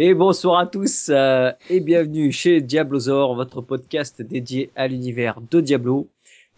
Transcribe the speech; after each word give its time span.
Et 0.00 0.14
bonsoir 0.14 0.60
à 0.60 0.66
tous 0.68 1.08
euh, 1.08 1.50
et 1.68 1.80
bienvenue 1.80 2.30
chez 2.30 2.60
Diablosaur, 2.60 3.34
votre 3.34 3.60
podcast 3.60 4.22
dédié 4.22 4.70
à 4.76 4.86
l'univers 4.86 5.40
de 5.50 5.60
Diablo. 5.60 6.06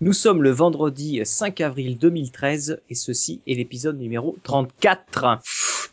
Nous 0.02 0.12
sommes 0.12 0.42
le 0.42 0.50
vendredi 0.50 1.22
5 1.24 1.62
avril 1.62 1.97
2013 1.97 2.82
et 2.91 2.94
ceci 2.94 3.41
est 3.47 3.55
l'épisode 3.55 3.98
numéro 3.98 4.36
34. 4.42 5.41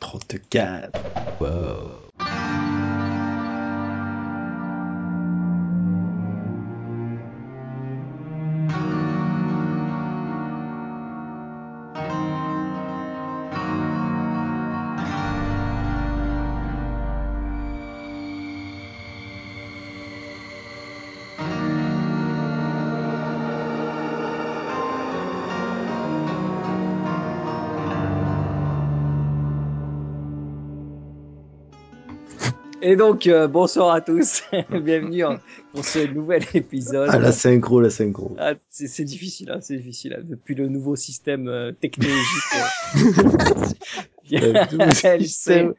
34. 0.01 0.91
Wow. 1.39 2.66
Et 32.87 32.95
donc, 32.95 33.27
euh, 33.27 33.49
bonsoir 33.49 33.93
à 33.93 33.99
tous, 33.99 34.43
bienvenue 34.81 35.25
en- 35.25 35.35
pour 35.73 35.83
ce 35.83 36.07
nouvel 36.07 36.41
épisode. 36.53 37.09
Ah, 37.11 37.19
la 37.19 37.33
synchro, 37.33 37.81
la 37.81 37.89
synchro. 37.89 38.33
Ah, 38.39 38.53
c'est 38.69 38.87
c'est 38.87 39.03
difficile, 39.03 39.51
hein, 39.51 39.59
c'est 39.59 39.75
difficile. 39.75 40.15
hein, 40.17 40.23
depuis 40.23 40.55
le 40.55 40.69
nouveau 40.69 40.95
système 40.95 41.49
euh, 41.49 41.73
technologique. 41.73 42.23
euh, 44.31 45.19
système. 45.19 45.73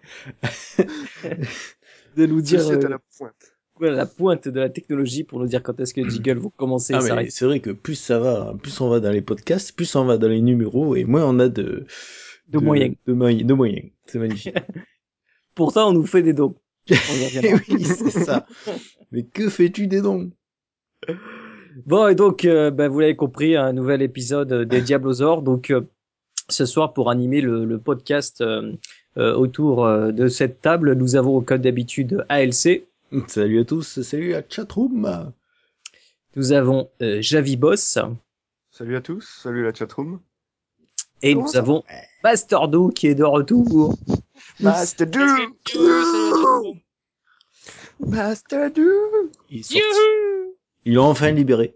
de 2.14 2.26
nous 2.26 2.42
dire 2.42 2.60
à 2.68 2.72
euh, 2.72 2.88
la 2.88 2.98
pointe. 3.16 3.54
voilà, 3.76 3.96
la 3.96 4.04
pointe 4.04 4.46
de 4.46 4.60
la 4.60 4.68
technologie 4.68 5.24
pour 5.24 5.38
nous 5.40 5.46
dire 5.46 5.62
quand 5.62 5.80
est-ce 5.80 5.94
que 5.94 6.00
les 6.02 6.10
jingles 6.10 6.40
vont 6.40 6.52
commencer. 6.54 6.92
Ah, 6.92 7.00
c'est 7.30 7.46
vrai 7.46 7.60
que 7.60 7.70
plus 7.70 7.94
ça 7.94 8.18
va, 8.18 8.54
plus 8.62 8.78
on 8.82 8.90
va 8.90 9.00
dans 9.00 9.12
les 9.12 9.22
podcasts, 9.22 9.74
plus 9.74 9.96
on 9.96 10.04
va 10.04 10.18
dans 10.18 10.28
les 10.28 10.42
numéros, 10.42 10.94
et 10.94 11.04
moins 11.04 11.24
on 11.24 11.38
a 11.38 11.48
de... 11.48 11.86
De 12.48 12.58
moyens. 12.58 12.96
De, 13.06 13.14
moyens. 13.14 13.46
De 13.46 13.54
moyens. 13.54 13.90
C'est 14.04 14.18
magnifique. 14.18 14.58
Pourtant, 15.54 15.88
on 15.88 15.92
nous 15.94 16.04
fait 16.04 16.22
des 16.22 16.34
dons. 16.34 16.54
Oui, 17.68 17.84
c'est 17.84 18.10
ça. 18.10 18.46
Mais 19.12 19.22
que 19.24 19.48
fais-tu 19.48 19.86
des 19.86 20.00
dons? 20.00 20.30
Bon, 21.86 22.08
et 22.08 22.14
donc, 22.14 22.44
euh, 22.44 22.70
ben, 22.70 22.88
vous 22.88 23.00
l'avez 23.00 23.16
compris, 23.16 23.56
un 23.56 23.72
nouvel 23.72 24.02
épisode 24.02 24.52
euh, 24.52 24.64
des 24.64 24.80
Diablosaures. 24.80 25.42
Donc, 25.42 25.70
euh, 25.70 25.82
ce 26.48 26.66
soir, 26.66 26.92
pour 26.92 27.10
animer 27.10 27.40
le, 27.40 27.64
le 27.64 27.78
podcast 27.78 28.40
euh, 28.40 28.72
euh, 29.16 29.34
autour 29.34 29.84
euh, 29.86 30.12
de 30.12 30.28
cette 30.28 30.60
table, 30.60 30.94
nous 30.94 31.16
avons, 31.16 31.40
comme 31.40 31.60
d'habitude, 31.60 32.24
ALC. 32.28 32.84
Salut 33.26 33.60
à 33.60 33.64
tous, 33.64 34.00
salut 34.02 34.34
à 34.34 34.42
Chatroom. 34.46 35.32
Nous 36.36 36.52
avons 36.52 36.88
euh, 37.02 37.18
Javi 37.20 37.56
Boss. 37.56 37.98
Salut 38.70 38.96
à 38.96 39.00
tous, 39.00 39.40
salut 39.42 39.64
la 39.64 39.74
chatroom. 39.74 40.20
Et 41.22 41.34
Comment 41.34 41.46
nous 41.46 41.56
avons 41.56 41.84
Master 42.22 42.68
Do 42.68 42.90
qui 42.90 43.08
est 43.08 43.14
de 43.14 43.24
retour. 43.24 43.96
Master 44.60 45.06
Do 45.06 45.20
Master 48.00 48.70
Do 48.70 49.30
Ils 49.50 49.64
sont... 49.64 49.78
Ils 50.84 50.94
l'ont 50.94 51.06
enfin 51.06 51.30
libéré. 51.32 51.74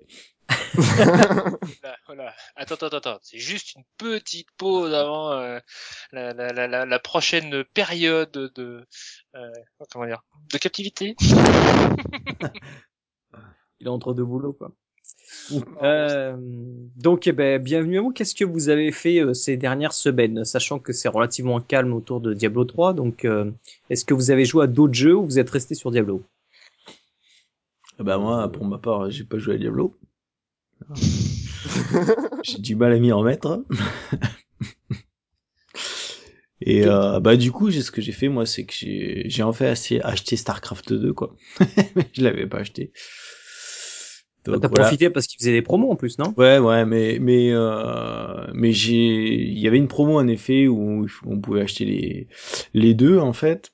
Voilà, 0.75 1.97
voilà. 2.07 2.35
Attends, 2.57 2.75
attends, 2.75 2.97
attends. 2.97 3.19
C'est 3.23 3.39
juste 3.39 3.75
une 3.75 3.85
petite 3.99 4.51
pause 4.57 4.95
avant 4.95 5.33
euh, 5.33 5.59
la, 6.13 6.33
la, 6.33 6.53
la, 6.53 6.67
la, 6.67 6.87
la 6.87 6.99
prochaine 6.99 7.65
période 7.75 8.31
de 8.33 8.87
euh, 9.35 9.53
comment 9.91 10.07
dire 10.07 10.23
de 10.53 10.59
captivité. 10.59 11.15
Il 13.81 13.87
est 13.87 13.91
entre 13.91 14.15
deux 14.15 14.25
boulots, 14.25 14.53
quoi. 14.53 14.73
Euh, 15.83 16.37
donc, 16.97 17.27
eh 17.27 17.33
ben, 17.33 17.63
bienvenue 17.63 17.99
à 17.99 18.03
vous. 18.03 18.11
Qu'est-ce 18.11 18.35
que 18.35 18.45
vous 18.45 18.69
avez 18.69 18.93
fait 18.93 19.21
euh, 19.21 19.35
ces 19.35 19.57
dernières 19.57 19.93
semaines, 19.93 20.45
sachant 20.45 20.79
que 20.79 20.93
c'est 20.93 21.09
relativement 21.09 21.61
calme 21.61 21.93
autour 21.95 22.21
de 22.21 22.35
Diablo 22.35 22.65
3. 22.65 22.95
Donc, 22.95 23.25
euh, 23.25 23.51
est-ce 23.91 24.05
que 24.05 24.15
vous 24.15 24.31
avez 24.31 24.45
joué 24.45 24.65
à 24.65 24.67
d'autres 24.67 24.95
jeux 24.95 25.17
ou 25.17 25.25
vous 25.25 25.39
êtes 25.39 25.51
resté 25.51 25.75
sur 25.75 25.91
Diablo? 25.91 26.23
Ah 27.99 28.05
Bah 28.05 28.19
moi, 28.19 28.51
pour 28.51 28.65
ma 28.65 28.79
part, 28.79 29.11
j'ai 29.11 29.25
pas 29.25 29.39
joué 29.39 29.55
à 29.55 29.59
Diablo. 29.59 29.97
j'ai 32.43 32.59
du 32.59 32.75
mal 32.75 32.93
à 32.93 32.99
m'y 32.99 33.13
remettre. 33.13 33.65
Et 36.65 36.85
bah 36.85 37.37
du 37.37 37.51
coup, 37.51 37.73
ce 37.73 37.91
que 37.91 38.01
j'ai 38.01 38.13
fait 38.13 38.29
moi, 38.29 38.47
c'est 38.47 38.65
que 38.65 38.73
j'ai 38.73 39.43
en 39.43 39.53
fait 39.53 39.67
assez 39.67 40.01
acheté 40.01 40.37
Starcraft 40.37 40.93
2 40.93 41.13
quoi. 41.13 41.35
Mais 41.97 42.07
je 42.13 42.23
l'avais 42.23 42.47
pas 42.47 42.59
acheté. 42.59 42.93
T'as 44.45 44.51
voilà. 44.57 44.69
profité 44.69 45.09
parce 45.11 45.27
qu'ils 45.27 45.39
faisaient 45.39 45.53
des 45.53 45.63
promos 45.63 45.91
en 45.91 45.97
plus, 45.97 46.19
non? 46.19 46.35
Ouais, 46.37 46.59
ouais, 46.59 46.85
mais 46.85 47.19
mais 47.21 47.51
euh, 47.53 48.47
mais 48.53 48.73
j'ai 48.73 49.35
il 49.45 49.59
y 49.59 49.69
avait 49.69 49.77
une 49.77 49.89
promo 49.89 50.19
en 50.19 50.27
effet 50.27 50.67
où 50.67 51.07
on 51.27 51.41
pouvait 51.41 51.63
acheter 51.63 51.85
les 51.85 52.29
les 52.75 52.95
deux 52.95 53.19
en 53.19 53.33
fait. 53.33 53.73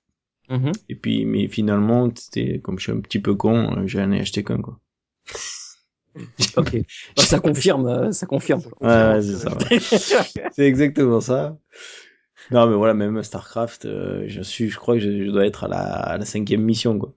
Mhm. 0.50 0.72
Et 0.88 0.94
puis 0.94 1.24
mais 1.24 1.48
finalement, 1.48 2.10
c'était 2.14 2.58
comme 2.58 2.78
je 2.78 2.84
suis 2.84 2.92
un 2.92 3.00
petit 3.00 3.18
peu 3.18 3.34
con, 3.34 3.86
j'en 3.86 4.12
ai 4.12 4.20
acheté 4.20 4.44
qu'un 4.44 4.60
quoi. 4.60 4.78
Ok. 6.56 6.76
Bah, 7.16 7.22
ça 7.22 7.38
confirme, 7.38 7.86
euh, 7.86 8.12
ça 8.12 8.26
confirme. 8.26 8.62
Ouais, 8.80 8.88
ouais, 8.88 9.22
c'est 9.22 9.36
ça. 9.36 9.56
ouais. 9.56 9.78
c'est 10.52 10.66
exactement 10.66 11.20
ça. 11.20 11.56
Non, 12.50 12.66
mais 12.66 12.76
voilà, 12.76 12.94
même 12.94 13.22
Starcraft, 13.22 13.84
euh, 13.84 14.24
je 14.26 14.40
suis, 14.42 14.70
je 14.70 14.78
crois 14.78 14.94
que 14.94 15.00
je, 15.00 15.24
je 15.24 15.30
dois 15.30 15.46
être 15.46 15.64
à 15.64 15.68
la, 15.68 15.82
à 15.82 16.18
la 16.18 16.24
cinquième 16.24 16.62
mission, 16.62 16.98
quoi. 16.98 17.12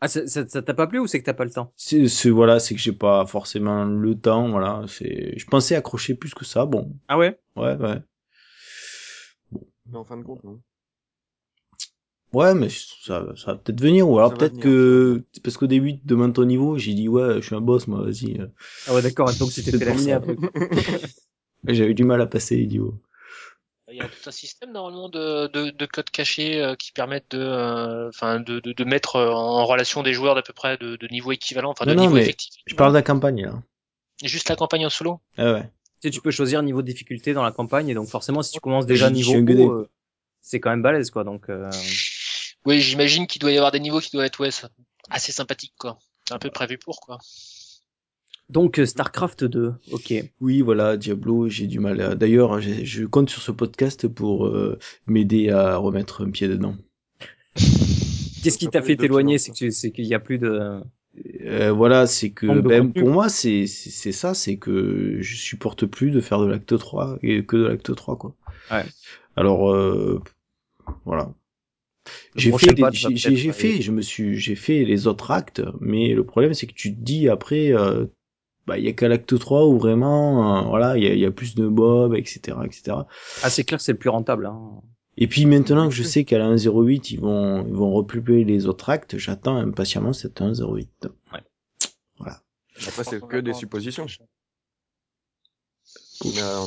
Ah, 0.00 0.08
ça 0.08 0.26
ça- 0.26 0.48
ça 0.48 0.62
t'a 0.62 0.74
pas 0.74 0.86
plu 0.88 0.98
ou 0.98 1.06
c'est 1.06 1.20
que 1.20 1.24
t'as 1.24 1.34
pas 1.34 1.44
le 1.44 1.50
temps? 1.52 1.72
C'est, 1.76 2.08
c'est 2.08 2.28
voilà, 2.30 2.58
c'est 2.60 2.74
que 2.74 2.80
j'ai 2.80 2.92
pas 2.92 3.24
forcément 3.26 3.84
le 3.84 4.14
temps, 4.18 4.48
voilà. 4.50 4.84
C'est, 4.88 5.38
je 5.38 5.46
pensais 5.46 5.76
accrocher 5.76 6.14
plus 6.14 6.34
que 6.34 6.44
ça, 6.44 6.66
bon, 6.66 6.94
Ah 7.08 7.18
ouais? 7.18 7.38
Ouais, 7.56 7.76
ouais, 7.76 8.02
Mais 9.86 9.98
en 9.98 10.04
fin 10.04 10.16
de 10.16 10.22
compte, 10.22 10.44
non. 10.44 10.62
ouais, 12.32 12.54
mais 12.54 12.68
ça, 12.70 13.24
ça 13.36 13.52
va 13.52 13.58
peut-être 13.58 13.80
venir, 13.80 14.08
ou 14.08 14.18
alors 14.18 14.34
peut-être 14.34 14.58
que, 14.58 15.24
parce 15.42 15.56
qu'au 15.56 15.66
début 15.66 15.94
de 15.94 16.00
demande 16.04 16.34
ton 16.34 16.44
niveau, 16.44 16.78
j'ai 16.78 16.94
dit 16.94 17.08
ouais, 17.08 17.36
je 17.40 17.46
suis 17.46 17.54
un 17.56 17.60
boss, 17.60 17.86
moi, 17.86 18.02
vas-y. 18.02 18.38
euh. 18.40 18.46
Ah 18.86 18.94
ouais, 18.94 19.02
d'accord. 19.02 19.34
Donc 19.34 19.52
c'était 19.52 19.72
fait 19.72 19.96
ça. 19.98 20.12
un 20.12 20.20
truc. 20.20 20.40
J'avais 21.68 21.94
du 21.94 22.04
mal 22.04 22.20
à 22.20 22.26
passer 22.26 22.56
les 22.56 22.66
niveaux. 22.66 23.00
Il 23.90 23.96
y 23.96 24.00
a 24.02 24.08
tout 24.08 24.28
un 24.28 24.30
système 24.30 24.72
normalement 24.72 25.08
de, 25.08 25.46
de, 25.46 25.70
de 25.70 25.86
codes 25.86 26.10
cachés 26.10 26.62
euh, 26.62 26.74
qui 26.74 26.92
permettent 26.92 27.30
de, 27.30 27.38
euh, 27.38 28.08
enfin, 28.08 28.38
de, 28.38 28.60
de, 28.60 28.72
de 28.72 28.84
mettre 28.84 29.16
euh, 29.16 29.30
en 29.30 29.64
relation 29.64 30.02
des 30.02 30.12
joueurs 30.12 30.34
d'à 30.34 30.42
peu 30.42 30.52
près 30.52 30.76
de, 30.76 30.96
de 30.96 31.08
niveau 31.10 31.32
équivalent, 31.32 31.70
enfin 31.70 31.86
de 31.86 31.94
Non, 31.94 32.02
niveau 32.02 32.16
mais 32.16 32.22
effectif. 32.22 32.54
Je 32.66 32.74
parle 32.74 32.92
de 32.92 32.98
la 32.98 33.02
campagne, 33.02 33.46
là. 33.46 33.62
Juste 34.22 34.48
la 34.50 34.56
campagne 34.56 34.84
en 34.84 34.90
solo. 34.90 35.20
Ah 35.38 35.52
ouais. 35.54 35.62
Tu 35.62 36.08
sais, 36.08 36.10
tu 36.10 36.20
peux 36.20 36.30
choisir 36.30 36.62
niveau 36.62 36.82
de 36.82 36.86
difficulté 36.86 37.32
dans 37.32 37.42
la 37.42 37.52
campagne 37.52 37.88
et 37.88 37.94
donc 37.94 38.08
forcément 38.08 38.42
si 38.42 38.52
tu 38.52 38.60
commences 38.60 38.86
déjà 38.86 39.10
niveau 39.10 39.32
haut, 39.34 39.70
euh, 39.72 39.90
c'est 40.42 40.60
quand 40.60 40.70
même 40.70 40.82
balèze 40.82 41.10
quoi. 41.10 41.24
Donc 41.24 41.48
euh, 41.48 41.70
Oui, 42.66 42.80
j'imagine 42.80 43.26
qu'il 43.26 43.40
doit 43.40 43.52
y 43.52 43.56
avoir 43.56 43.72
des 43.72 43.80
niveaux 43.80 44.00
qui 44.00 44.10
doivent 44.10 44.26
être 44.26 44.40
ouais, 44.40 44.50
ça- 44.50 44.68
assez 45.08 45.32
sympathiques 45.32 45.74
quoi. 45.78 45.98
C'est 46.26 46.34
un 46.34 46.38
peu 46.38 46.50
prévu 46.50 46.76
pour 46.78 47.00
quoi. 47.00 47.18
Donc 48.50 48.78
euh, 48.78 48.86
Starcraft 48.86 49.44
2. 49.44 49.74
Ok. 49.92 50.14
Oui, 50.40 50.60
voilà, 50.62 50.96
Diablo, 50.96 51.48
j'ai 51.48 51.66
du 51.66 51.78
mal 51.80 52.00
à... 52.00 52.14
D'ailleurs, 52.14 52.60
j'ai- 52.60 52.84
je 52.84 53.04
compte 53.04 53.30
sur 53.30 53.42
ce 53.42 53.52
podcast 53.52 54.08
pour 54.08 54.46
euh, 54.46 54.78
m'aider 55.06 55.50
à 55.50 55.76
remettre 55.76 56.24
un 56.24 56.30
pied 56.30 56.48
dedans. 56.48 56.76
Qu'est-ce 58.42 58.58
qui 58.58 58.68
t'a 58.68 58.82
fait 58.82 58.96
t'éloigner? 58.96 59.38
C'est 59.38 59.52
qu'il 59.90 60.06
y 60.06 60.14
a 60.14 60.20
plus 60.20 60.38
de. 60.38 60.80
Euh, 61.44 61.72
voilà, 61.72 62.06
c'est 62.06 62.30
que 62.30 62.46
ben, 62.68 62.92
pour 63.00 63.10
moi, 63.10 63.28
c'est 63.28 63.66
ça, 63.66 64.34
c'est 64.34 64.56
que 64.56 65.18
je 65.20 65.36
supporte 65.36 65.86
plus 65.86 66.10
de 66.12 66.20
faire 66.20 66.40
de 66.40 66.46
l'acte 66.46 66.78
3 66.78 67.18
et 67.22 67.44
que 67.44 67.56
de 67.56 67.66
l'acte 67.66 67.94
3, 67.94 68.16
quoi. 68.16 68.36
Ouais. 68.70 68.84
Alors, 69.34 69.70
euh, 69.72 70.22
voilà. 71.04 71.34
J'ai 72.36 72.50
fait, 72.58 72.74
j'ai 73.16 73.52
fait, 73.52 73.82
je 73.82 73.90
me 73.92 74.00
suis, 74.00 74.38
j'ai 74.38 74.54
fait 74.54 74.84
les 74.84 75.06
autres 75.08 75.30
actes, 75.30 75.60
mais 75.80 76.14
le 76.14 76.24
problème 76.24 76.54
c'est 76.54 76.66
que 76.66 76.72
tu 76.72 76.94
te 76.94 77.00
dis 77.00 77.28
après, 77.28 77.72
euh, 77.72 78.06
bah 78.68 78.78
il 78.78 78.84
y 78.84 78.88
a 78.88 78.92
qu'à 78.92 79.08
l'acte 79.08 79.36
3 79.38 79.66
où 79.66 79.78
vraiment, 79.78 80.58
euh, 80.58 80.68
voilà, 80.68 80.96
il 80.96 81.02
y 81.02 81.06
a, 81.08 81.12
il 81.14 81.18
y 81.18 81.24
a 81.26 81.30
plus 81.32 81.54
de 81.56 81.66
mobs, 81.66 82.14
etc., 82.14 82.56
etc. 82.64 82.98
Ah 83.42 83.50
c'est 83.50 83.64
clair 83.64 83.78
que 83.78 83.84
c'est 83.84 83.92
le 83.92 83.98
plus 83.98 84.10
rentable. 84.10 84.46
Hein. 84.46 84.80
Et 85.16 85.26
puis 85.26 85.46
maintenant 85.46 85.88
que 85.88 85.94
je 85.94 86.04
sais 86.04 86.24
qu'à 86.24 86.38
la 86.38 86.48
1.08 86.54 87.12
ils 87.14 87.20
vont 87.20 87.66
ils 87.66 87.72
vont 87.74 87.90
republier 87.90 88.44
les 88.44 88.66
autres 88.66 88.88
actes, 88.90 89.18
j'attends 89.18 89.56
impatiemment 89.56 90.12
cette 90.12 90.40
1.08. 90.40 90.86
Après, 92.86 93.02
c'est 93.02 93.26
que 93.26 93.38
des 93.38 93.54
suppositions. 93.54 94.06
Euh, 96.24 96.66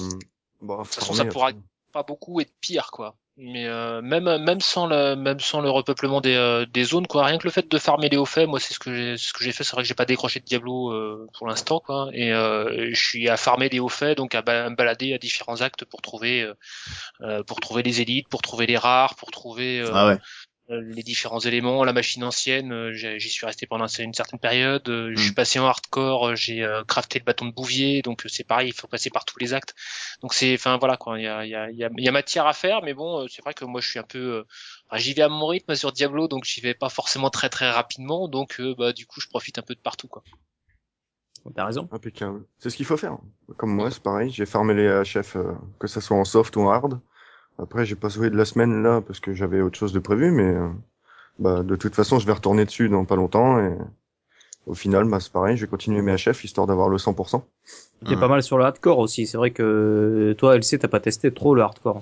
bon, 0.62 0.77
toute 0.83 0.88
façon, 0.95 1.13
ça 1.13 1.24
pourra- 1.25 1.51
Pas 1.94 2.03
beaucoup 2.03 2.42
être 2.42 2.53
pire 2.59 2.89
quoi. 2.92 3.15
Mais 3.38 3.66
euh, 3.66 4.01
même 4.01 4.25
même 4.44 4.60
sans 4.60 4.88
le 4.88 5.16
même 5.16 5.39
sans 5.39 5.62
le 5.62 5.69
repeuplement 5.69 6.19
des, 6.19 6.36
euh, 6.36 6.66
des 6.66 6.83
zones 6.83 7.07
quoi, 7.07 7.25
rien 7.25 7.38
que 7.38 7.45
le 7.45 7.51
fait 7.51 7.72
de 7.72 7.78
farmer 7.78 8.10
les 8.10 8.18
hauts 8.18 8.25
faits, 8.25 8.48
moi 8.48 8.60
c'est 8.60 8.74
ce 8.74 8.80
que 8.80 8.94
j'ai 8.94 9.18
ce 9.18 9.31
que 9.31 9.44
j'ai 9.44 9.54
fait, 9.54 9.63
c'est 9.63 9.72
vrai 9.72 9.83
que 9.83 9.88
j'ai 9.88 9.94
pas 9.94 10.06
décroché 10.06 10.42
de 10.42 10.45
Diablo 10.45 10.92
euh, 10.92 11.28
pour 11.33 11.48
l'instant 11.48 11.80
quoi, 11.80 12.10
et 12.12 12.33
euh, 12.33 12.89
je 12.94 13.01
suis 13.01 13.30
à 13.30 13.38
farmer 13.38 13.69
des 13.69 13.80
hauts 13.80 13.88
faits, 13.88 14.18
donc 14.18 14.36
à, 14.36 14.42
me 14.42 14.75
balader 14.75 15.13
à 15.13 15.18
différents 15.18 15.62
actes 15.62 15.86
pour 15.86 16.01
trouver 16.01 16.42
euh, 16.42 16.54
euh, 17.22 17.42
pour 17.44 17.62
trouver 17.62 17.83
les 17.83 18.01
élites, 18.01 18.28
pour 18.28 18.42
trouver 18.42 18.68
les 18.68 18.78
rares, 18.78 19.16
pour 19.16 19.31
trouver 19.31 19.80
euh, 19.80 19.92
Ah 19.94 20.07
ouais. 20.07 20.18
Euh, 20.71 20.81
les 20.81 21.03
différents 21.03 21.39
éléments, 21.39 21.83
la 21.83 21.94
machine 21.94 22.23
ancienne, 22.23 22.71
euh, 22.71 22.94
j'y 22.94 23.29
suis 23.29 23.45
resté 23.45 23.68
pendant 23.68 23.88
une 23.88 24.13
certaine 24.13 24.39
période. 24.39 24.88
euh, 24.89 25.12
Je 25.15 25.21
suis 25.21 25.33
passé 25.33 25.59
en 25.59 25.65
hardcore, 25.65 26.29
euh, 26.29 26.35
j'ai 26.35 26.63
euh, 26.63 26.83
crafté 26.83 27.19
le 27.19 27.25
bâton 27.25 27.45
de 27.45 27.51
Bouvier, 27.53 28.01
donc 28.01 28.25
euh, 28.25 28.29
c'est 28.29 28.44
pareil, 28.44 28.69
il 28.69 28.73
faut 28.73 28.88
passer 28.88 29.09
par 29.09 29.25
tous 29.25 29.38
les 29.39 29.53
actes. 29.53 29.75
Donc 30.21 30.33
c'est, 30.33 30.53
enfin 30.53 30.77
voilà 30.77 30.97
quoi, 30.97 31.19
il 31.19 31.23
y 31.23 31.27
a, 31.27 31.45
il 31.45 31.50
y, 31.50 31.56
a, 31.56 31.69
il 31.69 31.77
y, 31.77 31.83
a, 31.83 31.89
il 31.97 32.03
y 32.03 32.07
a 32.07 32.12
matière 32.12 32.47
à 32.47 32.53
faire, 32.53 32.81
mais 32.83 32.94
bon, 32.94 33.21
euh, 33.23 33.27
c'est 33.29 33.41
vrai 33.44 33.53
que 33.53 33.65
moi 33.65 33.81
je 33.81 33.89
suis 33.89 34.00
un 34.00 34.03
peu, 34.03 34.19
euh, 34.19 34.44
enfin, 34.89 34.97
j'y 34.97 35.13
vais 35.13 35.21
à 35.23 35.29
mon 35.29 35.47
rythme 35.47 35.75
sur 35.75 35.91
Diablo, 35.91 36.27
donc 36.27 36.45
j'y 36.45 36.62
vais 36.62 36.74
pas 36.74 36.89
forcément 36.89 37.29
très 37.29 37.50
très 37.50 37.69
rapidement, 37.69 38.27
donc 38.27 38.59
euh, 38.59 38.74
bah 38.77 38.94
du 38.94 39.06
coup 39.06 39.19
je 39.21 39.27
profite 39.27 39.57
un 39.59 39.63
peu 39.63 39.75
de 39.75 39.81
partout 39.81 40.07
quoi. 40.07 40.24
T'as 41.56 41.65
raison. 41.65 41.89
Impeccable. 41.91 42.45
C'est 42.59 42.69
ce 42.69 42.75
qu'il 42.77 42.85
faut 42.85 42.97
faire. 42.97 43.17
Comme 43.57 43.74
moi, 43.74 43.89
c'est 43.89 44.03
pareil. 44.03 44.29
J'ai 44.29 44.45
farmé 44.45 44.75
les 44.75 44.88
HF, 45.03 45.38
euh, 45.38 45.53
que 45.79 45.88
ça 45.88 46.00
soit 46.00 46.15
en 46.15 46.24
soft 46.24 46.56
ou 46.56 46.62
en 46.62 46.69
hard. 46.69 47.01
Après, 47.57 47.86
j'ai 47.86 47.95
pas 47.95 48.09
joué 48.09 48.30
de 48.30 48.38
la 48.38 48.45
semaine 48.45 48.81
là 48.83 49.01
parce 49.01 49.19
que 49.19 49.33
j'avais 49.33 49.62
autre 49.62 49.77
chose 49.77 49.94
de 49.94 50.00
prévu, 50.00 50.31
mais 50.31 50.44
euh, 50.56 50.68
bah 51.39 51.63
de 51.63 51.75
toute 51.75 51.95
façon, 51.95 52.19
je 52.19 52.25
vais 52.25 52.33
retourner 52.33 52.65
dessus 52.65 52.89
dans 52.89 53.06
pas 53.06 53.15
longtemps 53.15 53.59
et 53.59 53.77
au 54.68 54.74
final, 54.74 55.06
bah 55.06 55.19
c'est 55.19 55.31
pareil. 55.31 55.57
Je 55.57 55.62
vais 55.65 55.69
continuer 55.69 56.01
mes 56.01 56.15
HF 56.15 56.44
histoire 56.44 56.68
d'avoir 56.68 56.89
le 56.89 56.98
100%. 56.98 57.42
T'es 58.07 58.15
Mm. 58.15 58.19
pas 58.19 58.27
mal 58.27 58.42
sur 58.44 58.57
le 58.57 58.63
hardcore 58.63 58.98
aussi. 59.00 59.27
C'est 59.27 59.38
vrai 59.38 59.51
que 59.51 60.33
toi, 60.38 60.56
LC, 60.56 60.80
t'as 60.80 60.88
pas 60.88 61.00
testé 61.00 61.31
trop 61.31 61.53
le 61.53 61.62
hardcore. 61.62 62.01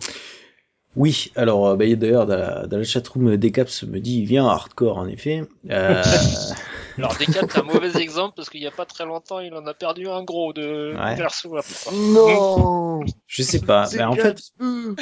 Oui, 0.96 1.31
alors 1.36 1.68
euh, 1.68 1.75
bah, 1.75 1.86
d'ailleurs 1.96 2.25
dans 2.25 2.36
la, 2.38 2.66
dans 2.68 2.78
la 2.78 2.84
chatroom 2.84 3.38
Decaps 3.38 3.84
me 3.84 4.00
dit 4.00 4.25
viens 4.25 4.48
hardcore 4.48 4.98
en 4.98 5.07
effet. 5.07 5.44
Euh, 5.69 6.01
Alors 7.00 7.18
Decat, 7.18 7.42
c'est 7.50 7.57
un 7.60 7.63
mauvais 7.63 7.98
exemple 8.01 8.34
parce 8.36 8.50
qu'il 8.50 8.62
y 8.62 8.68
a 8.68 8.72
pas 8.72 8.86
très 8.86 9.06
longtemps, 9.06 9.40
il 9.40 9.54
en 9.54 9.66
a 9.66 9.74
perdu 9.74 10.07
un 10.07 10.24
gros 10.24 10.54
de 10.54 10.94
Ouais. 10.96 11.16
perso. 11.16 11.56
là. 11.56 11.62
Non. 11.92 13.01
je 13.28 13.42
sais 13.44 13.60
pas, 13.62 13.88
mais 13.94 14.04
en 14.04 14.16
fait 14.16 14.40
le, 14.60 14.96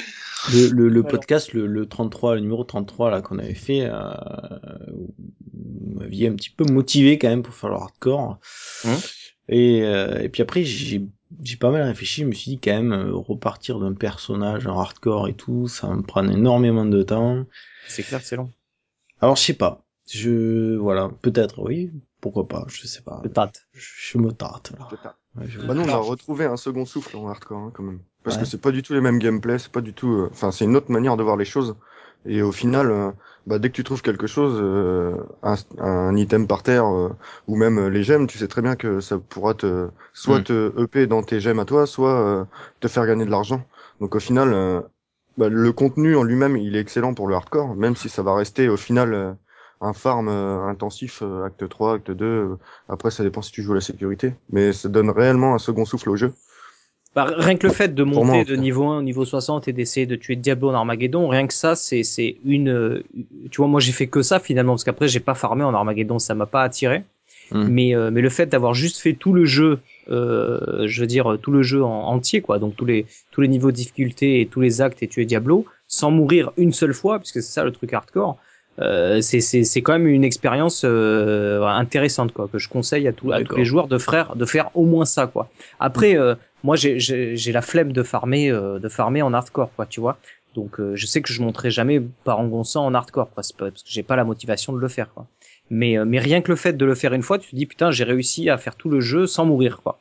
le, 0.69 0.89
le 0.89 0.99
Alors. 0.99 1.11
podcast 1.11 1.53
le, 1.53 1.65
le 1.67 1.85
33 1.87 2.35
le 2.35 2.41
numéro 2.41 2.63
33 2.63 3.11
là 3.11 3.21
qu'on 3.21 3.39
avait 3.39 3.53
fait 3.53 3.81
euh, 3.85 4.11
vous 5.53 5.99
m'aviez 5.99 6.27
un 6.27 6.35
petit 6.35 6.49
peu 6.49 6.63
motivé 6.65 7.17
quand 7.17 7.29
même 7.29 7.43
pour 7.43 7.53
faire 7.53 7.69
le 7.69 7.75
hardcore. 7.75 8.39
Hum. 8.85 8.95
Et, 9.49 9.81
euh, 9.83 10.19
et 10.21 10.29
puis 10.29 10.41
après 10.41 10.63
j'ai 10.63 11.03
j'ai 11.43 11.57
pas 11.57 11.71
mal 11.71 11.81
réfléchi, 11.83 12.21
je 12.21 12.25
me 12.27 12.31
suis 12.33 12.51
dit 12.51 12.59
quand 12.59 12.71
même 12.71 12.93
euh, 12.93 13.13
repartir 13.13 13.79
d'un 13.79 13.93
personnage 13.93 14.65
en 14.67 14.79
hardcore 14.79 15.27
et 15.27 15.33
tout, 15.33 15.67
ça 15.67 15.87
va 15.87 15.95
me 15.95 16.01
prendre 16.03 16.31
énormément 16.31 16.85
de 16.85 17.03
temps. 17.03 17.43
C'est 17.87 18.03
clair, 18.03 18.21
c'est 18.23 18.35
long. 18.37 18.49
Alors 19.21 19.35
je 19.35 19.41
sais 19.43 19.53
pas. 19.53 19.83
Je 20.09 20.75
voilà, 20.77 21.09
peut-être 21.21 21.61
oui, 21.63 21.91
pourquoi 22.21 22.47
pas, 22.47 22.65
je 22.67 22.87
sais 22.87 23.01
pas. 23.01 23.21
Le 23.23 23.29
tâte. 23.31 23.67
Je, 23.73 23.85
je 24.11 24.17
me 24.17 24.31
tâte 24.31 24.71
là. 24.77 24.87
Ouais, 25.37 25.45
je- 25.47 25.59
Bah 25.59 25.73
nous, 25.73 25.83
on 25.83 25.89
a 25.89 25.97
retrouvé 25.97 26.45
un 26.45 26.57
second 26.57 26.85
souffle 26.85 27.17
en 27.17 27.27
hardcore 27.27 27.59
hein, 27.59 27.71
quand 27.73 27.83
même. 27.83 27.99
Parce 28.23 28.35
Ouais. 28.35 28.43
que 28.43 28.47
c'est 28.49 28.61
pas 28.61 28.71
du 28.71 28.81
tout 28.83 28.93
les 28.93 29.01
mêmes 29.01 29.19
gameplays, 29.19 29.59
c'est 29.59 29.71
pas 29.71 29.81
du 29.81 29.93
tout. 29.93 30.11
euh, 30.13 30.29
Enfin, 30.31 30.51
c'est 30.51 30.65
une 30.65 30.75
autre 30.75 30.91
manière 30.91 31.17
de 31.17 31.23
voir 31.23 31.37
les 31.37 31.45
choses. 31.45 31.75
Et 32.25 32.41
au 32.41 32.51
final, 32.51 32.91
euh, 32.91 33.11
bah, 33.45 33.59
dès 33.59 33.69
que 33.69 33.75
tu 33.75 33.83
trouves 33.83 34.01
quelque 34.01 34.27
chose, 34.27 34.59
euh, 34.61 35.15
un, 35.43 35.55
un 35.79 36.15
item 36.15 36.47
par 36.47 36.63
terre 36.63 36.85
euh, 36.87 37.09
ou 37.47 37.55
même 37.55 37.87
les 37.87 38.03
gemmes, 38.03 38.27
tu 38.27 38.37
sais 38.37 38.47
très 38.47 38.61
bien 38.61 38.75
que 38.75 38.99
ça 38.99 39.17
pourra 39.19 39.53
te 39.53 39.87
soit 40.13 40.39
Mm. 40.39 40.43
te 40.43 40.83
EP 40.83 41.07
dans 41.07 41.23
tes 41.23 41.39
gemmes 41.39 41.59
à 41.59 41.65
toi, 41.65 41.85
soit 41.85 42.19
euh, 42.19 42.45
te 42.81 42.87
faire 42.87 43.05
gagner 43.05 43.25
de 43.25 43.31
l'argent. 43.31 43.65
Donc 44.01 44.15
au 44.15 44.19
final, 44.19 44.51
euh, 44.53 44.81
bah, 45.37 45.49
le 45.49 45.71
contenu 45.71 46.15
en 46.15 46.23
lui-même, 46.23 46.57
il 46.57 46.75
est 46.75 46.79
excellent 46.81 47.13
pour 47.13 47.27
le 47.27 47.35
hardcore, 47.35 47.75
même 47.75 47.95
si 47.95 48.09
ça 48.09 48.23
va 48.23 48.35
rester 48.35 48.67
au 48.69 48.77
final 48.77 49.13
euh, 49.13 49.33
un 49.81 49.93
farm 49.93 50.27
euh, 50.27 50.63
intensif, 50.67 51.21
euh, 51.21 51.45
acte 51.45 51.67
3, 51.67 51.95
acte 51.95 52.11
2. 52.11 52.25
euh, 52.25 52.55
après, 52.89 53.11
ça 53.11 53.23
dépend 53.23 53.41
si 53.41 53.51
tu 53.51 53.61
joues 53.61 53.73
à 53.73 53.75
la 53.75 53.81
sécurité, 53.81 54.33
mais 54.51 54.73
ça 54.73 54.89
donne 54.89 55.09
réellement 55.09 55.53
un 55.53 55.59
second 55.59 55.85
souffle 55.85 56.09
au 56.09 56.15
jeu. 56.15 56.33
Bah, 57.15 57.25
rien 57.35 57.55
que 57.55 57.65
le 57.65 57.73
fait 57.73 57.95
de 57.95 58.03
monter 58.03 58.25
moi, 58.25 58.43
de 58.43 58.55
niveau 58.55 58.85
1 58.85 58.99
au 58.99 59.01
niveau 59.01 59.25
60 59.25 59.67
et 59.67 59.73
d'essayer 59.73 60.05
de 60.05 60.15
tuer 60.15 60.35
Diablo 60.35 60.69
en 60.69 60.75
Armageddon, 60.75 61.27
rien 61.27 61.47
que 61.47 61.53
ça, 61.53 61.75
c'est 61.75 62.03
c'est 62.03 62.37
une. 62.45 63.01
Tu 63.49 63.57
vois, 63.57 63.67
moi 63.67 63.79
j'ai 63.79 63.91
fait 63.91 64.05
que 64.05 64.21
ça 64.21 64.39
finalement 64.39 64.73
parce 64.73 64.83
qu'après 64.83 65.07
j'ai 65.07 65.19
pas 65.19 65.33
farmé 65.33 65.63
en 65.63 65.73
Armageddon, 65.73 66.19
ça 66.19 66.35
m'a 66.35 66.45
pas 66.45 66.61
attiré. 66.61 67.03
Mm. 67.51 67.67
Mais 67.69 67.95
euh, 67.95 68.11
mais 68.11 68.21
le 68.21 68.29
fait 68.29 68.45
d'avoir 68.45 68.75
juste 68.75 68.97
fait 68.97 69.13
tout 69.13 69.33
le 69.33 69.45
jeu, 69.45 69.79
euh, 70.09 70.85
je 70.85 71.01
veux 71.01 71.07
dire 71.07 71.37
tout 71.41 71.51
le 71.51 71.63
jeu 71.63 71.83
en 71.83 72.03
entier 72.07 72.41
quoi, 72.41 72.59
donc 72.59 72.75
tous 72.75 72.85
les 72.85 73.07
tous 73.31 73.41
les 73.41 73.47
niveaux 73.47 73.71
de 73.71 73.75
difficulté 73.77 74.41
et 74.41 74.45
tous 74.45 74.61
les 74.61 74.81
actes 74.81 75.01
et 75.01 75.07
tuer 75.07 75.25
Diablo 75.25 75.65
sans 75.87 76.11
mourir 76.11 76.51
une 76.57 76.73
seule 76.73 76.93
fois, 76.93 77.17
puisque 77.19 77.41
c'est 77.41 77.53
ça 77.53 77.63
le 77.63 77.71
truc 77.71 77.93
hardcore. 77.93 78.37
Euh, 78.79 79.21
c'est 79.21 79.41
c'est 79.41 79.63
c'est 79.63 79.81
quand 79.81 79.93
même 79.93 80.07
une 80.07 80.23
expérience 80.23 80.83
euh, 80.85 81.63
intéressante 81.63 82.31
quoi 82.31 82.47
que 82.47 82.59
je 82.59 82.69
conseille 82.69 83.07
à, 83.07 83.11
tous 83.13 83.31
à 83.31 83.37
tous 83.37 83.43
D'accord. 83.43 83.57
les 83.57 83.65
joueurs 83.65 83.87
de 83.87 83.97
faire 83.97 84.35
de 84.35 84.45
faire 84.45 84.69
au 84.75 84.85
moins 84.85 85.05
ça 85.05 85.25
quoi. 85.25 85.49
Après 85.79 86.15
euh, 86.15 86.35
moi 86.63 86.75
j'ai 86.75 87.51
la 87.51 87.61
flemme 87.63 87.91
de 87.91 88.03
farmer 88.03 88.51
euh, 88.51 88.77
de 88.77 88.87
farmer 88.87 89.23
en 89.23 89.33
hardcore 89.33 89.71
quoi 89.75 89.87
tu 89.87 89.99
vois. 89.99 90.17
Donc 90.53 90.79
euh, 90.79 90.95
je 90.95 91.05
sais 91.07 91.21
que 91.23 91.33
je 91.33 91.41
monterai 91.41 91.71
jamais 91.71 91.99
Parangonçan 92.23 92.85
en 92.85 92.93
hardcore 92.93 93.31
quoi, 93.31 93.41
c'est 93.41 93.57
pas- 93.57 93.71
parce 93.71 93.81
que 93.81 93.89
j'ai 93.89 94.03
pas 94.03 94.15
la 94.15 94.23
motivation 94.23 94.73
de 94.73 94.79
le 94.79 94.87
faire 94.87 95.11
quoi. 95.13 95.25
Mais 95.71 95.97
euh, 95.97 96.05
mais 96.05 96.19
rien 96.19 96.41
que 96.41 96.49
le 96.51 96.55
fait 96.55 96.73
de 96.77 96.85
le 96.85 96.93
faire 96.95 97.13
une 97.13 97.23
fois, 97.23 97.39
tu 97.39 97.49
te 97.49 97.55
dis 97.55 97.65
putain, 97.65 97.89
j'ai 97.89 98.03
réussi 98.03 98.49
à 98.49 98.57
faire 98.59 98.75
tout 98.75 98.89
le 98.89 99.01
jeu 99.01 99.25
sans 99.25 99.45
mourir 99.45 99.81
quoi. 99.83 99.99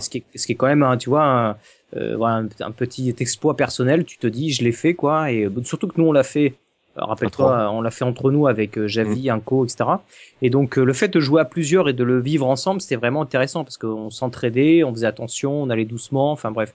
Ce 0.00 0.10
qui 0.10 0.18
est, 0.18 0.38
ce 0.38 0.46
qui 0.46 0.52
est 0.52 0.54
quand 0.54 0.66
même 0.66 0.82
un, 0.82 0.96
tu 0.98 1.08
vois 1.08 1.24
un, 1.24 1.56
euh, 1.96 2.14
voilà, 2.16 2.36
un, 2.36 2.48
un 2.60 2.70
petit 2.72 3.14
exploit 3.18 3.56
personnel, 3.56 4.04
tu 4.04 4.18
te 4.18 4.26
dis 4.26 4.52
je 4.52 4.62
l'ai 4.62 4.72
fait 4.72 4.94
quoi 4.94 5.30
et 5.32 5.48
surtout 5.64 5.88
que 5.88 5.94
nous 6.00 6.06
on 6.06 6.12
l'a 6.12 6.22
fait 6.24 6.54
Rappelle-toi, 6.96 7.70
on 7.72 7.80
l'a 7.80 7.90
fait 7.90 8.04
entre 8.04 8.30
nous 8.30 8.46
avec 8.46 8.76
euh, 8.76 8.86
Javi, 8.86 9.30
Inco, 9.30 9.64
etc. 9.64 9.84
Et 10.42 10.50
donc 10.50 10.78
euh, 10.78 10.84
le 10.84 10.92
fait 10.92 11.08
de 11.08 11.20
jouer 11.20 11.40
à 11.40 11.44
plusieurs 11.44 11.88
et 11.88 11.92
de 11.94 12.04
le 12.04 12.20
vivre 12.20 12.46
ensemble, 12.46 12.80
c'était 12.80 12.96
vraiment 12.96 13.22
intéressant 13.22 13.64
parce 13.64 13.78
qu'on 13.78 14.10
s'entraidait, 14.10 14.84
on 14.84 14.92
faisait 14.92 15.06
attention, 15.06 15.62
on 15.62 15.70
allait 15.70 15.86
doucement, 15.86 16.32
enfin 16.32 16.50
bref. 16.50 16.74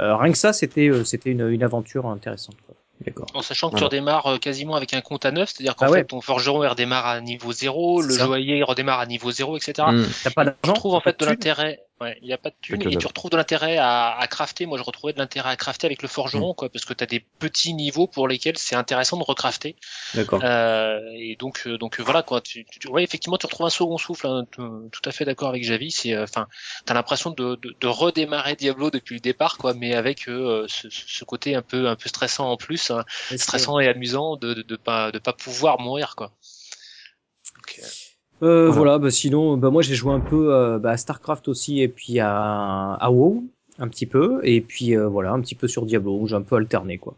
Euh, 0.00 0.16
rien 0.16 0.32
que 0.32 0.38
ça, 0.38 0.52
c'était 0.52 0.88
euh, 0.88 1.04
c'était 1.04 1.30
une, 1.30 1.48
une 1.48 1.62
aventure 1.62 2.06
intéressante. 2.06 2.56
D'accord. 3.04 3.26
En 3.34 3.42
sachant 3.42 3.68
que 3.68 3.72
Voilà. 3.72 3.88
tu 3.88 3.94
redémarres 3.96 4.26
euh, 4.26 4.38
quasiment 4.38 4.76
avec 4.76 4.94
un 4.94 5.00
compte 5.00 5.24
à 5.26 5.30
neuf, 5.32 5.50
c'est-à-dire 5.50 5.76
qu'en 5.76 5.86
Ah 5.86 5.90
ouais. 5.90 5.98
fait 5.98 6.04
ton 6.04 6.20
forgeron 6.20 6.62
il 6.62 6.68
redémarre 6.68 7.06
à 7.06 7.20
niveau 7.20 7.52
0, 7.52 8.02
le 8.02 8.14
joaillier 8.14 8.56
il 8.58 8.64
redémarre 8.64 9.00
à 9.00 9.06
niveau 9.06 9.30
0, 9.30 9.56
etc. 9.56 9.88
Mm. 9.92 10.04
T'as 10.22 10.30
pas 10.30 10.44
Tu 10.44 10.50
d'argent 10.62 10.72
retrouves 10.74 10.94
en 10.94 11.00
fait 11.00 11.18
de 11.20 11.26
l'intérêt. 11.26 11.80
Ouais, 12.00 12.18
il 12.22 12.26
n'y 12.26 12.32
a 12.32 12.38
pas 12.38 12.50
de 12.50 12.56
thunes 12.60 12.82
que 12.82 12.88
et 12.88 12.96
tu 12.96 13.06
retrouves 13.06 13.30
de 13.30 13.36
l'intérêt 13.36 13.76
à, 13.78 14.16
à 14.18 14.26
crafter. 14.26 14.66
Moi, 14.66 14.78
je 14.78 14.82
retrouvais 14.82 15.12
de 15.12 15.18
l'intérêt 15.18 15.50
à 15.50 15.56
crafter 15.56 15.86
avec 15.86 16.02
le 16.02 16.08
forgeron, 16.08 16.52
quoi, 16.52 16.68
parce 16.68 16.84
que 16.84 16.92
tu 16.92 17.04
as 17.04 17.06
des 17.06 17.20
petits 17.20 17.72
niveaux 17.72 18.08
pour 18.08 18.26
lesquels 18.26 18.58
c'est 18.58 18.74
intéressant 18.74 19.16
de 19.16 19.22
recrafter. 19.22 19.76
D'accord. 20.12 20.42
Euh, 20.42 20.98
et 21.14 21.36
donc, 21.36 21.62
euh, 21.68 21.78
donc 21.78 22.00
euh, 22.00 22.02
voilà 22.02 22.24
quoi. 22.24 22.40
Tu, 22.40 22.64
tu- 22.64 22.88
ouais, 22.88 23.04
effectivement, 23.04 23.38
tu 23.38 23.46
retrouves 23.46 23.66
un 23.66 23.70
second 23.70 23.96
souffle. 23.96 24.26
hein, 24.26 24.44
tout, 24.50 24.88
tout 24.90 25.02
à 25.08 25.12
fait 25.12 25.24
d'accord 25.24 25.50
avec 25.50 25.62
Javi. 25.62 25.92
C'est, 25.92 26.14
euh, 26.14 26.24
enfin, 26.24 26.48
t'as 26.84 26.94
l'impression 26.94 27.30
de, 27.30 27.54
de, 27.54 27.76
de 27.80 27.86
redémarrer 27.86 28.56
Diablo 28.56 28.90
depuis 28.90 29.14
le 29.14 29.20
départ, 29.20 29.56
quoi, 29.56 29.72
mais 29.72 29.94
avec 29.94 30.28
euh, 30.28 30.66
ce, 30.68 30.88
ce 30.90 31.24
côté 31.24 31.54
un 31.54 31.62
peu, 31.62 31.88
un 31.88 31.94
peu 31.96 32.08
stressant 32.08 32.50
en 32.50 32.56
plus, 32.56 32.90
hein, 32.90 33.04
stressant 33.38 33.78
et 33.78 33.86
amusant 33.86 34.34
de, 34.36 34.52
de, 34.52 34.62
de 34.62 34.76
pas, 34.76 35.12
de 35.12 35.20
pas 35.20 35.32
pouvoir 35.32 35.78
mourir, 35.80 36.16
quoi. 36.16 36.32
Donc, 37.54 37.80
euh, 38.44 38.66
Voilà. 38.66 38.76
voilà, 38.76 38.98
bah 38.98 39.10
sinon, 39.10 39.56
bah 39.56 39.70
moi 39.70 39.82
j'ai 39.82 39.94
joué 39.94 40.12
un 40.12 40.20
peu 40.20 40.54
euh, 40.54 40.78
bah, 40.78 40.90
à 40.90 40.96
Starcraft 40.96 41.48
aussi 41.48 41.80
et 41.80 41.88
puis 41.88 42.20
à, 42.20 42.94
à 42.94 43.10
WoW 43.10 43.44
un 43.78 43.88
petit 43.88 44.06
peu 44.06 44.40
et 44.44 44.60
puis 44.60 44.96
euh, 44.96 45.08
voilà 45.08 45.32
un 45.32 45.40
petit 45.40 45.54
peu 45.56 45.66
sur 45.68 45.84
Diablo 45.86 46.16
où 46.20 46.26
j'ai 46.28 46.36
un 46.36 46.42
peu 46.42 46.56
alterné 46.56 46.98
quoi. 46.98 47.14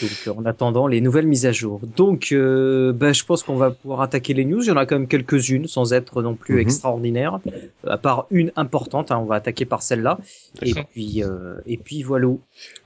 Donc 0.00 0.36
en 0.38 0.44
attendant 0.46 0.86
les 0.86 1.02
nouvelles 1.02 1.26
mises 1.26 1.44
à 1.44 1.52
jour. 1.52 1.80
Donc 1.96 2.30
euh, 2.32 2.92
bah, 2.94 3.12
je 3.12 3.22
pense 3.24 3.42
qu'on 3.42 3.56
va 3.56 3.70
pouvoir 3.70 4.00
attaquer 4.00 4.32
les 4.32 4.46
news. 4.46 4.62
Il 4.62 4.68
y 4.68 4.70
en 4.70 4.76
a 4.78 4.86
quand 4.86 4.98
même 4.98 5.06
quelques-unes 5.08 5.66
sans 5.66 5.92
être 5.92 6.22
non 6.22 6.34
plus 6.34 6.54
Mhm. 6.54 6.60
extraordinaires. 6.62 7.40
À 7.86 7.98
part 7.98 8.26
une 8.30 8.50
importante, 8.56 9.10
hein, 9.12 9.18
on 9.20 9.26
va 9.26 9.34
attaquer 9.36 9.66
par 9.66 9.82
celle-là. 9.82 10.18
Et 10.62 10.72
puis 10.92 11.22
euh, 11.22 11.56
et 11.66 11.76
puis 11.76 12.02
voilà. 12.02 12.28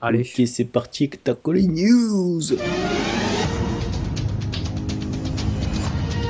Allez. 0.01 0.21
Ok, 0.21 0.45
c'est 0.47 0.65
parti 0.65 1.05
avec 1.05 1.23
ta 1.23 1.33
collée 1.35 1.67
news. 1.67 2.41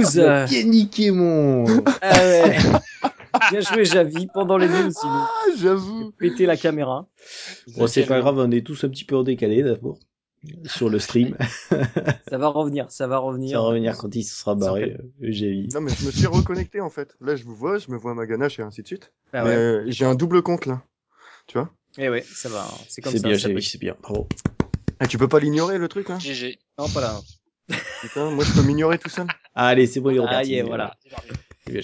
il 0.00 0.20
a 0.20 0.42
euh. 0.42 0.46
bien 0.46 0.64
niqué 0.64 1.10
mon... 1.10 1.64
Ah 2.00 2.12
ouais. 2.18 2.56
Bien 3.50 3.60
joué 3.60 3.84
Javi 3.84 4.28
pendant 4.32 4.56
les 4.56 4.68
news. 4.68 4.92
Ah, 5.02 5.28
j'avoue. 5.58 6.12
pétait 6.12 6.46
la 6.46 6.56
caméra. 6.56 7.08
Bon, 7.76 7.86
c'est 7.86 8.04
pas 8.06 8.20
grave, 8.20 8.38
on 8.38 8.50
est 8.50 8.64
tous 8.64 8.84
un 8.84 8.88
petit 8.88 9.04
peu 9.04 9.16
en 9.16 9.22
décalé 9.24 9.62
d'abord 9.62 9.98
sur 10.66 10.88
le 10.88 10.98
stream. 10.98 11.36
Ça 12.28 12.38
va 12.38 12.48
revenir, 12.48 12.90
ça 12.90 13.06
va 13.06 13.18
revenir. 13.18 13.52
Ça 13.52 13.62
va 13.62 13.68
revenir 13.68 13.96
quand 13.96 14.14
il 14.14 14.24
se 14.24 14.34
sera 14.34 14.54
barré, 14.54 14.96
euh, 14.98 15.02
j'ai 15.20 15.50
vu. 15.50 15.68
Non, 15.72 15.80
mais 15.80 15.90
je 15.92 16.04
me 16.06 16.10
suis 16.10 16.26
reconnecté 16.26 16.80
en 16.80 16.90
fait. 16.90 17.16
Là, 17.20 17.36
je 17.36 17.44
vous 17.44 17.54
vois, 17.54 17.78
je 17.78 17.90
me 17.90 17.96
vois 17.96 18.14
ma 18.14 18.26
ganache 18.26 18.58
et 18.58 18.62
ainsi 18.62 18.82
de 18.82 18.86
suite. 18.86 19.12
Ah 19.32 19.44
ouais. 19.44 19.54
euh, 19.54 19.84
j'ai 19.86 20.04
un 20.04 20.14
double 20.14 20.42
compte 20.42 20.66
là. 20.66 20.82
Eh 21.98 22.08
ouais, 22.08 22.22
ça 22.22 22.48
va. 22.48 22.66
C'est 22.88 23.02
comme 23.02 23.12
C'est 23.12 23.18
ça. 23.18 23.28
bien, 23.28 23.36
j'ai 23.36 23.48
peut- 23.48 23.54
vu, 23.54 23.62
c'est 23.62 23.78
bien, 23.78 23.96
bravo. 24.02 24.26
Ah, 24.98 25.06
tu 25.06 25.16
peux 25.18 25.28
pas 25.28 25.38
l'ignorer 25.38 25.78
le 25.78 25.88
truc 25.88 26.10
hein 26.10 26.18
GG. 26.18 26.58
Non, 26.78 26.88
pas 26.88 27.00
là. 27.00 27.20
Putain, 28.02 28.30
moi 28.30 28.44
je 28.44 28.52
peux 28.52 28.66
m'ignorer 28.66 28.98
tout 28.98 29.08
seul. 29.08 29.26
Allez, 29.54 29.86
c'est 29.86 30.00
bon, 30.00 30.10
il 30.10 30.20
Ah, 30.20 30.42
voilà. 30.66 30.94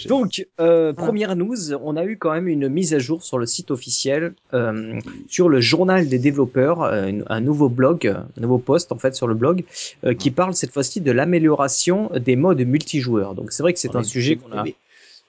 Donc, 0.07 0.47
euh, 0.61 0.93
première 0.93 1.37
news, 1.37 1.73
on 1.73 1.97
a 1.97 2.05
eu 2.05 2.19
quand 2.19 2.33
même 2.33 2.49
une 2.49 2.69
mise 2.69 2.93
à 2.93 2.99
jour 2.99 3.23
sur 3.23 3.39
le 3.39 3.47
site 3.47 3.71
officiel, 3.71 4.35
euh, 4.53 5.01
sur 5.27 5.49
le 5.49 5.61
journal 5.61 6.07
des 6.07 6.19
développeurs, 6.19 6.83
euh, 6.83 7.11
un 7.29 7.41
nouveau 7.41 7.71
blog, 7.71 8.07
un 8.07 8.41
nouveau 8.41 8.59
post 8.59 8.93
en 8.93 8.99
fait 8.99 9.15
sur 9.15 9.27
le 9.27 9.35
blog, 9.35 9.65
euh, 10.05 10.13
qui 10.13 10.31
parle 10.31 10.55
cette 10.55 10.73
fois-ci 10.73 11.01
de 11.01 11.11
l'amélioration 11.13 12.11
des 12.15 12.37
modes 12.37 12.61
multijoueurs. 12.61 13.35
Donc 13.35 13.53
c'est 13.53 13.63
vrai 13.63 13.73
que 13.73 13.79
c'est 13.79 13.97
On 13.97 14.01
un 14.01 14.03
sujet 14.03 14.37
qu'on 14.37 14.53
a 14.53 14.65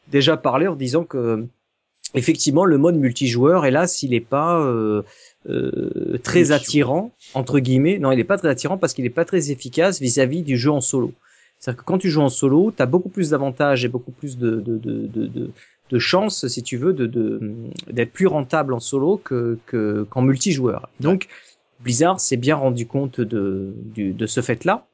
déjà 0.09 0.35
parlé 0.35 0.67
en 0.67 0.75
disant 0.75 1.05
que 1.05 1.45
effectivement 2.13 2.65
le 2.65 2.77
mode 2.77 2.95
multijoueur, 2.95 3.65
hélas, 3.65 4.03
il 4.03 4.09
n'est 4.09 4.19
pas 4.19 4.69
euh, 5.49 6.17
très 6.23 6.51
attirant 6.51 7.11
entre 7.33 7.59
guillemets. 7.59 7.99
Non, 7.99 8.11
il 8.11 8.17
n'est 8.17 8.23
pas 8.23 8.37
très 8.37 8.49
attirant 8.49 8.77
parce 8.77 8.93
qu'il 8.93 9.03
n'est 9.03 9.09
pas 9.09 9.25
très 9.25 9.51
efficace 9.51 9.99
vis-à-vis 9.99 10.43
du 10.43 10.57
jeu 10.57 10.71
en 10.71 10.81
solo. 10.81 11.11
C'est-à-dire 11.59 11.81
que 11.81 11.85
quand 11.85 11.99
tu 11.99 12.09
joues 12.09 12.21
en 12.21 12.29
solo, 12.29 12.73
tu 12.75 12.81
as 12.81 12.87
beaucoup 12.87 13.09
plus 13.09 13.29
d'avantages 13.29 13.85
et 13.85 13.87
beaucoup 13.87 14.11
plus 14.11 14.37
de, 14.37 14.59
de, 14.59 14.77
de, 14.77 15.07
de, 15.07 15.27
de, 15.27 15.51
de 15.91 15.99
chances, 15.99 16.47
si 16.47 16.63
tu 16.63 16.77
veux, 16.77 16.93
de, 16.93 17.05
de, 17.05 17.39
d'être 17.91 18.11
plus 18.11 18.25
rentable 18.25 18.73
en 18.73 18.79
solo 18.79 19.17
que, 19.17 19.59
que, 19.67 20.07
qu'en 20.09 20.23
multijoueur. 20.23 20.89
Donc, 20.99 21.27
Blizzard 21.81 22.19
s'est 22.19 22.37
bien 22.37 22.55
rendu 22.55 22.87
compte 22.87 23.21
de, 23.21 23.73
du, 23.93 24.13
de 24.13 24.25
ce 24.25 24.41
fait-là. 24.41 24.85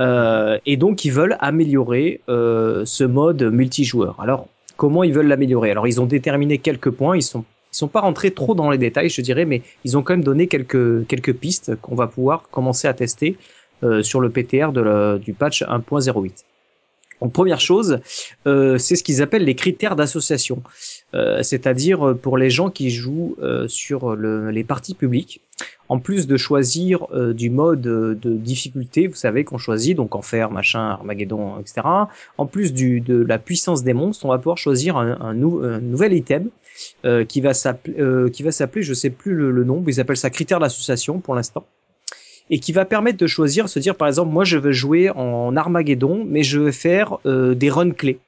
Euh, 0.00 0.58
et 0.66 0.76
donc, 0.76 1.04
ils 1.04 1.12
veulent 1.12 1.36
améliorer 1.38 2.20
euh, 2.28 2.84
ce 2.84 3.04
mode 3.04 3.42
multijoueur. 3.44 4.18
Alors, 4.18 4.48
comment 4.76 5.04
ils 5.04 5.12
veulent 5.12 5.28
l'améliorer? 5.28 5.70
Alors, 5.70 5.86
ils 5.86 6.00
ont 6.00 6.06
déterminé 6.06 6.58
quelques 6.58 6.90
points. 6.90 7.16
Ils 7.16 7.22
sont 7.22 7.44
ils 7.74 7.76
sont 7.76 7.88
pas 7.88 8.00
rentrés 8.00 8.30
trop 8.32 8.54
dans 8.54 8.70
les 8.70 8.78
détails, 8.78 9.08
je 9.08 9.20
dirais, 9.20 9.44
mais 9.44 9.62
ils 9.84 9.98
ont 9.98 10.02
quand 10.02 10.12
même 10.14 10.22
donné 10.24 10.46
quelques 10.46 11.06
quelques 11.08 11.34
pistes 11.34 11.74
qu'on 11.80 11.96
va 11.96 12.06
pouvoir 12.06 12.48
commencer 12.50 12.86
à 12.86 12.94
tester 12.94 13.36
euh, 13.82 14.02
sur 14.02 14.20
le 14.20 14.30
PTR 14.30 14.70
de 14.72 14.80
la- 14.80 15.18
du 15.18 15.34
patch 15.34 15.62
1.08. 15.64 16.44
Donc 17.22 17.32
première 17.32 17.60
chose, 17.60 18.00
euh, 18.46 18.76
c'est 18.78 18.96
ce 18.96 19.02
qu'ils 19.02 19.22
appellent 19.22 19.44
les 19.44 19.54
critères 19.54 19.96
d'association, 19.96 20.62
Euh, 21.14 21.44
c'est-à-dire 21.44 22.08
euh, 22.08 22.14
pour 22.14 22.36
les 22.38 22.50
gens 22.50 22.70
qui 22.70 22.90
jouent 22.90 23.36
sur 23.68 24.16
le- 24.16 24.50
les 24.50 24.64
parties 24.64 24.94
publiques, 24.94 25.40
en 25.88 26.00
plus 26.00 26.26
de 26.26 26.36
choisir 26.36 27.06
du 27.34 27.50
mode 27.50 27.82
de 27.82 28.32
difficulté, 28.34 29.06
vous 29.06 29.14
savez 29.14 29.44
qu'on 29.44 29.58
choisit 29.58 29.96
donc 29.96 30.16
enfer, 30.16 30.50
machin, 30.50 30.80
Armageddon, 30.80 31.60
etc. 31.60 31.82
En 32.36 32.46
plus 32.46 32.72
du, 32.72 33.00
de 33.00 33.16
la 33.22 33.38
puissance 33.38 33.84
des 33.84 33.94
monstres, 33.94 34.24
on 34.26 34.30
va 34.30 34.38
pouvoir 34.38 34.58
choisir 34.58 34.96
un, 34.96 35.20
un 35.20 35.34
nou- 35.34 35.60
un 35.62 35.80
nouvel 35.80 36.12
item 36.14 36.48
qui 37.28 37.40
va 37.40 37.54
s'appeler, 37.54 38.30
qui 38.32 38.42
va 38.42 38.50
s'appeler, 38.50 38.82
je 38.82 38.94
sais 38.94 39.10
plus 39.10 39.34
le, 39.34 39.52
le 39.52 39.62
nom, 39.64 39.80
mais 39.84 39.92
ils 39.94 40.00
appellent 40.00 40.16
ça 40.16 40.30
critère 40.30 40.58
d'association 40.58 41.20
pour 41.20 41.34
l'instant 41.36 41.64
et 42.50 42.58
qui 42.58 42.72
va 42.72 42.84
permettre 42.84 43.18
de 43.18 43.26
choisir, 43.26 43.68
se 43.68 43.78
dire 43.78 43.96
par 43.96 44.08
exemple, 44.08 44.32
moi 44.32 44.44
je 44.44 44.58
veux 44.58 44.72
jouer 44.72 45.10
en 45.10 45.56
Armageddon, 45.56 46.24
mais 46.28 46.42
je 46.42 46.60
veux 46.60 46.72
faire 46.72 47.18
euh, 47.26 47.54
des 47.54 47.70
runs 47.70 47.92
clés, 47.92 48.18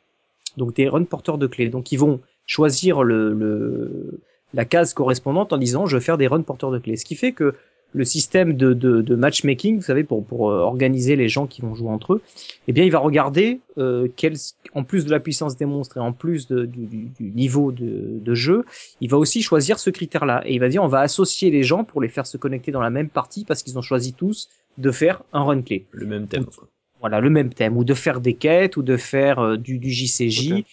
donc 0.56 0.74
des 0.74 0.88
runs 0.88 1.04
porteurs 1.04 1.38
de 1.38 1.46
clés. 1.46 1.68
Donc 1.68 1.92
ils 1.92 1.98
vont 1.98 2.20
choisir 2.46 3.02
le, 3.02 4.20
la 4.54 4.64
case 4.64 4.94
correspondante 4.94 5.52
en 5.52 5.58
disant 5.58 5.86
je 5.86 5.96
veux 5.96 6.02
faire 6.02 6.18
des 6.18 6.26
runs 6.26 6.42
porteurs 6.42 6.70
de 6.70 6.78
clés. 6.78 6.96
Ce 6.96 7.04
qui 7.04 7.14
fait 7.14 7.32
que 7.32 7.54
le 7.96 8.04
système 8.04 8.52
de, 8.52 8.74
de, 8.74 9.00
de 9.00 9.14
matchmaking, 9.14 9.76
vous 9.76 9.82
savez, 9.82 10.04
pour, 10.04 10.22
pour 10.22 10.50
euh, 10.50 10.58
organiser 10.58 11.16
les 11.16 11.28
gens 11.28 11.46
qui 11.46 11.62
vont 11.62 11.74
jouer 11.74 11.88
entre 11.88 12.14
eux, 12.14 12.22
eh 12.68 12.72
bien, 12.72 12.84
il 12.84 12.92
va 12.92 12.98
regarder 12.98 13.60
euh, 13.78 14.06
quel, 14.16 14.34
en 14.74 14.84
plus 14.84 15.06
de 15.06 15.10
la 15.10 15.18
puissance 15.18 15.56
des 15.56 15.64
monstres 15.64 15.96
et 15.96 16.00
en 16.00 16.12
plus 16.12 16.46
de, 16.46 16.66
du, 16.66 17.10
niveau 17.20 17.72
de, 17.72 18.20
de 18.20 18.34
jeu, 18.34 18.64
il 19.00 19.08
va 19.10 19.16
aussi 19.16 19.40
choisir 19.40 19.78
ce 19.78 19.88
critère-là. 19.88 20.42
Et 20.44 20.54
il 20.54 20.60
va 20.60 20.68
dire, 20.68 20.84
on 20.84 20.88
va 20.88 21.00
associer 21.00 21.50
les 21.50 21.62
gens 21.62 21.84
pour 21.84 22.02
les 22.02 22.08
faire 22.08 22.26
se 22.26 22.36
connecter 22.36 22.70
dans 22.70 22.82
la 22.82 22.90
même 22.90 23.08
partie 23.08 23.46
parce 23.46 23.62
qu'ils 23.62 23.78
ont 23.78 23.82
choisi 23.82 24.12
tous 24.12 24.50
de 24.76 24.90
faire 24.90 25.22
un 25.32 25.44
run 25.44 25.62
clé. 25.62 25.86
Le 25.90 26.06
même 26.06 26.26
thème. 26.26 26.44
quoi. 26.44 26.68
Voilà, 27.00 27.20
le 27.20 27.30
même 27.30 27.52
thème. 27.52 27.78
Ou 27.78 27.84
de 27.84 27.94
faire 27.94 28.20
des 28.20 28.34
quêtes, 28.34 28.76
ou 28.76 28.82
de 28.82 28.98
faire 28.98 29.38
euh, 29.38 29.56
du, 29.56 29.78
du 29.78 29.90
JCJ, 29.90 30.64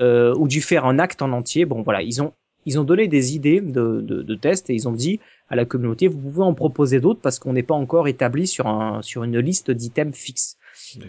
euh, 0.00 0.34
ou 0.36 0.48
du 0.48 0.60
faire 0.60 0.84
un 0.84 0.98
acte 0.98 1.22
en 1.22 1.30
entier. 1.30 1.64
Bon, 1.64 1.82
voilà, 1.82 2.02
ils 2.02 2.20
ont, 2.22 2.32
ils 2.66 2.78
ont 2.78 2.84
donné 2.84 3.08
des 3.08 3.34
idées 3.34 3.60
de, 3.60 4.00
de, 4.00 4.22
de 4.22 4.34
tests 4.34 4.70
et 4.70 4.74
ils 4.74 4.88
ont 4.88 4.92
dit 4.92 5.20
à 5.48 5.56
la 5.56 5.64
communauté, 5.64 6.08
vous 6.08 6.18
pouvez 6.18 6.42
en 6.44 6.54
proposer 6.54 7.00
d'autres 7.00 7.20
parce 7.20 7.38
qu'on 7.38 7.52
n'est 7.52 7.62
pas 7.62 7.74
encore 7.74 8.08
établi 8.08 8.46
sur, 8.46 8.66
un, 8.66 9.02
sur 9.02 9.24
une 9.24 9.38
liste 9.38 9.70
d'items 9.70 10.16
fixes. 10.16 10.56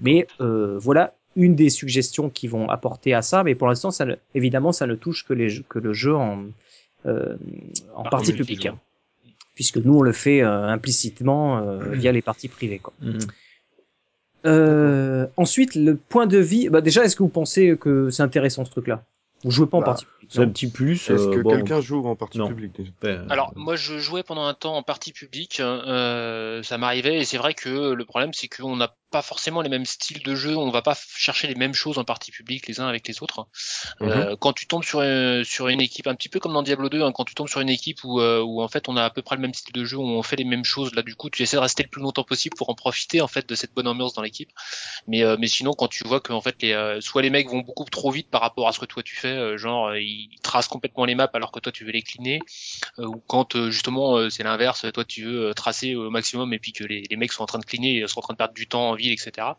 Mais 0.01 0.27
euh, 0.41 0.77
voilà 0.79 1.13
une 1.35 1.55
des 1.55 1.69
suggestions 1.69 2.29
qui 2.29 2.47
vont 2.47 2.69
apporter 2.69 3.13
à 3.13 3.21
ça, 3.21 3.43
mais 3.43 3.55
pour 3.55 3.67
l'instant, 3.67 3.89
ça 3.91 4.05
ne- 4.05 4.15
évidemment, 4.35 4.71
ça 4.71 4.85
ne 4.85 4.95
touche 4.95 5.25
que, 5.25 5.33
les, 5.33 5.49
jeux- 5.49 5.63
que 5.67 5.79
le 5.79 5.91
jeu 5.93 6.15
en, 6.15 6.43
euh, 7.05 7.35
en 7.95 8.03
Par 8.03 8.11
partie 8.11 8.33
publique, 8.33 8.65
hein. 8.67 8.77
puisque 9.55 9.77
nous 9.77 9.95
on 9.95 10.01
le 10.01 10.11
fait 10.11 10.43
euh, 10.43 10.67
implicitement 10.67 11.57
euh, 11.59 11.79
via 11.93 12.11
les 12.11 12.21
parties 12.21 12.49
privées. 12.49 12.79
Quoi. 12.79 12.93
Mhm. 13.01 13.17
Euh, 14.45 15.25
ensuite, 15.37 15.75
le 15.75 15.95
point 15.95 16.27
de 16.27 16.37
vie. 16.37 16.69
Bah 16.69 16.81
déjà, 16.81 17.03
est-ce 17.05 17.15
que 17.15 17.23
vous 17.23 17.29
pensez 17.29 17.77
que 17.79 18.09
c'est 18.09 18.23
intéressant 18.23 18.65
ce 18.65 18.71
truc-là? 18.71 19.03
Vous 19.43 19.51
jouez 19.51 19.67
pas 19.67 19.77
en 19.77 19.81
Bah, 19.81 19.87
partie 19.87 20.05
publique 20.05 20.31
C'est 20.33 20.41
un 20.41 20.49
petit 20.49 20.69
plus. 20.69 21.09
Est-ce 21.09 21.27
euh, 21.27 21.35
que 21.35 21.39
bon, 21.41 21.49
quelqu'un 21.51 21.81
joue 21.81 22.05
en 22.07 22.15
partie 22.15 22.37
non. 22.37 22.47
publique 22.47 22.75
déjà 22.75 22.91
ben, 23.01 23.27
Alors 23.29 23.51
moi 23.55 23.75
je 23.75 23.99
jouais 23.99 24.23
pendant 24.23 24.45
un 24.45 24.53
temps 24.53 24.75
en 24.75 24.83
partie 24.83 25.11
publique, 25.11 25.59
euh, 25.59 26.63
ça 26.63 26.77
m'arrivait 26.77 27.19
et 27.19 27.25
c'est 27.25 27.37
vrai 27.37 27.53
que 27.53 27.93
le 27.93 28.05
problème 28.05 28.33
c'est 28.33 28.47
qu'on 28.47 28.77
n'a 28.77 28.95
pas 29.13 29.21
forcément 29.21 29.61
les 29.61 29.69
mêmes 29.69 29.85
styles 29.85 30.23
de 30.23 30.33
jeu, 30.33 30.57
on 30.57 30.71
va 30.71 30.81
pas 30.81 30.97
chercher 31.15 31.47
les 31.47 31.53
mêmes 31.53 31.75
choses 31.75 31.99
en 31.99 32.03
partie 32.03 32.31
publique 32.31 32.65
les 32.67 32.79
uns 32.79 32.87
avec 32.87 33.07
les 33.07 33.21
autres. 33.21 33.45
Euh, 34.01 34.35
quand 34.39 34.53
tu 34.53 34.65
tombes 34.65 34.83
sur 34.83 35.01
euh, 35.01 35.43
sur 35.43 35.67
une 35.67 35.81
équipe 35.81 36.07
un 36.07 36.15
petit 36.15 36.29
peu 36.29 36.39
comme 36.39 36.53
dans 36.53 36.63
Diablo 36.63 36.89
2, 36.89 37.03
hein, 37.03 37.11
quand 37.11 37.23
tu 37.23 37.35
tombes 37.35 37.47
sur 37.47 37.61
une 37.61 37.69
équipe 37.69 38.03
où 38.03 38.19
euh, 38.19 38.41
où 38.41 38.63
en 38.63 38.67
fait 38.67 38.89
on 38.89 38.97
a 38.97 39.03
à 39.03 39.11
peu 39.11 39.21
près 39.21 39.35
le 39.35 39.43
même 39.43 39.53
style 39.53 39.71
de 39.71 39.85
jeu, 39.85 39.97
où 39.97 40.03
on 40.03 40.23
fait 40.23 40.35
les 40.35 40.45
mêmes 40.45 40.65
choses, 40.65 40.95
là 40.95 41.03
du 41.03 41.15
coup 41.15 41.29
tu 41.29 41.43
essaies 41.43 41.57
de 41.57 41.61
rester 41.61 41.83
le 41.83 41.89
plus 41.89 42.01
longtemps 42.01 42.23
possible 42.23 42.55
pour 42.57 42.71
en 42.71 42.75
profiter 42.75 43.21
en 43.21 43.27
fait 43.27 43.47
de 43.47 43.53
cette 43.53 43.73
bonne 43.75 43.87
ambiance 43.87 44.13
dans 44.13 44.23
l'équipe. 44.23 44.49
Mais 45.07 45.23
euh, 45.23 45.37
mais 45.39 45.47
sinon 45.47 45.73
quand 45.73 45.87
tu 45.87 46.07
vois 46.07 46.19
que 46.19 46.33
en 46.33 46.41
fait 46.41 46.61
les 46.63 46.73
euh, 46.73 46.99
soit 47.01 47.21
les 47.21 47.29
mecs 47.29 47.49
vont 47.49 47.59
beaucoup 47.59 47.85
trop 47.85 48.09
vite 48.09 48.29
par 48.29 48.41
rapport 48.41 48.67
à 48.67 48.71
ce 48.71 48.79
que 48.79 48.85
toi 48.85 49.03
tu 49.03 49.15
fais, 49.15 49.27
euh, 49.27 49.57
genre 49.57 49.95
ils 49.95 50.29
tracent 50.41 50.67
complètement 50.67 51.05
les 51.05 51.13
maps 51.13 51.29
alors 51.33 51.51
que 51.51 51.59
toi 51.59 51.71
tu 51.71 51.85
veux 51.85 51.91
les 51.91 52.01
cleaner, 52.01 52.39
euh, 52.97 53.05
ou 53.05 53.21
quand 53.27 53.69
justement 53.69 54.29
c'est 54.29 54.43
l'inverse, 54.43 54.85
toi 54.91 55.05
tu 55.05 55.25
veux 55.25 55.53
tracer 55.53 55.95
au 55.95 56.09
maximum 56.09 56.51
et 56.53 56.59
puis 56.59 56.73
que 56.73 56.83
les, 56.83 57.03
les 57.09 57.15
mecs 57.15 57.31
sont 57.31 57.43
en 57.43 57.47
train 57.47 57.59
de 57.59 57.65
cleaner, 57.65 57.97
et 57.97 58.07
sont 58.07 58.19
en 58.19 58.23
train 58.23 58.33
de 58.33 58.37
perdre 58.37 58.53
du 58.53 58.67
temps 58.67 58.89
en 58.91 58.95
etc. 59.11 59.57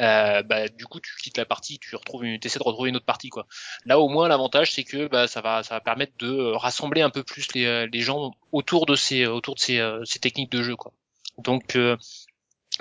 Euh, 0.00 0.42
bah 0.42 0.68
du 0.68 0.86
coup 0.86 1.00
tu 1.00 1.12
quittes 1.22 1.38
la 1.38 1.44
partie, 1.46 1.78
tu 1.78 1.96
retrouves, 1.96 2.24
une, 2.24 2.38
essaies 2.42 2.58
de 2.58 2.64
retrouver 2.64 2.90
une 2.90 2.96
autre 2.96 3.06
partie 3.06 3.28
quoi. 3.30 3.46
Là 3.86 3.98
au 4.00 4.08
moins 4.08 4.28
l'avantage 4.28 4.72
c'est 4.72 4.84
que 4.84 5.06
bah 5.08 5.26
ça 5.26 5.40
va, 5.40 5.62
ça 5.62 5.74
va 5.76 5.80
permettre 5.80 6.12
de 6.18 6.28
euh, 6.28 6.56
rassembler 6.56 7.02
un 7.02 7.10
peu 7.10 7.22
plus 7.24 7.52
les, 7.54 7.64
euh, 7.66 7.88
les 7.92 8.00
gens 8.00 8.32
autour 8.52 8.86
de 8.86 8.94
ces, 8.96 9.26
autour 9.26 9.54
de 9.54 9.60
ces, 9.60 9.80
ces 10.04 10.18
techniques 10.18 10.50
de 10.52 10.62
jeu 10.62 10.76
quoi. 10.76 10.92
Donc 11.38 11.76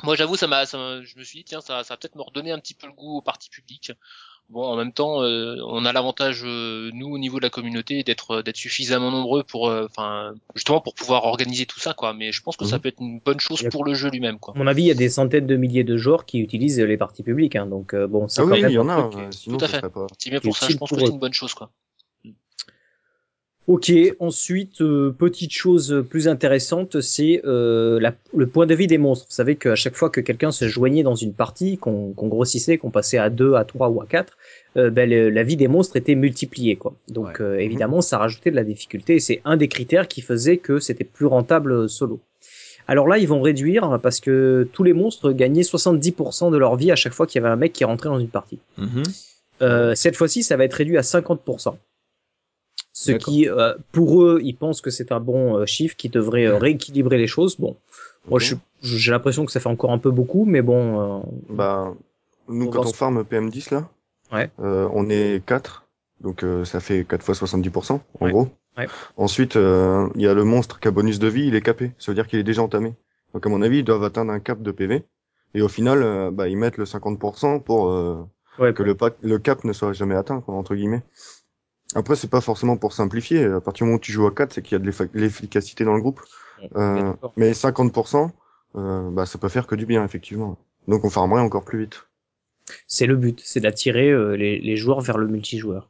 moi 0.03 0.15
j'avoue 0.15 0.35
ça 0.37 0.47
m'a- 0.47 0.65
je 0.65 1.17
me 1.17 1.23
suis 1.23 1.39
dit 1.39 1.43
tiens 1.45 1.61
ça, 1.61 1.83
ça 1.83 1.93
va 1.93 1.97
peut-être 1.97 2.15
me 2.15 2.21
redonner 2.21 2.51
un 2.51 2.59
petit 2.59 2.73
peu 2.73 2.87
le 2.87 2.93
goût 2.93 3.17
aux 3.17 3.21
parties 3.21 3.49
publiques. 3.49 3.91
Bon, 4.51 4.63
en 4.65 4.75
même 4.75 4.91
temps, 4.91 5.21
euh, 5.23 5.55
on 5.65 5.85
a 5.85 5.93
l'avantage 5.93 6.41
euh, 6.45 6.91
nous 6.93 7.07
au 7.07 7.17
niveau 7.17 7.37
de 7.37 7.43
la 7.43 7.49
communauté 7.49 8.03
d'être 8.03 8.41
d'être 8.41 8.57
suffisamment 8.57 9.09
nombreux 9.09 9.43
pour, 9.43 9.69
euh, 9.69 9.85
enfin, 9.89 10.33
justement 10.55 10.81
pour 10.81 10.93
pouvoir 10.93 11.23
organiser 11.23 11.65
tout 11.65 11.79
ça, 11.79 11.93
quoi. 11.93 12.13
Mais 12.13 12.33
je 12.33 12.41
pense 12.41 12.57
que 12.57 12.65
ça 12.65 12.75
Mhm. 12.75 12.81
peut 12.81 12.89
être 12.89 13.01
une 13.01 13.19
bonne 13.19 13.39
chose 13.39 13.63
pour 13.71 13.85
le 13.85 13.93
jeu 13.93 14.09
lui-même, 14.09 14.39
quoi. 14.39 14.53
À 14.53 14.57
mon 14.57 14.67
avis, 14.67 14.83
il 14.83 14.87
y 14.87 14.91
a 14.91 14.93
des 14.93 15.07
centaines 15.09 15.47
de 15.47 15.55
milliers 15.55 15.85
de 15.85 15.95
joueurs 15.95 16.25
qui 16.25 16.39
utilisent 16.39 16.81
les 16.81 16.97
parties 16.97 17.23
publiques, 17.23 17.55
hein, 17.55 17.65
donc 17.65 17.93
euh, 17.93 18.07
bon, 18.07 18.27
c'est 18.27 18.41
Ah 18.41 18.43
quand 18.43 18.51
oui, 18.51 18.61
même 18.61 18.71
il 18.71 18.73
y 18.73 18.77
en 18.77 18.89
un 18.89 18.89
a, 18.89 19.07
euh, 19.19 19.31
sinon 19.31 19.57
Tout 19.57 19.63
à 19.65 19.67
ça 19.69 19.79
fait. 19.79 19.89
pas. 19.89 20.07
C'est 20.17 20.29
bien 20.29 20.39
pour 20.41 20.57
ça, 20.57 20.67
je 20.67 20.75
pense 20.75 20.89
que 20.89 20.99
c'est 20.99 21.07
une 21.07 21.19
bonne 21.19 21.33
chose, 21.33 21.53
quoi. 21.53 21.71
Ok, 23.67 23.91
ensuite, 24.19 24.81
euh, 24.81 25.11
petite 25.17 25.51
chose 25.53 26.03
plus 26.09 26.27
intéressante, 26.27 26.99
c'est 26.99 27.41
euh, 27.45 27.99
le 28.35 28.47
point 28.47 28.65
de 28.65 28.73
vie 28.73 28.87
des 28.87 28.97
monstres. 28.97 29.27
Vous 29.29 29.35
savez 29.35 29.55
qu'à 29.55 29.75
chaque 29.75 29.95
fois 29.95 30.09
que 30.09 30.19
quelqu'un 30.19 30.51
se 30.51 30.67
joignait 30.67 31.03
dans 31.03 31.15
une 31.15 31.33
partie, 31.33 31.77
qu'on 31.77 32.09
grossissait, 32.17 32.77
qu'on 32.79 32.89
passait 32.89 33.19
à 33.19 33.29
2, 33.29 33.53
à 33.53 33.63
3 33.63 33.89
ou 33.89 34.01
à 34.01 34.07
4, 34.07 34.35
euh, 34.77 34.89
ben, 34.89 35.07
le- 35.09 35.29
la 35.29 35.43
vie 35.43 35.57
des 35.57 35.67
monstres 35.67 35.95
était 35.95 36.15
multipliée. 36.15 36.75
Quoi. 36.75 36.93
Donc 37.07 37.27
Ouais. 37.27 37.41
euh, 37.41 37.59
évidemment, 37.59 38.01
ça 38.01 38.17
rajoutait 38.17 38.49
de 38.51 38.55
la 38.55 38.63
difficulté 38.63 39.15
et 39.15 39.19
c'est 39.19 39.41
un 39.45 39.57
des 39.57 39.67
critères 39.67 40.07
qui 40.07 40.21
faisait 40.21 40.57
que 40.57 40.79
c'était 40.79 41.03
plus 41.03 41.27
rentable 41.27 41.87
solo. 41.87 42.19
Alors 42.87 43.07
là, 43.07 43.19
ils 43.19 43.27
vont 43.27 43.41
réduire 43.41 43.99
parce 44.01 44.19
que 44.19 44.67
tous 44.73 44.83
les 44.83 44.93
monstres 44.93 45.31
gagnaient 45.33 45.61
70% 45.63 46.49
de 46.51 46.57
leur 46.57 46.75
vie 46.77 46.91
à 46.91 46.95
chaque 46.95 47.13
fois 47.13 47.27
qu'il 47.27 47.39
y 47.39 47.45
avait 47.45 47.53
un 47.53 47.57
mec 47.57 47.73
qui 47.73 47.85
rentrait 47.85 48.09
dans 48.09 48.19
une 48.19 48.27
partie. 48.27 48.57
mhm. 48.77 49.03
Euh, 49.61 49.93
cette 49.93 50.15
fois-ci, 50.15 50.41
ça 50.41 50.57
va 50.57 50.65
être 50.65 50.73
réduit 50.73 50.97
à 50.97 51.03
50%. 51.03 51.77
Ce 52.93 53.11
qui, 53.13 53.47
euh, 53.49 53.73
pour 53.91 54.21
eux, 54.23 54.39
ils 54.43 54.55
pensent 54.55 54.81
que 54.81 54.89
c'est 54.89 55.11
un 55.11 55.19
bon 55.19 55.57
euh, 55.57 55.65
chiffre 55.65 55.95
qui 55.95 56.09
devrait 56.09 56.45
euh, 56.45 56.57
rééquilibrer 56.57 57.17
les 57.17 57.27
choses. 57.27 57.57
Bon, 57.57 57.77
moi, 58.29 58.39
j'ai 58.81 59.11
l'impression 59.11 59.45
que 59.45 59.51
ça 59.51 59.59
fait 59.59 59.69
encore 59.69 59.91
un 59.91 59.97
peu 59.97 60.11
beaucoup, 60.11 60.45
mais 60.45 60.61
bon. 60.61 61.19
euh, 61.19 61.23
Bah, 61.49 61.93
nous, 62.49 62.67
On 62.67 62.69
quand 62.69 62.81
on 62.85 62.89
se- 62.89 62.95
farm 62.95 63.23
PM10, 63.23 63.71
là, 63.71 63.89
Ouais. 64.33 64.49
euh, 64.59 64.89
on 64.93 65.09
est 65.09 65.43
4, 65.45 65.85
donc 66.21 66.43
euh, 66.43 66.65
ça 66.65 66.79
fait 66.81 67.05
4 67.05 67.23
fois 67.23 67.33
70%, 67.35 68.01
en 68.19 68.25
Ouais. 68.25 68.31
gros. 68.31 68.49
Ouais. 68.77 68.87
Ensuite, 69.17 69.55
euh, 69.57 70.07
il 70.15 70.21
y 70.21 70.27
a 70.27 70.33
le 70.33 70.43
monstre 70.43 70.79
qui 70.79 70.87
a 70.87 70.91
bonus 70.91 71.19
de 71.19 71.27
vie, 71.27 71.45
il 71.47 71.55
est 71.55 71.61
capé, 71.61 71.91
ça 71.97 72.11
veut 72.11 72.15
dire 72.15 72.27
qu'il 72.27 72.39
est 72.39 72.43
déjà 72.43 72.61
entamé. 72.61 72.93
Donc 73.33 73.45
à 73.45 73.49
mon 73.49 73.61
avis, 73.61 73.79
ils 73.79 73.83
doivent 73.85 74.03
atteindre 74.03 74.31
un 74.31 74.39
cap 74.39 74.61
de 74.61 74.71
PV. 74.71 75.03
Et 75.53 75.61
au 75.61 75.67
final, 75.67 76.01
euh, 76.03 76.31
bah, 76.31 76.47
ils 76.47 76.57
mettent 76.57 76.77
le 76.77 76.85
50% 76.85 77.59
pour 77.59 77.89
euh, 77.89 78.23
ouais, 78.59 78.73
que 78.73 78.83
le, 78.83 79.37
cap 79.39 79.63
ne 79.65 79.73
soit 79.73 79.91
jamais 79.93 80.15
atteint, 80.15 80.39
quoi, 80.41 80.55
entre 80.55 80.75
guillemets. 80.75 81.03
Après, 81.95 82.15
c'est 82.15 82.29
pas 82.29 82.41
forcément 82.41 82.77
pour 82.77 82.93
simplifier. 82.93 83.45
À 83.45 83.61
partir 83.61 83.85
du 83.85 83.89
moment 83.89 83.97
où 83.97 83.99
tu 84.01 84.11
joues 84.11 84.27
à 84.27 84.33
4, 84.33 84.53
c'est 84.53 84.61
qu'il 84.61 84.73
y 84.73 84.75
a 84.75 84.79
de 84.79 84.91
l'efficacité 85.13 85.83
dans 85.83 85.93
le 85.95 86.01
groupe. 86.01 86.21
Ouais, 86.61 86.69
Euh, 86.77 87.13
mais 87.37 87.53
50%, 87.53 88.31
euh, 88.75 89.09
bah 89.11 89.25
ça 89.25 89.37
peut 89.39 89.49
faire 89.49 89.67
que 89.67 89.75
du 89.75 89.85
bien 89.85 90.03
effectivement. 90.05 90.57
Donc 90.87 91.03
on 91.05 91.09
farmerait 91.09 91.41
encore 91.41 91.65
plus 91.65 91.81
vite. 91.83 92.07
C'est 92.85 93.07
le 93.07 93.15
but, 93.15 93.41
c'est 93.43 93.59
d'attirer 93.59 94.11
euh, 94.11 94.37
les, 94.37 94.59
les 94.59 94.77
joueurs 94.77 95.01
vers 95.01 95.17
le 95.17 95.27
multijoueur. 95.27 95.89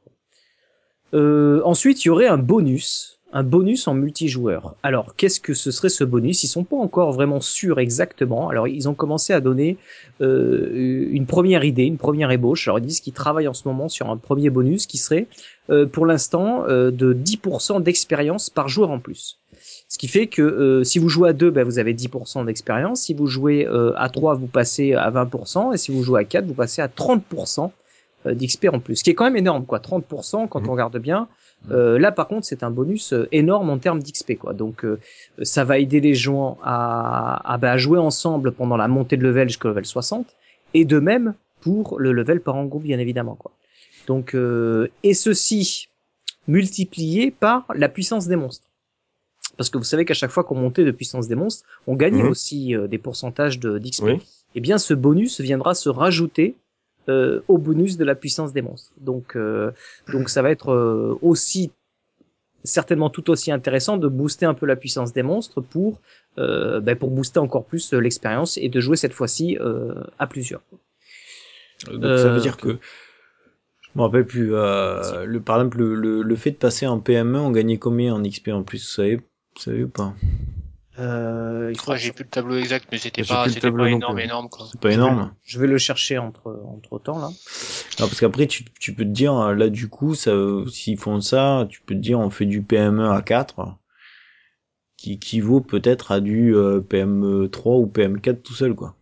Euh, 1.14 1.62
ensuite, 1.66 2.04
il 2.04 2.08
y 2.08 2.12
aurait 2.12 2.28
un 2.28 2.38
bonus, 2.38 3.20
un 3.34 3.44
bonus 3.44 3.88
en 3.88 3.94
multijoueur. 3.94 4.76
Alors, 4.84 5.16
qu'est-ce 5.16 5.40
que 5.40 5.54
ce 5.54 5.72
serait 5.72 5.90
ce 5.90 6.04
bonus? 6.04 6.44
Ils 6.44 6.48
sont 6.48 6.64
pas 6.64 6.76
encore 6.76 7.12
vraiment 7.14 7.40
sûrs 7.42 7.80
exactement. 7.80 8.50
Alors, 8.50 8.68
ils 8.68 8.90
ont 8.90 8.94
commencé 8.94 9.34
à 9.34 9.40
donner 9.40 9.78
euh, 10.22 11.08
une 11.12 11.26
première 11.26 11.64
idée, 11.64 11.84
une 11.84 11.98
première 11.98 12.32
ébauche. 12.32 12.68
Alors, 12.68 12.80
ils 12.80 12.86
disent 12.86 13.00
qu'ils 13.02 13.14
travaillent 13.14 13.48
en 13.48 13.54
ce 13.54 13.68
moment 13.68 13.90
sur 13.90 14.10
un 14.10 14.18
premier 14.18 14.50
bonus 14.50 14.86
qui 14.86 14.98
serait, 14.98 15.28
euh, 15.70 15.86
pour 15.86 16.06
l'instant, 16.06 16.66
euh, 16.68 16.92
de 16.92 17.14
10% 17.14 17.82
d'expérience 17.82 18.50
par 18.50 18.68
joueur 18.68 18.92
en 18.92 19.00
plus. 19.00 19.40
Ce 19.88 19.98
qui 19.98 20.08
fait 20.08 20.28
que 20.28 20.42
euh, 20.42 20.84
si 20.84 21.00
vous 21.00 21.10
jouez 21.10 21.30
à 21.30 21.34
2, 21.34 21.52
ben, 21.52 21.64
vous 21.66 21.80
avez 21.80 21.94
10% 21.94 22.46
d'expérience. 22.46 23.02
Si 23.02 23.14
vous 23.14 23.28
jouez 23.28 23.68
euh, 23.68 23.94
à 23.98 24.10
3, 24.10 24.36
vous 24.36 24.48
passez 24.48 24.94
à 24.94 25.10
20%. 25.12 25.74
Et 25.74 25.78
si 25.78 25.92
vous 25.92 26.04
jouez 26.04 26.22
à 26.22 26.24
4, 26.24 26.46
vous 26.46 26.54
passez 26.54 26.82
à 26.82 26.88
30% 26.88 27.72
euh, 28.26 28.34
d'XP 28.34 28.68
en 28.72 28.80
plus. 28.80 28.98
Ce 28.98 29.04
qui 29.04 29.10
est 29.10 29.16
quand 29.16 29.26
même 29.26 29.36
énorme, 29.38 29.66
quoi. 29.66 29.80
30% 29.80 30.48
quand 30.48 30.62
Mhm. 30.62 30.70
on 30.70 30.72
regarde 30.72 30.98
bien. 30.98 31.28
Euh, 31.70 32.00
là, 32.00 32.12
par 32.12 32.28
contre, 32.28 32.46
c'est 32.48 32.64
un 32.64 32.72
bonus 32.72 33.14
euh, 33.14 33.28
énorme 33.32 33.70
en 33.70 33.78
termes 33.78 34.02
d'XP, 34.02 34.38
quoi. 34.40 34.54
Donc, 34.54 34.84
euh, 34.84 35.00
ça 35.44 35.64
va 35.64 35.78
aider 35.78 36.00
les 36.00 36.16
gens 36.16 36.58
à, 36.64 37.54
à, 37.54 37.58
bah, 37.60 37.72
à 37.74 37.78
jouer 37.78 38.00
ensemble 38.00 38.52
pendant 38.52 38.78
la 38.78 38.88
montée 38.88 39.16
de 39.16 39.22
level 39.24 39.48
jusqu'au 39.48 39.68
level 39.68 39.86
60. 39.86 40.26
Et 40.74 40.86
de 40.86 41.00
même 41.00 41.36
pour 41.62 42.00
le 42.00 42.14
level 42.14 42.42
par 42.42 42.56
en 42.56 42.66
groupe, 42.66 42.84
bien 42.84 42.98
évidemment, 42.98 43.36
quoi. 43.36 43.52
Donc, 44.08 44.34
euh, 44.34 44.88
et 45.04 45.14
ceci 45.14 45.88
multiplié 46.48 47.30
par 47.32 47.66
la 47.76 47.88
puissance 47.90 48.28
des 48.28 48.36
monstres. 48.36 48.66
Parce 49.58 49.70
que 49.70 49.78
vous 49.78 49.84
savez 49.84 50.06
qu'à 50.06 50.14
chaque 50.16 50.32
fois 50.32 50.44
qu'on 50.44 50.56
montait 50.56 50.84
de 50.84 50.92
puissance 50.92 51.28
des 51.28 51.36
monstres, 51.36 51.64
on 51.86 51.94
gagnait 51.96 52.24
Mhm. 52.24 52.30
aussi 52.30 52.76
euh, 52.76 52.88
des 52.88 52.98
pourcentages 52.98 53.60
de 53.60 53.78
d'XP. 53.78 54.04
Oui. 54.04 54.20
Eh 54.56 54.60
bien, 54.62 54.78
ce 54.80 54.94
bonus 54.96 55.40
viendra 55.40 55.76
se 55.76 55.90
rajouter 55.90 56.56
euh, 57.12 57.44
au 57.48 57.58
bonus 57.58 57.98
de 57.98 58.06
la 58.06 58.16
puissance 58.16 58.54
des 58.54 58.62
monstres. 58.62 58.92
Donc, 58.98 59.36
euh, 59.36 59.72
donc 60.12 60.30
ça 60.30 60.42
va 60.42 60.52
être 60.52 60.72
euh, 60.72 61.18
aussi 61.22 61.72
certainement 62.64 63.10
tout 63.10 63.30
aussi 63.30 63.52
intéressant 63.52 63.98
de 63.98 64.08
booster 64.08 64.46
un 64.46 64.54
peu 64.54 64.66
la 64.66 64.76
puissance 64.76 65.14
des 65.14 65.24
monstres 65.24 65.62
pour 65.62 66.00
ben, 66.38 66.96
pour 66.96 67.10
booster 67.10 67.40
encore 67.40 67.66
plus 67.66 67.92
l'expérience 67.94 68.58
et 68.58 68.70
de 68.70 68.80
jouer 68.80 68.96
cette 68.96 69.14
fois-ci 69.14 69.58
à 70.20 70.28
plusieurs. 70.28 70.62
Donc 71.92 72.04
ça 72.20 72.30
veut 72.30 72.40
dire 72.40 72.58
que 72.58 72.78
je 73.82 73.98
me 74.00 74.04
rappelle 74.04 74.26
plus. 74.26 74.50
Le 74.52 75.40
par 75.40 75.58
exemple 75.58 75.80
le, 75.80 75.96
le, 75.96 76.22
le 76.22 76.36
fait 76.36 76.52
de 76.52 76.58
passer 76.58 76.86
en 76.86 77.00
PME, 77.00 77.40
on 77.40 77.52
gagnait 77.52 77.80
combien 77.80 78.14
en 78.14 78.22
XP 78.22 78.50
en 78.50 78.62
plus 78.62 78.86
Vous 78.86 78.94
savez, 78.94 79.16
vous 79.16 79.62
savez 79.62 79.84
ou 79.84 79.90
pas? 79.90 80.14
Euh, 81.02 81.74
que 81.74 81.96
j'ai 81.96 82.12
plus 82.12 82.24
le 82.24 82.30
tableau 82.30 82.58
exact, 82.58 82.88
mais 82.92 82.98
c'était 82.98 83.24
pas, 83.24 83.50
c'était 83.50 83.72
pas 83.72 83.90
énorme, 83.90 84.16
plus. 84.16 84.24
énorme, 84.24 84.50
quoi. 84.50 84.68
C'est 84.72 84.80
pas 84.80 84.92
énorme. 84.92 85.34
je 85.44 85.60
vais 85.60 85.68
le 85.68 85.78
chercher 85.78 86.18
entre 86.18 86.64
entre 86.66 87.00
temps 87.00 87.20
là. 87.20 87.30
Non, 88.00 88.08
parce 88.08 88.20
qu'après 88.20 88.46
tu, 88.46 88.66
tu 88.80 88.94
peux 88.94 89.04
te 89.04 89.10
dire 89.10 89.54
là 89.54 89.70
du 89.70 89.88
coup 89.88 90.14
ça 90.14 90.32
s'ils 90.70 90.98
font 90.98 91.20
ça, 91.22 91.66
tu 91.70 91.82
peux 91.82 91.96
te 91.96 92.00
dire 92.00 92.20
on 92.20 92.30
fait 92.30 92.46
du 92.46 92.62
PME 92.62 93.10
à 93.10 93.22
4 93.22 93.78
qui 94.98 95.18
qui 95.18 95.40
vaut 95.40 95.62
peut-être 95.62 96.12
à 96.12 96.20
du 96.20 96.56
euh, 96.56 96.82
PM3 96.82 97.80
ou 97.80 97.88
PM4 97.88 98.42
tout 98.42 98.54
seul 98.54 98.76
quoi. 98.76 98.96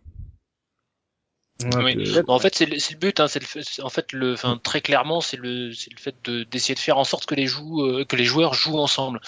Oui. 1.76 2.20
Bon, 2.26 2.34
en 2.34 2.38
fait, 2.38 2.54
c'est 2.54 2.66
le, 2.66 2.78
c'est 2.78 2.94
le 2.94 2.98
but. 2.98 3.20
Hein, 3.20 3.28
c'est 3.28 3.40
le, 3.40 3.84
en 3.84 3.88
fait, 3.88 4.12
le, 4.12 4.32
enfin, 4.34 4.58
très 4.62 4.80
clairement, 4.80 5.20
c'est 5.20 5.36
le, 5.36 5.72
c'est 5.72 5.92
le 5.92 5.98
fait 5.98 6.14
de 6.24 6.44
d'essayer 6.44 6.74
de 6.74 6.80
faire 6.80 6.98
en 6.98 7.04
sorte 7.04 7.26
que 7.26 7.34
les 7.34 7.46
joues, 7.46 7.82
euh, 7.82 8.04
que 8.04 8.16
les 8.16 8.24
joueurs 8.24 8.54
jouent 8.54 8.78
ensemble. 8.78 9.20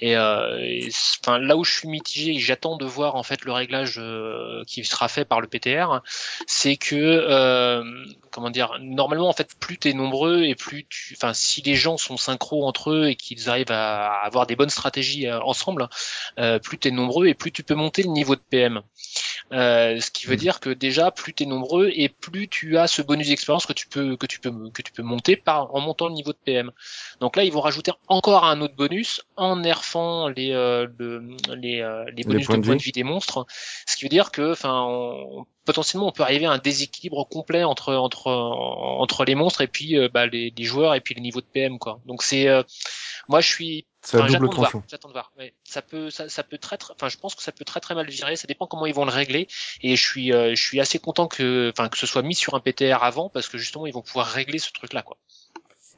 Et, 0.00 0.16
euh, 0.16 0.58
et 0.60 0.90
là 1.26 1.56
où 1.56 1.64
je 1.64 1.72
suis 1.72 1.88
mitigé, 1.88 2.32
et 2.32 2.38
j'attends 2.38 2.76
de 2.76 2.84
voir 2.84 3.16
en 3.16 3.22
fait 3.22 3.44
le 3.44 3.52
réglage 3.52 3.96
euh, 3.98 4.62
qui 4.66 4.84
sera 4.84 5.08
fait 5.08 5.24
par 5.24 5.40
le 5.40 5.46
PTR, 5.46 6.00
c'est 6.46 6.76
que, 6.76 6.94
euh, 6.96 7.82
comment 8.30 8.50
dire, 8.50 8.78
normalement, 8.80 9.28
en 9.28 9.32
fait, 9.32 9.54
plus 9.58 9.78
t'es 9.78 9.92
nombreux 9.92 10.44
et 10.44 10.54
plus 10.54 10.86
tu, 10.88 11.14
enfin, 11.16 11.32
si 11.34 11.62
les 11.62 11.74
gens 11.74 11.96
sont 11.96 12.16
synchro 12.16 12.66
entre 12.66 12.90
eux 12.90 13.08
et 13.08 13.16
qu'ils 13.16 13.48
arrivent 13.48 13.72
à 13.72 14.12
avoir 14.24 14.46
des 14.46 14.56
bonnes 14.56 14.70
stratégies 14.70 15.26
euh, 15.26 15.40
ensemble, 15.40 15.88
euh, 16.38 16.58
plus 16.58 16.78
t'es 16.78 16.90
nombreux 16.90 17.26
et 17.26 17.34
plus 17.34 17.52
tu 17.52 17.62
peux 17.62 17.74
monter 17.74 18.02
le 18.02 18.10
niveau 18.10 18.36
de 18.36 18.42
PM. 18.48 18.82
Euh, 19.52 19.98
ce 20.00 20.10
qui 20.12 20.26
veut 20.26 20.36
dire 20.36 20.60
que 20.60 20.70
déjà 20.70 21.10
plus 21.10 21.34
tu 21.34 21.44
et 21.88 22.08
plus 22.08 22.48
tu 22.48 22.76
as 22.78 22.86
ce 22.86 23.02
bonus 23.02 23.28
d'expérience 23.28 23.66
que 23.66 23.72
tu 23.72 23.88
peux 23.88 24.16
que 24.16 24.26
tu 24.26 24.40
peux 24.40 24.50
que 24.70 24.82
tu 24.82 24.92
peux 24.92 25.02
monter 25.02 25.36
par 25.36 25.74
en 25.74 25.80
montant 25.80 26.08
le 26.08 26.14
niveau 26.14 26.32
de 26.32 26.38
PM. 26.44 26.70
Donc 27.20 27.36
là 27.36 27.44
ils 27.44 27.52
vont 27.52 27.60
rajouter 27.60 27.92
encore 28.08 28.44
un 28.44 28.60
autre 28.60 28.74
bonus 28.74 29.22
en 29.36 29.56
nerfant 29.56 30.28
les 30.28 30.52
euh, 30.52 30.86
le- 30.98 31.36
les, 31.56 31.80
euh, 31.80 32.04
les 32.16 32.22
bonus 32.24 32.46
points 32.46 32.56
de 32.56 32.62
de 32.62 32.66
points 32.66 32.76
de 32.76 32.82
vie 32.82 32.92
des 32.92 33.04
monstres. 33.04 33.46
Ce 33.86 33.96
qui 33.96 34.04
veut 34.04 34.08
dire 34.10 34.30
que 34.30 34.52
enfin 34.52 34.84
on- 34.86 35.46
potentiellement 35.64 36.08
on 36.08 36.12
peut 36.12 36.22
arriver 36.22 36.46
à 36.46 36.52
un 36.52 36.58
déséquilibre 36.58 37.24
complet 37.28 37.64
entre 37.64 37.94
entre 37.94 38.26
entre 38.28 39.24
les 39.24 39.34
monstres 39.34 39.60
et 39.60 39.66
puis 39.68 39.96
euh, 39.96 40.08
bah, 40.12 40.26
les, 40.26 40.52
les 40.56 40.64
joueurs 40.64 40.94
et 40.94 41.00
puis 41.00 41.14
les 41.14 41.20
niveaux 41.20 41.40
de 41.40 41.46
PM 41.46 41.78
quoi. 41.78 42.00
Donc 42.06 42.22
c'est 42.22 42.48
euh, 42.48 42.62
moi 43.28 43.40
je 43.40 43.48
suis 43.48 43.86
C'est 44.02 44.16
Enfin, 44.16 44.26
double 44.26 44.32
j'attends 44.32 44.48
de 44.48 44.54
voir. 44.56 44.70
tranchant. 44.70 44.84
J'attends 44.88 45.08
de 45.08 45.12
voir. 45.12 45.32
Ouais. 45.38 45.52
Ça 45.64 45.82
peut, 45.82 46.10
ça, 46.10 46.28
ça 46.28 46.42
peut 46.42 46.56
très, 46.58 46.78
très, 46.78 46.94
enfin, 46.94 47.08
je 47.08 47.18
pense 47.18 47.34
que 47.34 47.42
ça 47.42 47.52
peut 47.52 47.64
très 47.64 47.80
très 47.80 47.94
mal 47.94 48.08
virer. 48.08 48.36
Ça 48.36 48.46
dépend 48.46 48.66
comment 48.66 48.86
ils 48.86 48.94
vont 48.94 49.04
le 49.04 49.10
régler. 49.10 49.46
Et 49.82 49.94
je 49.96 50.02
suis, 50.02 50.32
euh, 50.32 50.54
je 50.54 50.62
suis 50.62 50.80
assez 50.80 50.98
content 50.98 51.26
que, 51.28 51.70
enfin, 51.70 51.88
que 51.88 51.98
ce 51.98 52.06
soit 52.06 52.22
mis 52.22 52.34
sur 52.34 52.54
un 52.54 52.60
PTR 52.60 53.02
avant 53.02 53.28
parce 53.28 53.48
que 53.48 53.58
justement 53.58 53.86
ils 53.86 53.92
vont 53.92 54.02
pouvoir 54.02 54.26
régler 54.26 54.58
ce 54.58 54.72
truc-là, 54.72 55.02
quoi. 55.02 55.18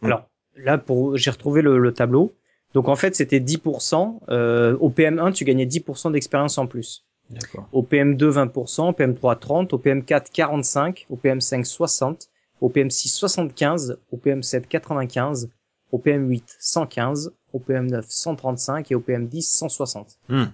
Alors 0.02 0.24
là, 0.56 0.78
pour 0.78 1.16
j'ai 1.16 1.30
retrouvé 1.30 1.62
le, 1.62 1.78
le 1.78 1.94
tableau. 1.94 2.34
Donc 2.74 2.88
en 2.88 2.96
fait, 2.96 3.14
c'était 3.14 3.38
10%. 3.38 4.20
Euh, 4.30 4.76
au 4.80 4.90
PM1, 4.90 5.32
tu 5.32 5.44
gagnais 5.44 5.66
10% 5.66 6.10
d'expérience 6.12 6.58
en 6.58 6.66
plus. 6.66 7.04
D'accord. 7.30 7.68
Au 7.72 7.82
PM2, 7.82 8.18
20%. 8.50 8.88
Au 8.88 8.92
PM3, 8.92 9.38
30. 9.38 9.72
Au 9.72 9.78
PM4, 9.78 10.24
45. 10.32 11.06
Au 11.08 11.16
PM5, 11.16 11.64
60. 11.64 12.28
Au 12.60 12.68
PM6, 12.68 13.08
75. 13.14 13.98
Au 14.10 14.16
PM7, 14.16 14.62
95. 14.66 15.50
Au 15.92 15.98
PM8, 15.98 16.42
115. 16.58 17.32
Au 17.52 17.58
PM9, 17.58 18.04
135. 18.08 18.90
Et 18.90 18.94
au 18.94 19.00
PM10, 19.00 19.42
160. 19.42 20.18
Hmm. 20.28 20.44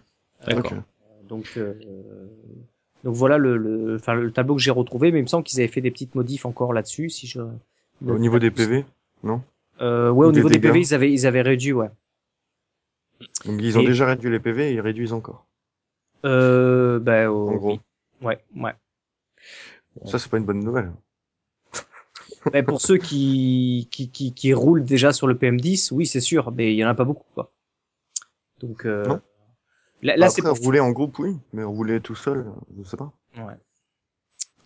D'accord. 0.47 0.73
Donc, 1.29 1.53
euh, 1.57 1.75
donc 3.05 3.15
voilà 3.15 3.37
le, 3.39 3.57
le, 3.57 3.97
enfin, 3.97 4.15
le 4.15 4.31
tableau 4.33 4.55
que 4.57 4.61
j'ai 4.63 4.71
retrouvé, 4.71 5.13
mais 5.13 5.19
il 5.19 5.23
me 5.23 5.27
semble 5.29 5.45
qu'ils 5.45 5.61
avaient 5.61 5.69
fait 5.69 5.81
des 5.81 5.91
petites 5.91 6.15
modifs 6.15 6.47
encore 6.47 6.73
là-dessus, 6.73 7.11
si 7.11 7.27
je. 7.27 7.41
Au 8.07 8.19
niveau 8.19 8.39
des 8.39 8.51
PV, 8.51 8.85
non 9.25 9.43
Euh, 9.81 10.11
ouais, 10.11 10.27
au 10.27 10.33
des 10.33 10.39
niveau 10.39 10.49
des. 10.49 10.59
PV, 10.59 10.81
ils 10.81 10.95
avaient, 10.95 11.13
ils 11.13 11.27
avaient 11.27 11.43
réduit, 11.43 11.73
ouais. 11.73 11.91
Donc 13.45 13.61
ils 13.61 13.77
ont 13.77 13.83
Et- 13.83 13.87
déjà 13.87 14.07
réduit 14.07 14.31
les 14.31 14.39
PV 14.41 14.71
et 14.71 14.75
ils 14.75 14.81
réduisent 14.81 15.13
encore. 15.13 15.45
Euh, 16.25 16.99
bah, 17.01 17.31
En 17.31 17.55
gros. 17.57 17.73
oui. 17.73 17.81
Ouais, 18.27 18.39
ouais. 18.57 18.73
Ça 20.07 20.19
c'est 20.19 20.29
pas 20.31 20.39
une 20.39 20.45
bonne 20.45 20.61
nouvelle. 20.61 20.93
Mais 22.53 22.63
pour 22.63 22.81
ceux 22.81 22.97
qui, 22.99 23.89
qui, 23.91 24.11
qui, 24.11 24.33
qui 24.33 24.53
roulent 24.55 24.85
déjà 24.85 25.13
sur 25.13 25.27
le 25.27 25.35
PM10, 25.35 25.93
oui, 25.93 26.07
c'est 26.07 26.21
sûr, 26.21 26.53
mais 26.53 26.73
il 26.73 26.77
y 26.77 26.85
en 26.85 26.89
a 26.89 26.95
pas 26.95 27.05
beaucoup, 27.05 27.27
quoi. 27.35 27.51
Donc, 28.61 28.85
euh, 28.87 29.07
Non. 29.07 29.21
là, 30.03 30.17
là, 30.17 30.29
c'est 30.31 30.43
pour 30.43 30.57
rouler 30.59 30.81
en 30.81 30.91
groupe 30.91 31.19
oui, 31.19 31.37
mais 31.53 31.63
rouler 31.65 32.01
tout 32.01 32.15
seul, 32.17 32.47
je 32.79 32.89
sais 32.89 32.97
pas. 32.97 33.13
Ouais. 33.37 33.55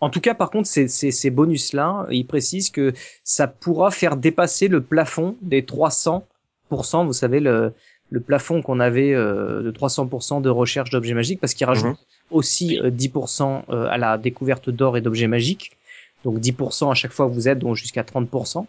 En 0.01 0.09
tout 0.09 0.19
cas, 0.19 0.33
par 0.33 0.49
contre, 0.49 0.67
ces, 0.67 0.87
ces, 0.87 1.11
ces 1.11 1.29
bonus-là, 1.29 2.07
ils 2.11 2.25
précisent 2.27 2.69
que 2.69 2.93
ça 3.23 3.47
pourra 3.47 3.89
faire 3.91 4.17
dépasser 4.17 4.67
le 4.67 4.81
plafond 4.81 5.37
des 5.41 5.61
300%. 5.61 7.05
Vous 7.05 7.13
savez, 7.13 7.39
le, 7.39 7.73
le 8.09 8.19
plafond 8.19 8.61
qu'on 8.61 8.79
avait 8.79 9.13
euh, 9.13 9.61
de 9.61 9.71
300% 9.71 10.41
de 10.41 10.49
recherche 10.49 10.89
d'objets 10.89 11.13
magiques, 11.13 11.39
parce 11.39 11.53
qu'il 11.53 11.65
rajoute 11.67 11.85
Mhm. 11.91 11.95
aussi 12.31 12.79
euh, 12.79 12.89
10% 12.89 13.63
euh, 13.69 13.87
à 13.87 13.97
la 13.97 14.17
découverte 14.17 14.69
d'or 14.69 14.97
et 14.97 15.01
d'objets 15.01 15.27
magiques. 15.27 15.77
Donc 16.23 16.39
10% 16.39 16.89
à 16.91 16.93
chaque 16.93 17.11
fois 17.11 17.27
que 17.27 17.33
vous 17.33 17.47
êtes, 17.47 17.59
donc 17.59 17.75
jusqu'à 17.75 18.03
30%. 18.03 18.65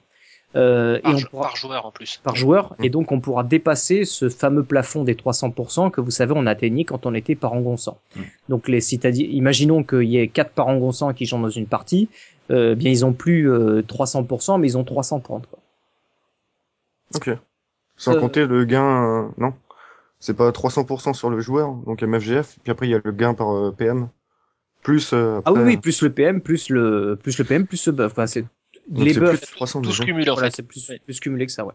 Euh, 0.56 1.00
Par, 1.00 1.10
et 1.10 1.14
on 1.14 1.18
jou- 1.18 1.26
pourra, 1.30 1.42
par 1.48 1.56
joueur 1.56 1.86
en 1.86 1.90
plus. 1.90 2.20
par 2.22 2.36
joueur, 2.36 2.74
Mm. 2.78 2.84
et 2.84 2.90
donc 2.90 3.10
on 3.10 3.18
pourra 3.20 3.42
dépasser 3.42 4.04
ce 4.04 4.28
fameux 4.28 4.62
plafond 4.62 5.02
des 5.02 5.16
300% 5.16 5.90
que 5.90 6.00
vous 6.00 6.12
savez 6.12 6.32
on 6.36 6.46
atteignait 6.46 6.84
quand 6.84 7.06
on 7.06 7.14
était 7.14 7.34
parangon 7.34 7.76
100. 7.76 7.98
Mm. 8.14 8.20
Donc 8.50 8.68
les 8.68 8.80
c'est-à-dire 8.80 9.28
imaginons 9.30 9.82
qu'il 9.82 10.04
y 10.04 10.16
ait 10.18 10.28
quatre 10.28 10.52
parangons 10.52 10.92
100 10.92 11.12
qui 11.14 11.26
sont 11.26 11.40
dans 11.40 11.48
une 11.50 11.66
partie, 11.66 12.08
euh, 12.52 12.76
bien 12.76 12.90
ils 12.92 13.04
ont 13.04 13.12
plus 13.12 13.50
euh, 13.50 13.82
300% 13.82 14.58
mais 14.58 14.68
ils 14.68 14.78
ont 14.78 14.84
330 14.84 15.46
quoi. 15.48 15.58
Ok. 17.16 17.30
Sans 17.96 18.14
Euh, 18.14 18.20
compter 18.20 18.46
le 18.46 18.64
gain, 18.64 19.04
euh, 19.04 19.28
non 19.38 19.54
C'est 20.20 20.34
pas 20.36 20.50
300% 20.52 21.12
sur 21.14 21.30
le 21.30 21.40
joueur, 21.40 21.72
donc 21.86 22.02
MFGF, 22.02 22.58
puis 22.62 22.70
après 22.72 22.86
il 22.86 22.90
y 22.90 22.94
a 22.94 23.00
le 23.02 23.12
gain 23.12 23.34
par 23.34 23.50
euh, 23.54 23.70
PM. 23.76 24.08
Plus 24.84 25.12
euh, 25.12 25.40
Ah 25.44 25.52
oui 25.52 25.60
oui, 25.64 25.76
plus 25.78 26.00
le 26.02 26.12
PM, 26.12 26.40
plus 26.40 26.68
le 26.68 27.18
plus 27.20 27.36
le 27.38 27.44
PM, 27.44 27.66
plus 27.66 27.84
le 27.86 27.92
buff 27.92 28.12
quoi, 28.14 28.28
c'est 28.28 28.44
les 28.92 29.12
plus 29.14 29.20
buffs. 29.20 29.40
de 29.40 29.46
300 29.46 29.80
Tous 29.82 29.88
déjà. 29.90 30.04
cumulés 30.04 30.30
en 30.30 30.34
Voilà, 30.34 30.50
fait. 30.50 30.56
c'est 30.58 30.62
plus 30.62 30.88
Ouais. 30.90 31.00
plus 31.04 31.18
cumulé 31.18 31.46
que 31.46 31.52
ça 31.52 31.64
ouais. 31.64 31.72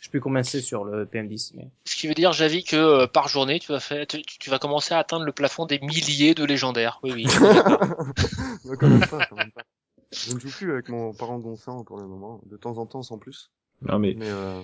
Je 0.00 0.10
plus 0.10 0.20
combien 0.20 0.42
c'est 0.42 0.60
sur 0.62 0.84
le 0.84 1.04
PM10 1.04 1.52
mais 1.54 1.68
Ce 1.84 1.94
qui 1.94 2.08
veut 2.08 2.14
dire, 2.14 2.32
Javi, 2.32 2.64
que 2.64 2.74
euh, 2.74 3.06
par 3.06 3.28
journée, 3.28 3.60
tu 3.60 3.70
vas 3.70 3.78
faire, 3.78 4.04
tu, 4.04 4.20
tu 4.22 4.50
vas 4.50 4.58
commencer 4.58 4.94
à 4.94 4.98
atteindre 4.98 5.24
le 5.24 5.30
plafond 5.30 5.64
des 5.64 5.78
milliers 5.78 6.34
de 6.34 6.44
légendaires. 6.44 6.98
Oui, 7.04 7.12
oui. 7.14 7.24
Non, 8.64 8.76
quand 8.80 8.88
même 8.88 9.06
pas, 9.06 9.24
quand 9.26 9.36
même 9.36 9.52
pas. 9.52 9.62
Je 10.10 10.34
ne 10.34 10.40
joue 10.40 10.48
plus 10.50 10.72
avec 10.72 10.88
mon 10.88 11.12
parent 11.14 11.38
Gonçan 11.38 11.84
pour 11.84 11.98
le 12.00 12.06
moment, 12.08 12.40
de 12.46 12.56
temps 12.56 12.78
en 12.78 12.86
temps 12.86 13.02
sans 13.02 13.16
plus. 13.18 13.52
Non 13.82 13.98
mais 14.00 14.14
Mais 14.18 14.28
euh, 14.28 14.60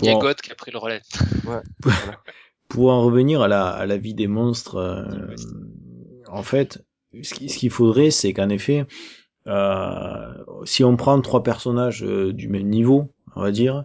Il 0.00 0.06
y 0.06 0.08
a 0.08 0.12
pour, 0.12 0.22
God 0.22 0.40
qui 0.40 0.50
a 0.50 0.54
pris 0.56 0.72
le 0.72 0.78
relais. 0.78 1.02
pour 2.68 2.90
en 2.90 3.02
revenir 3.04 3.42
à 3.42 3.48
la, 3.48 3.68
à 3.68 3.86
la 3.86 3.96
vie 3.96 4.14
des 4.14 4.26
monstres, 4.26 4.76
euh, 4.76 5.34
en 6.28 6.42
fait, 6.42 6.82
ce 7.22 7.34
qui- 7.34 7.48
ce 7.48 7.58
qu'il 7.58 7.70
faudrait, 7.70 8.10
c'est 8.10 8.32
qu'en 8.32 8.48
effet, 8.48 8.86
euh, 9.48 10.34
si 10.64 10.84
on 10.84 10.96
prend 10.96 11.20
trois 11.22 11.42
personnages 11.42 12.04
euh, 12.04 12.32
du 12.32 12.48
même 12.48 12.68
niveau, 12.68 13.12
on 13.36 13.42
va 13.42 13.52
dire, 13.52 13.84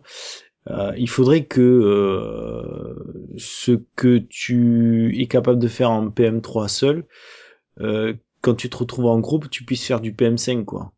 euh, 0.69 0.93
il 0.97 1.09
faudrait 1.09 1.45
que 1.45 1.61
euh, 1.61 2.95
ce 3.37 3.73
que 3.95 4.17
tu 4.19 5.19
es 5.21 5.27
capable 5.27 5.59
de 5.59 5.67
faire 5.67 5.91
en 5.91 6.09
PM3 6.11 6.67
seul, 6.67 7.05
euh, 7.81 8.13
quand 8.41 8.55
tu 8.55 8.69
te 8.69 8.77
retrouves 8.77 9.07
en 9.07 9.19
groupe, 9.19 9.49
tu 9.49 9.65
puisses 9.65 9.85
faire 9.85 10.01
du 10.01 10.13
PM5, 10.13 10.65
quoi. 10.65 10.93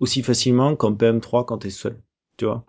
Aussi 0.00 0.22
facilement 0.22 0.76
qu'en 0.76 0.94
PM3 0.94 1.44
quand 1.46 1.58
t'es 1.58 1.70
seul, 1.70 1.98
tu 2.36 2.46
vois. 2.46 2.64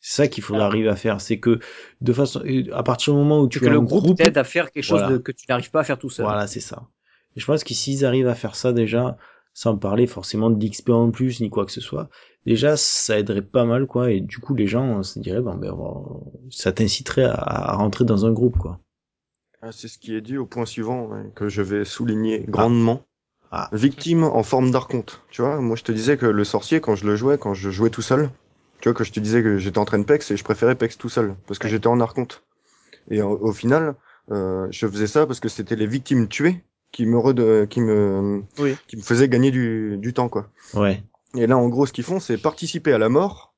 C'est 0.00 0.16
ça 0.16 0.28
qu'il 0.28 0.42
faudrait 0.42 0.62
Alors. 0.62 0.72
arriver 0.72 0.88
à 0.88 0.96
faire, 0.96 1.20
c'est 1.20 1.38
que 1.38 1.60
de 2.00 2.12
façon, 2.12 2.42
à 2.72 2.82
partir 2.82 3.14
du 3.14 3.18
moment 3.20 3.40
où 3.40 3.48
tu 3.48 3.60
que 3.60 3.66
es 3.66 3.70
le 3.70 3.78
en 3.78 3.84
groupe, 3.84 4.04
groupe, 4.04 4.16
t'aide 4.18 4.36
à 4.36 4.44
faire 4.44 4.70
quelque 4.72 4.82
chose 4.82 4.98
Voilà. 5.00 5.12
de- 5.12 5.18
que 5.18 5.30
tu 5.32 5.46
n'arrives 5.48 5.70
pas 5.70 5.80
à 5.80 5.84
faire 5.84 5.98
tout 5.98 6.10
seul. 6.10 6.24
voilà, 6.26 6.46
c'est 6.48 6.60
ça. 6.60 6.88
Et 7.36 7.40
je 7.40 7.46
pense 7.46 7.64
que 7.64 7.74
s'ils 7.74 8.04
arrivent 8.04 8.28
à 8.28 8.34
faire 8.34 8.54
ça 8.56 8.72
déjà, 8.72 9.16
sans 9.54 9.76
parler 9.76 10.06
forcément 10.06 10.50
d'XP 10.50 10.90
en 10.90 11.10
plus 11.10 11.40
ni 11.40 11.50
quoi 11.50 11.66
que 11.66 11.72
ce 11.72 11.80
soit, 11.80 12.08
déjà 12.46 12.76
ça 12.76 13.18
aiderait 13.18 13.42
pas 13.42 13.64
mal 13.64 13.86
quoi. 13.86 14.10
Et 14.10 14.20
du 14.20 14.38
coup 14.38 14.54
les 14.54 14.66
gens 14.66 15.02
se 15.02 15.18
diraient 15.18 15.42
ben 15.42 15.60
on- 15.78 16.22
ça 16.50 16.72
t'inciterait 16.72 17.24
à, 17.24 17.34
à 17.34 17.74
rentrer 17.76 18.04
dans 18.04 18.26
un 18.26 18.32
groupe 18.32 18.58
quoi. 18.58 18.80
Ah, 19.62 19.72
C'est 19.72 19.88
ce 19.88 19.98
qui 19.98 20.14
est 20.14 20.20
dit 20.20 20.36
au 20.36 20.46
point 20.46 20.66
suivant 20.66 21.06
ouais, 21.06 21.30
que 21.34 21.48
je 21.48 21.62
vais 21.62 21.84
souligner 21.84 22.44
grandement. 22.48 23.02
Ah. 23.50 23.68
Victime 23.72 24.24
en 24.24 24.42
forme 24.42 24.70
d'archonte. 24.70 25.20
Tu 25.30 25.42
vois, 25.42 25.60
moi 25.60 25.76
je 25.76 25.82
te 25.84 25.92
disais 25.92 26.16
que 26.16 26.26
le 26.26 26.44
sorcier, 26.44 26.80
quand 26.80 26.94
je 26.96 27.06
le 27.06 27.16
jouais, 27.16 27.38
quand 27.38 27.54
je 27.54 27.70
jouais 27.70 27.90
tout 27.90 28.02
seul, 28.02 28.30
tu 28.80 28.88
vois, 28.88 28.94
que 28.94 29.04
je 29.04 29.12
te 29.12 29.20
disais 29.20 29.42
que 29.42 29.58
j'étais 29.58 29.78
en 29.78 29.84
train 29.84 29.98
de 29.98 30.04
pex 30.04 30.30
et 30.30 30.36
je 30.36 30.44
préférais 30.44 30.74
pex 30.74 30.96
tout 30.98 31.08
seul 31.10 31.34
parce 31.46 31.58
que 31.58 31.66
Ouais. 31.66 31.70
j'étais 31.70 31.86
en 31.88 32.00
archonte. 32.00 32.42
Et 33.10 33.22
au, 33.22 33.38
au 33.38 33.52
final, 33.52 33.94
euh, 34.30 34.66
je 34.70 34.86
faisais 34.86 35.06
ça 35.06 35.26
parce 35.26 35.40
que 35.40 35.48
c'était 35.48 35.76
les 35.76 35.86
victimes 35.86 36.28
tuées 36.28 36.64
qui 36.92 37.06
me 37.06 37.18
rede- 37.18 37.66
qui 37.68 37.80
me 37.80 38.42
Oui. 38.58 38.76
qui 38.86 38.96
me 38.96 39.02
faisaient 39.02 39.28
gagner 39.28 39.50
du, 39.50 39.96
du 39.98 40.12
temps 40.12 40.28
quoi. 40.28 40.48
Ouais. 40.74 41.02
Et 41.34 41.46
là, 41.46 41.56
en 41.56 41.68
gros, 41.68 41.86
ce 41.86 41.92
qu'ils 41.92 42.04
font, 42.04 42.20
c'est 42.20 42.36
participer 42.36 42.92
à 42.92 42.98
la 42.98 43.08
mort. 43.08 43.54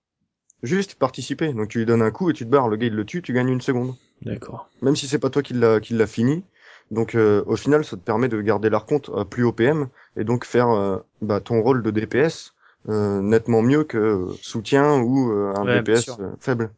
Juste 0.63 0.95
participer. 0.95 1.53
Donc 1.53 1.69
tu 1.69 1.79
lui 1.79 1.87
donnes 1.87 2.01
un 2.03 2.11
coup 2.11 2.31
et 2.31 2.33
tu 2.33 2.45
te 2.45 2.51
barres. 2.51 2.69
Le 2.69 2.77
gars, 2.77 2.87
il 2.87 2.95
le 2.95 3.05
tue, 3.05 3.21
tu 3.21 3.33
gagnes 3.35 3.49
une 3.51 3.61
seconde. 3.61 3.95
D'accord. 4.23 4.71
Même 4.81 4.97
si 4.97 5.07
c'est 5.09 5.19
pas 5.19 5.29
toi 5.29 5.43
qui 5.43 5.53
l'a 5.53 5.81
qui 5.81 5.93
l'a 5.95 6.07
fini. 6.07 6.45
Donc 6.91 7.15
euh, 7.15 7.43
au 7.47 7.57
final, 7.57 7.85
ça 7.85 7.97
te 7.97 8.03
permet 8.03 8.29
de 8.29 8.41
garder 8.41 8.71
l'archonte 8.71 9.11
à 9.17 9.25
plus 9.25 9.43
haut 9.45 9.53
PM 9.53 9.89
et 10.17 10.25
donc 10.25 10.45
faire 10.45 10.71
euh, 10.71 10.99
bah, 11.21 11.41
ton 11.41 11.61
rôle 11.61 11.83
de 11.83 11.91
DPS 11.91 12.55
euh, 12.89 13.21
nettement 13.21 13.63
mieux 13.63 13.85
que 13.85 14.27
soutien 14.41 15.01
ou 15.01 15.33
euh, 15.33 15.53
un 15.57 15.65
Ouais, 15.67 15.83
DPS 15.83 16.11
euh, 16.21 16.31
faible. 16.41 16.71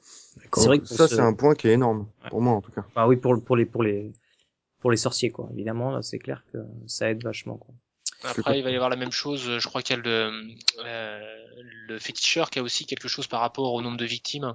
D'accord. 0.43 0.63
C'est 0.63 0.69
vrai 0.69 0.79
que 0.81 0.87
Ça, 0.87 1.07
ce- 1.09 1.17
c'est 1.17 1.21
un 1.23 1.33
point 1.35 1.55
qui 1.55 1.69
est 1.69 1.73
énorme 1.73 2.07
Ouais. 2.25 2.31
pour 2.31 2.41
moi 2.41 2.55
en 2.55 2.61
tout 2.61 2.71
cas. 2.73 2.85
Bah 2.95 3.07
oui, 3.07 3.17
pour, 3.17 3.41
pour 3.43 3.57
les, 3.57 3.67
pour 3.67 3.83
les, 3.83 4.13
pour 4.81 4.91
les 4.91 4.97
sorciers, 4.97 5.31
quoi. 5.31 5.49
Évidemment, 5.53 6.01
c'est 6.03 6.19
clair 6.19 6.43
que 6.53 6.59
ça 6.87 7.11
aide 7.11 7.23
vachement, 7.23 7.57
quoi. 7.57 7.75
Après, 8.25 8.59
il 8.59 8.63
va 8.65 8.71
y 8.71 8.75
avoir 8.75 8.89
la 8.91 8.97
même 8.97 9.13
chose. 9.13 9.59
Je 9.59 9.69
crois 9.69 9.83
qu'il 9.83 9.97
y 9.97 9.99
a 9.99 10.03
le, 10.03 10.31
euh, 10.85 11.21
le 11.89 11.99
féticheur 11.99 12.51
qui 12.51 12.59
a 12.59 12.63
aussi 12.63 12.87
quelque 12.87 13.09
chose 13.09 13.27
par 13.27 13.41
rapport 13.41 13.73
au 13.75 13.83
nombre 13.83 13.99
de 13.99 14.05
victimes. 14.07 14.55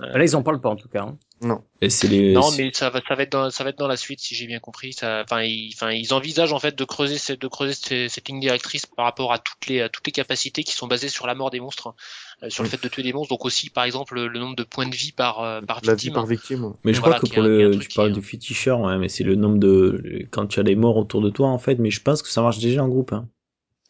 Euh, 0.00 0.16
Là, 0.16 0.24
ils 0.24 0.34
en 0.36 0.42
parlent 0.42 0.60
pas, 0.60 0.70
en 0.70 0.76
tout 0.76 0.88
cas. 0.88 1.02
hein. 1.02 1.18
Non. 1.40 1.62
Et 1.80 1.88
c'est 1.90 2.08
les. 2.08 2.32
non, 2.32 2.50
mais 2.56 2.70
ça 2.74 2.90
va, 2.90 3.00
ça 3.06 3.14
va 3.14 3.22
être 3.22 3.30
dans, 3.32 3.50
ça 3.50 3.62
va 3.62 3.70
être 3.70 3.78
dans 3.78 3.86
la 3.86 3.96
suite 3.96 4.18
si 4.18 4.34
j'ai 4.34 4.46
bien 4.46 4.58
compris. 4.58 4.92
Ça, 4.92 5.22
enfin, 5.24 5.42
ils, 5.42 5.72
enfin, 5.74 5.92
ils 5.92 6.12
envisagent 6.12 6.52
en 6.52 6.58
fait 6.58 6.76
de 6.76 6.84
creuser 6.84 7.16
cette, 7.16 7.40
de 7.40 7.46
creuser 7.46 7.74
cette, 7.74 8.10
cette 8.10 8.28
ligne 8.28 8.40
directrice 8.40 8.86
par 8.86 9.04
rapport 9.04 9.32
à 9.32 9.38
toutes 9.38 9.66
les, 9.68 9.80
à 9.80 9.88
toutes 9.88 10.06
les 10.06 10.12
capacités 10.12 10.64
qui 10.64 10.72
sont 10.72 10.88
basées 10.88 11.08
sur 11.08 11.26
la 11.28 11.36
mort 11.36 11.50
des 11.50 11.60
monstres, 11.60 11.94
euh, 12.42 12.50
sur 12.50 12.64
le 12.64 12.68
fait 12.68 12.82
de 12.82 12.88
tuer 12.88 13.04
des 13.04 13.12
monstres. 13.12 13.30
Donc 13.32 13.44
aussi, 13.44 13.70
par 13.70 13.84
exemple, 13.84 14.14
le, 14.20 14.38
nombre 14.38 14.56
de 14.56 14.64
points 14.64 14.88
de 14.88 14.94
vie 14.96 15.12
par, 15.12 15.40
euh, 15.44 15.60
par 15.60 15.76
La 15.84 15.92
vie 15.94 15.96
victime. 16.06 16.12
par 16.14 16.26
victime. 16.26 16.74
Mais 16.84 16.92
je 16.92 17.00
Voilà, 17.00 17.16
crois 17.18 17.28
que 17.28 17.34
pour 17.34 17.42
le, 17.44 17.78
tu 17.78 17.88
parles 17.94 18.10
est- 18.10 18.14
du 18.14 18.22
féticheur, 18.22 18.80
ouais, 18.80 18.98
mais 18.98 19.08
c'est 19.08 19.24
le 19.24 19.36
nombre 19.36 19.58
de 19.58 20.26
quand 20.32 20.46
tu 20.48 20.58
as 20.58 20.64
des 20.64 20.74
morts 20.74 20.96
autour 20.96 21.20
de 21.20 21.30
toi 21.30 21.48
en 21.48 21.58
fait. 21.58 21.76
Mais 21.76 21.90
je 21.90 22.00
pense 22.02 22.22
que 22.22 22.28
ça 22.30 22.42
marche 22.42 22.58
déjà 22.58 22.82
en 22.82 22.88
groupe. 22.88 23.12
Hein. 23.12 23.28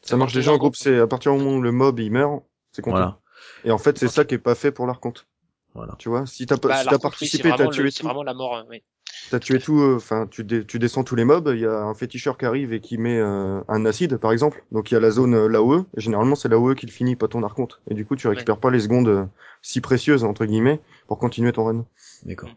Ça 0.02 0.16
marche 0.16 0.34
déjà 0.34 0.52
en 0.52 0.58
groupe. 0.58 0.76
C'est 0.76 0.98
à 0.98 1.06
partir 1.06 1.32
du 1.32 1.38
moment 1.38 1.56
où 1.56 1.62
le 1.62 1.72
mob 1.72 1.98
il 1.98 2.10
meurt, 2.12 2.42
c'est 2.72 2.82
compté. 2.82 2.96
Voilà. 2.96 3.20
Et 3.64 3.70
en 3.70 3.78
fait, 3.78 3.98
c'est 3.98 4.08
ça 4.08 4.24
qui 4.24 4.34
est 4.34 4.38
pas 4.38 4.54
fait 4.54 4.70
pour 4.70 4.86
l'archonte. 4.86 5.26
Voilà. 5.74 5.94
Tu 5.98 6.08
vois, 6.08 6.26
si 6.26 6.46
t'as 6.46 6.56
pas, 6.56 6.68
Bah, 6.68 6.82
si 6.92 6.98
participé, 6.98 7.52
t'as 7.56 7.68
tué 7.68 7.84
le- 7.84 7.90
c'est 7.90 8.00
tout. 8.00 8.06
vraiment 8.06 8.22
la 8.22 8.34
mort. 8.34 8.64
oui. 8.68 8.82
T'as 9.30 9.38
tué 9.40 9.58
tout, 9.58 9.78
euh, 9.80 9.96
enfin 9.96 10.26
tu, 10.30 10.42
dé- 10.42 10.64
tu 10.64 10.78
descends 10.78 11.04
tous 11.04 11.14
les 11.14 11.24
mobs, 11.24 11.50
il 11.54 11.60
y 11.60 11.66
a 11.66 11.82
un 11.82 11.94
féticheur 11.94 12.38
qui 12.38 12.46
arrive 12.46 12.72
et 12.72 12.80
qui 12.80 12.96
met 12.96 13.18
euh, 13.18 13.60
un 13.68 13.84
acide 13.84 14.16
par 14.16 14.32
exemple, 14.32 14.64
donc 14.72 14.90
il 14.90 14.94
y 14.94 14.96
a 14.96 15.00
la 15.00 15.10
zone 15.10 15.34
euh, 15.34 15.48
l'AOE, 15.48 15.84
et 15.96 16.00
généralement 16.00 16.34
c'est 16.34 16.48
l'AOE 16.48 16.74
qui 16.74 16.86
le 16.86 16.92
finit, 16.92 17.14
pas 17.14 17.28
ton 17.28 17.42
archonte, 17.42 17.80
et 17.90 17.94
du 17.94 18.06
coup 18.06 18.16
tu 18.16 18.26
récupères 18.28 18.58
pas 18.58 18.70
les 18.70 18.80
secondes 18.80 19.08
euh, 19.08 19.24
si 19.60 19.80
précieuses 19.82 20.24
entre 20.24 20.46
guillemets 20.46 20.80
pour 21.08 21.18
continuer 21.18 21.52
ton 21.52 21.64
run. 21.64 21.84
D'accord. 22.24 22.50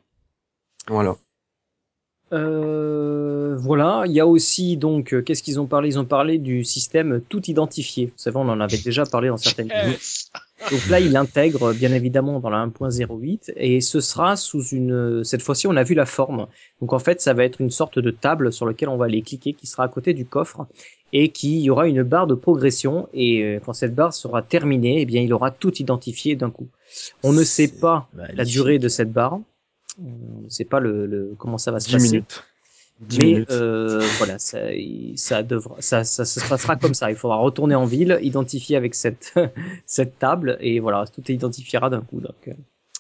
Voilà. 0.88 1.18
Euh, 2.34 3.56
voilà. 3.58 4.04
Il 4.06 4.14
y 4.14 4.20
a 4.20 4.28
aussi, 4.28 4.78
donc, 4.78 5.14
euh, 5.14 5.22
qu'est-ce 5.22 5.44
qu'ils 5.44 5.60
ont 5.60 5.68
parlé? 5.68 5.90
Ils 5.90 6.00
ont 6.00 6.06
parlé 6.06 6.38
du 6.38 6.64
système 6.64 7.22
tout 7.30 7.50
identifié. 7.50 8.08
Vous 8.08 8.14
savez, 8.18 8.38
on 8.38 8.50
en 8.50 8.60
avait 8.60 8.78
déjà 8.78 9.06
parlé 9.06 9.30
dans 9.30 9.38
certaines 9.38 9.68
vidéos. 9.68 9.98
Donc 10.70 10.88
là, 10.90 11.00
il 11.00 11.18
intègre 11.18 11.74
bien 11.74 11.92
évidemment 11.92 12.40
dans 12.40 12.50
la 12.50 12.66
1.08 12.68 13.54
et 13.56 13.82
ce 13.82 14.00
sera 14.00 14.36
sous 14.36 14.64
une. 14.68 15.24
Cette 15.24 15.42
fois-ci, 15.42 15.68
on 15.68 15.76
a 15.76 15.84
vu 15.84 15.96
la 15.96 16.06
forme. 16.06 16.48
Donc 16.82 16.94
en 16.94 17.00
fait, 17.00 17.20
ça 17.20 17.34
va 17.34 17.44
être 17.44 17.62
une 17.62 17.72
sorte 17.72 17.98
de 17.98 18.12
table 18.12 18.54
sur 18.54 18.68
laquelle 18.68 18.90
on 18.90 18.98
va 18.98 19.06
aller 19.06 19.24
cliquer, 19.24 19.54
qui 19.54 19.66
sera 19.66 19.86
à 19.86 19.88
côté 19.88 20.14
du 20.14 20.26
coffre 20.26 20.68
et 21.14 21.30
qui 21.30 21.62
y 21.62 21.70
aura 21.70 21.88
une 21.88 22.04
barre 22.04 22.28
de 22.28 22.36
progression. 22.36 23.10
Et 23.14 23.44
euh, 23.44 23.60
quand 23.60 23.74
cette 23.74 23.96
barre 23.96 24.14
sera 24.14 24.44
terminée, 24.44 25.02
eh 25.02 25.06
bien, 25.06 25.22
il 25.22 25.34
aura 25.34 25.50
tout 25.50 25.74
identifié 25.82 26.36
d'un 26.36 26.52
coup. 26.52 26.68
On 27.24 27.34
ne 27.34 27.44
sait 27.44 27.68
pas 27.68 28.08
la 28.14 28.46
durée 28.46 28.78
de 28.78 28.88
cette 28.88 29.12
barre. 29.12 29.40
On 30.00 30.42
ne 30.44 30.50
sait 30.50 30.66
pas 30.66 30.80
le, 30.80 31.06
le 31.06 31.36
comment 31.38 31.58
ça 31.58 31.72
va 31.72 31.80
se 31.80 31.88
10 31.88 31.94
passer. 31.94 32.12
minutes. 32.12 32.44
10 33.02 33.20
Mais 33.20 33.26
minutes. 33.26 33.52
euh, 33.52 34.00
voilà, 34.18 34.40
ça, 34.40 34.60
ça 35.16 35.44
devra, 35.44 35.76
ça, 35.82 36.04
ça, 36.04 36.24
ça 36.26 36.42
se 36.42 36.48
passera 36.48 36.76
comme 36.76 36.94
ça. 36.94 37.10
Il 37.12 37.18
faudra 37.18 37.38
retourner 37.38 37.76
en 37.76 37.86
ville, 37.86 38.20
identifier 38.22 38.78
avec 38.78 38.96
cette 38.96 39.34
cette 39.86 40.18
table 40.20 40.58
et 40.62 40.80
voilà, 40.80 41.06
tout 41.08 41.30
identifiera 41.32 41.90
d'un 41.90 42.02
coup. 42.02 42.22
Donc, 42.22 42.48
euh, 42.48 42.54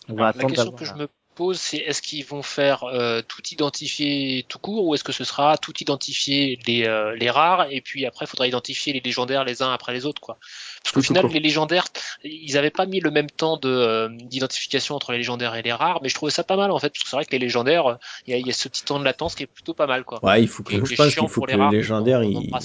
on 0.09 0.15
va 0.15 0.23
Alors, 0.23 0.23
la 0.23 0.29
attendre. 0.29 0.47
question 0.49 0.65
d'avoir 0.65 0.79
que 0.79 0.85
je 0.85 0.91
la- 0.91 0.97
me 0.97 1.07
pose, 1.41 1.59
c'est 1.59 1.77
est-ce 1.89 2.01
qu'ils 2.01 2.25
vont 2.25 2.43
faire 2.43 2.83
euh, 2.83 3.21
tout 3.31 3.41
identifier 3.51 4.45
tout 4.47 4.59
court 4.59 4.85
ou 4.87 4.93
est-ce 4.95 5.03
que 5.03 5.11
ce 5.19 5.23
sera 5.23 5.57
tout 5.57 5.73
identifier 5.85 6.59
les, 6.67 6.81
euh, 6.85 7.15
les 7.15 7.29
rares 7.29 7.67
et 7.75 7.81
puis 7.81 8.05
après 8.05 8.25
il 8.25 8.29
faudra 8.29 8.45
identifier 8.47 8.93
les 8.93 9.01
légendaires 9.09 9.43
les 9.43 9.61
uns 9.63 9.71
après 9.73 9.93
les 9.93 10.05
autres 10.05 10.21
quoi. 10.21 10.37
Parce 10.83 10.93
qu'au 10.93 11.01
final 11.01 11.25
les 11.27 11.39
légendaires 11.39 11.85
ils 12.23 12.55
avaient 12.59 12.69
pas 12.79 12.85
mis 12.85 12.99
le 13.07 13.11
même 13.17 13.29
temps 13.41 13.57
de 13.57 13.69
euh, 13.69 14.09
d'identification 14.31 14.95
entre 14.95 15.11
les 15.13 15.17
légendaires 15.23 15.55
et 15.55 15.63
les 15.63 15.73
rares 15.73 15.99
mais 16.03 16.09
je 16.09 16.15
trouvais 16.15 16.31
ça 16.31 16.43
pas 16.43 16.57
mal 16.57 16.69
en 16.71 16.79
fait 16.79 16.89
parce 16.93 17.03
que 17.03 17.09
c'est 17.09 17.15
vrai 17.19 17.25
que 17.25 17.31
les 17.31 17.39
légendaires 17.47 17.87
euh, 17.87 17.95
il 18.27 18.31
y 18.31 18.33
a, 18.35 18.37
il 18.37 18.47
y 18.47 18.49
a 18.49 18.53
ce 18.53 18.67
petit 18.69 18.83
temps 18.83 18.99
de 18.99 19.05
latence 19.05 19.33
qui 19.35 19.43
est 19.43 19.53
plutôt 19.57 19.73
pas 19.73 19.87
mal 19.87 20.03
quoi. 20.03 20.19
Ouais, 20.23 20.41
il 20.41 20.47
faut 20.47 20.63
que 20.63 20.73
je 20.73 20.95
pense 20.95 21.15
qu'il 21.15 21.27
faut 21.27 21.41
que 21.41 21.51
les 21.51 21.57
le 21.57 21.63
rares, 21.63 21.71
légendaire 21.71 22.19
on- 22.21 22.23
on 22.23 22.59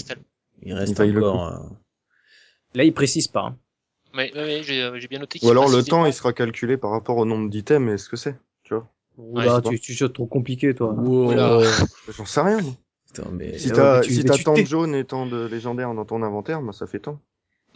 il, 0.62 0.73
il 0.89 1.19
encore. 1.19 1.47
euh, 1.47 1.59
Là, 2.75 2.85
il 2.85 2.93
précise 2.93 3.29
pas. 3.29 3.41
hein. 3.41 3.57
Mais, 4.15 4.31
mais, 4.35 4.45
mais 4.45 4.62
j'ai 4.62 4.91
j'ai 5.01 5.09
bien 5.09 5.19
noté 5.19 5.39
Ou 5.43 5.51
alors 5.51 5.69
le 5.69 5.83
temps 5.83 6.03
pas. 6.03 6.09
il 6.09 6.15
sera 6.15 6.33
calculé 6.33 6.77
par 6.77 6.91
rapport 6.91 7.17
au 7.19 7.25
nombre 7.25 7.51
d'items 7.51 7.93
et 7.93 7.99
ce 7.99 8.09
que 8.09 8.17
c'est, 8.17 8.37
tu 8.66 8.74
vois. 8.74 8.88
Je 9.18 9.48
sais 9.48 9.62
tu, 9.70 9.81
tu 9.81 9.92
jettes 9.94 10.12
trop 10.12 10.26
compliqué, 10.26 10.74
toi. 10.74 10.92
Wow. 10.92 11.26
Oula. 11.29 11.59
J'en 12.16 12.24
sais 12.26 12.40
rien. 12.42 12.61
moi. 12.61 12.74
Putain, 13.07 13.31
mais 13.33 13.59
Si 13.59 13.70
t'as 13.70 14.02
si 14.02 14.44
tant 14.44 14.59
de 14.59 14.64
jaunes 14.64 14.94
et 14.94 15.05
tant 15.05 15.26
de 15.26 15.46
légendaires 15.46 15.94
dans 15.94 16.05
ton 16.05 16.22
inventaire, 16.22 16.61
bah 16.61 16.72
ça 16.72 16.87
fait 16.87 17.00
tant. 17.00 17.20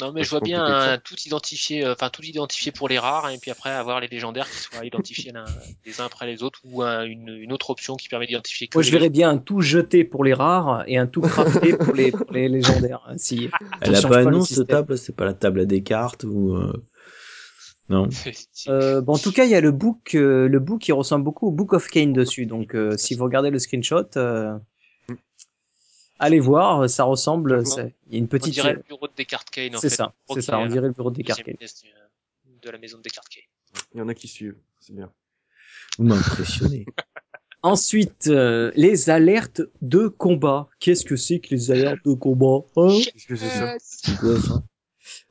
Non 0.00 0.12
mais 0.12 0.22
je 0.24 0.30
vois 0.30 0.40
bien 0.40 0.98
tout 1.04 1.14
identifié, 1.26 1.84
euh, 1.84 1.92
enfin 1.92 2.08
tout 2.08 2.22
identifié 2.22 2.72
pour 2.72 2.88
les 2.88 2.98
rares 2.98 3.28
et 3.28 3.36
puis 3.36 3.50
après 3.50 3.68
avoir 3.70 4.00
les 4.00 4.08
légendaires 4.08 4.48
qui 4.48 4.58
soient 4.58 4.84
identifiés 4.84 5.30
les 5.84 6.00
uns 6.00 6.06
après 6.06 6.26
les 6.26 6.42
autres 6.42 6.60
ou 6.64 6.82
un- 6.82 7.04
une, 7.04 7.28
une 7.28 7.52
autre 7.52 7.68
option 7.68 7.96
qui 7.96 8.08
permet 8.08 8.26
d'identifier 8.26 8.68
Moi, 8.74 8.82
les 8.82 8.88
je 8.88 8.92
verrais 8.92 9.10
bien 9.10 9.28
un 9.28 9.36
tout 9.36 9.60
jeté 9.60 10.04
pour 10.04 10.24
les 10.24 10.32
rares 10.32 10.84
et 10.86 10.96
un 10.96 11.06
tout 11.06 11.20
crafté 11.20 11.74
pour 11.74 11.94
les, 11.94 12.12
pour 12.12 12.32
les 12.32 12.48
légendaires. 12.48 13.02
hein, 13.06 13.18
Si, 13.18 13.50
Elle 13.82 13.94
a 13.94 14.00
pas 14.00 14.08
pas 14.24 14.30
nom 14.30 14.40
cette 14.40 14.68
table, 14.68 14.96
c'est 14.96 15.14
pas 15.14 15.26
la 15.26 15.34
table 15.34 15.60
à 15.60 15.64
des 15.66 15.82
cartes 15.82 16.24
ou 16.24 16.54
euh, 16.54 16.72
non. 17.90 18.08
Euh, 18.68 19.00
bon, 19.00 19.14
en 19.14 19.18
tout 19.18 19.32
cas, 19.32 19.44
il 19.44 19.50
y 19.50 19.54
a 19.54 19.60
le 19.60 19.72
book, 19.72 20.14
euh, 20.14 20.46
le 20.48 20.58
book 20.60 20.80
qui 20.82 20.92
ressemble 20.92 21.24
beaucoup 21.24 21.48
au 21.48 21.50
Book 21.50 21.72
of 21.72 21.88
Kane 21.88 22.12
dessus. 22.12 22.44
Donc, 22.46 22.74
euh, 22.74 22.96
si 22.96 23.14
vous 23.14 23.24
regardez 23.24 23.50
le 23.50 23.58
screenshot, 23.58 24.04
euh, 24.16 24.58
allez 26.18 26.40
voir, 26.40 26.88
ça 26.90 27.04
ressemble. 27.04 27.62
Il 28.06 28.12
y 28.12 28.16
a 28.16 28.18
une 28.18 28.24
On 28.24 28.26
petite. 28.26 28.52
dirait 28.54 28.74
le 28.74 28.82
bureau 28.86 29.06
de 29.06 29.12
Descartes 29.16 29.50
Kane 29.50 29.76
C'est 29.80 29.88
ça, 29.88 30.12
c'est 30.32 30.42
ça. 30.42 30.58
On 30.58 30.64
à 30.64 30.68
dirait 30.68 30.88
le 30.88 30.92
bureau 30.92 31.10
de 31.10 31.16
Descartes. 31.16 31.42
pièce 31.42 31.82
du- 31.82 31.88
de 32.62 32.70
la 32.70 32.78
maison 32.78 32.98
de 32.98 33.02
Descartes 33.02 33.28
Kane. 33.28 33.44
Il 33.94 33.98
y 33.98 34.02
en 34.02 34.08
a 34.08 34.14
qui 34.14 34.28
suivent, 34.28 34.56
c'est 34.80 34.94
bien. 34.94 35.10
Vous 35.98 36.04
m'impressionnez. 36.04 36.84
Ensuite, 37.62 38.26
euh, 38.28 38.70
les 38.74 39.10
alertes 39.10 39.60
de 39.82 40.08
combat. 40.08 40.68
Qu'est-ce 40.80 41.04
que 41.04 41.16
c'est 41.16 41.40
que 41.40 41.54
les 41.54 41.70
alertes 41.70 42.04
de 42.06 42.14
combat 42.14 42.64
hein? 42.76 42.98
Qu'est-ce 43.12 43.26
que 43.26 43.36
c'est 43.36 43.48
ça? 43.50 43.76
C'est 43.80 44.16
quoi 44.18 44.40
ça? 44.40 44.62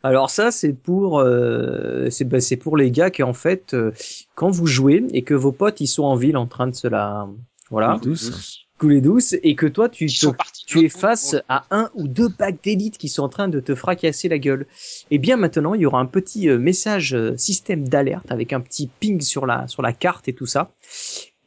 Alors 0.03 0.29
ça, 0.29 0.51
c'est 0.51 0.73
pour, 0.73 1.19
euh, 1.19 2.09
c'est 2.09 2.23
bah, 2.25 2.39
c'est 2.39 2.55
pour 2.57 2.77
les 2.77 2.89
gars 2.91 3.09
qui 3.09 3.23
en 3.23 3.33
fait, 3.33 3.73
euh, 3.73 3.91
quand 4.35 4.49
vous 4.49 4.65
jouez 4.65 5.05
et 5.13 5.23
que 5.23 5.33
vos 5.33 5.51
potes 5.51 5.81
ils 5.81 5.87
sont 5.87 6.03
en 6.03 6.15
ville 6.15 6.37
en 6.37 6.47
train 6.47 6.67
de 6.67 6.75
se 6.75 6.87
la, 6.87 7.27
voilà, 7.69 7.97
Coule 7.99 8.09
douce. 8.11 8.65
couler 8.77 9.01
douce, 9.01 9.35
et 9.43 9.55
que 9.55 9.65
toi 9.67 9.89
tu 9.89 10.05
te 10.07 10.27
tu 10.65 10.85
es 10.85 10.89
face 10.89 11.33
monde. 11.33 11.43
à 11.49 11.65
un 11.71 11.89
ou 11.95 12.07
deux 12.07 12.29
packs 12.29 12.63
d'élite 12.63 12.97
qui 12.97 13.09
sont 13.09 13.23
en 13.23 13.29
train 13.29 13.47
de 13.49 13.59
te 13.59 13.75
fracasser 13.75 14.29
la 14.29 14.39
gueule. 14.39 14.67
Et 15.11 15.17
bien 15.17 15.35
maintenant, 15.35 15.73
il 15.73 15.81
y 15.81 15.85
aura 15.85 15.99
un 15.99 16.05
petit 16.05 16.49
euh, 16.49 16.57
message 16.57 17.13
euh, 17.13 17.35
système 17.35 17.87
d'alerte 17.87 18.31
avec 18.31 18.53
un 18.53 18.61
petit 18.61 18.87
ping 18.87 19.19
sur 19.21 19.45
la 19.45 19.67
sur 19.67 19.81
la 19.81 19.91
carte 19.91 20.29
et 20.29 20.33
tout 20.33 20.45
ça. 20.45 20.71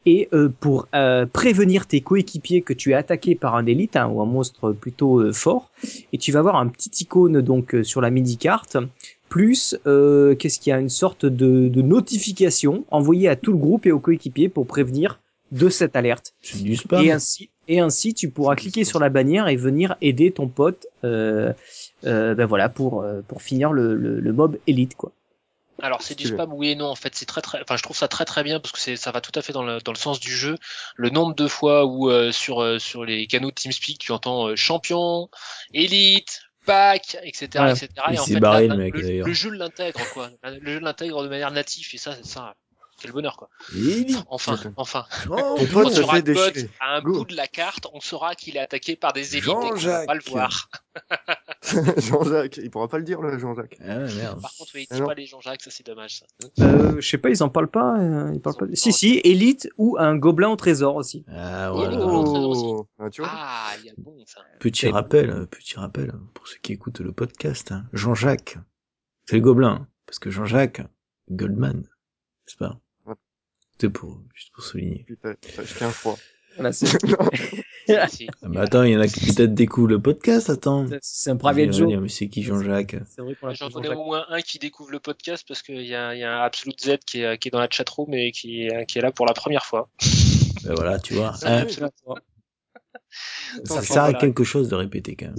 Et 0.04 0.28
euh, 0.32 0.48
pour 0.60 0.88
euh, 0.96 1.26
prévenir 1.26 1.86
tes 1.86 2.00
coéquipiers 2.00 2.62
que 2.62 2.72
tu 2.72 2.90
es 2.90 2.94
attaqué 2.94 3.36
par 3.36 3.54
un 3.54 3.66
élite 3.66 3.94
hein, 3.94 4.08
ou 4.08 4.20
un 4.20 4.26
monstre 4.26 4.72
plutôt 4.72 5.20
euh, 5.20 5.32
fort, 5.32 5.70
et 6.12 6.18
tu 6.18 6.32
vas 6.32 6.40
avoir 6.40 6.56
un 6.56 6.66
petit 6.66 6.90
icône 7.04 7.40
donc 7.40 7.74
euh, 7.74 7.84
sur 7.84 8.00
la 8.00 8.10
midi 8.10 8.36
carte, 8.36 8.76
plus 9.28 9.78
euh, 9.86 10.34
qu'est-ce 10.34 10.58
qu'il 10.58 10.72
y 10.72 10.74
a? 10.74 10.80
Une 10.80 10.88
sorte 10.88 11.24
de, 11.24 11.68
de 11.68 11.82
notification 11.82 12.84
envoyée 12.90 13.28
à 13.28 13.36
tout 13.36 13.52
le 13.52 13.58
groupe 13.58 13.86
et 13.86 13.92
aux 13.92 14.00
coéquipiers 14.00 14.48
pour 14.48 14.66
prévenir 14.66 15.20
de 15.52 15.68
cette 15.68 15.94
alerte. 15.94 16.34
C'est 16.42 16.62
du 16.64 16.74
spam. 16.74 17.04
Et 17.04 17.12
ainsi, 17.12 17.48
et 17.68 17.78
ainsi, 17.78 18.12
tu 18.12 18.28
pourras 18.28 18.56
cliquer 18.56 18.84
sur 18.84 18.98
la 18.98 19.08
bannière 19.08 19.46
et 19.46 19.56
venir 19.56 19.94
aider 20.00 20.32
ton 20.32 20.48
pote, 20.48 20.86
euh, 21.04 21.52
euh, 22.04 22.34
ben 22.34 22.46
voilà, 22.46 22.68
pour 22.68 23.04
pour 23.28 23.40
finir 23.40 23.72
le, 23.72 23.94
le, 23.94 24.18
le 24.18 24.32
mob 24.32 24.58
élite 24.66 24.96
quoi. 24.96 25.12
Alors 25.80 26.02
c'est 26.02 26.14
du 26.14 26.26
spam 26.26 26.52
oui 26.52 26.70
et 26.70 26.74
non 26.74 26.86
en 26.86 26.94
fait. 26.94 27.14
C'est 27.14 27.26
très 27.26 27.40
très 27.40 27.60
enfin 27.62 27.76
je 27.76 27.82
trouve 27.82 27.96
ça 27.96 28.08
très 28.08 28.24
très 28.24 28.42
bien 28.42 28.60
parce 28.60 28.72
que 28.72 28.78
c'est 28.78 28.96
ça 28.96 29.10
va 29.10 29.20
tout 29.20 29.32
à 29.34 29.42
fait 29.42 29.52
dans 29.52 29.62
le 29.62 29.80
dans 29.80 29.92
le 29.92 29.98
sens 29.98 30.20
du 30.20 30.30
jeu. 30.30 30.56
Le 30.96 31.10
nombre 31.10 31.34
de 31.34 31.48
fois 31.48 31.86
où 31.86 32.10
euh, 32.10 32.30
sur 32.32 32.62
euh, 32.62 32.78
sur 32.78 33.04
les 33.04 33.26
canaux 33.26 33.50
de 33.50 33.54
TeamSpeak 33.54 33.98
tu 33.98 34.12
entends 34.12 34.48
euh, 34.48 34.56
champion 34.56 35.28
élite 35.72 36.42
pack 36.66 37.16
etc 37.22 37.48
Ouais. 37.64 37.72
etc 37.72 37.88
et 38.12 38.18
en 38.18 38.24
fait 38.24 38.38
barré, 38.38 38.68
là, 38.68 38.74
le 38.76 38.82
mec, 38.84 38.94
le, 38.94 39.02
d'ailleurs. 39.02 39.26
le 39.26 39.32
jeu 39.32 39.50
l'intègre 39.50 40.00
quoi. 40.12 40.30
Le 40.44 40.72
jeu 40.72 40.78
l'intègre 40.78 41.22
de 41.22 41.28
manière 41.28 41.50
native 41.50 41.88
et 41.92 41.98
ça 41.98 42.14
c'est 42.14 42.26
ça 42.26 42.54
quel 43.02 43.12
bonheur 43.12 43.36
quoi 43.36 43.48
enfin 44.28 44.56
enfin 44.76 45.04
Oh, 45.28 45.56
quand 45.58 45.82
pote 45.82 45.92
se 45.92 46.02
fait 46.02 46.22
déchirer. 46.22 46.70
à 46.80 46.96
un 46.96 47.02
Go. 47.02 47.12
bout 47.18 47.24
de 47.26 47.36
la 47.36 47.46
carte 47.48 47.86
on 47.92 48.00
saura 48.00 48.34
qu'il 48.34 48.56
est 48.56 48.60
attaqué 48.60 48.96
par 48.96 49.12
des 49.12 49.36
élites 49.36 49.48
et 49.48 49.52
qu'on 49.52 49.60
va 49.60 49.76
Jean-Jacques. 49.76 50.06
pas 50.06 50.14
le 50.14 50.22
voir 50.30 50.68
Jean-Jacques, 51.98 52.56
il 52.58 52.70
pourra 52.70 52.88
pas 52.88 52.98
le 52.98 53.04
dire, 53.04 53.20
le 53.20 53.38
Jean-Jacques. 53.38 53.76
Ah 53.80 53.98
ouais, 53.98 54.14
merde. 54.14 54.40
par 54.42 54.52
contre 54.56 54.70
oui 54.74 54.86
non. 54.90 55.06
pas 55.06 55.14
les 55.14 55.26
Jean-Jacques 55.26 55.62
ça 55.62 55.70
c'est 55.70 55.86
dommage 55.86 56.18
ça 56.20 56.26
Euh, 56.64 57.00
je 57.00 57.08
sais 57.08 57.18
pas, 57.18 57.30
ils 57.30 57.42
en 57.42 57.48
parlent 57.48 57.70
pas. 57.70 57.98
euh, 57.98 58.30
ils 58.34 58.40
parlent 58.40 58.56
Ils 58.62 58.68
pas. 58.70 58.74
Si 58.76 58.92
si, 58.92 59.20
élite 59.24 59.68
ou 59.78 59.96
un 59.98 60.16
gobelin 60.16 60.50
au 60.50 60.56
trésor 60.56 60.96
aussi. 60.96 61.24
Ah 61.28 61.72
Oh. 61.74 61.82
Oh, 61.92 62.88
ah, 62.98 63.10
tu 63.10 63.22
vois. 63.22 63.30
ah 63.32 63.70
y 63.84 63.88
a 63.88 63.92
bon 63.96 64.16
ça 64.26 64.40
Petit 64.60 64.86
Et- 64.86 64.90
rappel, 64.90 65.46
petit 65.46 65.76
rappel 65.76 66.12
pour 66.34 66.46
ceux 66.46 66.58
qui 66.62 66.72
écoutent 66.72 67.00
le 67.00 67.12
podcast. 67.12 67.72
hein. 67.72 67.84
Jean-Jacques, 67.92 68.58
c'est 69.26 69.36
le 69.36 69.42
gobelin, 69.42 69.86
parce 70.06 70.18
que 70.18 70.30
Jean-Jacques, 70.30 70.82
Goldman, 71.30 71.78
n'est-ce 71.78 72.56
pas? 72.56 72.78
Pour 73.90 74.18
juste 74.34 74.52
pour 74.52 74.64
souligner. 74.64 75.04
Putain, 75.06 75.34
jeté 75.64 75.84
un 75.84 75.90
froid. 75.90 76.18
Voilà, 76.56 76.72
c'est 76.72 76.86
Si, 77.86 77.94
si. 78.16 78.28
Ah, 78.42 78.48
mais 78.48 78.58
attends, 78.58 78.84
il 78.84 78.92
y 78.92 78.96
en 78.96 79.00
a 79.00 79.08
qui 79.08 79.32
peut-être 79.34 79.54
découvrent 79.54 79.88
le 79.88 80.00
podcast. 80.00 80.48
Attends. 80.50 80.86
c'est 81.00 81.30
un 81.30 81.36
private 81.36 81.72
joke. 81.72 81.92
mais 82.00 82.08
c'est 82.08 82.28
qui 82.28 82.42
Jean-Jacques 82.44 82.94
C'est 83.10 83.22
vrai 83.22 83.34
qu'on 83.34 83.48
l'a 83.48 83.54
J'en 83.54 83.70
connais 83.70 83.88
au 83.88 84.04
moins 84.04 84.24
un 84.28 84.40
qui 84.40 84.58
découvre 84.60 84.90
le 84.92 85.00
podcast 85.00 85.44
parce 85.48 85.62
qu'il 85.62 85.82
y 85.82 85.94
a, 85.94 86.14
il 86.14 86.20
y 86.20 86.22
a 86.22 86.32
un 86.42 86.42
Absolute 86.44 86.80
Z 86.80 86.98
qui 87.04 87.22
est, 87.22 87.38
qui 87.38 87.48
est 87.48 87.50
dans 87.50 87.58
la 87.58 87.68
chatroom 87.68 88.14
et 88.14 88.30
qui, 88.30 88.66
est- 88.66 88.86
qui 88.86 88.98
est 88.98 89.02
là 89.02 89.10
pour 89.10 89.26
la 89.26 89.32
première 89.34 89.64
fois. 89.64 89.88
Ben 90.64 90.74
voilà, 90.74 91.00
tu 91.00 91.14
vois. 91.14 91.34
C'est 91.34 91.46
hein, 91.48 91.66
ça 93.64 93.82
sert 93.82 94.04
à 94.04 94.14
quelque 94.14 94.44
chose 94.44 94.68
de 94.68 94.76
répéter 94.76 95.16
quand 95.16 95.26
même. 95.26 95.34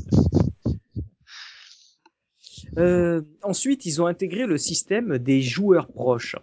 Euh, 2.77 3.21
ensuite, 3.43 3.86
ils 3.86 4.01
ont 4.01 4.08
intégré 4.08 4.45
le 4.45 4.58
système 4.58 5.17
des 5.17 5.41
joueurs 5.41 5.88
proches. 5.88 6.36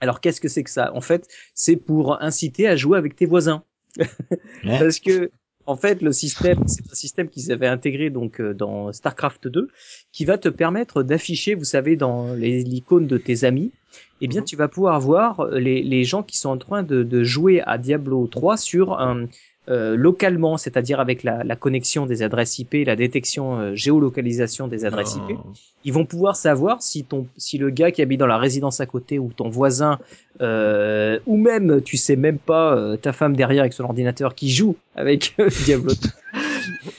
Alors, 0.00 0.20
qu'est-ce 0.20 0.40
que 0.40 0.48
c'est 0.48 0.64
que 0.64 0.70
ça? 0.70 0.92
En 0.94 1.00
fait, 1.00 1.28
c'est 1.54 1.76
pour 1.76 2.22
inciter 2.22 2.68
à 2.68 2.76
jouer 2.76 2.98
avec 2.98 3.16
tes 3.16 3.26
voisins. 3.26 3.64
Parce 4.78 5.00
que, 5.00 5.30
en 5.66 5.76
fait, 5.76 6.02
le 6.02 6.12
système, 6.12 6.66
c'est 6.66 6.84
un 6.90 6.94
système 6.94 7.28
qu'ils 7.28 7.52
avaient 7.52 7.66
intégré 7.66 8.10
donc 8.10 8.40
euh, 8.40 8.54
dans 8.54 8.92
StarCraft 8.92 9.48
2, 9.48 9.68
qui 10.12 10.24
va 10.24 10.38
te 10.38 10.48
permettre 10.48 11.02
d'afficher, 11.02 11.54
vous 11.54 11.64
savez, 11.64 11.96
dans 11.96 12.34
les 12.34 12.62
l'icône 12.64 13.06
de 13.06 13.18
tes 13.18 13.44
amis, 13.44 13.74
eh 14.20 14.28
bien, 14.28 14.40
Mhm. 14.40 14.44
tu 14.44 14.56
vas 14.56 14.68
pouvoir 14.68 15.00
voir 15.00 15.46
les, 15.50 15.82
les 15.82 16.04
gens 16.04 16.22
qui 16.22 16.38
sont 16.38 16.50
en 16.50 16.58
train 16.58 16.82
de, 16.82 17.02
de 17.02 17.24
jouer 17.24 17.60
à 17.62 17.78
Diablo 17.78 18.26
3 18.28 18.56
sur 18.56 18.98
un 19.00 19.28
euh, 19.68 19.96
localement, 19.96 20.56
c'est-à-dire 20.56 20.98
avec 20.98 21.22
la, 21.22 21.44
la 21.44 21.56
connexion 21.56 22.06
des 22.06 22.22
adresses 22.22 22.58
IP, 22.58 22.74
la 22.86 22.96
détection 22.96 23.58
euh, 23.60 23.74
géolocalisation 23.74 24.66
des 24.68 24.84
adresses 24.84 25.16
IP 25.16 25.36
Non. 25.36 25.44
ils 25.84 25.92
vont 25.92 26.06
pouvoir 26.06 26.36
savoir 26.36 26.80
si 26.82 27.04
ton 27.04 27.26
si 27.36 27.58
le 27.58 27.70
gars 27.70 27.90
qui 27.90 28.00
habite 28.00 28.18
dans 28.20 28.26
la 28.26 28.38
résidence 28.38 28.80
à 28.80 28.86
côté 28.86 29.18
ou 29.18 29.30
ton 29.36 29.48
voisin 29.50 29.98
euh, 30.40 31.18
ou 31.26 31.36
même 31.36 31.82
tu 31.82 31.96
sais 31.96 32.16
même 32.16 32.38
pas 32.38 32.76
euh, 32.76 32.96
ta 32.96 33.12
femme 33.12 33.36
derrière 33.36 33.60
avec 33.62 33.72
son 33.74 33.84
ordinateur 33.84 34.34
qui 34.34 34.50
joue 34.50 34.76
avec 34.96 35.34
euh, 35.38 35.48
Diablo 35.64 35.92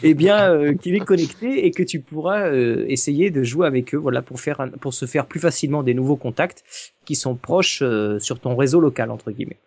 eh 0.04 0.14
bien 0.14 0.52
euh, 0.52 0.74
qu'il 0.74 0.96
est 0.96 1.00
connecté 1.06 1.66
et 1.66 1.72
que 1.72 1.84
tu 1.84 2.00
pourras 2.00 2.48
euh, 2.50 2.86
essayer 2.88 3.30
de 3.32 3.44
jouer 3.44 3.66
avec 3.68 3.94
eux 3.96 3.98
voilà 3.98 4.22
pour 4.22 4.40
faire 4.40 4.60
un- 4.62 4.70
pour 4.70 4.94
se 4.94 5.06
faire 5.06 5.26
plus 5.26 5.40
facilement 5.40 5.84
des 5.84 5.94
nouveaux 5.94 6.16
contacts 6.18 6.64
qui 7.06 7.16
sont 7.16 7.36
proches 7.36 7.82
euh, 7.82 8.20
sur 8.20 8.40
ton 8.40 8.56
réseau 8.56 8.80
local 8.80 9.10
entre 9.12 9.32
guillemets 9.32 9.58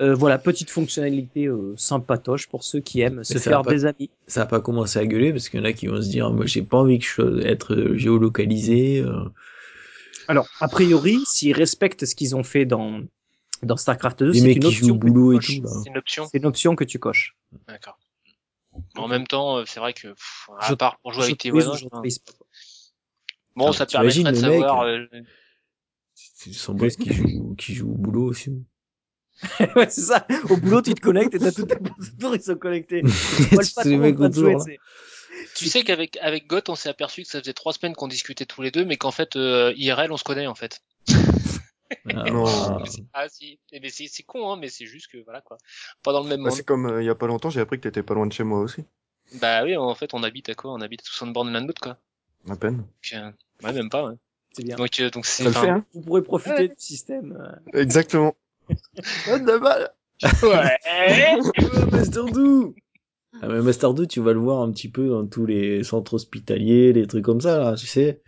euh, 0.00 0.14
voilà 0.14 0.38
petite 0.38 0.70
fonctionnalité 0.70 1.46
euh, 1.46 1.74
sympatoche 1.76 2.48
pour 2.48 2.64
ceux 2.64 2.80
qui 2.80 3.00
aiment 3.00 3.24
se 3.24 3.38
faire 3.38 3.62
pas- 3.62 3.70
des 3.70 3.84
amis 3.86 4.10
Ça 4.26 4.42
a 4.42 4.46
pas 4.46 4.60
commencé 4.60 4.98
à 4.98 5.06
gueuler 5.06 5.32
parce 5.32 5.48
qu'il 5.48 5.58
y 5.60 5.62
en 5.62 5.66
a 5.66 5.72
qui 5.72 5.86
vont 5.86 6.00
se 6.02 6.08
dire, 6.08 6.30
moi 6.32 6.46
j'ai 6.46 6.62
pas 6.62 6.78
envie 6.78 6.98
que 6.98 7.04
je 7.04 7.10
sois- 7.10 7.42
être 7.42 7.74
euh, 7.74 7.96
géolocalisé. 7.96 9.00
euh. 9.00 9.24
Alors, 10.28 10.48
a 10.60 10.68
priori, 10.68 11.18
s'ils 11.26 11.52
respectent 11.54 12.04
ce 12.04 12.14
qu'ils 12.14 12.34
ont 12.34 12.42
fait 12.42 12.64
dans, 12.66 13.00
dans 13.62 13.76
StarCraft 13.76 14.18
2, 14.24 14.30
Les 14.32 14.40
c'est 14.40 14.46
mecs 14.46 14.56
une 14.56 14.62
qui 14.64 14.72
jouent 14.72 14.86
option 14.90 14.96
boulot 14.96 15.32
et 15.34 15.38
tout. 15.38 15.62
C'est 15.82 15.88
une 15.90 15.96
option. 15.98 16.26
C'est 16.30 16.38
une 16.38 16.46
option 16.46 16.74
que 16.76 16.84
tu 16.84 16.98
coches. 16.98 17.36
D'accord. 17.68 17.98
En 18.96 19.08
même 19.08 19.26
temps, 19.26 19.58
euh, 19.58 19.64
c'est 19.66 19.80
vrai 19.80 19.92
que, 19.94 20.08
pff, 20.08 20.50
à 20.58 20.68
Je- 20.68 20.74
part 20.74 20.98
pour 20.98 21.12
jouer 21.12 21.24
avec 21.24 21.38
tes 21.38 21.50
voisins, 21.50 21.72
hein. 21.92 22.02
bon, 23.54 23.68
Ah, 23.68 23.72
ça 23.72 23.86
permettrait 23.86 24.20
de 24.24 24.30
mec, 24.30 24.40
savoir, 24.40 24.82
euh, 24.82 25.06
C'est 26.14 26.52
son 26.52 26.74
boss 26.74 26.96
qui 26.96 27.12
joue, 27.12 27.54
qui 27.56 27.74
joue 27.74 27.90
au 27.90 27.94
boulot 27.96 28.24
aussi. 28.24 28.52
ouais, 29.76 29.88
c'est 29.90 30.00
ça. 30.02 30.26
Au 30.48 30.56
boulot, 30.56 30.82
tu 30.82 30.94
te 30.94 31.00
connectes 31.00 31.34
et 31.34 31.38
t'as 31.38 31.52
tout 31.52 31.64
tes 31.66 31.76
autour, 31.76 32.34
ils 32.34 32.42
sont 32.42 32.56
connectés. 32.56 33.02
C'est- 33.54 34.78
tu 35.54 35.66
sais 35.66 35.84
qu'avec, 35.84 36.16
avec 36.20 36.46
Goth, 36.46 36.68
on 36.68 36.74
s'est 36.74 36.88
aperçu 36.88 37.22
que 37.22 37.28
ça 37.28 37.40
faisait 37.40 37.52
trois 37.52 37.72
semaines 37.72 37.94
qu'on 37.94 38.08
discutait 38.08 38.46
tous 38.46 38.62
les 38.62 38.70
deux, 38.70 38.84
mais 38.84 38.96
qu'en 38.96 39.10
fait, 39.10 39.36
euh, 39.36 39.72
IRL, 39.76 40.10
on 40.12 40.16
se 40.16 40.24
connaît, 40.24 40.46
en 40.46 40.54
fait. 40.54 40.80
Ah, 42.08 42.30
Non. 42.30 42.44
Ah, 43.12 43.28
si. 43.28 43.60
Eh, 43.70 43.78
Mais 43.80 43.90
c'est, 43.90 44.08
c'est 44.08 44.24
con, 44.24 44.50
hein, 44.50 44.56
mais 44.60 44.68
c'est 44.68 44.86
juste 44.86 45.06
que, 45.10 45.18
voilà, 45.24 45.40
quoi. 45.40 45.56
Pas 46.02 46.12
dans 46.12 46.22
le 46.22 46.28
même 46.28 46.42
Bah, 46.42 46.48
monde. 46.48 46.56
c'est 46.56 46.64
comme 46.64 46.86
euh, 46.86 47.00
il 47.02 47.06
y 47.06 47.08
a 47.10 47.14
pas 47.14 47.28
longtemps, 47.28 47.48
j'ai 47.48 47.60
appris 47.60 47.78
que 47.78 47.82
t'étais 47.88 48.02
pas 48.02 48.14
loin 48.14 48.26
de 48.26 48.32
chez 48.32 48.42
moi 48.42 48.58
aussi. 48.58 48.84
Bah 49.34 49.62
oui, 49.62 49.76
en 49.76 49.94
fait, 49.94 50.12
on 50.12 50.22
habite 50.24 50.48
à 50.48 50.54
quoi? 50.54 50.72
On 50.72 50.80
habite 50.80 51.02
à 51.02 51.04
60 51.04 51.32
bornes 51.32 51.52
l'un 51.52 51.62
de 51.62 51.68
l'autre, 51.68 51.80
quoi. 51.80 51.96
À 52.48 52.56
peine. 52.56 52.78
Donc, 52.78 52.86
euh, 53.14 53.30
ouais, 53.62 53.72
même 53.72 53.88
pas, 53.88 54.04
ouais. 54.04 54.14
C'est 54.52 54.64
bien. 54.64 54.76
Donc, 54.76 54.98
euh, 54.98 55.10
donc 55.10 55.26
c'est, 55.26 55.44
Ça 55.44 55.48
le 55.48 55.54
fait, 55.54 55.58
enfin, 55.60 55.74
hein 55.76 55.84
Vous 55.94 56.00
pourrez 56.02 56.22
profiter 56.22 56.68
du 56.68 56.74
système. 56.78 57.38
euh. 57.40 57.80
Exactement. 57.80 58.34
Ah, 59.28 59.38
de 59.38 59.58
balle. 59.58 59.90
Ouais. 60.42 61.90
Master 61.92 62.24
2 62.26 62.74
ah, 63.42 63.48
mais 63.48 63.60
Master 63.60 63.92
2, 63.92 64.06
tu 64.06 64.20
vas 64.20 64.32
le 64.32 64.38
voir 64.38 64.62
un 64.62 64.72
petit 64.72 64.90
peu 64.90 65.10
dans 65.10 65.26
tous 65.26 65.44
les 65.44 65.84
centres 65.84 66.14
hospitaliers, 66.14 66.94
les 66.94 67.06
trucs 67.06 67.24
comme 67.24 67.42
ça, 67.42 67.58
là, 67.58 67.74
tu 67.74 67.86
sais. 67.86 68.22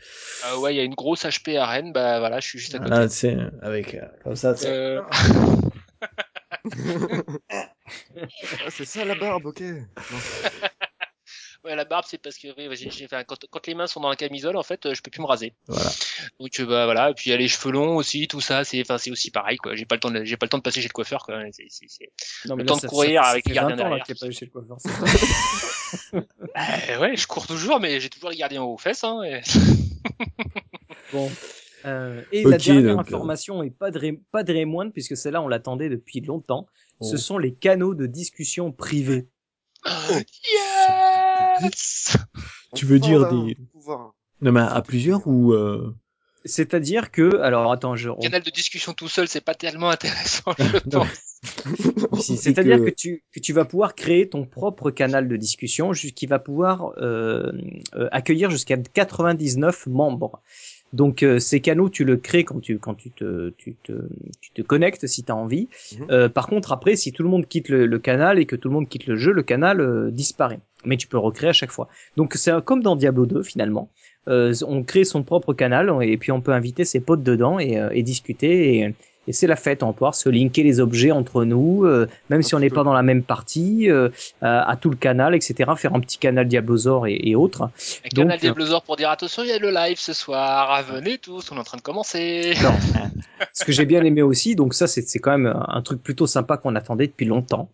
Euh, 0.46 0.59
ouais, 0.59 0.74
il 0.74 0.77
y 0.77 0.81
a 0.81 0.85
une 0.85 0.94
grosse 0.94 1.24
HP 1.24 1.57
à 1.57 1.64
Rennes, 1.64 1.92
bah 1.92 2.18
voilà, 2.18 2.40
je 2.40 2.48
suis 2.48 2.59
juste 2.59 2.74
à 2.74 2.79
côté. 2.79 2.90
Là, 2.90 3.09
tu 3.09 3.14
sais, 3.14 3.37
avec, 3.62 3.94
euh, 3.94 4.03
comme 4.22 4.37
ça, 4.37 4.55
tu 4.55 4.64
sais. 4.64 4.70
Euh, 4.70 5.01
Ah, 7.55 8.70
c'est 8.70 8.85
ça 8.85 9.05
la 9.05 9.14
barbe, 9.14 9.46
ok. 9.46 9.62
Ouais, 11.64 11.74
la 11.74 11.84
barbe, 11.84 12.04
c'est 12.08 12.18
parce 12.18 12.38
que 12.38 12.48
oui, 12.56 12.68
j'ai, 12.76 12.88
j'ai- 12.90 13.04
enfin, 13.06 13.24
quand, 13.24 13.36
quand 13.50 13.66
les 13.66 13.74
mains 13.74 13.86
sont 13.88 14.00
dans 14.00 14.08
la 14.08 14.16
camisole, 14.16 14.56
en 14.56 14.62
fait, 14.62 14.86
euh, 14.86 14.94
je 14.94 15.02
peux 15.02 15.10
plus 15.10 15.20
me 15.20 15.26
raser. 15.26 15.54
Voilà. 15.66 15.90
Donc 16.38 16.58
euh, 16.60 16.64
bah 16.66 16.84
voilà, 16.84 17.10
et 17.10 17.14
puis 17.14 17.24
il 17.26 17.30
y 17.30 17.34
a 17.34 17.36
les 17.36 17.48
cheveux 17.48 17.72
longs 17.72 17.96
aussi, 17.96 18.28
tout 18.28 18.40
ça, 18.40 18.62
c'est, 18.64 18.80
enfin, 18.80 18.96
c'est 18.96 19.10
aussi 19.10 19.30
pareil, 19.32 19.56
quoi. 19.58 19.74
J'ai 19.74 19.84
pas 19.84 19.96
le 19.96 20.00
temps, 20.00 20.10
de, 20.10 20.24
j'ai 20.24 20.36
pas 20.36 20.46
le 20.46 20.50
temps 20.50 20.58
de 20.58 20.62
passer 20.62 20.80
chez 20.80 20.88
le 20.88 20.92
coiffeur, 20.92 21.24
quoi. 21.24 21.40
C'est, 21.52 21.66
c'est, 21.68 21.86
Le 22.44 22.54
là, 22.56 22.64
temps 22.64 22.76
de 22.76 22.86
courir 22.86 23.22
ça- 23.22 23.26
ça 23.26 23.32
avec 23.32 23.44
fait 23.44 23.50
les 23.50 23.54
gardiens 23.56 23.76
20 23.76 23.82
ans, 23.82 23.88
là, 23.88 23.96
derrière, 23.96 24.06
tout 24.06 24.14
pas 24.20 24.26
eu 24.28 24.32
chez 24.32 24.44
le 24.46 24.50
coiffeur. 24.52 24.76
Euh, 26.14 26.98
ouais, 27.00 27.16
je 27.16 27.26
cours 27.26 27.46
toujours, 27.46 27.80
mais 27.80 27.98
j'ai 28.00 28.08
toujours 28.08 28.30
les 28.30 28.36
gardiens 28.36 28.62
aux 28.62 28.78
fesses, 28.78 29.04
hein. 29.04 29.22
et- 29.24 29.40
Bon. 31.12 31.30
Euh, 31.86 32.22
et 32.32 32.42
la 32.44 32.58
dernière 32.58 32.96
donc, 32.96 33.06
euh, 33.10 33.14
information 33.14 33.62
est 33.62 33.70
pas 33.70 33.90
de, 33.90 33.98
ré- 33.98 34.20
pas 34.32 34.42
de 34.42 34.52
ré 34.52 34.64
moindre, 34.64 34.92
puisque 34.92 35.16
celle-là, 35.16 35.40
on 35.42 35.48
l'attendait 35.48 35.88
depuis 35.88 36.20
longtemps. 36.20 36.66
Ce 37.00 37.14
Oh. 37.14 37.16
sont 37.18 37.38
les 37.38 37.54
canaux 37.54 37.94
de 37.94 38.06
discussion 38.06 38.72
privés. 38.72 39.28
Yes 39.84 42.16
Tu 42.74 42.86
veux 42.86 42.98
dire 42.98 43.28
des- 43.30 43.56
pouvoir. 43.72 44.14
Non, 44.40 44.52
mais 44.52 44.60
à 44.60 44.80
plusieurs 44.82 45.26
ou, 45.26 45.52
euh... 45.52 45.94
C'est-à-dire 46.44 47.10
que, 47.10 47.40
alors 47.40 47.70
attends, 47.72 47.96
je. 47.96 48.10
Canal 48.22 48.42
de 48.42 48.50
discussion 48.50 48.94
tout 48.94 49.08
seul, 49.08 49.28
c'est 49.28 49.40
pas 49.40 49.54
tellement 49.54 49.90
intéressant, 49.90 50.52
je 50.58 50.78
pense. 50.90 51.08
C'est-à-dire 52.36 52.78
que... 52.78 52.84
que... 52.84 52.90
tu 52.90 53.24
que 53.32 53.40
tu 53.40 53.52
vas 53.52 53.64
pouvoir 53.64 53.94
créer 53.94 54.28
ton 54.28 54.46
propre 54.46 54.90
canal 54.90 55.28
de 55.28 55.36
discussion 55.36 55.92
qui 55.92 56.26
va 56.26 56.38
pouvoir 56.38 56.92
euh, 56.98 57.52
euh, 57.94 58.08
accueillir 58.12 58.50
jusqu'à 58.50 58.76
99 58.76 59.86
membres. 59.88 60.40
Donc 60.92 61.22
euh, 61.22 61.38
ces 61.38 61.61
canaux 61.61 61.88
tu 61.90 62.05
le 62.05 62.16
crées 62.16 62.44
quand 62.44 62.61
tu 62.61 62.79
quand 62.79 62.94
tu 62.94 63.11
te 63.11 63.51
tu 63.59 63.74
te 63.83 63.92
tu 64.40 64.51
te 64.53 64.62
connectes 64.62 65.07
si 65.07 65.22
tu 65.22 65.31
as 65.31 65.37
envie. 65.37 65.68
Mhm. 65.98 66.07
Euh, 66.11 66.29
par 66.29 66.46
contre 66.46 66.72
après 66.72 66.96
si 66.96 67.12
tout 67.12 67.22
le 67.22 67.29
monde 67.29 67.46
quitte 67.46 67.68
le, 67.68 67.87
le 67.87 67.98
canal 67.98 68.38
et 68.38 68.46
que 68.46 68.57
tout 68.57 68.68
le 68.68 68.74
monde 68.74 68.88
quitte 68.88 69.07
le 69.07 69.16
jeu, 69.16 69.33
le 69.33 69.42
canal 69.42 69.81
euh, 69.81 70.11
disparaît. 70.11 70.61
Mais 70.85 70.96
tu 70.96 71.07
peux 71.07 71.18
recréer 71.18 71.51
à 71.51 71.53
chaque 71.53 71.72
fois. 71.72 71.88
Donc 72.16 72.35
c'est 72.35 72.53
comme 72.64 72.83
dans 72.83 72.96
Diablo 72.96 73.27
2 73.27 73.42
finalement. 73.42 73.90
euh, 74.29 74.55
on 74.66 74.83
crée 74.83 75.05
son 75.05 75.22
propre 75.24 75.53
canal 75.55 75.90
et 76.03 76.16
puis 76.18 76.33
on 76.33 76.40
peut 76.40 76.53
inviter 76.53 76.85
ses 76.85 77.01
potes 77.01 77.22
dedans 77.22 77.59
et, 77.59 77.79
euh, 77.79 77.90
et 77.92 78.03
discuter 78.03 78.79
et, 78.79 78.94
et 79.26 79.33
c'est 79.33 79.46
la 79.46 79.57
fête. 79.57 79.83
On 79.83 79.87
va 79.88 79.92
pouvoir 79.92 80.14
se 80.14 80.28
linker 80.28 80.62
les 80.62 80.81
objets 80.81 81.11
entre 81.11 81.44
nous, 81.44 81.85
euh, 81.85 82.09
même 82.31 82.42
si 82.42 82.54
on 82.54 82.61
n'est 82.61 82.70
pas 82.70 82.83
dans 82.83 82.94
la 82.94 83.02
même 83.02 83.22
partie, 83.22 83.90
euh, 83.90 84.09
à, 84.40 84.70
à 84.70 84.76
tout 84.76 84.90
le 84.90 84.96
canal, 84.96 85.35
etc. 85.35 85.70
Faire 85.76 85.94
un 85.94 86.00
petit 86.00 86.18
canal 86.18 86.48
Diablosaur 86.48 87.07
et, 87.07 87.18
et 87.22 87.37
autres. 87.37 87.62
Un 87.62 87.68
Donc, 88.14 88.24
canal 88.24 88.38
Diablosaur 88.38 88.83
pour 88.83 88.96
dire 88.96 89.11
attention, 89.11 89.42
il 89.42 89.48
y 89.48 89.52
a 89.52 89.59
le 89.59 89.70
live 89.70 89.98
ce 89.98 90.12
soir. 90.12 90.83
Venez 90.85 91.18
tous, 91.18 91.50
on 91.52 91.57
est 91.57 91.61
en 91.61 91.64
train 91.64 91.76
de 91.76 91.83
commencer. 91.83 92.54
Non. 92.62 92.72
Ce 93.52 93.64
que 93.64 93.72
j'ai 93.72 93.87
bien 93.87 94.02
aimé 94.04 94.22
aussi, 94.22 94.57
donc 94.57 94.74
ça 94.74 94.87
c'est 94.87 95.02
c'est 95.02 95.18
quand 95.18 95.37
même 95.37 95.54
un 95.68 95.83
truc 95.83 96.02
plutôt 96.02 96.26
sympa 96.26 96.57
qu'on 96.57 96.74
attendait 96.74 97.07
depuis 97.07 97.26
longtemps. 97.26 97.70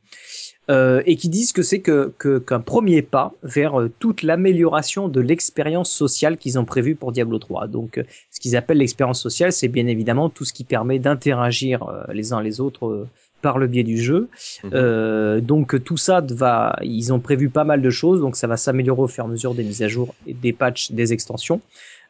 Euh, 0.71 1.03
et 1.05 1.17
qui 1.17 1.29
disent 1.29 1.53
que 1.53 1.63
c'est 1.63 1.81
que 1.81 2.13
que- 2.17 2.39
qu'un 2.39 2.61
premier 2.61 3.03
pas 3.03 3.35
vers 3.43 3.79
euh, 3.79 3.91
toute 3.99 4.23
l'amélioration 4.23 5.09
de 5.09 5.21
l'expérience 5.21 5.91
sociale 5.91 6.39
qu'ils 6.39 6.59
ont 6.59 6.65
prévue 6.65 6.95
pour 6.95 7.13
Diablo 7.13 7.39
3. 7.39 7.67
Donc, 7.69 7.99
euh, 7.99 8.05
ce 8.31 8.41
qu'ils 8.41 8.57
appellent 8.57 8.79
l'expérience 8.79 9.21
sociale, 9.21 9.53
c'est 9.53 9.69
bien 9.69 9.87
évidemment 9.87 10.31
tout 10.31 10.47
ce 10.47 10.55
qui 10.55 10.65
permet 10.65 10.99
d'interagir 10.99 11.83
euh, 11.83 12.05
les 12.15 12.33
uns 12.33 12.41
les 12.41 12.63
autres 12.63 13.07
par 13.43 13.59
le 13.59 13.67
biais 13.67 13.83
du 13.83 13.99
jeu. 13.99 14.29
Euh, 14.73 15.43
donc 15.43 15.85
tout 15.85 15.99
ça 15.99 16.23
va, 16.31 16.79
ils 16.83 17.13
ont 17.13 17.21
prévu 17.21 17.51
pas 17.51 17.65
mal 17.65 17.83
de 17.83 17.91
choses, 17.91 18.23
donc 18.23 18.35
ça 18.37 18.47
va 18.47 18.57
s'améliorer 18.57 19.03
au 19.03 19.07
fur 19.07 19.25
et 19.25 19.27
à 19.27 19.31
mesure 19.31 19.55
des 19.55 19.65
mises 19.65 19.83
à 19.83 19.89
jour, 19.89 20.15
et 20.27 20.33
des 20.33 20.55
patchs, 20.55 20.93
des 20.93 21.13
extensions. 21.13 21.61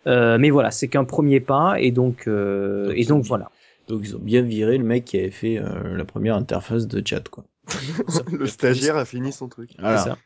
Euh, 0.07 0.38
mais 0.38 0.51
voilà, 0.51 0.71
c'est 0.71 0.87
qu'un 0.87 1.05
premier 1.05 1.40
pas, 1.40 1.75
et 1.81 1.90
donc 1.90 2.29
euh, 2.29 2.87
Donc, 2.87 2.97
et 2.99 3.05
donc 3.05 3.25
voilà. 3.25 3.51
Donc 3.88 4.03
ils 4.05 4.14
ont 4.14 4.21
bien 4.21 4.43
viré 4.43 4.79
le 4.79 4.85
mec 4.85 5.05
qui 5.07 5.19
avait 5.19 5.31
fait 5.33 5.61
la 5.97 6.05
première 6.05 6.37
interface 6.37 6.87
de 6.87 7.03
chat 7.05 7.29
quoi. 7.29 7.43
le 8.33 8.46
stagiaire 8.46 8.96
a 8.96 9.05
fini 9.05 9.33
son 9.33 9.48
truc. 9.48 9.70
Voilà. 9.79 9.98
Ça. 9.98 10.18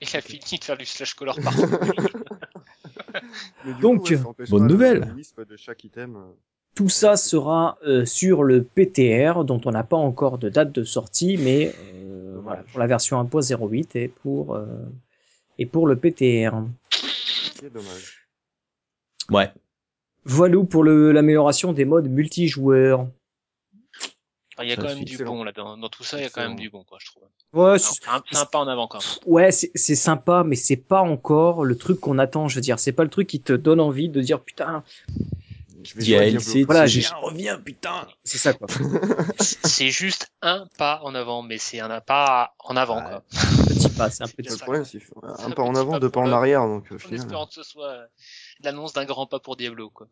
Il 0.00 0.16
a 0.16 0.20
fini 0.20 0.58
de 0.58 0.64
faire 0.64 0.76
du 0.76 0.84
slash 0.84 1.14
color 1.14 1.38
partout. 1.40 1.62
Donc, 3.80 4.06
coup, 4.06 4.12
ouais, 4.12 4.46
bonne 4.48 4.66
nouvelle. 4.66 5.08
le 5.10 5.16
lisp 5.16 5.40
de 5.40 5.56
chaque 5.56 5.84
item. 5.84 6.18
Tout 6.74 6.88
ça 6.88 7.16
sera 7.16 7.78
euh, 7.86 8.04
sur 8.04 8.44
le 8.44 8.62
PTR, 8.62 9.44
dont 9.44 9.60
on 9.64 9.70
n'a 9.70 9.82
pas 9.82 9.96
encore 9.96 10.38
de 10.38 10.48
date 10.48 10.72
de 10.72 10.84
sortie, 10.84 11.36
mais 11.36 11.74
euh, 11.94 12.38
voilà, 12.42 12.62
pour 12.70 12.78
la 12.78 12.86
version 12.86 13.22
1.08 13.22 13.98
et 13.98 14.08
pour 14.08 14.54
euh, 14.54 14.66
et 15.58 15.66
pour 15.66 15.86
le 15.86 15.96
PTR. 15.96 16.54
C'est 17.58 17.72
dommage. 17.72 18.28
Ouais. 19.30 19.50
Voilà 20.24 20.62
pour 20.62 20.84
l'amélioration 20.84 21.72
des 21.72 21.84
modes 21.84 22.08
multijoueurs. 22.08 23.08
Enfin, 24.58 24.64
il 24.64 24.70
y 24.70 24.72
a 24.72 24.74
Ça, 24.74 24.82
quand 24.82 24.88
même 24.88 25.04
du 25.04 25.12
excellent. 25.12 25.36
bon 25.36 25.44
là 25.44 25.52
dans, 25.52 25.76
dans 25.76 25.88
tout 25.88 26.02
ça, 26.02 26.18
il 26.18 26.24
y 26.24 26.26
a 26.26 26.30
quand 26.30 26.40
même 26.40 26.56
du 26.56 26.68
bon 26.68 26.82
quoi, 26.82 26.98
je 27.00 27.06
trouve. 27.06 27.22
Ouais, 27.52 27.78
c'est- 27.78 28.08
un, 28.08 28.20
c'est 28.28 28.38
un 28.38 28.44
pas 28.44 28.58
en 28.58 28.66
avant 28.66 28.88
quand 28.88 28.98
même. 28.98 29.18
ouais, 29.32 29.52
c'est 29.52 29.94
sympa, 29.94 30.42
mais 30.44 30.56
c'est 30.56 30.76
pas 30.76 31.00
encore 31.00 31.64
le 31.64 31.76
truc 31.78 32.00
qu'on 32.00 32.18
attend. 32.18 32.48
Je 32.48 32.56
veux 32.56 32.60
dire, 32.60 32.80
c'est 32.80 32.90
pas 32.90 33.04
le 33.04 33.08
truc 33.10 33.28
qui 33.28 33.40
te 33.40 33.52
donne 33.52 33.78
envie 33.78 34.08
de 34.08 34.20
dire 34.20 34.40
putain, 34.40 34.82
Je. 35.84 36.64
Voilà, 36.64 36.86
j'ai- 36.86 37.06
reviens 37.22 37.56
putain. 37.60 38.08
c'est 38.24 38.38
ça 38.38 38.52
quoi. 38.52 38.66
C'est 39.38 39.90
juste 39.90 40.32
un 40.42 40.66
pas 40.76 41.00
en 41.04 41.14
avant, 41.14 41.42
mais 41.42 41.58
c'est 41.58 41.78
un 41.78 42.00
pas 42.00 42.56
en 42.58 42.76
avant 42.76 42.96
Ouais. 42.96 43.04
quoi. 43.10 43.24
petit 43.68 43.88
pas, 43.90 44.10
c'est 44.10 44.24
un 44.24 44.26
petit 44.36 44.58
problème, 44.58 44.84
c'est 44.84 44.98
C'est 44.98 45.14
un 45.44 45.46
un 45.46 45.50
pas 45.52 45.62
en 45.62 45.76
avant, 45.76 45.92
pas 45.92 46.00
deux 46.00 46.10
pas 46.10 46.20
en 46.20 46.32
arrière, 46.32 46.62
donc 46.66 46.86
au 46.90 46.96
En 46.96 47.12
espérant 47.12 47.46
que 47.46 47.54
ce 47.54 47.62
soit 47.62 47.86
euh, 47.90 48.06
l'annonce 48.64 48.92
d'un 48.92 49.04
grand 49.04 49.26
pas 49.28 49.38
pour 49.38 49.54
Diablo 49.56 49.88
quoi. 49.90 50.08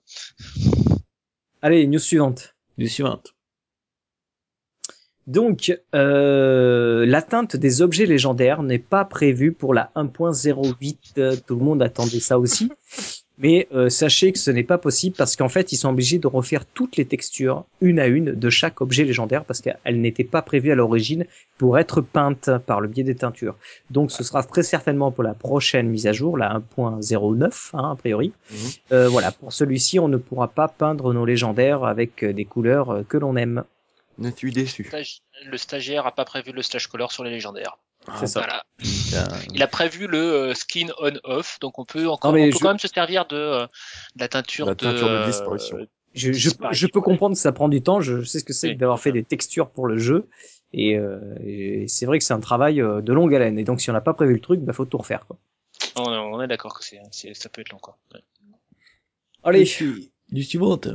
Allez, 1.63 1.87
news 1.89 1.99
suivante. 1.99 2.55
Du 2.79 2.89
suivante. 2.89 3.35
Donc, 5.27 5.77
euh, 5.95 7.05
l'atteinte 7.05 7.57
des 7.57 7.83
objets 7.83 8.07
légendaires 8.07 8.63
n'est 8.63 8.79
pas 8.79 9.05
prévue 9.05 9.53
pour 9.53 9.75
la 9.75 9.91
1.08. 9.97 10.97
Euh, 11.19 11.37
Tout 11.47 11.57
le 11.57 11.65
monde 11.65 11.83
attendait 11.83 12.21
ça 12.21 12.39
aussi. 12.39 12.71
Mais 13.39 13.69
euh, 13.75 13.91
sachez 13.91 14.33
que 14.33 14.39
ce 14.39 14.51
n'est 14.51 14.63
pas 14.63 14.79
possible 14.79 15.15
parce 15.17 15.37
qu'en 15.37 15.49
fait, 15.49 15.73
ils 15.73 15.77
sont 15.77 15.91
obligés 15.91 16.19
de 16.19 16.27
refaire 16.27 16.65
toutes 16.65 16.97
les 16.97 17.05
textures, 17.05 17.65
une 17.83 17.99
à 17.99 18.07
une, 18.07 18.33
de 18.33 18.51
chaque 18.51 18.81
objet 18.81 19.05
légendaire 19.05 19.45
parce 19.45 19.61
qu'elles 19.61 20.01
n'étaient 20.01 20.25
pas 20.25 20.41
prévues 20.41 20.73
à 20.73 20.75
l'origine 20.75 21.27
pour 21.59 21.79
être 21.79 22.01
peintes 22.01 22.51
par 22.65 22.81
le 22.81 22.89
biais 22.89 23.05
des 23.05 23.15
teintures. 23.15 23.57
Donc, 23.91 24.11
ce 24.11 24.25
sera 24.25 24.43
très 24.43 24.63
certainement 24.63 25.11
pour 25.11 25.23
la 25.23 25.35
prochaine 25.35 25.89
mise 25.89 26.07
à 26.07 26.13
jour, 26.13 26.39
la 26.39 26.63
1.09, 26.79 27.71
hein, 27.75 27.91
a 27.93 27.97
priori. 27.97 28.33
Mhm. 28.51 28.57
Euh, 28.93 29.09
voilà, 29.09 29.33
pour 29.33 29.53
celui-ci, 29.53 29.99
on 29.99 30.09
ne 30.09 30.17
pourra 30.17 30.49
pas 30.49 30.69
peindre 30.69 31.13
nos 31.13 31.27
légendaires 31.27 31.85
avec 31.85 32.25
des 32.25 32.45
couleurs 32.47 33.03
que 33.09 33.19
l'on 33.19 33.37
aime. 33.37 33.65
N'es-tu 34.19 34.51
déçu 34.51 34.85
Stagi- 34.85 35.21
Le 35.45 35.57
stagiaire 35.59 36.07
a 36.07 36.13
pas 36.15 36.25
prévu 36.25 36.53
le 36.53 36.63
slash 36.63 36.87
color 36.87 37.13
sur 37.13 37.23
les 37.25 37.31
légendaires. 37.31 37.77
C'est 38.21 38.27
ça. 38.29 38.41
Voilà. 38.41 38.65
Putain. 38.79 39.29
Il 39.53 39.63
a 39.63 39.67
prévu 39.67 40.07
le 40.07 40.19
euh, 40.19 40.55
skin 40.55 40.87
on-off, 41.01 41.59
donc 41.61 41.79
on 41.79 41.85
peut 41.85 42.07
encore, 42.09 42.33
Non, 42.33 42.39
on 42.41 42.45
peut 42.45 42.51
je- 42.53 42.59
quand 42.63 42.69
même 42.69 42.79
se 42.79 42.89
servir 42.89 43.27
de, 43.27 43.37
euh, 43.37 43.67
de 44.15 44.21
la 44.21 44.29
teinture 44.29 44.67
La 44.67 44.75
de, 44.75 44.79
teinture 44.87 45.09
de 45.09 45.13
euh, 45.15 45.27
disparition. 45.27 45.79
Je, 46.15 46.33
je, 46.33 46.51
je 46.71 46.87
peux 46.87 47.01
comprendre 47.01 47.35
que 47.35 47.41
ça 47.41 47.53
prend 47.53 47.69
du 47.69 47.83
temps. 47.83 48.01
Je, 48.01 48.21
je 48.21 48.25
sais 48.25 48.39
ce 48.39 48.45
que 48.45 48.53
c'est 48.55 48.69
Oui, 48.69 48.77
d'avoir 48.77 49.01
fait 49.01 49.13
des 49.13 49.25
textures 49.25 49.69
pour 49.71 49.87
le 49.87 49.99
jeu. 49.99 50.29
Et, 50.73 50.97
euh, 50.97 51.21
et 51.45 51.87
c'est 51.89 52.07
vrai 52.07 52.19
que 52.19 52.25
c'est 52.25 52.33
un 52.33 52.41
travail 52.41 52.81
euh, 52.81 53.01
de 53.03 53.13
longue 53.13 53.35
haleine. 53.35 53.59
Et 53.59 53.65
donc, 53.65 53.81
si 53.81 53.91
on 53.91 53.93
n'a 53.93 54.01
pas 54.01 54.15
prévu 54.15 54.35
le 54.35 54.41
truc, 54.41 54.61
bah, 54.61 54.73
faut 54.73 54.85
tout 54.87 54.99
refaire. 54.99 55.27
Quoi. 55.27 55.37
On, 55.97 56.05
on 56.09 56.41
est 56.41 56.49
d'accord 56.49 56.79
que 56.79 56.85
c'est, 56.85 57.01
c'est- 57.11 57.35
ça 57.35 57.49
peut 57.51 57.61
être 57.61 57.71
long 57.71 57.79
quoi. 57.79 57.99
Ouais. 58.15 58.21
Allez, 59.45 59.69
Du 60.31 60.43
suivante. 60.43 60.89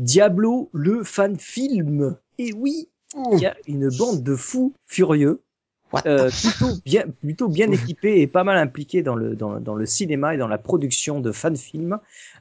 Diablo, 0.00 0.70
le 0.72 1.04
fan 1.04 1.38
film. 1.38 2.16
Et 2.38 2.52
oui, 2.54 2.88
il 3.32 3.38
y 3.40 3.46
a 3.46 3.56
une 3.66 3.88
bande 3.90 4.22
de 4.22 4.34
fous 4.36 4.74
furieux. 4.86 5.42
euh, 6.06 6.30
plutôt 6.42 6.74
bien 6.84 7.04
plutôt 7.20 7.48
bien 7.48 7.70
équipés 7.72 8.20
et 8.20 8.26
pas 8.28 8.44
mal 8.44 8.56
impliqués 8.58 9.02
dans 9.02 9.16
le 9.16 9.34
dans, 9.36 9.60
dans 9.60 9.74
le 9.74 9.86
cinéma 9.86 10.34
et 10.34 10.38
dans 10.38 10.48
la 10.48 10.58
production 10.58 11.20
de 11.20 11.32
fan 11.32 11.56
films. 11.56 11.98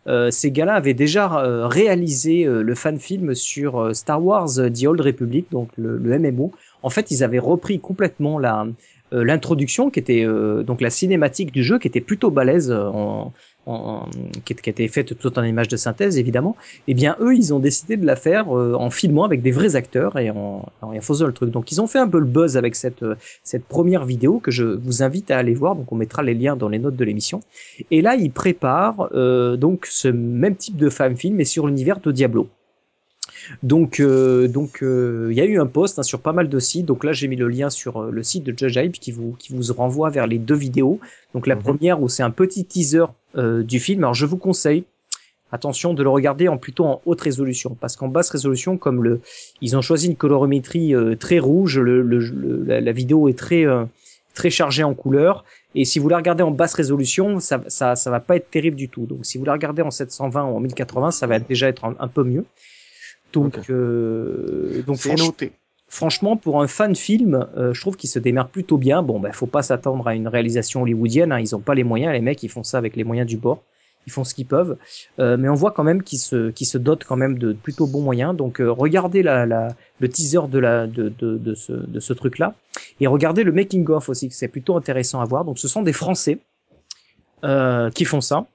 Euh, 0.08 0.32
ces 0.32 0.52
gars-là 0.52 0.76
avaient 0.76 0.94
déjà 0.94 1.44
euh, 1.44 1.68
réalisé 1.68 2.46
euh, 2.46 2.62
le 2.62 2.76
fan 2.76 3.00
film 3.00 3.36
sur 3.36 3.80
euh, 3.82 3.94
Star 3.94 4.24
Wars 4.24 4.50
The 4.56 4.86
Old 4.86 5.02
Republic, 5.02 5.48
donc 5.52 5.72
le, 5.78 5.98
le 5.98 6.20
MMO. 6.20 6.52
En 6.84 6.90
fait, 6.90 7.12
ils 7.12 7.24
avaient 7.24 7.40
repris 7.40 7.80
complètement 7.80 8.40
la 8.40 8.68
euh, 9.14 9.24
l'introduction 9.24 9.90
qui 9.90 10.00
était 10.00 10.24
euh, 10.26 10.64
donc 10.64 10.82
la 10.82 10.90
cinématique 10.90 11.52
du 11.52 11.64
jeu 11.64 11.80
qui 11.80 11.88
était 11.88 12.02
plutôt 12.02 12.32
balèze 12.32 12.72
euh, 12.72 12.90
en, 12.90 13.34
en 13.66 14.06
qui, 14.46 14.56
qui 14.56 14.70
était 14.70 14.88
faite 14.88 15.18
tout 15.18 15.38
en 15.38 15.44
image 15.44 15.68
de 15.68 15.78
synthèse 15.78 16.18
évidemment 16.18 16.56
eh 16.88 16.94
bien 16.94 17.16
eux 17.20 17.36
ils 17.36 17.54
ont 17.54 17.60
décidé 17.60 17.98
de 17.98 18.06
la 18.06 18.16
faire 18.16 18.56
euh, 18.56 18.74
en 18.74 18.90
filmant 18.90 19.24
avec 19.24 19.42
des 19.42 19.52
vrais 19.52 19.76
acteurs 19.76 20.18
et 20.18 20.30
en, 20.32 20.66
en, 20.82 20.96
en 20.96 21.02
faisant 21.02 21.28
le 21.28 21.34
truc. 21.34 21.52
Donc 21.52 21.72
ils 21.72 21.82
ont 21.82 21.88
fait 21.88 22.00
un 22.00 22.08
peu 22.08 22.20
le 22.20 22.26
buzz 22.26 22.58
avec 22.58 22.76
cette 22.76 23.04
euh, 23.04 23.16
cette 23.44 23.66
première 23.66 24.06
vidéo 24.06 24.40
que 24.40 24.52
je 24.52 24.64
vous 24.64 25.04
invite 25.04 25.32
à 25.32 25.38
aller 25.38 25.54
voir. 25.54 25.76
Donc 25.76 25.92
on 25.92 25.96
mettra 25.96 26.24
les 26.24 26.34
liens 26.34 26.56
dans 26.56 26.70
les 26.70 26.80
notes 26.80 26.96
de 26.96 27.06
l'émission. 27.06 27.42
Et 27.92 28.02
là 28.02 28.16
ils 28.16 28.32
préparent 28.32 29.10
euh, 29.14 29.58
donc 29.58 29.86
ce 29.86 30.08
même 30.08 30.56
type 30.56 30.78
de 30.78 30.90
fan 30.90 31.16
film 31.16 31.36
mais 31.36 31.46
sur 31.46 31.68
l'univers 31.68 32.00
de 32.00 32.12
Diablo 32.12 32.50
donc, 33.64 34.00
euh, 34.00 34.48
donc, 34.48 34.80
il 34.82 34.88
euh, 34.88 35.34
y 35.34 35.42
a 35.42 35.46
eu 35.46 35.60
un 35.60 35.66
post 35.66 36.00
hein, 36.00 36.04
sur 36.04 36.20
pas 36.22 36.34
mal 36.34 36.50
de 36.50 36.60
sites. 36.60 36.86
Donc 36.86 37.04
là, 37.04 37.12
j'ai 37.14 37.28
mis 37.28 37.36
le 37.36 37.48
lien 37.48 37.70
sur 37.70 38.02
euh, 38.02 38.12
le 38.12 38.24
site 38.24 38.44
de 38.44 38.54
Judge 38.58 38.76
Hype 38.78 38.94
qui 39.00 39.12
vous 39.12 39.36
qui 39.40 39.54
vous 39.54 39.74
renvoie 39.74 40.10
vers 40.10 40.28
les 40.28 40.38
deux 40.38 40.56
vidéos. 40.56 41.00
Donc 41.34 41.48
la 41.48 41.56
Mhm. 41.56 41.62
première 41.62 42.02
où 42.02 42.10
c'est 42.10 42.24
un 42.24 42.32
petit 42.32 42.66
teaser 42.66 43.06
euh, 43.38 43.64
du 43.64 43.80
film. 43.80 44.04
Alors 44.04 44.14
je 44.14 44.26
vous 44.26 44.38
conseille, 44.38 44.84
attention, 45.52 45.94
de 45.94 46.04
le 46.04 46.10
regarder 46.10 46.48
en 46.48 46.58
plutôt 46.58 46.86
en 46.86 47.02
haute 47.06 47.22
résolution, 47.22 47.76
parce 47.80 47.96
qu'en 47.96 48.08
basse 48.08 48.30
résolution, 48.30 48.78
comme 48.78 49.04
le, 49.04 49.22
ils 49.62 49.76
ont 49.78 49.82
choisi 49.82 50.08
une 50.08 50.16
colorimétrie 50.16 50.94
euh, 50.96 51.16
très 51.16 51.40
rouge, 51.40 51.80
le, 51.80 52.02
le- 52.02 52.20
le- 52.20 52.64
la, 52.66 52.82
la 52.82 52.92
vidéo 52.92 53.28
est 53.30 53.38
très 53.38 53.66
euh, 53.66 53.86
très 54.34 54.50
chargée 54.50 54.84
en 54.84 54.94
couleurs. 54.94 55.44
Et 55.76 55.86
si 55.86 56.00
vous 56.00 56.10
la 56.10 56.18
regardez 56.18 56.42
en 56.44 56.50
basse 56.52 56.74
résolution, 56.74 57.40
ça, 57.40 57.62
ça, 57.68 57.96
ça 57.96 58.10
va 58.10 58.20
pas 58.20 58.36
être 58.38 58.50
terrible 58.50 58.76
du 58.76 58.90
tout. 58.90 59.06
Donc 59.06 59.20
si 59.24 59.38
vous 59.38 59.46
la 59.46 59.54
regardez 59.54 59.82
en 59.84 59.92
720 59.92 60.46
ou 60.46 60.56
en 60.56 60.60
1080, 60.60 61.12
ça 61.12 61.28
va 61.28 61.38
déjà 61.40 61.68
être 61.68 61.86
un, 61.86 61.96
un 62.00 62.08
peu 62.08 62.24
mieux. 62.24 62.46
Donc, 63.34 63.70
euh, 63.70 64.82
donc 64.88 64.98
C'est 64.98 65.10
franch- 65.10 65.26
noté. 65.26 65.52
franchement, 65.88 66.36
pour 66.38 66.62
un 66.62 66.68
fan 66.68 66.96
film, 66.96 67.48
euh, 67.58 67.74
je 67.74 67.82
trouve 67.82 67.96
qu'il 67.96 68.10
se 68.10 68.20
démerde 68.20 68.50
plutôt 68.50 68.78
bien. 68.78 69.04
Bon, 69.04 69.20
ben, 69.20 69.32
faut 69.32 69.46
pas 69.48 69.62
s'attendre 69.62 70.08
à 70.08 70.16
une 70.16 70.28
réalisation 70.28 70.82
hollywoodienne. 70.82 71.32
Hein. 71.32 71.40
Ils 71.40 71.56
ont 71.56 71.60
pas 71.60 71.76
les 71.76 71.84
moyens. 71.84 72.14
Les 72.14 72.22
mecs, 72.22 72.42
ils 72.44 72.50
font 72.50 72.64
ça 72.64 72.78
avec 72.78 72.96
les 72.96 73.04
moyens 73.04 73.28
du 73.28 73.38
bord. 73.38 73.62
Ils 74.08 74.12
font 74.12 74.24
ce 74.24 74.34
qu'ils 74.34 74.46
peuvent. 74.48 74.78
Euh, 75.20 75.36
mais 75.38 75.50
on 75.50 75.54
voit 75.54 75.72
quand 75.72 75.84
même 75.84 76.02
qu'ils 76.02 76.20
se, 76.20 76.50
qu'ils 76.52 76.66
se 76.68 76.78
dotent 76.80 77.04
quand 77.04 77.18
même 77.18 77.38
de 77.38 77.54
plutôt 77.54 77.86
bons 77.86 78.02
moyens. 78.02 78.36
Donc, 78.36 78.60
euh, 78.62 78.72
regardez 78.72 79.22
la, 79.22 79.46
la, 79.46 79.76
le 80.00 80.10
teaser 80.10 80.48
de, 80.50 80.58
la, 80.58 80.88
de, 80.88 81.10
de, 81.20 81.38
de 81.38 81.54
ce, 81.54 81.74
de 81.74 82.00
ce 82.00 82.14
truc-là. 82.14 82.56
Et 83.02 83.08
regardez 83.08 83.44
le 83.44 83.52
making-of 83.52 84.10
aussi, 84.10 84.30
c'est 84.32 84.48
plutôt 84.48 84.76
intéressant 84.78 85.20
à 85.22 85.26
voir. 85.26 85.44
Donc, 85.46 85.60
ce 85.60 85.68
sont 85.68 85.84
des 85.84 85.94
Français 85.94 86.40
euh, 87.44 87.90
qui 87.92 88.06
font 88.06 88.22
ça. 88.22 88.48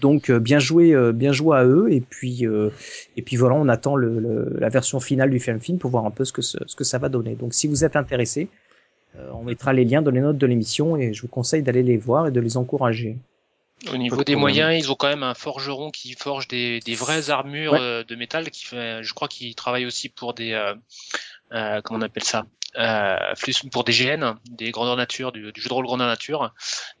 Donc 0.00 0.30
euh, 0.30 0.38
bien 0.38 0.58
joué, 0.58 0.94
euh, 0.94 1.12
bien 1.12 1.32
joué 1.32 1.56
à 1.56 1.64
eux. 1.64 1.88
Et 1.90 2.00
puis 2.00 2.46
euh, 2.46 2.70
et 3.16 3.22
puis 3.22 3.36
voilà, 3.36 3.54
on 3.56 3.68
attend 3.68 3.96
le, 3.96 4.18
le- 4.20 4.56
la 4.58 4.68
version 4.68 5.00
finale 5.00 5.30
du 5.30 5.40
film 5.40 5.60
film 5.60 5.78
pour 5.78 5.90
voir 5.90 6.04
un 6.06 6.10
peu 6.10 6.24
ce 6.24 6.32
que 6.32 6.42
ce, 6.42 6.58
ce 6.66 6.76
que 6.76 6.84
ça 6.84 6.98
va 6.98 7.08
donner. 7.08 7.34
Donc 7.34 7.54
si 7.54 7.66
vous 7.66 7.84
êtes 7.84 7.96
intéressé, 7.96 8.48
euh, 9.16 9.30
on 9.32 9.44
mettra 9.44 9.72
les 9.72 9.84
liens 9.84 10.02
dans 10.02 10.10
les 10.10 10.20
notes 10.20 10.38
de 10.38 10.46
l'émission 10.46 10.96
et 10.96 11.14
je 11.14 11.22
vous 11.22 11.28
conseille 11.28 11.62
d'aller 11.62 11.82
les 11.82 11.96
voir 11.96 12.26
et 12.26 12.30
de 12.30 12.40
les 12.40 12.56
encourager. 12.56 13.16
Au 13.92 13.96
niveau 13.98 14.24
des 14.24 14.36
moyens, 14.36 14.74
ils 14.74 14.90
ont 14.90 14.94
quand 14.94 15.08
même 15.08 15.22
un 15.22 15.34
forgeron 15.34 15.90
qui 15.90 16.14
forge 16.14 16.48
des, 16.48 16.80
des 16.80 16.94
vraies 16.94 17.28
armures 17.28 17.72
Ouais. 17.74 18.04
de 18.08 18.14
métal. 18.16 18.50
Qui 18.50 18.64
fait, 18.64 19.02
je 19.02 19.12
crois 19.12 19.28
qu'il 19.28 19.54
travaille 19.54 19.84
aussi 19.84 20.08
pour 20.08 20.32
des, 20.32 20.52
euh, 20.52 20.74
euh, 21.52 21.80
comment 21.82 21.98
on 22.00 22.02
appelle 22.02 22.24
ça? 22.24 22.46
Euh, 22.78 23.16
pour 23.72 23.84
des 23.84 23.92
GN, 23.92 24.34
des 24.50 24.70
grandeurs 24.70 24.96
nature, 24.96 25.32
du, 25.32 25.52
du, 25.52 25.60
jeu 25.60 25.68
de 25.68 25.74
rôle 25.74 25.86
grandeur 25.86 26.06
nature, 26.06 26.52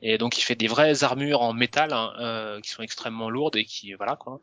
et 0.02 0.18
donc 0.18 0.38
il 0.38 0.42
fait 0.42 0.54
des 0.54 0.68
vraies 0.68 1.04
armures 1.04 1.42
en 1.42 1.52
métal 1.52 1.92
hein, 1.92 2.12
euh, 2.18 2.60
qui 2.60 2.70
sont 2.70 2.82
extrêmement 2.82 3.30
lourdes 3.30 3.56
et 3.56 3.64
qui 3.64 3.92
voilà 3.94 4.16
quoi. 4.16 4.40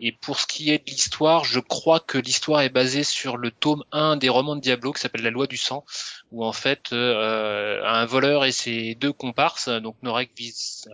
Et 0.00 0.12
pour 0.12 0.38
ce 0.38 0.46
qui 0.46 0.70
est 0.70 0.78
de 0.78 0.90
l'histoire, 0.90 1.44
je 1.44 1.58
crois 1.58 1.98
que 1.98 2.18
l'histoire 2.18 2.60
est 2.60 2.68
basée 2.68 3.02
sur 3.02 3.36
le 3.36 3.50
tome 3.50 3.82
1 3.90 4.16
des 4.16 4.28
romans 4.28 4.54
de 4.54 4.60
Diablo 4.60 4.92
qui 4.92 5.00
s'appelle 5.00 5.22
La 5.22 5.30
Loi 5.30 5.48
du 5.48 5.56
Sang, 5.56 5.84
où 6.30 6.44
en 6.44 6.52
fait 6.52 6.92
euh, 6.92 7.82
un 7.84 8.04
voleur 8.06 8.44
et 8.44 8.52
ses 8.52 8.94
deux 8.94 9.12
comparses, 9.12 9.68
donc 9.68 9.96
Norek 10.02 10.30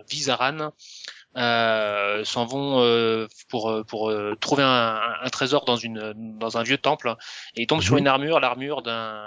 Vizaran, 0.08 0.60
euh, 0.60 0.70
s'en 1.36 2.44
vont 2.46 2.80
euh, 2.80 3.26
pour 3.48 3.70
euh, 3.70 3.84
pour 3.84 4.10
euh, 4.10 4.36
trouver 4.40 4.62
un, 4.62 5.00
un, 5.22 5.30
trésor 5.30 5.64
dans 5.64 5.76
une 5.76 6.12
dans 6.38 6.58
un 6.58 6.62
vieux 6.62 6.78
temple. 6.78 7.16
Et 7.56 7.62
ils 7.62 7.66
tombent 7.66 7.82
sur 7.82 7.94
mhm. 7.94 8.00
une 8.00 8.08
armure, 8.08 8.40
l'armure 8.40 8.82
d'un 8.82 9.20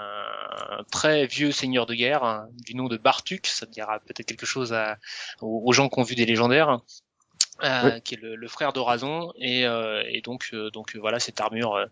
très 0.90 1.26
vieux 1.26 1.52
seigneur 1.52 1.86
de 1.86 1.94
guerre 1.94 2.24
hein, 2.24 2.48
du 2.64 2.74
nom 2.74 2.88
de 2.88 2.96
Bartuk, 2.96 3.46
ça 3.46 3.66
dira 3.66 3.98
peut-être 4.00 4.26
quelque 4.26 4.46
chose 4.46 4.72
à, 4.72 4.98
aux, 5.40 5.72
gens 5.72 5.88
qui 5.88 5.98
ont 6.00 6.02
vu 6.02 6.14
des 6.14 6.26
légendaires. 6.26 6.80
Euh, 7.64 7.98
qui 7.98 8.14
est 8.14 8.22
le, 8.22 8.36
le 8.36 8.46
frère 8.46 8.72
d'Orazon. 8.72 9.32
Et, 9.36 9.66
euh, 9.66 10.04
et 10.06 10.20
donc 10.20 10.54
donc 10.72 10.94
voilà 10.94 11.18
cette 11.18 11.40
armure 11.40 11.88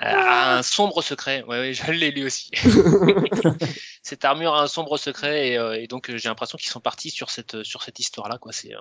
a 0.00 0.56
un 0.56 0.62
sombre 0.62 1.02
secret. 1.02 1.42
Ouais, 1.42 1.58
ouais 1.58 1.74
je 1.74 1.92
l'ai 1.92 2.10
lu 2.10 2.24
aussi. 2.24 2.50
Cette 4.02 4.24
armure 4.24 4.54
a 4.54 4.62
un 4.62 4.66
sombre 4.66 4.96
secret 4.96 5.48
et, 5.48 5.82
et 5.82 5.86
donc 5.86 6.10
j'ai 6.16 6.28
l'impression 6.30 6.56
qu'ils 6.56 6.70
sont 6.70 6.80
partis 6.80 7.10
sur 7.10 7.30
cette 7.30 7.62
sur 7.62 7.82
cette 7.82 8.00
histoire 8.00 8.28
là 8.30 8.38
quoi. 8.38 8.52
C'est 8.52 8.72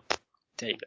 terrible. 0.61 0.85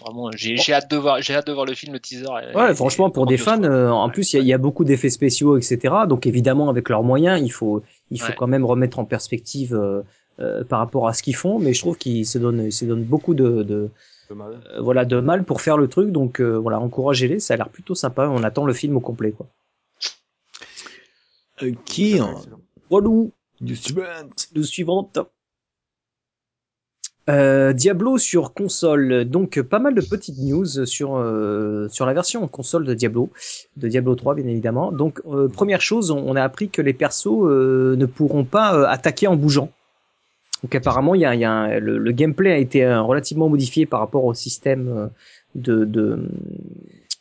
Vraiment, 0.00 0.30
j'ai 0.32 0.72
hâte 0.72 0.90
de 0.90 0.96
voir, 0.96 1.22
j'ai 1.22 1.34
hâte 1.34 1.46
de 1.46 1.52
voir 1.52 1.64
le 1.64 1.74
film, 1.74 1.92
le 1.92 2.00
teaser. 2.00 2.26
Ouais, 2.54 2.74
franchement, 2.74 3.08
pour 3.10 3.26
des 3.26 3.36
fans, 3.36 3.62
euh, 3.62 3.88
en 3.88 4.10
plus, 4.10 4.32
il 4.34 4.44
y, 4.44 4.52
a 4.52 4.58
beaucoup 4.58 4.84
d'effets 4.84 5.10
spéciaux, 5.10 5.56
etc. 5.56 5.94
Donc 6.08 6.26
évidemment, 6.26 6.68
avec 6.68 6.88
leurs 6.88 7.04
moyens, 7.04 7.40
il 7.40 7.50
faut, 7.50 7.82
il 8.10 8.20
faut 8.20 8.32
quand 8.36 8.48
même 8.48 8.64
remettre 8.64 8.98
en 8.98 9.04
perspective 9.04 9.74
euh, 9.74 10.02
euh, 10.40 10.64
par 10.64 10.80
rapport 10.80 11.06
à 11.08 11.12
ce 11.12 11.22
qu'ils 11.22 11.36
font. 11.36 11.58
Mais 11.58 11.72
je 11.72 11.80
trouve 11.80 11.96
qu'ils 11.96 12.26
se 12.26 12.38
donnent, 12.38 12.70
se 12.70 12.84
donnent 12.84 13.04
beaucoup 13.04 13.34
de, 13.34 13.62
de, 13.62 13.90
mal. 14.34 14.60
voilà, 14.80 15.04
de 15.04 15.20
mal 15.20 15.44
pour 15.44 15.60
faire 15.60 15.76
le 15.78 15.88
truc. 15.88 16.10
Donc 16.10 16.40
voilà, 16.40 16.80
encouragez-les. 16.80 17.38
Ça 17.38 17.54
a 17.54 17.56
l'air 17.56 17.68
plutôt 17.68 17.94
sympa. 17.94 18.28
On 18.28 18.42
attend 18.42 18.66
le 18.66 18.74
film 18.74 18.96
au 18.96 19.00
complet, 19.00 19.32
quoi. 19.32 19.46
qui, 21.84 22.18
Relou. 22.90 23.32
Du 23.60 23.76
suivante. 23.76 24.48
Du 24.52 24.64
suivante. 24.64 25.18
Euh, 27.28 27.72
Diablo 27.72 28.18
sur 28.18 28.54
console, 28.54 29.24
donc 29.24 29.60
pas 29.60 29.80
mal 29.80 29.96
de 29.96 30.00
petites 30.00 30.38
news 30.38 30.86
sur 30.86 31.16
euh, 31.16 31.88
sur 31.88 32.06
la 32.06 32.14
version 32.14 32.46
console 32.46 32.84
de 32.84 32.94
Diablo, 32.94 33.30
de 33.76 33.88
Diablo 33.88 34.14
3 34.14 34.36
bien 34.36 34.46
évidemment. 34.46 34.92
Donc 34.92 35.20
euh, 35.26 35.48
première 35.48 35.80
chose, 35.80 36.12
on, 36.12 36.36
a 36.36 36.42
appris 36.42 36.68
que 36.68 36.82
les 36.82 36.92
persos 36.92 37.26
ne 37.26 38.06
pourront 38.06 38.44
pas 38.44 38.88
attaquer 38.88 39.26
en 39.26 39.34
bougeant. 39.34 39.70
Donc 40.62 40.74
apparemment, 40.76 41.16
il 41.16 41.22
y 41.22 41.24
a, 41.24 41.34
y 41.34 41.44
a 41.44 41.80
le, 41.80 42.12
gameplay 42.12 42.52
a 42.52 42.58
été 42.58 42.86
relativement 42.86 43.48
modifié 43.48 43.86
par 43.86 44.00
rapport 44.00 44.24
au 44.24 44.34
système 44.34 45.10
de, 45.56 45.84
de 45.84 46.28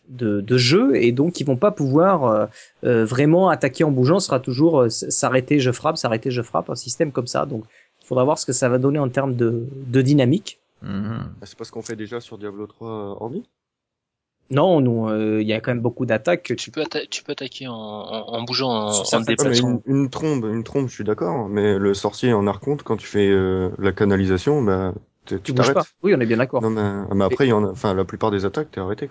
de, 0.07 0.39
de, 0.39 0.57
jeu 0.57 0.95
et 0.95 1.11
donc 1.11 1.39
ils 1.39 1.47
vont 1.47 1.57
pas 1.57 1.71
pouvoir 1.71 2.47
vraiment 2.83 3.49
attaquer 3.49 3.83
en 3.83 3.89
bougeant. 3.89 4.19
Ce 4.19 4.27
sera 4.27 4.39
toujours 4.39 4.85
s'arrêter, 4.89 5.59
je 5.59 5.71
frappe, 5.71 5.97
s'arrêter, 5.97 6.29
je 6.29 6.43
frappe, 6.43 6.69
un 6.69 6.75
système 6.75 7.11
comme 7.11 7.25
ça. 7.25 7.47
Donc 7.47 7.63
il 8.05 8.07
faudra 8.07 8.23
voir 8.23 8.37
ce 8.37 8.45
que 8.45 8.53
ça 8.53 8.69
va 8.69 8.77
donner 8.77 8.99
en 8.99 9.09
termes 9.09 9.35
de, 9.35 9.67
de 9.87 10.01
dynamique. 10.03 10.59
Mhm. 10.83 11.31
Bah, 11.39 11.47
c'est 11.47 11.57
pas 11.57 11.63
ce 11.63 11.71
qu'on 11.71 11.81
fait 11.81 11.95
déjà 11.95 12.21
sur 12.21 12.37
Diablo 12.37 12.67
3 12.67 13.17
Ordi 13.19 13.43
non, 14.51 14.79
nous, 14.79 15.09
euh, 15.09 15.41
il 15.41 15.47
y 15.47 15.53
a 15.53 15.59
quand 15.59 15.71
même 15.71 15.81
beaucoup 15.81 16.05
d'attaques. 16.05 16.53
Tu 16.55 16.69
peux, 16.69 16.83
tu 17.09 17.23
peux 17.23 17.31
attaquer 17.31 17.67
en, 17.67 17.73
en, 17.73 18.43
bougeant 18.43 18.69
en, 18.69 18.91
en 18.91 19.21
déplaçant. 19.21 19.81
une, 19.87 20.11
trombe, 20.11 20.45
une 20.45 20.63
trombe, 20.63 20.87
je 20.87 20.93
suis 20.93 21.03
d'accord. 21.03 21.49
Mais 21.49 21.79
le 21.79 21.95
sorcier 21.95 22.31
en 22.31 22.45
archonte, 22.45 22.83
quand 22.83 22.95
tu 22.95 23.07
fais 23.07 23.27
euh, 23.27 23.71
la 23.79 23.91
canalisation, 23.91 24.61
bah, 24.61 24.93
tu 25.25 25.39
t'arrêtes. 25.39 25.77
Oui, 26.03 26.13
on 26.15 26.19
est 26.19 26.27
bien 26.27 26.37
d'accord. 26.37 26.61
Non, 26.61 26.69
mais, 26.69 27.15
mais 27.15 27.25
après, 27.25 27.47
il 27.47 27.49
y 27.49 27.53
en 27.53 27.65
a, 27.65 27.71
enfin, 27.71 27.95
la 27.95 28.05
plupart 28.05 28.29
des 28.29 28.45
attaques, 28.45 28.69
t'es 28.69 28.79
arrêté. 28.79 29.09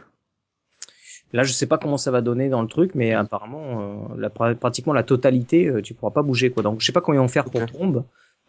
Là, 1.32 1.42
je 1.42 1.52
sais 1.52 1.66
pas 1.66 1.78
comment 1.78 1.98
ça 1.98 2.12
va 2.12 2.20
donner 2.20 2.48
dans 2.48 2.62
le 2.62 2.68
truc, 2.68 2.92
mais 2.94 3.12
apparemment, 3.12 4.06
euh, 4.12 4.16
la, 4.16 4.30
pratiquement 4.30 4.92
la 4.92 5.02
totalité, 5.02 5.66
euh, 5.66 5.82
tu 5.82 5.94
pourras 5.94 6.12
pas 6.12 6.22
bouger, 6.22 6.52
quoi. 6.52 6.62
Donc, 6.62 6.80
je 6.80 6.86
sais 6.86 6.92
pas 6.92 7.00
comment 7.00 7.18
ils 7.18 7.20
vont 7.20 7.26
faire 7.26 7.46
pour 7.46 7.66
trombe. 7.66 8.04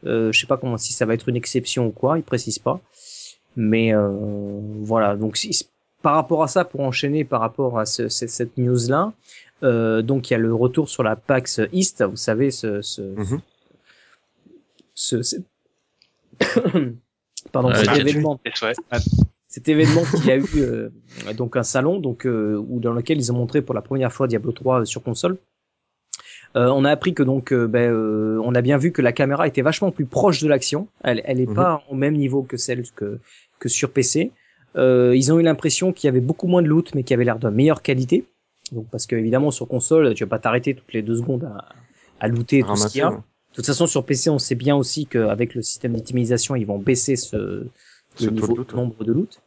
Euh, 0.05 0.31
je 0.31 0.39
sais 0.39 0.47
pas 0.47 0.57
comment 0.57 0.77
si 0.77 0.93
ça 0.93 1.05
va 1.05 1.13
être 1.13 1.29
une 1.29 1.35
exception 1.35 1.87
ou 1.87 1.91
quoi, 1.91 2.17
il 2.17 2.23
précise 2.23 2.59
pas. 2.59 2.79
Mais 3.55 3.93
euh, 3.93 4.09
voilà, 4.81 5.15
donc 5.15 5.37
si, 5.37 5.67
par 6.01 6.15
rapport 6.15 6.43
à 6.43 6.47
ça, 6.47 6.65
pour 6.65 6.81
enchaîner 6.81 7.23
par 7.23 7.41
rapport 7.41 7.79
à 7.79 7.85
ce, 7.85 8.09
cette, 8.09 8.57
news 8.57 8.89
là, 8.89 9.13
euh, 9.63 10.01
donc 10.01 10.29
il 10.29 10.33
y 10.33 10.35
a 10.35 10.39
le 10.39 10.53
retour 10.53 10.89
sur 10.89 11.03
la 11.03 11.15
PAX 11.15 11.61
East, 11.71 12.03
vous 12.03 12.17
savez 12.17 12.51
ce 12.51 12.81
ce, 12.81 13.01
mm 13.01 13.39
ce, 14.95 15.17
pardon 17.51 17.73
cet 17.73 17.97
événement. 17.97 18.39
Cet 19.47 19.69
événement 19.69 20.03
qui 20.03 20.31
a 20.31 20.37
eu 20.37 20.45
euh, 20.57 20.89
donc 21.37 21.55
un 21.55 21.63
salon 21.63 21.99
donc 21.99 22.25
euh, 22.25 22.61
où 22.67 22.79
dans 22.79 22.91
lequel 22.91 23.17
ils 23.17 23.31
ont 23.31 23.35
montré 23.35 23.61
pour 23.61 23.73
la 23.73 23.81
première 23.81 24.11
fois 24.11 24.27
Diablo 24.27 24.51
3 24.51 24.85
sur 24.85 25.01
console. 25.01 25.37
Euh, 26.55 26.67
on 26.69 26.85
a 26.85 26.91
appris 26.91 27.13
que 27.13 27.23
donc, 27.23 27.51
euh, 27.51 27.67
ben, 27.67 27.91
euh, 27.91 28.39
on 28.43 28.55
a 28.55 28.61
bien 28.61 28.77
vu 28.77 28.91
que 28.91 29.01
la 29.01 29.11
caméra 29.11 29.47
était 29.47 29.61
vachement 29.61 29.91
plus 29.91 30.05
proche 30.05 30.41
de 30.41 30.47
l'action. 30.47 30.87
Elle, 31.03 31.21
elle 31.25 31.41
est 31.41 31.49
mhm. 31.49 31.55
pas 31.55 31.83
au 31.89 31.95
même 31.95 32.15
niveau 32.15 32.43
que 32.43 32.57
celle 32.57 32.83
que 32.91 33.19
que 33.59 33.69
sur 33.69 33.91
PC. 33.91 34.31
ils 34.75 35.33
ont 35.33 35.39
eu 35.39 35.43
l'impression 35.43 35.93
qu'il 35.93 36.07
y 36.07 36.09
avait 36.09 36.21
beaucoup 36.21 36.47
moins 36.47 36.61
de 36.61 36.67
loot, 36.67 36.93
mais 36.93 37.03
qu'il 37.03 37.11
y 37.11 37.15
avait 37.15 37.25
l'air 37.25 37.39
de 37.39 37.49
meilleure 37.49 37.81
qualité. 37.81 38.25
Donc 38.71 38.87
parce 38.91 39.05
que 39.05 39.15
évidemment 39.15 39.51
sur 39.51 39.67
console, 39.67 40.13
tu 40.13 40.23
vas 40.23 40.29
pas 40.29 40.39
t'arrêter 40.39 40.73
toutes 40.73 40.93
les 40.93 41.01
deux 41.01 41.17
secondes 41.17 41.45
à, 41.45 41.69
à 42.19 42.27
looter 42.27 42.63
tout 42.63 42.75
ce 42.75 42.87
qu'il 42.87 42.99
y 42.99 43.03
a. 43.03 43.11
De 43.55 43.57
toute 43.61 43.67
façon, 43.67 43.87
sur 43.87 44.05
PC, 44.05 44.29
on 44.29 44.39
sait 44.39 44.55
bien 44.55 44.75
aussi 44.75 45.05
qu'avec 45.05 45.55
le 45.55 45.61
système 45.61 45.93
d'optimisation, 45.93 46.57
ils 46.57 46.65
vont 46.65 46.77
baisser 46.77 47.15
ce, 47.15 47.67
niveau, 48.19 48.53
de 48.53 48.75
nombre 48.75 49.01
de 49.05 49.13
loot. 49.13 49.39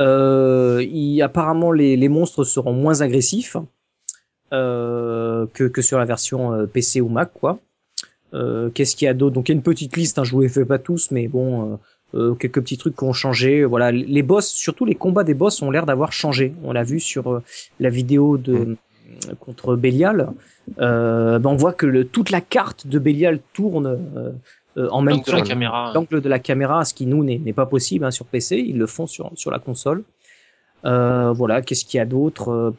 Euh, 0.00 1.20
apparemment, 1.20 1.72
les, 1.72 1.96
les, 1.96 2.08
monstres 2.08 2.44
seront 2.44 2.72
moins 2.72 3.00
agressifs. 3.00 3.56
Euh, 4.52 5.46
que, 5.54 5.64
que 5.64 5.82
sur 5.82 5.98
la 5.98 6.04
version 6.04 6.52
euh, 6.52 6.66
PC 6.66 7.00
ou 7.00 7.08
Mac, 7.08 7.32
quoi. 7.32 7.58
Euh, 8.34 8.70
Qu'est-ce 8.70 8.94
qu'il 8.94 9.06
y 9.06 9.08
a 9.08 9.14
d'autre? 9.14 9.34
Donc 9.34 9.48
il 9.48 9.52
y 9.52 9.54
a 9.54 9.56
une 9.56 9.62
petite 9.62 9.96
liste, 9.96 10.18
hein, 10.18 10.24
je 10.24 10.32
vous 10.32 10.40
les 10.40 10.48
fais 10.48 10.64
pas 10.64 10.78
tous, 10.78 11.10
mais 11.10 11.26
bon, 11.26 11.78
euh, 12.14 12.34
quelques 12.34 12.60
petits 12.60 12.78
trucs 12.78 12.96
qui 12.96 13.04
ont 13.04 13.12
changé. 13.12 13.64
Voilà, 13.64 13.90
les 13.90 14.22
boss, 14.22 14.48
surtout 14.48 14.84
les 14.84 14.94
combats 14.94 15.24
des 15.24 15.34
boss 15.34 15.62
ont 15.62 15.70
l'air 15.70 15.84
d'avoir 15.84 16.12
changé. 16.12 16.54
On 16.62 16.72
l'a 16.72 16.84
vu 16.84 17.00
sur 17.00 17.42
la 17.80 17.90
vidéo 17.90 18.38
de 18.38 18.52
mm. 18.54 18.76
contre 19.40 19.74
Belial. 19.74 20.30
Euh, 20.80 21.38
ben 21.40 21.50
on 21.50 21.56
voit 21.56 21.72
que 21.72 21.86
le, 21.86 22.04
toute 22.04 22.30
la 22.30 22.40
carte 22.40 22.86
de 22.86 22.98
Belial 23.00 23.40
tourne 23.52 23.98
en 24.76 25.00
même 25.00 25.22
temps. 25.22 25.32
L'angle 25.92 26.20
de 26.20 26.28
la 26.28 26.38
caméra, 26.38 26.84
ce 26.84 26.94
qui 26.94 27.06
nous 27.06 27.24
n'est 27.24 27.52
pas 27.52 27.66
possible 27.66 28.04
hein, 28.04 28.12
sur 28.12 28.26
PC. 28.26 28.58
Ils 28.58 28.78
le 28.78 28.86
font 28.86 29.08
sur 29.08 29.32
sur 29.34 29.50
la 29.50 29.58
console. 29.58 30.04
voilà, 30.84 31.62
qu'est-ce 31.62 31.84
qu'il 31.84 31.98
y 31.98 32.00
a 32.00 32.06
d'autre 32.06 32.74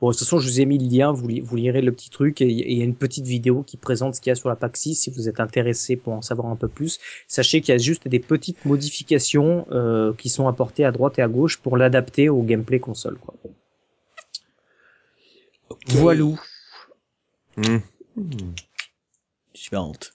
Bon, 0.00 0.08
de 0.08 0.12
toute 0.12 0.20
façon, 0.20 0.38
je 0.38 0.48
vous 0.48 0.60
ai 0.60 0.66
mis 0.66 0.78
le 0.78 0.88
lien, 0.94 1.10
vous, 1.10 1.26
vous 1.42 1.56
lirez 1.56 1.80
le 1.80 1.90
petit 1.90 2.10
truc 2.10 2.42
et 2.42 2.46
il 2.46 2.78
y 2.78 2.82
a 2.82 2.84
une 2.84 2.94
petite 2.94 3.26
vidéo 3.26 3.62
qui 3.62 3.78
présente 3.78 4.14
ce 4.14 4.20
qu'il 4.20 4.30
y 4.30 4.32
a 4.32 4.34
sur 4.34 4.50
la 4.50 4.56
PAX 4.56 4.80
6 4.80 4.94
si 4.94 5.10
vous 5.10 5.28
êtes 5.28 5.40
intéressé 5.40 5.96
pour 5.96 6.12
en 6.12 6.22
savoir 6.22 6.48
un 6.48 6.56
peu 6.56 6.68
plus. 6.68 6.98
Sachez 7.28 7.62
qu'il 7.62 7.72
y 7.72 7.74
a 7.74 7.78
juste 7.78 8.06
des 8.06 8.18
petites 8.18 8.62
modifications 8.66 9.66
euh, 9.70 10.12
qui 10.12 10.28
sont 10.28 10.48
apportées 10.48 10.84
à 10.84 10.92
droite 10.92 11.18
et 11.18 11.22
à 11.22 11.28
gauche 11.28 11.56
pour 11.56 11.78
l'adapter 11.78 12.28
au 12.28 12.42
gameplay 12.42 12.78
console. 12.78 13.16
Quoi. 13.16 13.34
Voilà. 15.86 16.24
Mmh. 17.56 17.78
Suivante. 19.54 20.12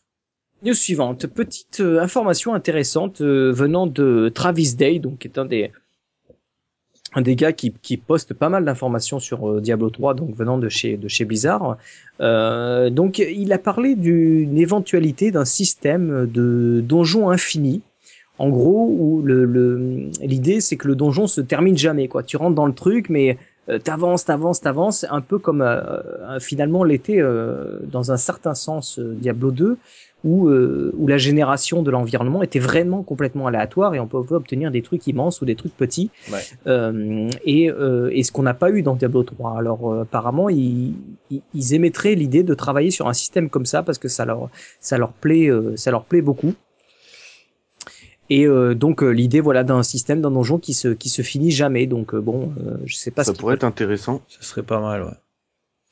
News 0.63 0.75
suivante, 0.75 1.25
petite 1.25 1.79
euh, 1.79 1.99
information 1.99 2.53
intéressante 2.53 3.21
euh, 3.21 3.51
venant 3.51 3.87
de 3.87 4.31
Travis 4.33 4.75
Day, 4.75 4.99
donc 4.99 5.17
qui 5.19 5.27
est 5.27 5.39
un 5.39 5.45
des 5.45 5.71
un 7.13 7.21
des 7.21 7.35
gars 7.35 7.51
qui, 7.51 7.73
qui 7.81 7.97
poste 7.97 8.33
pas 8.33 8.49
mal 8.49 8.65
d'informations 8.65 9.19
sur 9.19 9.49
euh, 9.49 9.61
Diablo 9.61 9.89
3, 9.89 10.13
donc 10.13 10.35
venant 10.35 10.57
de 10.57 10.69
chez, 10.69 10.97
de 10.97 11.07
chez 11.07 11.25
Blizzard. 11.25 11.77
Euh, 12.21 12.89
donc 12.89 13.19
il 13.19 13.51
a 13.51 13.57
parlé 13.57 13.95
d'une 13.95 14.57
éventualité 14.57 15.31
d'un 15.31 15.45
système 15.45 16.27
de 16.27 16.81
donjon 16.81 17.29
infini. 17.29 17.81
En 18.37 18.49
gros, 18.49 18.87
où 18.97 19.21
le, 19.21 20.09
l'idée 20.21 20.61
c'est 20.61 20.75
que 20.75 20.87
le 20.87 20.95
donjon 20.95 21.27
se 21.27 21.41
termine 21.41 21.77
jamais. 21.77 22.07
Quoi. 22.07 22.23
Tu 22.23 22.37
rentres 22.37 22.55
dans 22.55 22.65
le 22.65 22.73
truc, 22.73 23.09
mais 23.09 23.37
euh, 23.69 23.77
t'avances, 23.77 24.25
t'avances, 24.25 24.61
t'avances, 24.61 25.05
un 25.09 25.21
peu 25.21 25.37
comme 25.37 25.61
euh, 25.61 26.39
finalement 26.39 26.83
l'était 26.83 27.21
dans 27.83 28.11
un 28.11 28.17
certain 28.17 28.55
sens 28.55 28.99
Diablo 28.99 29.51
2, 29.51 29.77
où, 30.23 30.47
euh, 30.47 30.93
où 30.97 31.07
la 31.07 31.17
génération 31.17 31.81
de 31.81 31.91
l'environnement 31.91 32.43
était 32.43 32.59
vraiment 32.59 33.03
complètement 33.03 33.47
aléatoire 33.47 33.95
et 33.95 33.99
on 33.99 34.07
pouvait 34.07 34.35
obtenir 34.35 34.71
des 34.71 34.81
trucs 34.81 35.07
immenses 35.07 35.41
ou 35.41 35.45
des 35.45 35.55
trucs 35.55 35.75
petits. 35.75 36.09
Ouais. 36.31 36.39
Euh, 36.67 37.29
et, 37.45 37.71
euh, 37.71 38.09
et, 38.13 38.23
ce 38.23 38.31
qu'on 38.31 38.43
n'a 38.43 38.53
pas 38.53 38.69
eu 38.69 38.81
dans 38.81 38.95
Diablo 38.95 39.23
3. 39.23 39.57
Alors 39.57 39.91
euh, 39.91 40.01
apparemment, 40.03 40.49
ils, 40.49 40.93
ils 41.31 41.73
émettraient 41.73 42.15
l'idée 42.15 42.43
de 42.43 42.53
travailler 42.53 42.91
sur 42.91 43.07
un 43.07 43.13
système 43.13 43.49
comme 43.49 43.65
ça 43.65 43.83
parce 43.83 43.97
que 43.97 44.07
ça 44.07 44.25
leur, 44.25 44.49
ça 44.79 44.97
leur 44.97 45.11
plaît, 45.13 45.47
euh, 45.47 45.75
ça 45.75 45.91
leur 45.91 46.05
plaît 46.05 46.21
beaucoup. 46.21 46.53
Et 48.31 48.47
euh, 48.47 48.73
donc 48.75 49.03
euh, 49.03 49.09
l'idée 49.09 49.41
voilà 49.41 49.65
d'un 49.65 49.83
système 49.83 50.21
d'un 50.21 50.31
donjon 50.31 50.57
qui 50.57 50.73
se 50.73 50.87
qui 50.87 51.09
se 51.09 51.21
finit 51.21 51.51
jamais. 51.51 51.85
Donc 51.85 52.13
euh, 52.13 52.21
bon, 52.21 52.53
euh, 52.65 52.77
je 52.85 52.95
sais 52.95 53.11
pas. 53.11 53.25
Ça 53.25 53.33
ce 53.33 53.37
pourrait 53.37 53.55
être 53.55 53.65
intéressant. 53.65 54.21
Ça 54.29 54.41
serait 54.41 54.63
pas 54.63 54.79
mal, 54.79 55.03
ouais. 55.03 55.11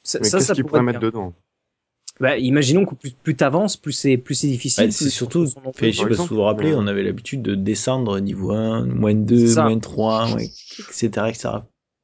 ça, 0.04 0.20
Mais 0.22 0.30
qu'est-ce 0.30 0.54
qu'ils 0.54 0.64
pourraient 0.64 0.82
mettre 0.82 1.02
dedans? 1.02 1.34
Bah, 2.20 2.38
imaginons 2.38 2.86
que 2.86 2.96
plus, 2.96 3.12
plus 3.12 3.36
t'avances, 3.36 3.78
plus 3.78 3.94
c'est 3.94 4.18
plus 4.18 4.36
c'est 4.36 4.48
difficile. 4.48 4.86
Plus 4.86 4.92
c'est 4.92 5.10
surtout, 5.10 5.46
fait, 5.74 5.92
je 5.94 6.00
sais 6.00 6.06
pas 6.10 6.16
si 6.16 6.28
vous 6.28 6.36
vous 6.36 6.42
rappelez, 6.44 6.74
on 6.76 6.86
avait 6.88 7.04
l'habitude 7.04 7.42
de 7.42 7.56
descendre 7.56 8.20
niveau 8.20 8.52
1, 8.52 8.86
moins 8.86 9.14
2, 9.14 9.48
C'est 9.48 9.54
ça. 9.54 9.64
moins 9.64 9.80
3, 9.80 10.28
moins, 10.28 10.38
etc., 10.40 11.08
etc. 11.30 11.50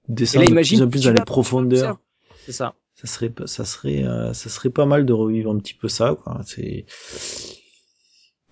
Et 0.07 0.13
Descendre 0.13 0.41
là, 0.43 0.45
de 0.47 0.51
imagine 0.51 0.77
plus 0.79 0.85
en 0.85 0.89
plus 0.89 1.03
dans 1.03 1.11
les 1.13 1.25
profondeurs. 1.25 1.99
C'est 2.45 2.53
ça. 2.53 2.75
Ça 2.93 3.07
serait, 3.07 3.29
pas- 3.29 3.47
ça 3.47 3.65
serait, 3.65 4.05
euh, 4.05 4.31
ça 4.33 4.49
serait 4.49 4.69
pas 4.69 4.85
mal 4.85 5.05
de 5.05 5.11
revivre 5.11 5.51
un 5.51 5.57
petit 5.57 5.73
peu 5.73 5.89
ça, 5.89 6.15
quoi. 6.23 6.39
C'est, 6.45 6.85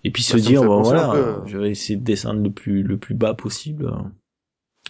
et 0.04 0.12
puis 0.12 0.22
se 0.22 0.34
Bah, 0.34 0.40
ça 0.40 0.46
dire, 0.50 0.62
penser 0.64 0.90
voilà, 0.90 1.08
peu, 1.12 1.18
euh, 1.18 1.46
je 1.46 1.58
vais 1.58 1.70
essayer 1.72 1.96
de 1.96 2.04
descendre 2.04 2.42
le 2.42 2.52
plus, 2.52 2.84
le 2.84 2.98
plus 2.98 3.16
bas 3.16 3.34
possible. 3.36 3.90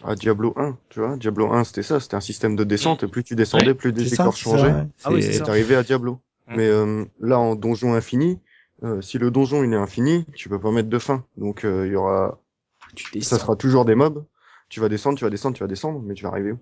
À 0.04 0.16
Diablo 0.16 0.54
1, 0.58 0.76
tu 0.90 1.02
vois. 1.02 1.18
Diablo 1.18 1.52
1, 1.54 1.64
c'était 1.66 1.84
ça. 1.84 2.00
C'était 2.00 2.16
un 2.16 2.20
système 2.22 2.56
de 2.56 2.64
descente. 2.64 3.04
Et 3.04 3.08
plus 3.08 3.24
tu 3.24 3.36
descendais, 3.36 3.68
Ouais, 3.68 3.74
plus 3.76 3.92
les 3.92 4.10
décors 4.10 4.36
c'est 4.36 4.44
changeaient. 4.44 4.64
ouais. 4.74 4.88
Ah 5.04 5.12
oui, 5.14 5.22
C'est- 5.22 5.36
Et 5.36 5.40
t'arrivais 5.44 5.76
à 5.76 5.84
Diablo. 5.84 6.20
Mm. 6.48 6.56
Mais 6.56 6.68
euh, 6.68 7.06
là, 7.20 7.40
en 7.40 7.56
donjon 7.56 7.94
infini, 7.94 8.40
euh, 8.84 9.02
si 9.02 9.18
le 9.18 9.32
donjon 9.32 9.64
il 9.64 9.74
est 9.74 9.78
infini, 9.78 10.26
tu 10.36 10.50
peux 10.50 10.60
pas 10.60 10.72
mettre 10.72 10.90
de 10.90 11.00
fin. 11.00 11.26
Donc 11.38 11.64
euh, 11.64 11.88
il 11.88 11.94
y 11.94 11.96
aura, 11.96 12.40
Tu 12.96 13.22
ça 13.22 13.40
sera 13.40 13.56
toujours 13.56 13.86
des 13.86 13.96
mobs. 13.96 14.26
Tu 14.70 14.80
vas 14.80 14.90
descendre, 14.90 15.18
tu 15.18 15.24
vas 15.24 15.30
descendre, 15.30 15.56
tu 15.56 15.64
vas 15.64 15.68
descendre, 15.68 16.02
mais 16.02 16.14
tu 16.14 16.24
vas 16.24 16.30
arriver 16.30 16.54
où? 16.54 16.60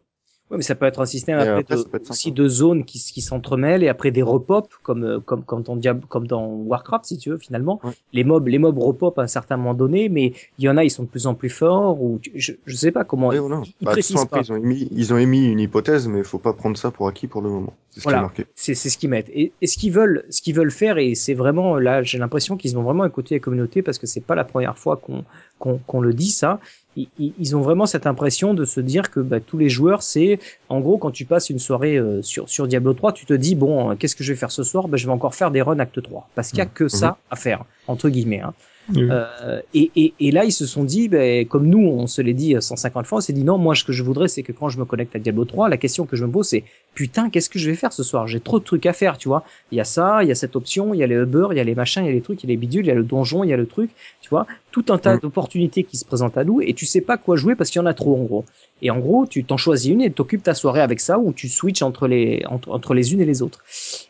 Ouais, 0.52 0.58
mais 0.58 0.64
ça 0.64 0.76
peut 0.76 0.86
être 0.86 1.00
un 1.00 1.06
système 1.06 1.40
après, 1.40 1.62
après, 1.62 1.76
de- 1.78 2.10
aussi 2.10 2.32
de 2.34 2.48
zones 2.50 2.84
qui, 2.84 3.00
qui 3.00 3.22
s'entremêlent 3.22 3.84
et 3.84 3.88
après 3.88 4.12
des 4.12 4.22
repop 4.22 4.68
comme 4.84 5.06
euh, 5.06 5.20
comme 5.22 5.44
comme 5.44 5.62
dans 5.64 5.78
Diab 5.78 6.04
comme 6.10 6.28
dans 6.28 6.46
Warcraft 6.46 7.06
si 7.06 7.18
tu 7.18 7.30
veux 7.30 7.38
finalement. 7.38 7.80
Ouais. 7.86 7.92
Les 8.12 8.26
mobs 8.26 8.46
les 8.50 8.60
mobs 8.60 8.78
repop 8.78 9.18
à 9.18 9.22
un 9.22 9.28
certain 9.28 9.56
moment 9.56 9.74
donné, 9.74 10.10
mais 10.10 10.34
il 10.60 10.66
y 10.66 10.70
en 10.70 10.76
a 10.76 10.84
ils 10.84 10.90
sont 10.92 11.04
de 11.04 11.08
plus 11.08 11.26
en 11.26 11.36
plus 11.36 11.50
forts 11.50 12.02
ou 12.04 12.20
tu- 12.22 12.32
je 12.36 12.52
je 12.66 12.76
sais 12.76 12.92
pas 12.92 13.06
comment. 13.06 13.30
Ouais, 13.30 13.40
voilà. 13.40 13.62
ils 13.80 13.86
Bah, 13.86 13.92
précisent 13.94 14.18
après, 14.22 14.42
pas. 14.42 14.46
ils 14.46 14.52
ont 14.52 14.58
émis, 14.58 14.90
ils 14.92 15.14
ont 15.14 15.18
émis 15.18 15.46
une 15.50 15.60
hypothèse, 15.62 16.10
mais 16.10 16.22
faut 16.24 16.38
pas 16.38 16.52
prendre 16.52 16.76
ça 16.78 16.92
pour 16.92 17.08
acquis 17.08 17.28
pour 17.28 17.42
le 17.42 17.50
moment. 17.50 17.74
C'est 17.92 18.02
ce 18.02 18.04
Voilà. 18.04 18.18
qui 18.18 18.20
est 18.20 18.28
marqué. 18.28 18.46
C'est 18.54 18.76
c'est 18.76 18.90
ce 18.90 18.98
qu'ils 18.98 19.10
mettent. 19.10 19.30
Et, 19.34 19.54
et 19.62 19.68
ce 19.68 19.78
qu'ils 19.78 19.94
veulent, 19.94 20.26
ce 20.30 20.42
qu'ils 20.42 20.56
veulent 20.56 20.72
faire, 20.72 20.98
et 20.98 21.16
c'est 21.16 21.34
vraiment 21.34 21.78
là, 21.78 22.04
j'ai 22.04 22.18
l'impression 22.18 22.58
qu'ils 22.58 22.78
ont 22.78 22.84
vraiment 22.84 23.06
écouté 23.06 23.36
la 23.36 23.40
communauté 23.40 23.82
parce 23.82 23.98
que 24.00 24.06
c'est 24.08 24.20
pas 24.22 24.36
la 24.36 24.44
première 24.44 24.78
fois 24.78 24.98
qu'on 24.98 25.24
qu'on 25.60 25.78
qu'on 25.88 26.02
le 26.02 26.14
dit 26.14 26.32
ça. 26.32 26.60
Ils, 26.98 27.56
ont 27.56 27.62
vraiment 27.62 27.86
cette 27.86 28.06
impression 28.06 28.54
de 28.54 28.66
se 28.66 28.82
dire 28.82 29.12
que 29.12 29.22
bah, 29.22 29.40
tous 29.40 29.58
les 29.58 29.70
joueurs, 29.70 30.04
c'est 30.04 30.40
en 30.68 30.82
gros 30.82 30.98
quand 30.98 31.12
tu 31.12 31.24
passes 31.24 31.50
une 31.50 31.60
soirée 31.60 31.96
euh, 31.96 32.22
sur 32.22 32.50
sur 32.50 32.68
Diablo 32.68 32.94
3, 32.94 33.14
tu 33.14 33.26
te 33.26 33.34
dis 33.34 33.56
bon, 33.56 33.92
euh, 33.92 33.96
qu'est-ce 33.96 34.16
que 34.16 34.26
je 34.26 34.34
vais 34.34 34.38
faire 34.38 34.52
ce 34.52 34.64
soir? 34.64 34.90
Ben 34.90 34.98
je 34.98 35.06
vais 35.06 35.14
encore 35.14 35.34
faire 35.34 35.52
des 35.52 35.62
runs 35.62 35.80
acte 35.80 36.02
3 36.02 36.28
parce 36.36 36.50
qu'il 36.50 36.60
y 36.60 36.62
a 36.62 36.66
que 36.66 36.90
ça 36.90 37.18
à 37.30 37.38
faire 37.38 37.64
entre 37.88 38.10
guillemets. 38.10 38.42
Hein. 38.42 38.54
Euh, 38.98 39.62
et, 39.74 39.92
et, 39.96 40.14
et 40.20 40.32
là, 40.32 40.44
ils 40.46 40.52
se 40.52 40.66
sont 40.66 40.84
dit, 40.84 41.08
ben, 41.10 41.48
comme 41.48 41.68
nous, 41.68 41.80
on 41.80 42.08
se 42.08 42.22
l'est 42.22 42.34
dit 42.34 42.56
150 42.60 43.06
fois, 43.06 43.20
on 43.20 43.22
s'est 43.22 43.34
dit 43.34 43.44
non, 43.44 43.58
moi, 43.58 43.76
ce 43.76 43.84
que 43.84 43.92
je 43.94 44.04
voudrais, 44.04 44.28
c'est 44.28 44.44
que 44.44 44.52
quand 44.52 44.70
je 44.70 44.80
me 44.80 44.86
connecte 44.86 45.16
à 45.16 45.20
Diablo 45.20 45.46
3, 45.46 45.70
la 45.70 45.78
question 45.78 46.06
que 46.06 46.16
je 46.16 46.26
me 46.26 46.32
pose, 46.32 46.48
c'est 46.48 46.64
putain, 46.94 47.30
qu'est-ce 47.30 47.50
que 47.50 47.60
je 47.60 47.70
vais 47.70 47.76
faire 47.76 47.94
ce 47.94 48.04
soir? 48.04 48.28
J'ai 48.28 48.40
trop 48.40 48.60
de 48.60 48.64
trucs 48.64 48.86
à 48.86 48.94
faire, 48.94 49.18
tu 49.18 49.28
vois. 49.28 49.44
Il 49.72 49.78
y 49.78 49.82
a 49.82 49.86
ça, 49.86 50.24
il 50.24 50.30
y 50.30 50.32
a 50.32 50.36
cette 50.36 50.56
option, 50.56 50.94
il 50.94 50.98
y 51.00 51.04
a 51.04 51.08
les 51.08 51.16
Uber, 51.16 51.48
il 51.52 51.58
y 51.58 51.60
a 51.60 51.64
les 51.64 51.76
machins, 51.76 52.04
il 52.04 52.08
y 52.08 52.10
a 52.10 52.14
les 52.14 52.22
trucs, 52.22 52.44
il 52.44 52.48
y 52.48 52.52
a 52.52 52.54
les 52.54 52.58
bidules, 52.58 52.86
il 52.86 52.90
y 52.90 52.92
a 52.92 52.96
le 52.96 53.04
donjon, 53.04 53.44
il 53.44 53.50
y 53.50 53.54
a 53.54 53.58
le 53.58 53.66
truc, 53.68 53.92
tu 54.22 54.30
vois. 54.30 54.46
Tout 54.72 54.86
un 54.90 54.98
tas 54.98 55.16
Mm. 55.16 55.20
d'opportunités 55.22 55.84
qui 55.84 55.98
se 55.98 56.06
présentent 56.06 56.38
à 56.38 56.44
nous 56.44 56.62
et 56.62 56.74
tu 56.74 56.86
sais 56.86 57.02
pas 57.02 57.18
quoi 57.18 57.36
jouer 57.36 57.56
parce 57.56 57.70
qu'il 57.70 57.80
y 57.80 57.84
en 57.84 57.86
a 57.86 57.94
trop, 57.94 58.16
en 58.16 58.24
gros. 58.24 58.46
Et 58.82 58.90
en 58.90 59.00
gros, 59.00 59.26
tu 59.28 59.44
t'en 59.44 59.58
choisis 59.58 59.92
une 59.92 60.02
et 60.02 60.12
t'occupes 60.12 60.44
ta 60.44 60.54
soirée 60.54 60.82
avec 60.82 61.00
ça 61.00 61.20
ou 61.20 61.34
tu 61.34 61.48
switches 61.50 61.82
entre 61.84 62.08
les, 62.08 62.44
entre, 62.50 62.72
entre 62.72 62.94
les 62.94 63.14
unes 63.14 63.22
et 63.22 63.26
les 63.26 63.42
autres. 63.42 63.64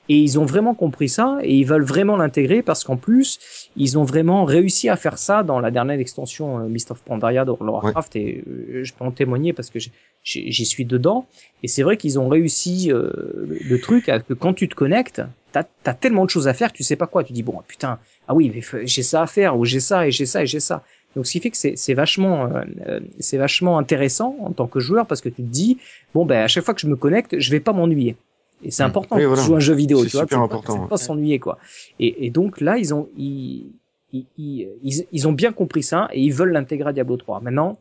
Et 0.10 0.18
ils 0.18 0.40
ont 0.40 0.46
vraiment 0.46 0.74
compris 0.74 1.10
ça 1.10 1.40
et 1.42 1.54
ils 1.56 1.66
veulent 1.66 1.84
vraiment 1.84 2.18
l'intégrer 2.18 2.62
parce 2.62 2.84
qu'en 2.84 2.98
plus, 2.98 3.40
ils 3.76 3.98
ont 3.98 4.04
vraiment 4.04 4.46
réussi 4.46 4.71
à 4.90 4.96
faire 4.96 5.18
ça 5.18 5.44
dans 5.44 5.60
la 5.60 5.72
dernière 5.72 6.00
extension 6.00 6.60
euh, 6.60 6.68
Mist 6.68 6.92
of 6.92 7.02
Pandaria 7.02 7.46
de 7.46 7.52
World 7.52 7.70
of 7.70 7.84
Warcraft 7.84 8.16
et 8.16 8.44
euh, 8.48 8.84
je 8.84 8.94
peux 8.94 9.04
en 9.06 9.12
témoigner 9.12 9.54
parce 9.54 9.70
que 9.70 9.80
j'y 10.24 10.66
suis 10.66 10.86
dedans 10.86 11.26
et 11.64 11.68
c'est 11.68 11.84
vrai 11.84 11.98
qu'ils 11.98 12.20
ont 12.20 12.28
réussi 12.30 12.92
euh, 12.92 13.10
le, 13.48 13.58
le 13.70 13.80
truc 13.82 14.10
à 14.10 14.20
que 14.20 14.34
quand 14.34 14.54
tu 14.54 14.68
te 14.70 14.76
connectes 14.76 15.22
t'as 15.52 15.64
as 15.86 15.94
tellement 15.94 16.26
de 16.26 16.30
choses 16.30 16.48
à 16.48 16.54
faire 16.54 16.72
que 16.72 16.78
tu 16.78 16.84
sais 16.84 16.96
pas 16.96 17.08
quoi 17.08 17.24
tu 17.24 17.34
dis 17.34 17.44
bon 17.44 17.56
putain 17.68 18.00
ah 18.28 18.34
oui 18.36 18.52
mais 18.54 18.62
j'ai 18.86 19.04
ça 19.04 19.24
à 19.24 19.28
faire 19.28 19.58
ou 19.58 19.66
j'ai 19.66 19.80
ça 19.80 20.08
et 20.08 20.12
j'ai 20.12 20.26
ça 20.26 20.44
et 20.44 20.48
j'ai 20.48 20.60
ça 20.60 20.84
donc 21.16 21.26
ce 21.28 21.32
qui 21.34 21.40
fait 21.42 21.50
que 21.50 21.58
c'est 21.58 21.94
vachement 21.94 22.46
euh, 22.46 22.62
euh, 22.88 23.00
c'est 23.20 23.38
vachement 23.38 23.78
intéressant 23.78 24.38
en 24.42 24.52
tant 24.52 24.68
que 24.68 24.80
joueur 24.80 25.06
parce 25.08 25.22
que 25.22 25.30
tu 25.30 25.36
te 25.38 25.42
dis 25.42 25.78
bon 26.14 26.26
ben 26.26 26.42
à 26.44 26.48
chaque 26.48 26.64
fois 26.64 26.74
que 26.74 26.82
je 26.82 26.88
me 26.88 26.96
connecte 26.96 27.38
je 27.40 27.52
vais 27.52 27.60
pas 27.60 27.74
m'ennuyer 27.74 28.16
et 28.64 28.70
c'est 28.72 28.84
Mm. 28.84 28.88
important 28.88 29.16
Oui, 29.18 29.26
voilà. 29.26 29.42
tu 29.42 29.48
joues 29.48 29.54
à 29.56 29.58
un 29.58 29.60
jeu 29.60 29.74
vidéo 29.74 30.06
tu 30.06 30.12
vois 30.12 30.22
super 30.22 30.28
c'est 30.30 30.36
pas- 30.38 30.44
important, 30.44 30.82
ouais. 30.84 30.88
pas 30.88 30.98
s'ennuyer 30.98 31.40
quoi 31.40 31.58
et, 32.00 32.26
et 32.28 32.30
donc 32.30 32.62
là 32.62 32.78
ils 32.78 32.94
ont 32.94 33.10
ils, 33.18 33.66
ils, 34.14 34.26
ils, 34.38 34.68
ils- 34.84 35.06
ils 35.12 35.28
ont 35.28 35.32
bien 35.34 35.52
compris 35.52 35.84
ça 35.84 36.10
et 36.14 36.22
ils 36.22 36.34
veulent 36.34 36.52
l'intégrer 36.52 36.90
à 36.90 36.94
Diablo 36.94 37.18
3 37.18 37.40
maintenant 37.42 37.78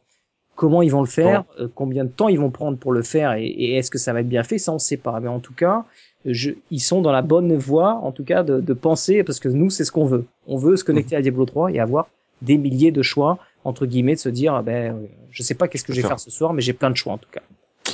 comment 0.56 0.82
ils 0.82 0.90
vont 0.90 1.00
le 1.00 1.06
faire 1.08 1.44
euh, 1.58 1.68
combien 1.74 2.04
de 2.04 2.10
temps 2.10 2.28
ils 2.28 2.38
vont 2.38 2.50
prendre 2.50 2.76
pour 2.78 2.92
le 2.92 3.02
faire 3.02 3.32
et, 3.34 3.46
et 3.46 3.76
est-ce 3.76 3.90
que 3.90 3.98
ça 3.98 4.12
va 4.12 4.20
être 4.20 4.28
bien 4.28 4.42
fait 4.42 4.58
ça 4.58 4.72
on 4.72 4.78
sait 4.78 4.96
pas. 4.98 5.18
Mais 5.20 5.28
en 5.28 5.40
tout 5.40 5.54
cas 5.54 5.84
je, 6.26 6.50
ils 6.70 6.80
sont 6.80 7.00
dans 7.00 7.12
la 7.12 7.22
bonne 7.22 7.56
voie 7.56 7.94
en 7.94 8.12
tout 8.12 8.24
cas 8.24 8.42
de, 8.42 8.60
de 8.60 8.72
penser 8.74 9.24
parce 9.24 9.40
que 9.40 9.48
nous 9.48 9.70
c'est 9.70 9.84
ce 9.84 9.92
qu'on 9.92 10.04
veut. 10.04 10.26
On 10.46 10.56
veut 10.58 10.76
se 10.76 10.84
connecter 10.84 11.16
à 11.16 11.22
Diablo 11.22 11.46
3 11.46 11.72
et 11.72 11.80
avoir 11.80 12.08
des 12.42 12.58
milliers 12.58 12.90
de 12.92 13.02
choix 13.02 13.38
entre 13.64 13.86
guillemets 13.86 14.14
de 14.14 14.20
se 14.20 14.28
dire 14.28 14.54
ah 14.54 14.62
ben 14.62 14.94
euh, 14.94 15.06
je 15.30 15.42
sais 15.42 15.54
pas 15.54 15.66
qu'est-ce 15.68 15.84
que 15.84 15.92
je 15.92 15.96
vais 15.98 16.02
Faire. 16.02 16.10
faire 16.10 16.20
ce 16.20 16.30
soir 16.30 16.52
mais 16.52 16.60
j'ai 16.62 16.72
plein 16.74 16.90
de 16.90 16.96
choix 16.96 17.12
en 17.14 17.18
tout 17.18 17.30
cas. 17.32 17.40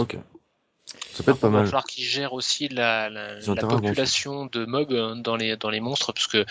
Ok. 0.00 0.16
Ça 1.16 1.22
peut 1.22 1.30
être 1.30 1.40
pas 1.40 1.48
Il 1.48 1.52
va 1.54 1.64
falloir 1.64 1.84
qu'ils 1.84 2.04
gèrent 2.04 2.34
aussi 2.34 2.68
la, 2.68 3.08
la, 3.08 3.40
la 3.40 3.62
population 3.62 4.44
de 4.44 4.66
mobs 4.66 4.92
euh, 4.92 5.14
dans 5.14 5.34
les 5.34 5.56
dans 5.56 5.70
les 5.70 5.80
monstres, 5.80 6.12
parce 6.12 6.26
que 6.26 6.44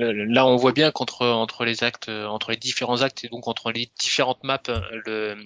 euh, 0.00 0.24
là 0.28 0.44
on 0.44 0.56
voit 0.56 0.72
bien 0.72 0.90
qu'entre 0.90 1.24
entre 1.24 1.64
les 1.64 1.84
actes, 1.84 2.08
euh, 2.08 2.26
entre 2.26 2.50
les 2.50 2.56
différents 2.56 3.02
actes 3.02 3.24
et 3.24 3.28
donc 3.28 3.46
entre 3.46 3.70
les 3.70 3.88
différentes 4.00 4.42
maps, 4.42 4.58
euh, 4.70 4.80
le 5.06 5.36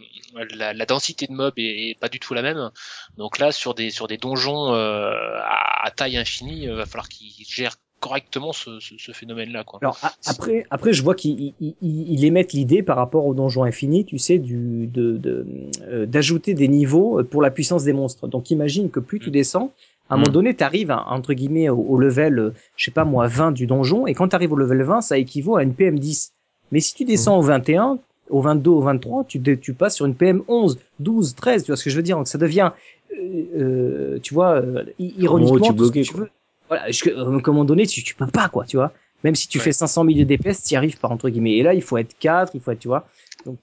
la, 0.56 0.72
la 0.72 0.86
densité 0.86 1.26
de 1.26 1.32
mobs 1.32 1.58
est, 1.58 1.90
est 1.90 1.98
pas 2.00 2.08
du 2.08 2.18
tout 2.18 2.32
la 2.32 2.40
même. 2.40 2.70
Donc 3.18 3.38
là 3.38 3.52
sur 3.52 3.74
des 3.74 3.90
sur 3.90 4.08
des 4.08 4.16
donjons 4.16 4.72
euh, 4.72 5.12
à, 5.44 5.86
à 5.86 5.90
taille 5.90 6.16
infinie, 6.16 6.62
il 6.62 6.72
va 6.72 6.86
falloir 6.86 7.10
qu'ils 7.10 7.44
gèrent 7.46 7.76
correctement 8.02 8.52
ce, 8.52 8.80
ce, 8.80 8.94
ce 8.98 9.12
phénomène-là, 9.12 9.62
quoi. 9.64 9.78
Alors 9.80 9.96
a- 10.02 10.12
après, 10.26 10.66
après, 10.70 10.92
je 10.92 11.02
vois 11.04 11.14
qu'ils 11.14 11.54
ils, 11.60 11.74
ils- 11.80 12.12
ils 12.12 12.24
émettent 12.24 12.52
l'idée 12.52 12.82
par 12.82 12.96
rapport 12.96 13.24
au 13.26 13.32
donjon 13.32 13.62
infini, 13.62 14.04
tu 14.04 14.18
sais, 14.18 14.38
du 14.38 14.88
de 14.88 15.16
de, 15.16 15.46
euh, 15.88 16.04
d'ajouter 16.04 16.52
des 16.54 16.66
niveaux 16.66 17.22
pour 17.22 17.40
la 17.42 17.50
puissance 17.52 17.84
des 17.84 17.92
monstres. 17.92 18.26
Donc 18.26 18.50
imagine 18.50 18.90
que 18.90 18.98
plus 19.00 19.20
tu 19.20 19.28
Mm. 19.30 19.32
descends, 19.32 19.70
à 20.10 20.14
un 20.14 20.16
moment 20.18 20.30
Mm. 20.30 20.32
donné, 20.32 20.56
tu 20.56 20.64
arrives 20.64 20.90
entre 20.90 21.32
guillemets 21.32 21.68
au, 21.68 21.78
au 21.78 21.96
level, 21.96 22.38
euh, 22.40 22.50
je 22.76 22.84
sais 22.86 22.90
pas 22.90 23.04
moi, 23.04 23.28
20 23.28 23.52
du 23.52 23.66
donjon, 23.66 24.06
et 24.08 24.14
quand 24.14 24.28
tu 24.28 24.34
arrives 24.34 24.52
au 24.52 24.56
level 24.56 24.82
20, 24.82 25.00
ça 25.00 25.16
équivaut 25.16 25.56
à 25.56 25.62
une 25.62 25.72
PM 25.74 25.98
10. 25.98 26.32
Mais 26.72 26.80
si 26.80 26.94
tu 26.94 27.04
descends 27.04 27.38
au 27.38 27.42
21, 27.42 27.98
au 28.30 28.40
22, 28.40 28.70
au 28.70 28.80
23, 28.80 29.24
tu, 29.28 29.40
tu 29.60 29.74
passes 29.74 29.94
sur 29.94 30.06
une 30.06 30.14
PM 30.16 30.42
11, 30.48 30.78
12, 30.98 31.34
13, 31.36 31.62
tu 31.64 31.70
vois 31.70 31.76
ce 31.76 31.84
que 31.84 31.90
je 31.90 31.96
veux 31.96 32.02
dire? 32.02 32.16
Donc 32.16 32.26
ça 32.26 32.38
devient, 32.38 32.72
euh, 33.12 33.44
euh, 33.56 34.18
tu 34.22 34.34
vois, 34.34 34.54
euh, 34.56 34.84
ironiquement, 34.98 35.58
tu 35.58 35.66
ce 35.66 35.72
que 35.72 35.76
bloquais, 35.78 36.02
tu 36.02 36.16
veux. 36.16 36.30
Voilà, 36.72 36.90
je- 36.90 37.10
à 37.10 37.20
un 37.20 37.40
moment 37.52 37.64
donné, 37.64 37.86
tu, 37.86 38.02
tu 38.02 38.14
peux 38.14 38.26
pas, 38.26 38.48
quoi, 38.48 38.64
tu 38.64 38.76
vois. 38.76 38.92
Même 39.24 39.34
si 39.34 39.46
tu 39.48 39.58
Ouais. 39.58 39.64
fais 39.64 39.72
500 39.72 40.04
000 40.04 40.24
DPS, 40.24 40.62
tu 40.64 40.74
y 40.74 40.76
arrives 40.76 40.98
pas, 40.98 41.08
entre 41.08 41.28
guillemets. 41.28 41.56
Et 41.58 41.62
là, 41.62 41.74
il 41.74 41.82
faut 41.82 41.96
être 41.98 42.16
4, 42.18 42.54
il 42.54 42.60
faut 42.60 42.70
être, 42.72 42.78
tu 42.80 42.88
vois. 42.88 43.06
Donc, 43.46 43.58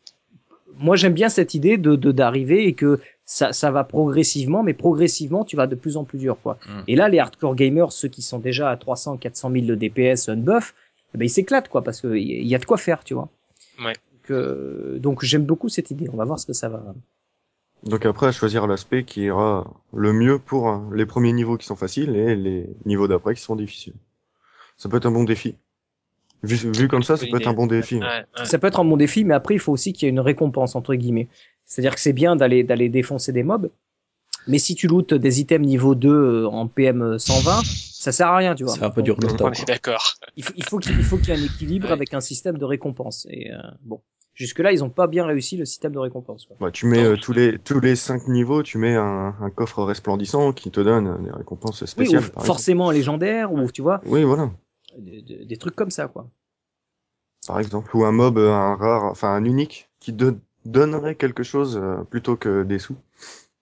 moi, 0.78 0.96
j'aime 0.96 1.14
bien 1.14 1.28
cette 1.30 1.54
idée 1.54 1.78
de, 1.78 1.96
de, 1.96 2.12
d'arriver 2.12 2.66
et 2.68 2.74
que 2.74 3.00
ça, 3.26 3.52
ça 3.52 3.70
va 3.72 3.84
progressivement, 3.84 4.64
mais 4.64 4.74
progressivement, 4.74 5.44
tu 5.44 5.56
vas 5.56 5.68
de 5.68 5.76
plus 5.76 5.98
en 5.98 6.04
plus 6.06 6.18
dur, 6.20 6.38
quoi. 6.42 6.58
Mm. 6.68 6.82
Et 6.88 6.96
là, 6.96 7.10
les 7.10 7.20
hardcore 7.20 7.56
gamers, 7.56 7.92
ceux 7.92 8.08
qui 8.08 8.22
sont 8.22 8.40
déjà 8.40 8.70
à 8.70 8.78
300, 8.78 9.18
400 9.18 9.52
000 9.52 9.66
de 9.66 9.76
DPS 9.76 10.30
unbuff, 10.30 10.74
eh 11.14 11.18
ben, 11.18 11.26
ils 11.26 11.30
s'éclatent, 11.30 11.68
quoi, 11.70 11.84
parce 11.84 12.02
que 12.02 12.16
il 12.16 12.48
y 12.48 12.56
a 12.56 12.60
de 12.60 12.66
quoi 12.66 12.78
faire, 12.78 13.04
tu 13.04 13.14
vois. 13.16 13.28
Ouais. 13.84 13.94
Donc, 13.94 14.32
euh, 14.32 15.00
donc 15.00 15.26
j'aime 15.26 15.44
beaucoup 15.44 15.70
cette 15.70 15.92
idée. 15.92 16.08
On 16.14 16.18
va 16.18 16.26
voir 16.26 16.40
ce 16.40 16.46
que 16.46 16.54
ça 16.54 16.70
va. 16.70 16.84
Donc 17.84 18.06
après, 18.06 18.28
à 18.28 18.32
choisir 18.32 18.68
l'aspect 18.68 19.04
qui 19.04 19.24
ira 19.24 19.66
le 19.94 20.14
mieux 20.14 20.38
pour 20.40 20.82
les 20.94 21.06
premiers 21.06 21.34
niveaux 21.34 21.58
qui 21.58 21.66
sont 21.66 21.76
faciles 21.76 22.16
et 22.16 22.36
les 22.36 22.68
niveaux 22.86 23.08
d'après 23.08 23.36
qui 23.36 23.42
sont 23.42 23.56
difficiles. 23.56 23.96
Ça 24.78 24.90
peut 24.90 24.98
être 24.98 25.06
un 25.06 25.12
bon 25.12 25.24
défi. 25.24 25.56
Vu, 26.44 26.56
vu 26.56 26.88
comme 26.88 27.04
ça, 27.04 27.18
ça 27.18 27.26
peut 27.30 27.38
être 27.38 27.48
un 27.48 27.54
bon 27.54 27.68
défi. 27.68 28.00
Ça 28.44 28.60
peut 28.60 28.68
être 28.68 28.80
un 28.80 28.86
bon 28.86 28.98
défi, 28.98 29.24
mais 29.26 29.34
après, 29.34 29.56
il 29.56 29.60
faut 29.60 29.74
aussi 29.74 29.94
qu'il 29.94 30.06
y 30.06 30.08
ait 30.08 30.12
une 30.12 30.20
récompense, 30.20 30.76
entre 30.76 30.96
guillemets. 30.96 31.28
C'est-à-dire 31.66 31.94
que 31.96 32.02
c'est 32.02 32.14
bien 32.14 32.36
d'aller, 32.36 32.64
d'aller 32.64 32.90
défoncer 32.90 33.32
des 33.32 33.44
mobs, 33.44 33.70
mais 34.48 34.58
si 34.58 34.74
tu 34.74 34.88
lootes 34.88 35.14
des 35.14 35.42
items 35.42 35.68
niveau 35.68 35.96
2 35.96 36.10
euh, 36.10 36.48
en 36.48 36.68
PM 36.68 37.20
120, 37.20 37.62
ça 37.66 38.12
sert 38.12 38.28
à 38.28 38.38
rien, 38.38 38.56
tu 38.56 38.64
vois. 38.64 38.76
Pas 38.78 39.02
durer 39.02 39.18
Donc, 39.20 39.32
longtemps. 39.32 39.50
On 39.50 39.52
est 39.52 39.68
d'accord. 39.68 40.16
Il 40.38 40.44
faut, 40.44 40.54
il 40.56 40.64
faut 40.64 40.80
qu'il 40.80 40.98
il 40.98 41.04
faut 41.04 41.18
qu'il 41.18 41.30
y 41.30 41.38
ait 41.38 41.42
un 41.42 41.44
équilibre 41.46 41.88
Ouais. 41.88 41.92
avec 41.92 42.14
un 42.14 42.22
système 42.22 42.58
de 42.58 42.66
récompense. 42.66 43.28
Et 43.30 43.52
euh, 43.52 43.58
bon, 43.82 44.02
jusque-là, 44.40 44.72
ils 44.72 44.84
ont 44.84 44.90
pas 44.90 45.06
bien 45.08 45.26
réussi 45.26 45.58
le 45.58 45.66
système 45.66 45.92
de 45.92 46.00
récompense. 46.00 46.46
Quoi. 46.46 46.56
Bah, 46.60 46.72
tu 46.72 46.86
mets 46.88 47.04
euh, 47.04 47.18
tous 47.18 47.34
les 47.34 47.60
tous 47.60 47.80
les 47.80 47.96
cinq 47.96 48.28
niveaux, 48.28 48.64
tu 48.64 48.78
mets 48.78 48.96
un, 48.96 49.36
un 49.40 49.50
coffre 49.50 49.84
resplendissant 49.84 50.54
qui 50.54 50.72
te 50.72 50.80
donne 50.80 51.24
des 51.24 51.32
récompenses 51.32 51.82
Oui, 51.82 51.88
spéciales. 51.88 52.22
ou 52.24 52.24
par 52.24 52.30
exemple. 52.30 52.46
forcément 52.48 52.90
légendaire, 52.92 53.54
ou 53.54 53.70
tu 53.72 53.82
vois, 53.82 54.02
Oui, 54.06 54.24
voilà. 54.24 54.50
des, 54.98 55.22
des- 55.22 55.46
des 55.46 55.58
trucs 55.58 55.76
comme 55.76 55.92
ça, 55.92 56.08
quoi. 56.08 56.28
Par 57.48 57.60
exemple, 57.60 57.96
ou 57.96 58.06
un 58.06 58.12
mob, 58.12 58.38
euh, 58.38 58.52
un 58.54 58.76
rare, 58.76 59.04
enfin 59.06 59.30
un 59.34 59.44
unique 59.44 59.90
qui 60.00 60.16
te 60.16 60.34
donnerait 60.66 61.16
quelque 61.16 61.44
chose 61.44 61.78
euh, 61.82 62.04
plutôt 62.10 62.36
que 62.36 62.64
des 62.64 62.80
sous. 62.80 62.96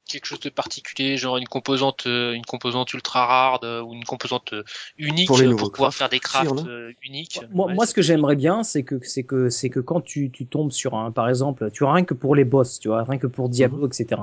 Quelque 0.07 0.25
chose 0.25 0.39
de 0.39 0.49
particulier, 0.49 1.17
genre 1.17 1.37
une 1.37 1.47
composante, 1.47 2.07
euh, 2.07 2.33
une 2.33 2.45
composante 2.45 2.93
ultra 2.93 3.25
rare 3.25 3.59
de- 3.59 3.81
ou 3.81 3.93
une 3.93 4.03
composante 4.05 4.53
euh, 4.53 4.63
unique 4.97 5.27
Pour 5.27 5.71
pouvoir 5.71 5.89
crafts, 5.89 5.97
faire 5.97 6.09
des 6.09 6.19
crafts 6.19 6.65
euh, 6.67 6.91
uniques. 7.03 7.39
Moi, 7.53 7.67
Ouais, 7.67 7.75
moi, 7.75 7.85
ça 7.85 7.91
ce 7.91 7.95
que 7.95 8.01
j'aimerais 8.01 8.35
bien, 8.35 8.63
c'est 8.63 8.83
que 8.83 8.99
c'est 9.03 9.23
que 9.23 9.49
c'est 9.49 9.69
que 9.69 9.79
quand 9.79 10.01
tu, 10.01 10.31
tu 10.31 10.45
tombes 10.45 10.71
sur 10.71 10.95
un, 10.95 11.11
par 11.11 11.29
exemple, 11.29 11.69
tu 11.71 11.83
vois 11.83 11.93
rien 11.93 12.05
que 12.05 12.13
pour 12.13 12.35
les 12.35 12.45
boss, 12.45 12.79
tu 12.79 12.87
vois 12.87 13.03
rien 13.03 13.19
que 13.19 13.27
pour 13.27 13.49
Diablo, 13.49 13.87
etc. 13.87 14.21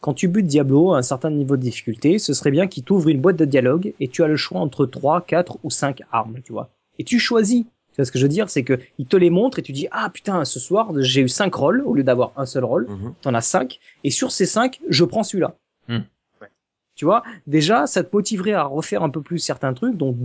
Quand 0.00 0.14
tu 0.14 0.28
butes 0.28 0.46
Diablo 0.46 0.92
à 0.92 0.98
un 0.98 1.02
certain 1.02 1.30
niveau 1.30 1.56
de 1.56 1.62
difficulté, 1.62 2.18
ce 2.18 2.34
serait 2.34 2.50
bien 2.50 2.66
qu'il 2.66 2.84
t'ouvre 2.84 3.08
une 3.08 3.20
boîte 3.20 3.36
de 3.36 3.44
dialogue 3.46 3.94
et 4.00 4.08
tu 4.08 4.22
as 4.22 4.28
le 4.28 4.36
choix 4.36 4.60
entre 4.60 4.84
3, 4.86 5.22
4 5.22 5.58
ou 5.62 5.70
5 5.70 6.02
armes, 6.12 6.40
tu 6.44 6.52
vois. 6.52 6.68
Et 6.98 7.04
tu 7.04 7.18
choisis. 7.18 7.64
Tu 7.94 8.00
vois 8.00 8.04
ce 8.06 8.12
que 8.12 8.18
je 8.18 8.24
veux 8.24 8.28
dire, 8.28 8.50
c'est 8.50 8.64
que 8.64 8.78
il 8.98 9.06
te 9.06 9.16
les 9.16 9.30
montre 9.30 9.60
et 9.60 9.62
tu 9.62 9.70
dis 9.72 9.86
ah 9.92 10.10
putain 10.12 10.44
ce 10.44 10.58
soir 10.58 10.90
j'ai 10.98 11.20
eu 11.22 11.28
5 11.28 11.54
rôles 11.54 11.80
au 11.86 11.94
lieu 11.94 12.02
d'avoir 12.02 12.32
un 12.36 12.44
seul 12.44 12.64
rôle, 12.64 12.86
Mhm. 12.88 13.14
t'en 13.22 13.34
as 13.34 13.40
5 13.40 13.78
et 14.02 14.10
sur 14.10 14.32
ces 14.32 14.46
5 14.46 14.80
je 14.88 15.04
prends 15.04 15.22
celui-là. 15.22 15.54
Hmm. 15.88 16.00
Ouais. 16.40 16.48
Tu 16.96 17.04
vois, 17.04 17.22
déjà 17.46 17.86
ça 17.86 18.02
te 18.02 18.14
motiverait 18.14 18.52
à 18.52 18.64
refaire 18.64 19.02
un 19.04 19.10
peu 19.10 19.20
plus 19.22 19.38
certains 19.38 19.72
trucs, 19.74 19.96
donc 19.96 20.16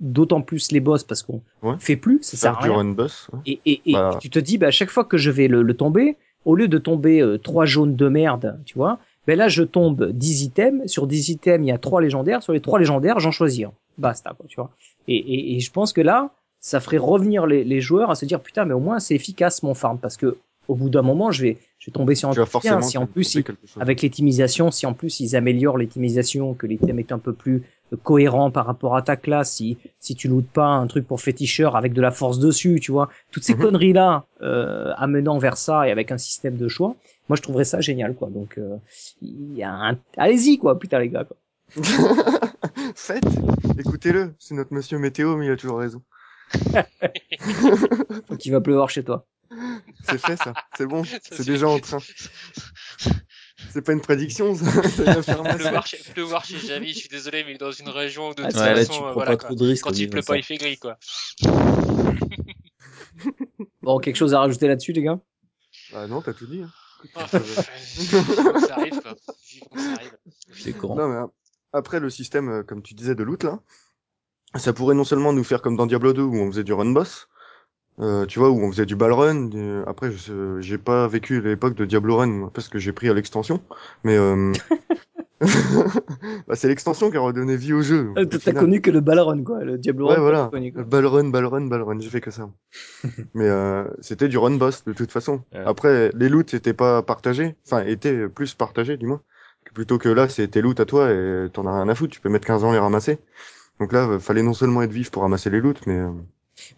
d'autant 0.00 0.40
plus 0.40 0.70
les 0.72 0.80
boss 0.80 1.02
parce 1.04 1.22
qu'on 1.24 1.40
Ouais. 1.62 1.74
fait 1.80 1.96
plus, 1.96 2.20
ça 2.22 2.36
sert 2.36 2.58
à 2.58 2.62
du 2.62 2.68
rien. 2.70 2.78
run 2.78 2.90
boss. 2.92 3.28
ouais. 3.32 3.40
Et, 3.46 3.60
et, 3.66 3.80
et 3.86 3.92
Bah. 3.94 4.18
tu 4.20 4.30
te 4.30 4.38
dis, 4.38 4.56
bah, 4.58 4.68
à 4.68 4.70
chaque 4.70 4.90
fois 4.90 5.04
que 5.04 5.16
je 5.16 5.30
vais 5.32 5.48
le, 5.48 5.62
le 5.62 5.74
tomber, 5.74 6.16
au 6.44 6.54
lieu 6.54 6.68
de 6.68 6.78
tomber 6.78 7.20
euh, 7.20 7.38
trois 7.38 7.64
jaunes 7.64 7.96
de 7.96 8.08
merde, 8.08 8.56
tu 8.64 8.74
vois, 8.78 8.98
ben 9.26 9.36
là, 9.36 9.48
je 9.48 9.64
tombe 9.64 10.12
10 10.12 10.44
items. 10.44 10.86
Sur 10.88 11.08
10 11.08 11.30
items, 11.30 11.64
il 11.66 11.68
y 11.68 11.72
a 11.72 11.78
trois 11.78 12.00
légendaires. 12.00 12.44
Sur 12.44 12.52
les 12.52 12.60
trois 12.60 12.78
légendaires, 12.78 13.18
j'en 13.18 13.32
choisis 13.32 13.64
un. 13.64 13.72
Basta, 13.98 14.32
quoi, 14.36 14.46
tu 14.48 14.54
vois. 14.54 14.70
Et, 15.08 15.16
et, 15.16 15.56
et 15.56 15.60
je 15.60 15.72
pense 15.72 15.92
que 15.92 16.00
là, 16.00 16.30
ça 16.66 16.80
ferait 16.80 16.98
revenir 16.98 17.46
les, 17.46 17.62
les 17.62 17.80
joueurs 17.80 18.10
à 18.10 18.16
se 18.16 18.24
dire, 18.24 18.40
putain, 18.40 18.64
mais 18.64 18.74
au 18.74 18.80
moins, 18.80 18.98
c'est 18.98 19.14
efficace, 19.14 19.62
mon 19.62 19.74
farm. 19.74 19.98
Parce 19.98 20.16
que, 20.16 20.36
au 20.66 20.74
bout 20.74 20.90
d'un 20.90 21.02
moment, 21.02 21.30
je 21.30 21.42
vais, 21.42 21.58
je 21.78 21.86
vais 21.88 21.92
tomber 21.92 22.16
sur 22.16 22.28
un 22.28 22.32
truc 22.32 22.60
bien. 22.60 22.80
Si 22.82 22.98
en 22.98 23.06
plus, 23.06 23.34
ils- 23.36 23.44
avec 23.78 24.02
l'optimisation, 24.02 24.72
si 24.72 24.84
en 24.84 24.92
plus 24.92 25.20
ils 25.20 25.36
améliorent 25.36 25.78
l'optimisation, 25.78 26.54
que 26.54 26.66
l'item 26.66 26.98
est 26.98 27.12
un 27.12 27.20
peu 27.20 27.32
plus 27.32 27.62
cohérent 28.02 28.50
par 28.50 28.66
rapport 28.66 28.96
à 28.96 29.02
ta 29.02 29.14
classe, 29.14 29.52
si 29.52 29.78
si 30.00 30.16
tu 30.16 30.26
lootes 30.26 30.48
pas 30.48 30.66
un 30.66 30.88
truc 30.88 31.06
pour 31.06 31.20
féticheur 31.20 31.76
avec 31.76 31.92
de 31.92 32.00
la 32.02 32.10
force 32.10 32.40
dessus, 32.40 32.80
tu 32.80 32.90
vois, 32.90 33.08
toutes 33.30 33.44
ces 33.44 33.54
Mhm. 33.54 33.60
conneries 33.60 33.92
là 33.92 34.24
euh, 34.42 34.92
amenant 34.96 35.38
vers 35.38 35.56
ça 35.56 35.86
et 35.86 35.92
avec 35.92 36.10
un 36.10 36.18
système 36.18 36.56
de 36.56 36.66
choix, 36.66 36.96
moi 37.28 37.36
je 37.36 37.42
trouverais 37.42 37.64
ça 37.64 37.80
génial 37.80 38.16
quoi. 38.16 38.28
Donc 38.28 38.58
euh, 38.58 38.76
il 39.22 39.54
y 39.56 39.62
a 39.62 39.70
un 39.72 39.96
allez-y 40.16 40.58
quoi, 40.58 40.76
putain 40.80 40.98
les 40.98 41.10
gars 41.10 41.22
quoi. 41.24 41.36
Faites, 42.96 43.22
écoutez-le, 43.78 44.34
c'est 44.40 44.54
notre 44.54 44.74
monsieur 44.74 44.98
météo, 44.98 45.36
mais 45.36 45.46
il 45.46 45.52
a 45.52 45.56
toujours 45.56 45.78
raison. 45.78 46.02
Faut 48.28 48.36
qu'il 48.36 48.52
va 48.52 48.60
pleuvoir 48.60 48.90
chez 48.90 49.04
toi. 49.04 49.26
C'est 50.08 50.18
fait 50.18 50.36
ça, 50.36 50.52
c'est 50.76 50.86
bon, 50.86 51.02
c'est 51.22 51.46
déjà 51.46 51.68
en 51.68 51.78
train. 51.78 51.98
C'est 53.70 53.82
pas 53.82 53.92
une 53.92 54.00
prédiction, 54.00 54.54
ça. 54.54 54.64
Pleuvoir 55.56 55.86
chez, 55.86 55.98
pleuvoir 56.14 56.44
chez 56.44 56.58
Javi, 56.58 56.92
je 56.92 56.98
suis 56.98 57.08
désolé, 57.08 57.44
mais 57.44 57.56
dans 57.56 57.70
une 57.72 57.88
région 57.88 58.30
où 58.30 58.34
de 58.34 58.42
Ah, 58.44 58.48
toute 58.50 58.60
Ouais, 58.60 58.74
là, 58.74 58.76
façon, 58.76 58.92
tu 58.92 58.98
euh, 58.98 59.02
prends 59.02 59.12
voilà, 59.14 59.30
pas 59.32 59.36
quoi. 59.36 59.46
trop 59.48 59.54
de 59.56 59.64
risques. 59.66 59.86
en 59.86 59.90
Quand 59.90 59.96
il 59.98 60.10
pleut 60.10 60.22
ça. 60.22 60.32
pas, 60.32 60.38
il 60.38 60.42
fait 60.42 60.56
gris, 60.56 60.78
quoi. 60.78 60.98
Bon, 63.82 63.98
quelque 63.98 64.16
chose 64.16 64.34
à 64.34 64.40
rajouter 64.40 64.68
là-dessus 64.68 64.92
les 64.92 65.02
gars? 65.02 65.18
Ah 65.94 66.06
non, 66.06 66.20
t'as 66.22 66.32
tout 66.34 66.46
dit. 66.46 66.62
hein. 66.62 66.70
Ah, 67.14 67.26
vivement 67.96 68.52
que 68.52 68.60
ça 68.66 68.74
arrive, 68.76 69.00
quoi. 69.00 69.14
Vivement 69.48 69.68
que 69.74 69.80
ça 69.80 69.92
arrive. 69.92 70.16
C'est 70.52 70.72
con. 70.72 70.94
Non, 70.96 71.08
mais 71.08 71.20
après 71.72 72.00
le 72.00 72.10
système, 72.10 72.48
euh, 72.48 72.62
comme 72.62 72.82
tu 72.82 72.94
disais, 72.94 73.14
de 73.14 73.22
loot 73.22 73.42
là, 73.44 73.60
ça 74.58 74.72
pourrait 74.72 74.94
non 74.94 75.04
seulement 75.04 75.32
nous 75.32 75.44
faire 75.44 75.62
comme 75.62 75.76
dans 75.76 75.86
Diablo 75.86 76.12
2 76.12 76.22
où 76.22 76.36
on 76.36 76.50
faisait 76.50 76.64
du 76.64 76.72
run 76.72 76.92
boss, 76.92 77.28
euh, 78.00 78.26
tu 78.26 78.38
vois, 78.38 78.50
où 78.50 78.60
on 78.60 78.70
faisait 78.70 78.86
du 78.86 78.96
ball 78.96 79.12
run. 79.12 79.46
du- 79.46 79.82
Après, 79.86 80.10
je 80.12 80.16
sais- 80.18 80.32
j'ai 80.60 80.78
pas 80.78 81.08
vécu 81.08 81.40
l'époque 81.40 81.74
de 81.74 81.84
Diablo 81.84 82.16
run 82.16 82.50
parce 82.52 82.68
que 82.68 82.78
j'ai 82.78 82.92
pris 82.92 83.08
à 83.08 83.14
l'extension, 83.14 83.62
mais 84.04 84.16
euh... 84.16 84.52
bah, 86.48 86.54
c'est 86.54 86.66
l'extension 86.68 87.10
qui 87.10 87.16
a 87.18 87.20
redonné 87.20 87.56
vie 87.56 87.74
au 87.74 87.82
jeu. 87.82 88.10
Euh, 88.16 88.24
T'as 88.24 88.52
connu 88.54 88.80
que 88.80 88.90
le 88.90 89.00
Balron 89.00 89.44
quoi, 89.44 89.62
le 89.64 89.76
Diablo 89.76 90.08
Ouais, 90.08 90.14
Run, 90.14 90.20
voilà. 90.22 90.48
connu. 90.50 90.72
Ball 90.72 91.04
run, 91.06 91.24
ball 91.28 91.44
run, 91.44 91.66
ball 91.66 91.82
run, 91.82 91.98
j'ai 92.00 92.08
fait 92.08 92.22
que 92.22 92.30
ça. 92.30 92.48
mais 93.34 93.46
euh, 93.48 93.84
c'était 94.00 94.28
du 94.28 94.38
run 94.38 94.52
boss 94.56 94.84
de 94.86 94.94
toute 94.94 95.12
façon. 95.12 95.42
Ouais. 95.52 95.62
Après, 95.66 96.10
les 96.14 96.30
loots 96.30 96.54
étaient 96.54 96.72
pas 96.72 97.02
partagés, 97.02 97.54
enfin 97.66 97.84
étaient 97.84 98.28
plus 98.28 98.54
partagés 98.54 98.96
du 98.96 99.06
moins. 99.06 99.20
Plutôt 99.74 99.98
que 99.98 100.08
là, 100.08 100.26
c'est 100.28 100.48
tes 100.48 100.62
loots 100.62 100.80
à 100.80 100.86
toi 100.86 101.10
et 101.12 101.48
t'en 101.52 101.66
as 101.66 101.74
rien 101.82 101.88
à 101.90 101.94
foutre, 101.94 102.14
tu 102.14 102.20
peux 102.20 102.30
mettre 102.30 102.46
15 102.46 102.64
ans 102.64 102.72
les 102.72 102.78
ramasser. 102.78 103.18
Donc 103.80 103.92
là, 103.92 104.18
fallait 104.18 104.42
non 104.42 104.54
seulement 104.54 104.82
être 104.82 104.92
vif 104.92 105.10
pour 105.10 105.22
ramasser 105.22 105.50
les 105.50 105.60
loots, 105.60 105.86
mais 105.86 105.98
euh, 105.98 106.10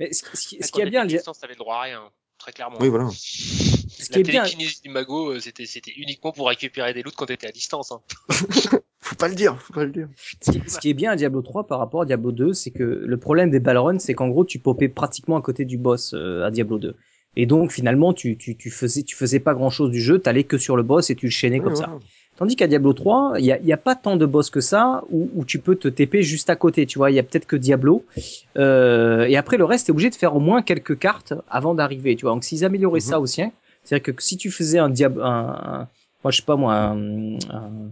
Mais 0.00 0.12
ce, 0.12 0.24
ce 0.34 0.48
qui, 0.48 0.62
ce 0.62 0.72
qui 0.72 0.80
est 0.80 0.90
bien, 0.90 1.04
distance, 1.06 1.38
t'avais 1.38 1.54
le 1.54 1.58
droit 1.58 1.76
à 1.76 1.82
rien, 1.82 2.02
très 2.38 2.52
clairement. 2.52 2.78
oui, 2.80 2.88
voilà. 2.88 3.08
ce 3.10 3.16
qui 3.16 4.12
La 4.12 4.18
est 4.20 4.22
bien, 4.22 4.44
du 4.44 4.88
mago, 4.88 5.32
euh, 5.32 5.40
c'était, 5.40 5.66
c'était 5.66 5.92
uniquement 5.96 6.32
pour 6.32 6.48
récupérer 6.48 6.94
des 6.94 7.02
loots 7.02 7.14
quand 7.16 7.26
t'étais 7.26 7.46
à 7.46 7.52
distance. 7.52 7.92
Hein. 7.92 8.00
Faut 9.00 9.14
pas 9.14 9.28
le 9.28 9.34
dire, 9.34 9.58
faut 9.62 9.72
pas 9.72 9.84
le 9.84 9.92
dire. 9.92 10.08
Ce 10.42 10.50
qui, 10.50 10.60
ce 10.68 10.78
qui 10.78 10.90
est 10.90 10.94
bien 10.94 11.12
à 11.12 11.16
Diablo 11.16 11.40
3 11.40 11.66
par 11.66 11.78
rapport 11.78 12.02
à 12.02 12.04
Diablo 12.04 12.30
2, 12.30 12.52
c'est 12.52 12.72
que 12.72 12.82
le 12.82 13.16
problème 13.16 13.48
des 13.48 13.60
ballruns, 13.60 13.98
c'est 14.00 14.12
qu'en 14.12 14.28
gros, 14.28 14.44
tu 14.44 14.58
popais 14.58 14.88
pratiquement 14.88 15.36
à 15.38 15.40
côté 15.40 15.64
du 15.64 15.78
boss 15.78 16.12
euh, 16.14 16.44
à 16.44 16.50
Diablo 16.50 16.78
2. 16.78 16.94
Et 17.40 17.46
donc, 17.46 17.70
finalement, 17.70 18.12
tu, 18.12 18.36
tu, 18.36 18.56
tu 18.56 18.68
faisais, 18.68 19.02
tu 19.04 19.14
faisais 19.16 19.38
pas 19.38 19.54
grand 19.54 19.70
chose 19.70 19.90
du 19.92 20.00
jeu, 20.00 20.18
t'allais 20.18 20.42
que 20.44 20.58
sur 20.58 20.76
le 20.76 20.82
boss 20.82 21.08
et 21.08 21.14
tu 21.14 21.26
le 21.26 21.30
chaînais 21.30 21.58
Oui, 21.60 21.64
comme 21.64 21.76
ça. 21.76 21.88
Tandis 22.36 22.56
qu'à 22.56 22.66
Diablo 22.66 22.92
3, 22.92 23.34
il 23.38 23.44
y 23.44 23.52
a, 23.52 23.58
y 23.60 23.72
a 23.72 23.76
pas 23.76 23.94
tant 23.94 24.16
de 24.16 24.26
boss 24.26 24.50
que 24.50 24.60
ça 24.60 25.02
où, 25.10 25.30
où 25.34 25.44
tu 25.44 25.58
peux 25.60 25.76
te 25.76 25.88
TP 25.88 26.20
juste 26.22 26.50
à 26.50 26.56
côté, 26.56 26.84
tu 26.84 26.98
vois. 26.98 27.10
Il 27.10 27.14
y 27.14 27.18
a 27.18 27.22
peut-être 27.22 27.46
que 27.46 27.56
Diablo. 27.56 28.04
Euh, 28.56 29.24
et 29.26 29.36
après, 29.36 29.56
le 29.56 29.64
reste, 29.64 29.86
t'es 29.86 29.92
obligé 29.92 30.10
de 30.10 30.14
faire 30.16 30.34
au 30.36 30.40
moins 30.40 30.62
quelques 30.62 30.98
cartes 30.98 31.32
avant 31.48 31.74
d'arriver, 31.74 32.16
tu 32.16 32.22
vois. 32.26 32.32
Donc, 32.32 32.44
s'ils 32.44 32.64
amélioraient 32.64 32.98
Mhm. 33.00 33.06
ça 33.06 33.20
aussi, 33.20 33.42
hein, 33.42 33.52
c'est-à-dire 33.84 34.14
que 34.14 34.22
si 34.22 34.36
tu 34.36 34.50
faisais 34.50 34.78
un 34.78 34.90
Diablo, 34.90 35.22
un, 35.22 35.28
un- 35.28 35.88
moi, 36.24 36.30
je 36.30 36.36
sais 36.38 36.42
pas 36.44 36.56
moi, 36.56 36.74
un, 36.74 37.34
un- 37.50 37.90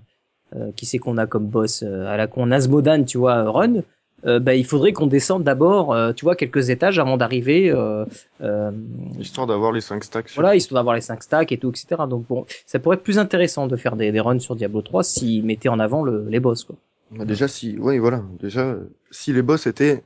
euh, 0.57 0.70
qui 0.76 0.86
c'est 0.86 0.99
qu'on 0.99 1.18
a 1.18 1.26
comme 1.26 1.47
boss 1.47 1.82
euh, 1.84 2.07
à 2.07 2.16
la 2.16 2.26
con 2.28 2.51
Asmodan, 2.53 3.05
tu 3.05 3.18
vois, 3.18 3.36
euh, 3.38 3.51
Run, 3.51 3.82
bah, 4.26 4.54
il 4.54 4.64
faudrait 4.66 4.92
qu'on 4.92 5.06
descende 5.06 5.44
d'abord, 5.44 5.92
euh, 5.94 6.12
tu 6.12 6.24
vois, 6.24 6.34
quelques 6.36 6.70
étages 6.70 6.98
avant 6.98 7.16
d'arriver. 7.16 7.70
Euh, 7.70 8.04
euh, 8.40 8.70
Histoire 9.18 9.46
d'avoir 9.46 9.72
les 9.72 9.80
5 9.80 10.02
stacks. 10.04 10.30
voilà, 10.34 10.56
histoire 10.56 10.80
d'avoir 10.80 10.94
les 10.96 11.00
5 11.00 11.22
stacks 11.22 11.52
et 11.52 11.58
tout, 11.58 11.70
etc. 11.70 12.02
Donc 12.08 12.26
bon, 12.26 12.44
ça 12.66 12.78
pourrait 12.78 12.96
être 12.96 13.02
plus 13.04 13.18
intéressant 13.18 13.66
de 13.66 13.76
faire 13.76 13.96
des, 13.96 14.10
des 14.12 14.20
runs 14.20 14.38
sur 14.40 14.56
Diablo 14.56 14.82
3 14.82 15.04
s'ils 15.04 15.44
mettaient 15.44 15.68
en 15.68 15.78
avant 15.78 16.02
le, 16.02 16.26
les 16.28 16.40
boss, 16.40 16.64
quoi. 16.64 16.76
Bah, 17.12 17.24
déjà, 17.24 17.46
si, 17.46 17.76
oui, 17.78 17.98
voilà. 17.98 18.22
Déjà, 18.40 18.62
euh, 18.62 18.90
si 19.12 19.32
les 19.32 19.42
boss 19.42 19.66
étaient, 19.68 20.02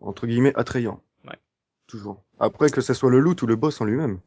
entre 0.00 0.26
guillemets, 0.26 0.52
attrayants. 0.56 1.00
Ouais. 1.26 1.38
Toujours. 1.86 2.22
Après, 2.38 2.68
que 2.68 2.80
ce 2.82 2.92
soit 2.92 3.10
le 3.10 3.18
loot 3.20 3.40
ou 3.42 3.46
le 3.46 3.56
boss 3.56 3.80
en 3.80 3.84
lui-même. 3.86 4.18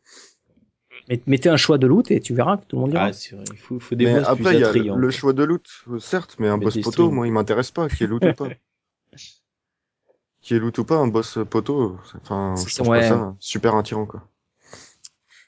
Mais- 1.10 1.22
Mettez 1.26 1.48
un 1.50 1.56
choix 1.58 1.78
de 1.78 1.88
loot 1.88 2.12
et 2.12 2.20
tu 2.20 2.34
verras 2.34 2.58
que 2.58 2.66
tout 2.66 2.76
le 2.76 2.82
monde 2.82 2.94
ira. 2.94 3.06
Ah, 3.06 3.14
c'est 3.14 3.36
vrai. 3.36 3.46
Il 3.52 3.58
faut, 3.58 3.80
faut 3.80 3.96
des 3.96 4.06
mais 4.06 4.16
boss 4.20 4.28
après, 4.28 4.56
il 4.56 4.60
y 4.60 4.64
a 4.64 4.68
attrayants. 4.68 4.96
le 4.98 5.08
quoi. 5.08 5.18
choix 5.18 5.34
de 5.34 5.44
loot, 5.44 5.66
certes, 6.00 6.36
mais 6.40 6.48
un 6.50 6.58
Mais 6.58 6.66
boss 6.66 6.78
poteau, 6.80 7.10
moi, 7.12 7.28
il 7.28 7.34
m'intéresse 7.34 7.72
pas, 7.72 7.88
qui 7.90 8.04
est 8.04 8.08
loot 8.08 8.24
ou 8.26 8.34
pas. 8.34 8.50
Qui 10.42 10.54
est 10.56 10.60
loot 10.60 10.78
ou 10.78 10.86
pas, 10.86 10.96
un 10.98 11.08
boss 11.08 11.40
poteau, 11.50 11.98
c'est- 12.10 12.18
enfin, 12.22 12.56
C'est- 12.56 12.70
je 12.70 12.76
trouve 12.76 12.90
ouais. 12.90 13.00
pas 13.02 13.08
ça 13.10 13.36
super 13.40 13.76
attirant, 13.76 14.06
quoi. 14.06 14.26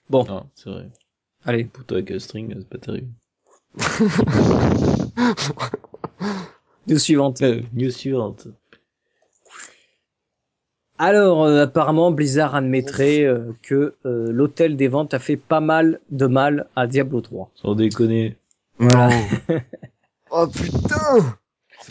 Bon, 0.09 0.25
Non, 0.25 0.45
c'est 0.55 0.69
vrai. 0.69 0.89
allez. 1.45 1.63
Pour 1.65 1.85
toi 1.85 1.97
avec 1.97 2.11
un 2.11 2.19
string, 2.19 2.53
c'est 2.57 2.67
pas 2.67 2.79
terrible. 2.79 3.07
News 6.87 6.97
suivante. 6.99 7.41
Euh, 7.43 7.61
news 7.73 7.91
suivante. 7.91 8.47
Alors, 10.99 11.45
euh, 11.45 11.63
apparemment, 11.63 12.11
Blizzard 12.11 12.55
admettrait 12.55 13.23
euh, 13.23 13.53
que 13.61 13.95
euh, 14.05 14.31
l'hôtel 14.31 14.75
des 14.75 14.89
ventes 14.89 15.13
a 15.13 15.19
fait 15.19 15.37
pas 15.37 15.61
mal 15.61 15.99
de 16.11 16.25
mal 16.27 16.67
à 16.75 16.87
Diablo 16.87 17.21
3. 17.21 17.49
Sans 17.55 17.73
déconner. 17.73 18.35
Voilà. 18.77 19.09
Oh 20.31 20.45
putain! 20.45 21.35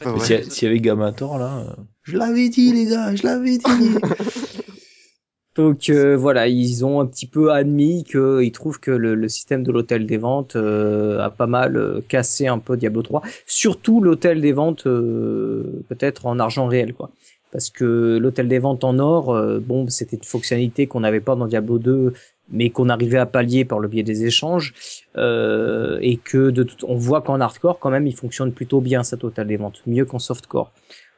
Vrai. 0.05 0.21
S'il 0.25 0.37
y, 0.37 0.39
a- 0.39 0.43
s'il 0.49 0.69
y 0.69 0.71
avait 0.71 0.79
Gamator 0.79 1.39
là, 1.39 1.59
euh, 1.59 1.73
je 2.05 2.17
l'avais 2.17 2.49
dit 2.49 2.73
les 2.73 2.85
gars, 2.87 3.13
je 3.17 3.25
l'avais 3.25 3.59
dit. 3.59 3.65
Donc 5.57 5.89
euh, 5.91 6.17
voilà, 6.17 6.47
ils 6.47 6.85
ont 6.85 7.01
un 7.01 7.07
petit 7.07 7.27
peu 7.27 7.51
admis 7.51 8.05
qu'ils 8.05 8.53
trouvent 8.53 8.79
que 8.79 8.93
le, 8.93 9.17
le 9.17 9.29
système 9.29 9.65
de 9.65 9.73
l'hôtel 9.73 10.07
des 10.07 10.19
ventes 10.19 10.55
euh, 10.55 11.19
a 11.21 11.31
pas 11.31 11.49
mal 11.49 11.77
euh, 11.77 12.01
cassé 12.07 12.47
un 12.47 12.61
peu 12.61 12.77
Diablo 12.77 13.03
3. 13.03 13.23
Surtout 13.45 14.01
l'hôtel 14.01 14.41
des 14.41 14.53
ventes 14.53 14.87
euh, 14.87 15.83
peut-être 15.89 16.27
en 16.27 16.39
argent 16.39 16.69
réel 16.69 16.95
quoi. 16.95 17.11
Parce 17.51 17.71
que 17.71 18.19
l'hôtel 18.21 18.47
des 18.49 18.59
ventes 18.59 18.85
en 18.85 18.99
or, 18.99 19.35
euh, 19.35 19.59
bon, 19.59 19.89
c'était 19.89 20.17
une 20.17 20.25
fonctionnalité 20.25 20.87
qu'on 20.87 21.01
n'avait 21.01 21.21
pas 21.21 21.35
dans 21.35 21.47
Diablo 21.47 21.79
2, 21.79 22.13
mais 22.51 22.71
qu'on 22.71 22.89
arrivait 22.91 23.19
à 23.19 23.27
pallier 23.27 23.65
par 23.65 23.79
le 23.79 23.89
biais 23.89 24.03
des 24.03 24.25
échanges, 24.27 24.75
euh, 25.17 25.99
et 26.03 26.17
que 26.19 26.51
de 26.51 26.63
tout, 26.63 26.77
on 26.87 26.97
voit 26.97 27.23
qu'en 27.23 27.41
hardcore 27.41 27.79
quand 27.79 27.91
même, 27.91 28.07
il 28.07 28.15
fonctionne 28.15 28.53
plutôt 28.53 28.81
bien 28.81 29.03
cet 29.03 29.25
hôtel 29.25 29.47
des 29.47 29.57
ventes, 29.57 29.83
mieux 29.87 30.05
qu'en 30.05 30.19
softcore. 30.19 30.73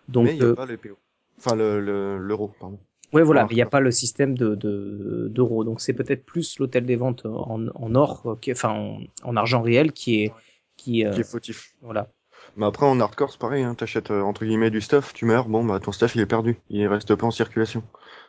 Donc 0.09 0.27
mais 0.27 0.35
il 0.37 0.41
y 0.41 0.43
a 0.43 0.47
euh, 0.47 0.55
pas 0.55 0.67
les 0.67 0.77
PO. 0.77 0.97
Enfin, 1.39 1.57
le, 1.57 1.81
le, 1.81 2.19
l'euro, 2.19 2.51
pardon. 2.61 2.79
Ouais, 3.13 3.23
voilà, 3.25 3.49
il 3.51 3.55
n'y 3.57 3.63
a 3.63 3.67
pas 3.67 3.81
le 3.81 3.91
système 3.91 4.37
de 4.39 4.55
de- 4.55 5.27
d'euros, 5.35 5.65
donc 5.65 5.81
c'est 5.81 5.95
peut-être 5.95 6.25
plus 6.25 6.59
l'hôtel 6.61 6.87
des 6.87 6.95
ventes 6.95 7.27
en, 7.27 7.67
en 7.75 7.95
or, 7.97 8.23
euh, 8.27 8.35
qui, 8.41 8.53
enfin 8.53 8.71
en, 8.71 8.99
en 9.25 9.37
argent 9.37 9.63
réel, 9.63 9.91
qui 9.93 10.23
est 10.23 10.33
qui, 10.77 11.05
euh, 11.05 11.11
Qui 11.11 11.21
est 11.21 11.25
fautif. 11.25 11.75
voilà. 11.83 12.09
Mais 12.57 12.67
après, 12.67 12.87
en 12.87 13.01
hardcore, 13.01 13.31
c'est 13.31 13.41
pareil, 13.41 13.63
hein. 13.63 13.75
T'achètes, 13.75 14.11
euh, 14.11 14.23
entre 14.23 14.45
guillemets, 14.45 14.71
du 14.71 14.81
stuff, 14.81 15.13
tu 15.15 15.25
meurs, 15.25 15.49
bon, 15.49 15.65
bah, 15.65 15.81
ton 15.81 15.93
stuff, 15.93 16.15
il 16.15 16.21
est 16.21 16.27
perdu. 16.27 16.59
Il 16.69 16.87
reste 16.87 17.15
pas 17.15 17.27
en 17.27 17.31
circulation. 17.31 17.83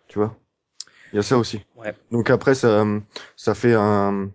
Tu 0.07 0.19
vois? 0.19 0.35
Il 1.13 1.17
y 1.17 1.19
a 1.19 1.23
ça 1.23 1.37
aussi. 1.37 1.65
Ouais. 1.77 1.93
Donc 2.11 2.29
après, 2.29 2.55
ça, 2.55 2.85
ça 3.35 3.53
fait 3.53 3.73
un, 3.73 4.29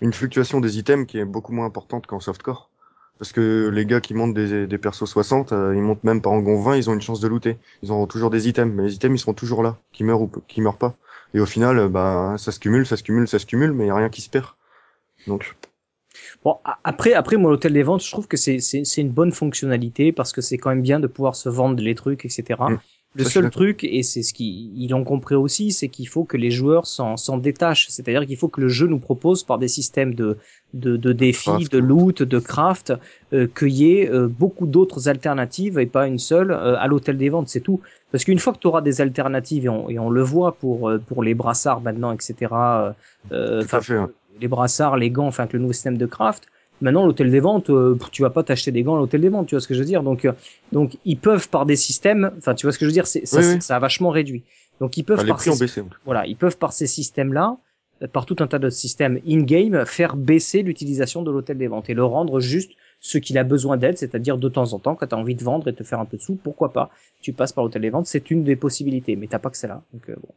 une 0.00 0.12
fluctuation 0.12 0.60
des 0.60 0.78
items 0.78 1.06
qui 1.06 1.18
est 1.18 1.24
beaucoup 1.24 1.52
moins 1.52 1.66
importante 1.66 2.06
qu'en 2.06 2.20
softcore. 2.20 2.70
Parce 3.18 3.32
que 3.32 3.68
les 3.72 3.84
gars 3.84 4.00
qui 4.00 4.14
montent 4.14 4.34
des, 4.34 4.66
des 4.66 4.78
persos 4.78 5.06
60, 5.06 5.52
euh, 5.52 5.74
ils 5.74 5.82
montent 5.82 6.04
même 6.04 6.22
pas 6.22 6.30
en 6.30 6.38
gon 6.38 6.60
20, 6.60 6.76
ils 6.76 6.88
ont 6.88 6.94
une 6.94 7.00
chance 7.00 7.20
de 7.20 7.26
looter. 7.26 7.58
Ils 7.82 7.90
auront 7.90 8.06
toujours 8.06 8.30
des 8.30 8.48
items, 8.48 8.72
mais 8.72 8.84
les 8.84 8.94
items 8.94 9.18
ils 9.18 9.20
seront 9.20 9.34
toujours 9.34 9.62
là, 9.62 9.76
qui 9.92 10.04
meurent 10.04 10.22
ou 10.22 10.30
qui 10.46 10.60
meurent 10.60 10.78
pas. 10.78 10.94
Et 11.34 11.40
au 11.40 11.46
final, 11.46 11.78
euh, 11.78 11.88
bah 11.88 12.36
ça 12.38 12.52
se 12.52 12.60
cumule, 12.60 12.86
ça 12.86 12.96
se 12.96 13.02
cumule, 13.02 13.26
ça 13.26 13.38
se 13.38 13.46
cumule, 13.46 13.72
mais 13.72 13.86
y 13.88 13.90
a 13.90 13.94
rien 13.94 14.08
qui 14.08 14.20
se 14.20 14.30
perd. 14.30 14.46
Donc 15.26 15.56
Bon, 16.44 16.56
après, 16.84 17.12
après, 17.14 17.36
moi, 17.36 17.50
l'hôtel 17.50 17.72
des 17.72 17.82
ventes, 17.82 18.04
je 18.04 18.10
trouve 18.10 18.28
que 18.28 18.36
c'est, 18.36 18.58
une 18.96 19.10
bonne 19.10 19.32
fonctionnalité 19.32 20.12
parce 20.12 20.32
que 20.32 20.40
c'est 20.40 20.58
quand 20.58 20.70
même 20.70 20.82
bien 20.82 21.00
de 21.00 21.06
pouvoir 21.06 21.36
se 21.36 21.48
vendre 21.48 21.82
les 21.82 21.94
trucs, 21.94 22.24
etc. 22.24 22.44
Mm. 22.68 22.76
Le 23.14 23.24
Ça, 23.24 23.30
seul 23.30 23.50
truc, 23.50 23.84
et 23.84 24.02
c'est 24.02 24.22
ce 24.22 24.34
qu'ils 24.34 24.94
ont 24.94 25.02
compris 25.02 25.34
aussi, 25.34 25.72
c'est 25.72 25.88
qu'il 25.88 26.06
faut 26.06 26.24
que 26.24 26.36
les 26.36 26.50
joueurs 26.50 26.86
s'en, 26.86 27.16
détachent. 27.38 27.88
C'est-à-dire 27.88 28.26
qu'il 28.26 28.36
faut 28.36 28.48
que 28.48 28.60
le 28.60 28.68
jeu 28.68 28.86
nous 28.86 28.98
propose 28.98 29.44
par 29.44 29.58
des 29.58 29.66
systèmes 29.66 30.14
de, 30.14 30.36
de, 30.74 30.96
de 30.96 31.12
défis, 31.12 31.44
Craft. 31.44 31.72
de 31.72 31.78
loot, 31.78 32.22
de 32.22 32.38
craft, 32.38 32.92
euh, 33.32 33.48
qu'il 33.58 33.70
y 33.70 33.94
ait 33.94 34.10
euh, 34.10 34.28
beaucoup 34.28 34.66
d'autres 34.66 35.08
alternatives 35.08 35.78
et 35.78 35.86
pas 35.86 36.06
une 36.06 36.18
seule 36.18 36.50
euh, 36.50 36.76
à 36.78 36.86
l'hôtel 36.86 37.16
des 37.16 37.30
ventes, 37.30 37.48
c'est 37.48 37.62
tout. 37.62 37.80
Parce 38.10 38.24
qu'une 38.24 38.38
fois 38.38 38.52
que 38.52 38.58
tu 38.58 38.66
auras 38.66 38.80
des 38.80 39.00
alternatives, 39.00 39.66
et 39.66 39.68
on, 39.68 39.88
et 39.90 39.98
on 39.98 40.10
le 40.10 40.22
voit 40.22 40.52
pour, 40.52 40.88
euh, 40.88 40.98
pour 40.98 41.22
les 41.22 41.34
brassards 41.34 41.80
maintenant, 41.80 42.12
etc., 42.12 42.34
euh, 42.52 42.92
euh, 43.32 43.60
tout 43.60 43.66
enfin, 43.66 43.78
à 43.78 43.80
fait. 43.80 43.96
hein. 43.96 44.10
Les 44.40 44.48
brassards, 44.48 44.96
les 44.96 45.10
gants, 45.10 45.26
enfin 45.26 45.44
avec 45.44 45.52
le 45.52 45.58
nouveau 45.60 45.72
système 45.72 45.96
de 45.98 46.06
craft. 46.06 46.46
Maintenant, 46.80 47.04
l'hôtel 47.06 47.30
des 47.30 47.40
ventes, 47.40 47.70
euh, 47.70 47.98
tu 48.12 48.22
vas 48.22 48.30
pas 48.30 48.44
t'acheter 48.44 48.70
des 48.70 48.82
gants 48.84 48.94
à 48.94 48.98
l'hôtel 48.98 49.20
des 49.20 49.28
ventes, 49.30 49.48
tu 49.48 49.56
vois 49.56 49.60
ce 49.60 49.66
que 49.66 49.74
je 49.74 49.80
veux 49.80 49.84
dire? 49.84 50.02
Donc, 50.04 50.24
euh, 50.24 50.32
donc 50.72 50.96
ils 51.04 51.16
peuvent 51.18 51.48
par 51.48 51.66
des 51.66 51.74
systèmes, 51.74 52.30
enfin 52.38 52.54
tu 52.54 52.66
vois 52.66 52.72
ce 52.72 52.78
que 52.78 52.84
je 52.84 52.90
veux 52.90 52.94
dire, 52.94 53.06
c'est 53.08 53.26
ça, 53.26 53.38
Oui, 53.38 53.42
c'est- 53.44 53.54
oui. 53.54 53.62
ça 53.62 53.76
a 53.76 53.78
vachement 53.80 54.10
réduit. 54.10 54.44
Donc 54.80 54.96
ils 54.96 55.02
peuvent 55.02 55.18
Enfin, 55.18 55.26
par 55.28 55.40
ces, 55.40 55.58
baissé. 55.58 55.82
voilà, 56.04 56.24
ils 56.26 56.36
peuvent 56.36 56.56
par 56.56 56.72
ces 56.72 56.86
systèmes-là, 56.86 57.56
par 58.12 58.26
tout 58.26 58.36
un 58.38 58.46
tas 58.46 58.60
de 58.60 58.70
systèmes 58.70 59.18
in-game, 59.26 59.84
faire 59.86 60.14
baisser 60.14 60.62
l'utilisation 60.62 61.22
de 61.22 61.32
l'hôtel 61.32 61.58
des 61.58 61.66
ventes 61.66 61.90
et 61.90 61.94
le 61.94 62.04
rendre 62.04 62.38
juste 62.38 62.70
ce 63.00 63.18
qu'il 63.18 63.38
a 63.38 63.44
besoin 63.44 63.76
d'être, 63.76 63.98
c'est-à-dire 63.98 64.38
de 64.38 64.48
temps 64.48 64.72
en 64.72 64.78
temps, 64.78 64.94
quand 64.94 65.08
tu 65.08 65.14
as 65.16 65.18
envie 65.18 65.34
de 65.34 65.42
vendre 65.42 65.66
et 65.66 65.72
de 65.72 65.76
te 65.76 65.82
faire 65.82 65.98
un 65.98 66.04
peu 66.04 66.16
de 66.16 66.22
sous, 66.22 66.36
pourquoi 66.36 66.72
pas 66.72 66.90
Tu 67.22 67.32
passes 67.32 67.52
par 67.52 67.64
l'hôtel 67.64 67.82
des 67.82 67.90
ventes, 67.90 68.06
c'est 68.06 68.30
une 68.30 68.44
des 68.44 68.54
possibilités, 68.54 69.16
mais 69.16 69.26
t'as 69.26 69.40
pas 69.40 69.50
que 69.50 69.56
celle-là. 69.56 69.82
Donc, 69.92 70.08
euh, 70.10 70.14
bon. 70.22 70.28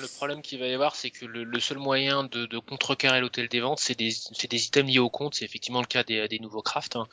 Le 0.00 0.06
problème 0.16 0.42
qu'il 0.42 0.58
va 0.58 0.66
y 0.66 0.74
avoir, 0.74 0.94
c'est 0.94 1.10
que 1.10 1.24
le, 1.26 1.44
le 1.44 1.60
seul 1.60 1.78
moyen 1.78 2.24
de, 2.24 2.46
de 2.46 2.58
contrecarrer 2.58 3.20
l'hôtel 3.20 3.48
des 3.48 3.60
ventes, 3.60 3.78
c'est 3.80 3.98
des, 3.98 4.10
c'est 4.10 4.50
des 4.50 4.66
items 4.66 4.90
liés 4.92 4.98
au 4.98 5.10
compte. 5.10 5.34
C'est 5.34 5.44
effectivement 5.44 5.80
le 5.80 5.86
cas 5.86 6.02
des, 6.04 6.28
des 6.28 6.38
nouveaux 6.38 6.62
crafts. 6.62 6.96
hein. 6.96 7.06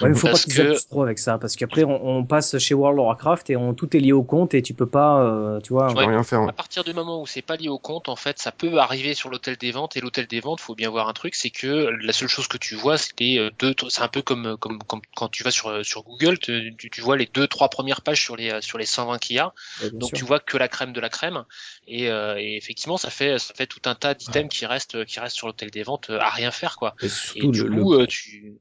Ouais, 0.00 0.08
mais 0.08 0.14
faut 0.14 0.26
pas 0.26 0.32
Parce 0.32 0.46
que- 0.46 0.60
abusent 0.60 0.86
trop 0.88 1.02
avec 1.02 1.18
ça, 1.18 1.38
parce 1.38 1.56
qu'après 1.56 1.84
on, 1.84 2.06
on 2.18 2.24
passe 2.24 2.56
chez 2.58 2.74
World 2.74 2.98
of 2.98 3.06
Warcraft 3.06 3.50
et 3.50 3.56
on 3.56 3.74
tout 3.74 3.96
est 3.96 4.00
lié 4.00 4.12
au 4.12 4.22
compte 4.22 4.54
et 4.54 4.62
tu 4.62 4.74
peux 4.74 4.88
pas, 4.88 5.20
euh, 5.22 5.60
tu 5.60 5.72
vois. 5.72 5.88
rien 5.92 6.22
faire. 6.22 6.40
À 6.42 6.52
partir 6.52 6.84
du 6.84 6.92
moment 6.94 7.20
où 7.20 7.26
c'est 7.26 7.42
pas 7.42 7.56
lié 7.56 7.68
au 7.68 7.78
compte, 7.78 8.08
en 8.08 8.16
fait, 8.16 8.38
ça 8.38 8.52
peut 8.52 8.78
arriver 8.78 9.14
sur 9.14 9.28
l'hôtel 9.30 9.56
des 9.56 9.70
ventes. 9.72 9.96
Et 9.96 10.00
l'hôtel 10.00 10.26
des 10.26 10.40
ventes, 10.40 10.60
faut 10.60 10.74
bien 10.74 10.90
voir 10.90 11.08
un 11.08 11.12
truc, 11.12 11.34
c'est 11.34 11.50
que 11.50 11.90
la 12.02 12.12
seule 12.12 12.28
chose 12.28 12.48
que 12.48 12.56
tu 12.58 12.74
vois, 12.74 12.96
c'est 12.98 13.18
les 13.20 13.38
euh, 13.38 13.50
deux. 13.58 13.74
C'est 13.88 14.02
un 14.02 14.08
peu 14.08 14.22
comme, 14.22 14.56
comme, 14.58 14.78
comme 14.84 15.00
quand 15.16 15.28
tu 15.28 15.42
vas 15.42 15.50
sur 15.50 15.68
euh, 15.68 15.82
sur 15.82 16.02
Google, 16.04 16.38
tu, 16.38 17.00
vois 17.00 17.16
les 17.16 17.26
deux 17.26 17.46
trois 17.46 17.68
premières 17.68 18.00
pages 18.02 18.22
sur 18.22 18.36
les 18.36 18.60
sur 18.60 18.78
les 18.78 18.86
120 18.86 19.18
qu'il 19.18 19.36
y 19.36 19.38
a. 19.38 19.52
Ouais, 19.82 19.90
Donc 19.90 20.10
sûr. 20.10 20.18
tu 20.18 20.24
vois 20.24 20.40
que 20.40 20.56
la 20.56 20.68
crème 20.68 20.92
de 20.92 21.00
la 21.00 21.08
crème. 21.08 21.44
Et, 21.86 22.08
euh, 22.08 22.29
et 22.38 22.56
effectivement, 22.56 22.96
ça 22.96 23.10
fait 23.10 23.38
ça 23.38 23.54
fait 23.54 23.66
tout 23.66 23.80
un 23.86 23.94
tas 23.94 24.14
d'items 24.14 24.48
qui 24.54 24.66
restent 24.66 25.04
qui 25.04 25.20
restent 25.20 25.36
sur 25.36 25.46
l'hôtel 25.46 25.70
des 25.70 25.82
ventes 25.82 26.10
euh, 26.10 26.18
à 26.20 26.30
rien 26.30 26.50
faire 26.50 26.76
quoi. 26.76 26.94
Et 27.02 27.08
Et 27.34 27.48
surtout, 27.48 27.50
du 27.50 27.64
le, 27.64 27.66
coup, 27.66 27.94
euh, 27.94 28.06
tu. 28.06 28.60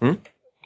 Hum 0.00 0.18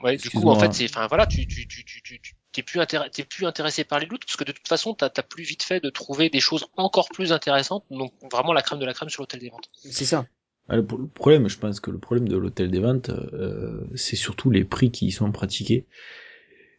ouais, 0.03 0.17
du 0.19 0.31
coup, 0.31 0.51
en 0.51 0.55
fait, 0.55 0.73
c'est, 0.73 0.85
enfin 0.85 1.07
voilà, 1.07 1.27
tu, 1.27 1.47
tu, 1.47 1.67
tu, 1.67 1.85
tu, 1.85 2.03
tu, 2.03 2.21
tu- 2.21 2.35
t'es 2.53 2.63
plus 2.63 2.81
intéressé, 2.81 3.11
t'es 3.11 3.25
plus 3.25 3.47
intéressé 3.47 3.85
par 3.85 3.99
les 3.99 4.07
loots 4.07 4.19
parce 4.25 4.37
que 4.37 4.45
de 4.45 4.53
toute 4.53 4.69
façon, 4.69 4.95
t'as, 4.95 5.11
t'as 5.11 5.23
plus 5.23 5.45
vite 5.45 5.63
fait 5.63 5.81
de 5.81 5.91
trouver 5.91 6.31
des 6.31 6.41
choses 6.41 6.67
encore 6.77 7.09
plus 7.11 7.33
intéressantes. 7.33 7.85
Donc 7.91 8.13
vraiment 8.31 8.53
la 8.53 8.63
crème 8.63 8.79
de 8.79 8.87
la 8.87 8.95
crème 8.95 9.09
sur 9.11 9.23
l'hôtel 9.23 9.41
des 9.41 9.51
ventes. 9.51 9.71
C'est 9.85 10.05
ça. 10.05 10.27
Ah, 10.69 10.77
le 10.77 10.85
problème, 10.85 11.49
je 11.49 11.59
pense 11.59 11.79
que 11.79 11.91
le 11.93 11.99
problème 11.99 12.29
de 12.29 12.37
l'hôtel 12.37 12.71
des 12.71 12.81
ventes, 12.81 13.11
euh, 13.11 13.85
c'est 13.95 14.17
surtout 14.17 14.51
les 14.51 14.65
prix 14.65 14.91
qui 14.91 15.07
y 15.07 15.13
sont 15.13 15.31
pratiqués. 15.31 15.87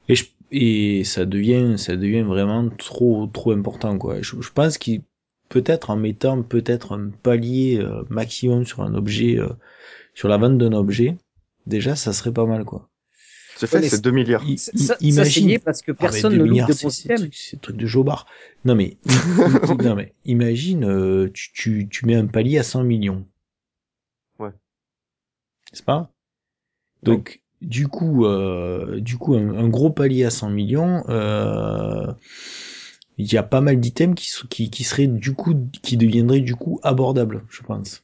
Et, 0.10 0.16
je- 0.16 0.26
et 0.52 1.04
ça 1.04 1.26
devient, 1.26 1.76
ça 1.78 1.96
devient 1.96 2.22
vraiment 2.22 2.70
trop, 2.70 3.28
trop 3.28 3.52
important, 3.52 3.98
quoi. 3.98 4.22
Je, 4.22 4.40
je 4.42 4.52
pense 4.52 4.78
qu'il 4.78 5.02
peut-être 5.50 5.90
en 5.90 5.96
mettant 5.96 6.42
peut-être 6.44 6.94
un 6.98 7.10
palier 7.10 7.80
euh, 7.80 8.04
maximum 8.10 8.66
sur 8.66 8.82
un 8.84 8.94
objet, 8.96 9.38
euh, 9.40 9.50
sur 10.14 10.28
la 10.30 10.38
vente 10.38 10.58
d'un 10.58 10.74
objet, 10.74 11.18
déjà, 11.66 11.96
ça 11.96 12.14
serait 12.14 12.32
pas 12.34 12.46
mal, 12.46 12.66
quoi. 12.66 12.90
C'est 13.56 13.68
fait, 13.68 13.80
Ouais, 13.80 13.90
c'est 13.90 14.02
2 14.02 14.12
milliards. 14.12 14.44
I- 14.44 14.58
Ça, 14.58 14.72
parce 15.64 15.82
que 15.82 15.92
Ah, 15.92 15.96
personne 16.00 16.38
ne 16.38 16.44
milliards, 16.44 16.68
de 16.70 16.74
c'est- 16.74 16.84
bons 16.86 16.90
c'est 17.34 17.60
truc- 17.62 17.78
de 17.78 17.88
jobard. 17.88 18.28
Non 18.66 18.76
mais, 18.76 18.98
non 19.84 19.96
mais, 19.96 20.14
imagine, 20.26 20.84
euh, 20.86 21.30
tu, 21.34 21.52
tu, 21.54 21.88
tu 21.90 22.06
mets 22.06 22.16
un 22.16 22.28
palier 22.28 22.60
à 22.60 22.64
100 22.64 22.84
millions. 22.84 23.26
Ouais. 24.40 24.52
C'est 25.74 25.84
pas? 25.86 26.12
Donc, 27.04 27.42
du 27.62 27.88
coup, 27.88 28.26
euh, 28.26 29.00
du 29.00 29.18
coup, 29.18 29.36
un, 29.36 29.56
un 29.58 29.68
gros 29.70 29.90
palier 29.90 30.26
à 30.26 30.30
100 30.30 30.50
millions, 30.50 31.04
euh, 31.10 32.12
il 33.18 33.32
y 33.32 33.38
a 33.38 33.44
pas 33.44 33.62
mal 33.62 33.80
d'items 33.80 34.16
qui, 34.16 34.48
qui, 34.50 34.70
qui 34.70 34.84
seraient 34.84 35.08
du 35.08 35.34
coup, 35.34 35.56
qui 35.84 35.98
deviendraient 35.98 36.42
du 36.42 36.56
coup 36.56 36.80
abordables, 36.84 37.46
je 37.50 37.62
pense. 37.64 38.04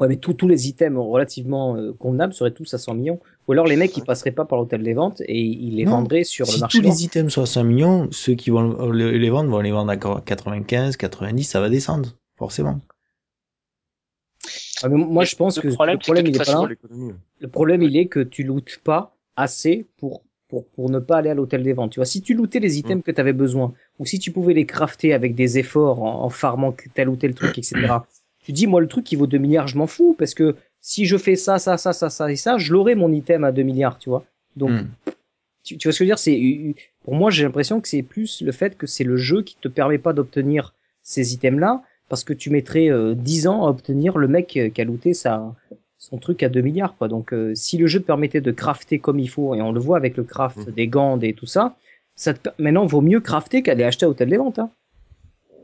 Ouais, 0.00 0.08
mais 0.08 0.16
tous 0.16 0.32
tous 0.34 0.48
les 0.48 0.66
items 0.68 0.98
relativement 0.98 1.76
euh, 1.76 1.92
convenables 1.92 2.32
seraient 2.34 2.52
tous 2.52 2.72
à 2.74 2.78
100 2.78 2.94
millions. 2.94 3.20
Ou 3.46 3.52
alors 3.52 3.66
les 3.66 3.76
mecs 3.76 3.96
ils 3.96 4.02
passeraient 4.04 4.32
pas 4.32 4.44
par 4.46 4.58
l'hôtel 4.58 4.82
des 4.82 4.94
ventes 4.94 5.20
et 5.26 5.38
ils 5.40 5.76
les 5.76 5.84
Non. 5.84 5.90
vendraient 5.92 6.24
sur 6.24 6.50
le 6.50 6.50
si 6.52 6.58
marché 6.58 6.78
tous 6.78 6.82
noir. 6.82 6.96
les 6.96 7.04
items 7.04 7.32
sont 7.32 7.42
à 7.42 7.46
100 7.46 7.64
millions, 7.64 8.08
ceux 8.12 8.34
qui 8.34 8.50
vont 8.50 8.90
les 8.92 9.30
vendre 9.30 9.50
vont 9.50 9.60
les 9.60 9.70
vendre 9.72 9.90
à 9.92 9.96
95, 9.96 10.96
90, 10.96 11.44
ça 11.44 11.60
va 11.60 11.68
descendre, 11.70 12.16
forcément. 12.36 12.80
Ouais, 14.82 14.88
mais 14.88 14.96
moi 14.96 15.22
Mais 15.22 15.26
je 15.26 15.36
pense 15.36 15.56
le 15.56 15.62
que 15.62 15.68
problème, 15.68 15.94
le 15.94 15.98
que 15.98 16.04
problème 16.04 16.26
il 16.26 16.36
est 16.36 16.38
pas 16.44 16.52
là. 16.52 16.68
Le 17.40 17.48
problème, 17.48 17.82
il 17.82 17.96
est 17.96 18.06
que 18.08 18.20
tu 18.20 18.42
lootes 18.44 18.78
pas 18.82 19.16
assez 19.36 19.86
pour, 19.98 20.24
pour, 20.50 20.66
pour 20.66 20.90
ne 20.90 20.98
pas 20.98 21.18
aller 21.18 21.30
à 21.30 21.34
l'hôtel 21.34 21.62
des 21.62 21.72
ventes. 21.72 21.92
Tu 21.92 22.00
vois, 22.00 22.04
si 22.06 22.20
tu 22.20 22.34
lootais 22.34 22.60
les 22.60 22.78
items 22.78 23.02
que 23.02 23.10
tu 23.10 23.20
avais 23.20 23.32
besoin, 23.32 23.72
ou 23.98 24.06
si 24.06 24.18
tu 24.18 24.30
pouvais 24.32 24.54
les 24.54 24.66
crafter 24.66 25.12
avec 25.14 25.34
des 25.34 25.58
efforts 25.58 26.02
en, 26.02 26.24
en 26.24 26.28
farmant 26.30 26.74
tel 26.94 27.08
ou 27.08 27.16
tel 27.16 27.34
truc, 27.34 27.56
etc., 27.58 27.76
tu 28.44 28.52
dis, 28.52 28.66
moi, 28.66 28.80
le 28.80 28.88
truc 28.88 29.04
qui 29.04 29.16
vaut 29.16 29.26
2 29.26 29.38
milliards, 29.38 29.68
je 29.68 29.78
m'en 29.78 29.86
fous, 29.86 30.14
parce 30.18 30.34
que 30.34 30.56
si 30.80 31.04
je 31.06 31.16
fais 31.16 31.36
ça, 31.36 31.58
ça, 31.58 31.76
ça, 31.76 31.92
ça, 31.92 32.10
ça 32.10 32.30
et 32.30 32.36
ça, 32.36 32.58
je 32.58 32.72
l'aurai 32.72 32.94
mon 32.94 33.12
item 33.12 33.44
à 33.44 33.52
2 33.52 33.62
milliards, 33.62 33.98
tu 33.98 34.08
vois. 34.10 34.24
Donc, 34.56 34.70
Hmm. 34.70 34.86
tu, 35.62 35.76
tu 35.78 35.88
vois 35.88 35.92
ce 35.92 35.98
que 35.98 36.04
je 36.04 36.10
veux 36.10 36.14
dire? 36.14 36.18
C'est 36.18 36.74
pour 37.04 37.14
moi 37.14 37.30
j'ai 37.30 37.44
l'impression 37.44 37.80
que 37.80 37.88
c'est 37.88 38.02
plus 38.02 38.42
le 38.42 38.52
fait 38.52 38.76
que 38.76 38.86
c'est 38.86 39.04
le 39.04 39.16
jeu 39.16 39.42
qui 39.42 39.56
te 39.56 39.68
permet 39.68 39.98
pas 39.98 40.12
d'obtenir 40.12 40.74
ces 41.02 41.34
items 41.34 41.60
là 41.60 41.82
parce 42.08 42.24
que 42.24 42.32
tu 42.32 42.50
mettrais 42.50 42.90
euh, 42.90 43.14
10 43.14 43.46
ans 43.46 43.66
à 43.66 43.70
obtenir 43.70 44.18
le 44.18 44.28
mec 44.28 44.56
euh, 44.56 44.68
qui 44.70 44.80
a 44.80 44.84
looté 44.84 45.14
sa 45.14 45.54
son 46.00 46.18
truc 46.18 46.42
à 46.42 46.48
2 46.48 46.60
milliards 46.62 46.96
quoi 46.96 47.06
donc 47.08 47.32
euh, 47.32 47.54
si 47.54 47.76
le 47.78 47.86
jeu 47.86 48.00
te 48.00 48.06
permettait 48.06 48.40
de 48.40 48.50
crafter 48.50 48.98
comme 48.98 49.20
il 49.20 49.28
faut 49.28 49.54
et 49.54 49.60
on 49.62 49.70
le 49.70 49.78
voit 49.80 49.96
avec 49.98 50.16
le 50.16 50.24
craft 50.24 50.56
Mhm. 50.58 50.72
des 50.72 50.88
gants 50.88 51.16
des 51.18 51.34
tout 51.34 51.46
ça 51.46 51.76
ça 52.16 52.34
te, 52.34 52.48
maintenant 52.58 52.86
vaut 52.86 53.02
mieux 53.02 53.20
crafter 53.20 53.62
qu'aller 53.62 53.84
acheter 53.84 54.06
à 54.06 54.08
hôtel 54.08 54.28
des 54.30 54.36
ventes 54.38 54.58
hein. 54.58 54.70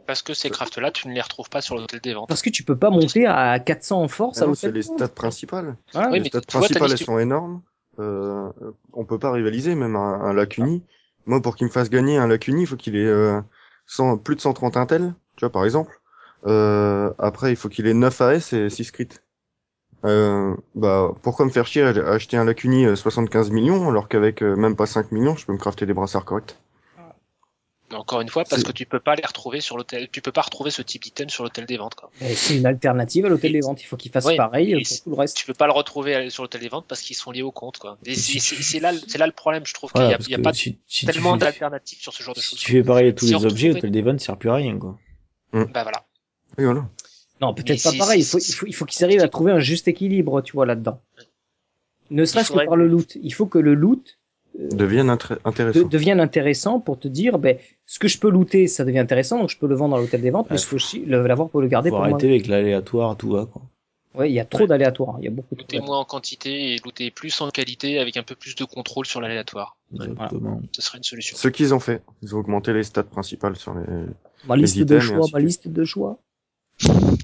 Parce 0.06 0.22
que 0.22 0.34
ces 0.34 0.50
crafts 0.50 0.78
là, 0.78 0.92
tu 0.92 1.08
ne 1.08 1.14
les 1.14 1.20
retrouves 1.20 1.50
pas 1.50 1.60
sur 1.60 1.74
l'hôtel 1.74 1.98
des 2.00 2.14
ventes. 2.14 2.28
parce 2.28 2.40
que 2.42 2.50
tu 2.50 2.62
peux 2.62 2.76
pas 2.76 2.90
monter 2.90 3.26
à 3.26 3.58
400 3.58 4.02
en 4.04 4.06
force 4.08 4.38
Ah 4.38 4.44
à 4.44 4.46
l'hôtel 4.46 4.70
c'est 4.70 4.72
les 4.72 4.82
stats 4.82 5.08
principales. 5.08 5.76
Oui, 5.96 6.02
les 6.12 6.20
mais 6.20 6.28
stats 6.28 6.42
principales, 6.42 6.92
elles 6.92 6.98
sont 6.98 7.18
énormes. 7.18 7.60
Euh, 7.98 8.48
on 8.92 9.04
peut 9.04 9.18
pas 9.18 9.32
rivaliser, 9.32 9.74
même 9.74 9.96
un, 9.96 10.20
un 10.20 10.32
Lacuni. 10.32 10.84
Moi, 11.24 11.42
pour 11.42 11.56
qu'il 11.56 11.66
me 11.66 11.72
fasse 11.72 11.90
gagner 11.90 12.18
un 12.18 12.28
Lacuni, 12.28 12.60
il 12.62 12.66
faut 12.68 12.76
qu'il 12.76 12.94
ait 12.94 13.04
euh, 13.04 13.40
100 13.86 14.18
plus 14.18 14.36
de 14.36 14.40
130 14.42 14.76
Intel, 14.76 15.12
tu 15.34 15.40
vois, 15.44 15.50
par 15.50 15.64
exemple. 15.64 16.00
Euh, 16.46 17.12
après, 17.18 17.50
il 17.50 17.56
faut 17.56 17.68
qu'il 17.68 17.88
ait 17.88 17.94
9 17.94 18.20
AS 18.20 18.52
et 18.52 18.70
6 18.70 18.92
crits. 18.92 19.08
Euh, 20.04 20.54
bah, 20.74 21.12
pourquoi 21.22 21.46
me 21.46 21.50
faire 21.50 21.66
chier 21.66 21.82
à 21.82 21.88
acheter 22.10 22.36
un 22.36 22.44
Lacuni 22.44 22.84
euh, 22.86 22.96
75 22.96 23.50
millions, 23.50 23.88
alors 23.88 24.08
qu'avec 24.08 24.42
euh, 24.42 24.54
même 24.54 24.76
pas 24.76 24.86
5 24.86 25.10
millions, 25.10 25.36
je 25.36 25.46
peux 25.46 25.52
me 25.52 25.58
crafter 25.58 25.86
des 25.86 25.94
brassards 25.94 26.24
corrects. 26.24 26.56
Encore 27.94 28.20
une 28.20 28.28
fois, 28.28 28.42
parce 28.44 28.64
que 28.64 28.72
tu 28.72 28.84
peux 28.84 28.98
pas 28.98 29.14
les 29.14 29.24
retrouver 29.24 29.60
sur 29.60 29.76
l'hôtel, 29.76 30.08
tu 30.10 30.20
peux 30.20 30.32
pas 30.32 30.42
retrouver 30.42 30.72
ce 30.72 30.82
type 30.82 31.02
d'item 31.04 31.28
sur 31.30 31.44
l'hôtel 31.44 31.66
des 31.66 31.76
ventes. 31.76 31.94
C'est 32.34 32.56
une 32.56 32.66
alternative 32.66 33.26
à 33.26 33.28
l'hôtel 33.28 33.52
des 33.52 33.60
ventes 33.60 33.80
il 33.80 33.84
faut 33.86 33.96
qu'il 33.96 34.10
fasse 34.10 34.24
Oui, 34.26 34.36
pareil 34.36 34.74
euh, 34.74 34.78
pour 34.78 35.02
tout 35.04 35.10
le 35.10 35.16
reste 35.16 35.36
Tu 35.36 35.46
peux 35.46 35.54
pas 35.54 35.66
le 35.66 35.72
retrouver 35.72 36.28
sur 36.28 36.42
l'hôtel 36.42 36.60
des 36.62 36.68
ventes 36.68 36.86
parce 36.88 37.00
qu'ils 37.00 37.14
sont 37.14 37.30
liés 37.30 37.42
au 37.42 37.52
compte. 37.52 37.78
Quoi. 37.78 37.96
Et 38.04 38.16
c'est, 38.16 38.80
là, 38.80 38.90
c'est 39.06 39.18
là 39.18 39.26
le 39.26 39.32
problème, 39.32 39.64
je 39.64 39.72
trouve 39.72 39.92
Voilà, 39.94 40.16
qu'il 40.18 40.30
y 40.30 40.34
a, 40.34 40.36
y 40.36 40.40
a 40.40 40.42
pas 40.42 40.52
si, 40.52 40.78
si 40.88 41.06
tellement 41.06 41.34
fais, 41.34 41.38
d'alternatives 41.38 42.00
sur 42.00 42.12
ce 42.12 42.24
genre 42.24 42.34
de 42.34 42.40
si 42.40 42.50
choses. 42.50 42.58
tu 42.58 42.72
fais 42.72 42.82
pareil 42.82 43.08
à 43.08 43.12
tous 43.12 43.26
Si 43.26 43.30
les 43.30 43.36
on 43.36 43.44
objets, 43.44 43.68
retrouvait- 43.68 43.78
Hôtel 43.78 43.90
des 43.92 44.02
Ventes 44.02 44.20
sert 44.20 44.36
plus 44.36 44.50
à 44.50 44.54
rien, 44.56 44.76
quoi. 44.78 44.98
Bah 45.52 45.84
voilà. 45.84 46.04
Et 46.58 46.64
voilà. 46.64 46.88
Non, 47.40 47.52
peut-être 47.54 47.84
Mais 47.84 47.92
pas 47.92 47.98
pareil. 47.98 48.20
Il 48.20 48.24
faut, 48.24 48.38
il 48.38 48.52
faut, 48.54 48.66
il 48.66 48.72
faut 48.74 48.84
qu'ils 48.86 49.04
arrivent 49.04 49.20
à 49.22 49.28
trouver 49.28 49.52
un 49.52 49.58
juste 49.58 49.88
équilibre, 49.88 50.40
tu 50.42 50.52
vois, 50.54 50.66
là-dedans. 50.66 51.00
Ne 52.10 52.24
serait-ce 52.24 52.52
que 52.52 52.64
par 52.64 52.76
le 52.76 52.86
loot. 52.86 53.16
Il 53.22 53.34
faut 53.34 53.46
que 53.46 53.58
le 53.58 53.74
loot 53.74 54.18
euh, 54.58 54.68
Deviennent 54.70 55.10
intré- 55.10 55.34
de- 55.34 55.40
intéressants. 55.44 55.88
devienne 55.88 56.20
intéressant 56.20 56.80
pour 56.80 56.98
te 56.98 57.08
dire, 57.08 57.38
ben, 57.38 57.58
ce 57.84 57.98
que 57.98 58.08
je 58.08 58.18
peux 58.18 58.30
looter, 58.30 58.68
ça 58.68 58.84
devient 58.84 59.00
intéressant, 59.00 59.38
donc 59.40 59.50
je 59.50 59.58
peux 59.58 59.66
le 59.66 59.74
vendre 59.74 59.96
à 59.96 59.98
l'hôtel 60.00 60.22
des 60.22 60.30
ventes, 60.30 60.46
mais 60.48 60.56
Ouais, 60.56 60.62
je 60.62 60.66
peux 60.68 60.76
aussi 60.76 61.00
le- 61.00 61.26
l'avoir 61.26 61.48
pour 61.50 61.60
le 61.60 61.68
garder 61.68 61.90
Faut 61.90 61.96
pour 61.96 62.04
moi. 62.04 62.12
arrêter 62.14 62.28
avec 62.28 62.46
l'aléatoire, 62.46 63.16
tout 63.16 63.30
va, 63.32 63.44
quoi. 63.46 63.62
Ouais, 64.14 64.30
il 64.30 64.34
y 64.34 64.40
a 64.40 64.46
trop 64.46 64.66
d'aléatoires. 64.66 65.16
Il 65.18 65.24
y 65.26 65.28
a 65.28 65.30
beaucoup 65.30 65.56
trop. 65.56 65.62
Looter 65.70 65.80
moins 65.80 65.98
en 65.98 66.04
quantité 66.06 66.72
et 66.72 66.78
looter 66.82 67.10
plus 67.10 67.38
en 67.42 67.50
qualité 67.50 67.98
avec 67.98 68.16
un 68.16 68.22
peu 68.22 68.34
plus 68.34 68.54
de 68.54 68.64
contrôle 68.64 69.04
sur 69.04 69.20
l'aléatoire. 69.20 69.76
Exactement. 69.94 70.62
Ce 70.72 70.80
serait 70.80 70.96
une 70.96 71.04
solution. 71.04 71.36
Ce 71.36 71.48
qu'ils 71.48 71.74
ont 71.74 71.80
fait, 71.80 72.00
ils 72.22 72.34
ont 72.34 72.38
augmenté 72.38 72.72
les 72.72 72.82
stats 72.82 73.02
principales 73.02 73.56
sur 73.56 73.74
les. 73.74 73.84
Ma 74.46 74.56
liste 74.56 74.76
les 74.76 74.84
de 74.86 74.94
items 74.96 75.04
choix, 75.04 75.26
ma 75.34 75.38
liste 75.40 75.68
de 75.68 75.84
choix. 75.84 76.18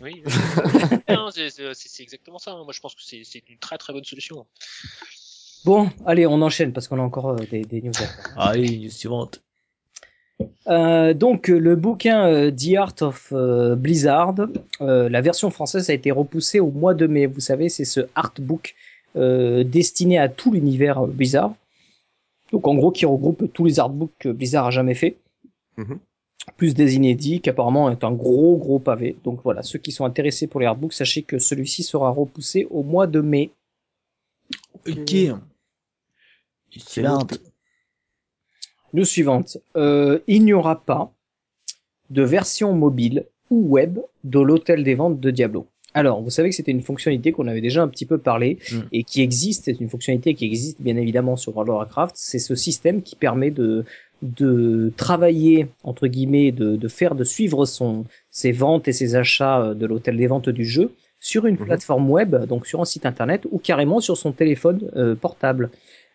Oui, 0.03 0.23
c'est 1.75 2.03
exactement 2.03 2.39
ça. 2.39 2.53
hein. 2.53 2.65
Moi, 2.65 2.73
je 2.73 2.81
pense 2.81 2.95
que 2.95 3.03
c'est 3.03 3.43
une 3.49 3.59
très 3.59 3.79
très 3.79 3.93
bonne 3.93 4.05
solution. 4.05 4.47
Bon, 5.65 5.91
allez, 6.07 6.27
on 6.27 6.41
enchaîne 6.43 6.73
parce 6.73 6.89
qu'on 6.89 6.99
a 6.99 7.03
encore 7.03 7.31
euh, 7.31 7.37
des, 7.51 7.63
des 7.63 7.83
news. 7.83 7.93
Allez, 8.37 8.79
news 8.79 8.91
suivante. 8.91 9.43
Euh, 10.67 11.15
donc 11.15 11.51
euh, 11.51 11.59
le 11.59 11.77
bouquin 11.77 12.27
euh, 12.27 12.51
The 12.51 12.75
Art 12.77 12.95
of 13.03 13.29
euh, 13.33 13.77
Blizzard, 13.77 14.35
euh, 14.81 15.09
la 15.09 15.21
version 15.21 15.51
française 15.51 15.89
a 15.91 15.93
été 15.93 16.11
repoussée 16.11 16.59
au 16.59 16.71
mois 16.73 16.95
de 16.95 17.07
mai. 17.07 17.27
Vous 17.27 17.39
savez, 17.41 17.69
c'est 17.69 17.85
ce 17.85 18.01
artbook 18.17 18.75
euh, 19.15 19.63
destiné 19.63 20.19
à 20.19 20.29
tout 20.29 20.51
l'univers 20.53 21.05
euh, 21.05 21.07
Blizzard. 21.07 21.55
Donc 22.51 22.67
en 22.67 22.75
gros, 22.75 22.91
qui 22.91 23.07
regroupe 23.07 23.53
tous 23.53 23.65
les 23.67 23.79
artbooks 23.79 24.11
que 24.19 24.31
Blizzard 24.31 24.67
a 24.67 24.71
jamais 24.71 24.95
fait, 24.95 25.17
Mhm. 25.77 25.99
Plus 26.57 26.75
des 26.75 26.97
inédits, 26.97 27.41
qui 27.41 27.51
apparemment 27.51 27.91
est 27.91 28.05
un 28.05 28.13
gros 28.13 28.57
gros 28.57 28.79
pavé. 28.79 29.17
Donc 29.25 29.41
voilà, 29.45 29.63
ceux 29.63 29.79
qui 29.79 29.93
sont 29.93 30.05
intéressés 30.05 30.47
pour 30.47 30.61
les 30.61 30.67
artbooks, 30.67 30.93
sachez 30.93 31.23
que 31.23 31.39
celui-ci 31.39 31.83
sera 31.83 32.11
repoussé 32.11 32.67
au 32.71 32.83
mois 32.83 33.07
de 33.07 33.21
mai. 33.21 33.51
Ok. 34.89 35.15
News 38.93 39.05
suivante. 39.05 39.59
Euh, 39.77 40.19
il 40.27 40.45
n'y 40.45 40.53
aura 40.53 40.85
pas 40.85 41.13
de 42.11 42.23
version 42.23 42.75
mobile 42.75 43.27
ou 43.51 43.69
web 43.69 43.99
de 44.25 44.41
l'hôtel 44.41 44.85
des 44.85 44.95
ventes 44.95 45.21
de 45.21 45.31
Diablo. 45.31 45.67
Alors, 45.95 46.23
vous 46.23 46.31
savez 46.31 46.49
que 46.51 46.55
c'était 46.55 46.71
une 46.73 46.83
fonctionnalité 46.83 47.33
qu'on 47.33 47.47
avait 47.49 47.61
déjà 47.61 47.83
un 47.83 47.89
petit 47.89 48.07
peu 48.07 48.19
parlé 48.19 48.59
Mm. 48.73 48.77
et 48.93 49.05
qui 49.05 49.21
existe. 49.23 49.65
C'est 49.67 49.81
une 49.81 49.89
fonctionnalité 49.89 50.35
qui 50.35 50.45
existe 50.47 50.81
bien 50.81 50.97
évidemment 50.97 51.37
sur 51.37 51.55
World 51.55 51.71
of 51.71 51.77
Warcraft. 51.77 52.15
C'est 52.17 52.39
ce 52.39 52.55
système 52.55 53.03
qui 53.03 53.17
permet 53.17 53.51
de 53.51 53.85
de 54.23 54.93
travailler 54.97 55.67
entre 55.83 56.07
guillemets, 56.07 56.53
de, 56.53 56.77
de 56.77 56.89
faire, 56.89 57.17
de 57.17 57.25
suivre 57.25 57.65
son 57.67 58.05
ses 58.31 58.53
ventes 58.53 58.87
et 58.87 58.93
ses 58.93 59.17
achats 59.17 59.61
euh, 59.61 59.75
de 59.75 59.85
l'hôtel 59.85 60.17
des 60.17 60.29
ventes 60.29 60.49
du 60.49 60.65
jeu 60.65 60.93
sur 61.19 61.45
une 61.47 61.57
Mhm. 61.57 61.67
plateforme 61.67 62.09
web, 62.11 62.37
donc 62.47 62.67
sur 62.67 62.81
un 62.81 62.85
site 62.85 63.05
internet 63.05 63.47
ou 63.51 63.59
carrément 63.59 64.01
sur 64.01 64.17
son 64.17 64.31
téléphone 64.33 64.91
euh, 64.97 65.15
portable. 65.17 65.71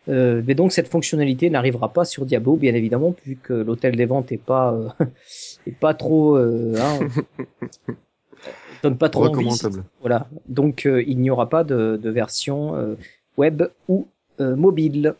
Euh, 0.08 0.40
mais 0.46 0.54
donc 0.54 0.72
cette 0.72 0.88
fonctionnalité 0.88 1.50
n'arrivera 1.50 1.92
pas 1.92 2.06
sur 2.06 2.24
Diablo, 2.24 2.56
bien 2.56 2.74
évidemment, 2.74 3.14
vu 3.26 3.36
que 3.42 3.52
l'hôtel 3.52 3.94
des 3.94 4.06
ventes 4.06 4.32
est 4.32 4.42
pas 4.42 4.72
euh, 4.72 4.88
est 5.66 5.76
pas 5.78 5.92
trop 5.92 6.36
euh, 6.36 6.74
hein, 6.80 6.98
donne 8.82 8.98
pas 8.98 9.08
trop 9.08 9.26
envie. 9.26 9.48
Voilà. 10.00 10.28
Donc 10.48 10.86
euh, 10.86 11.02
il 11.06 11.18
n'y 11.18 11.30
aura 11.30 11.48
pas 11.48 11.64
de, 11.64 11.98
de 12.02 12.10
version 12.10 12.74
euh, 12.76 12.94
web 13.36 13.62
ou 13.88 14.06
euh, 14.40 14.56
mobile. 14.56 15.14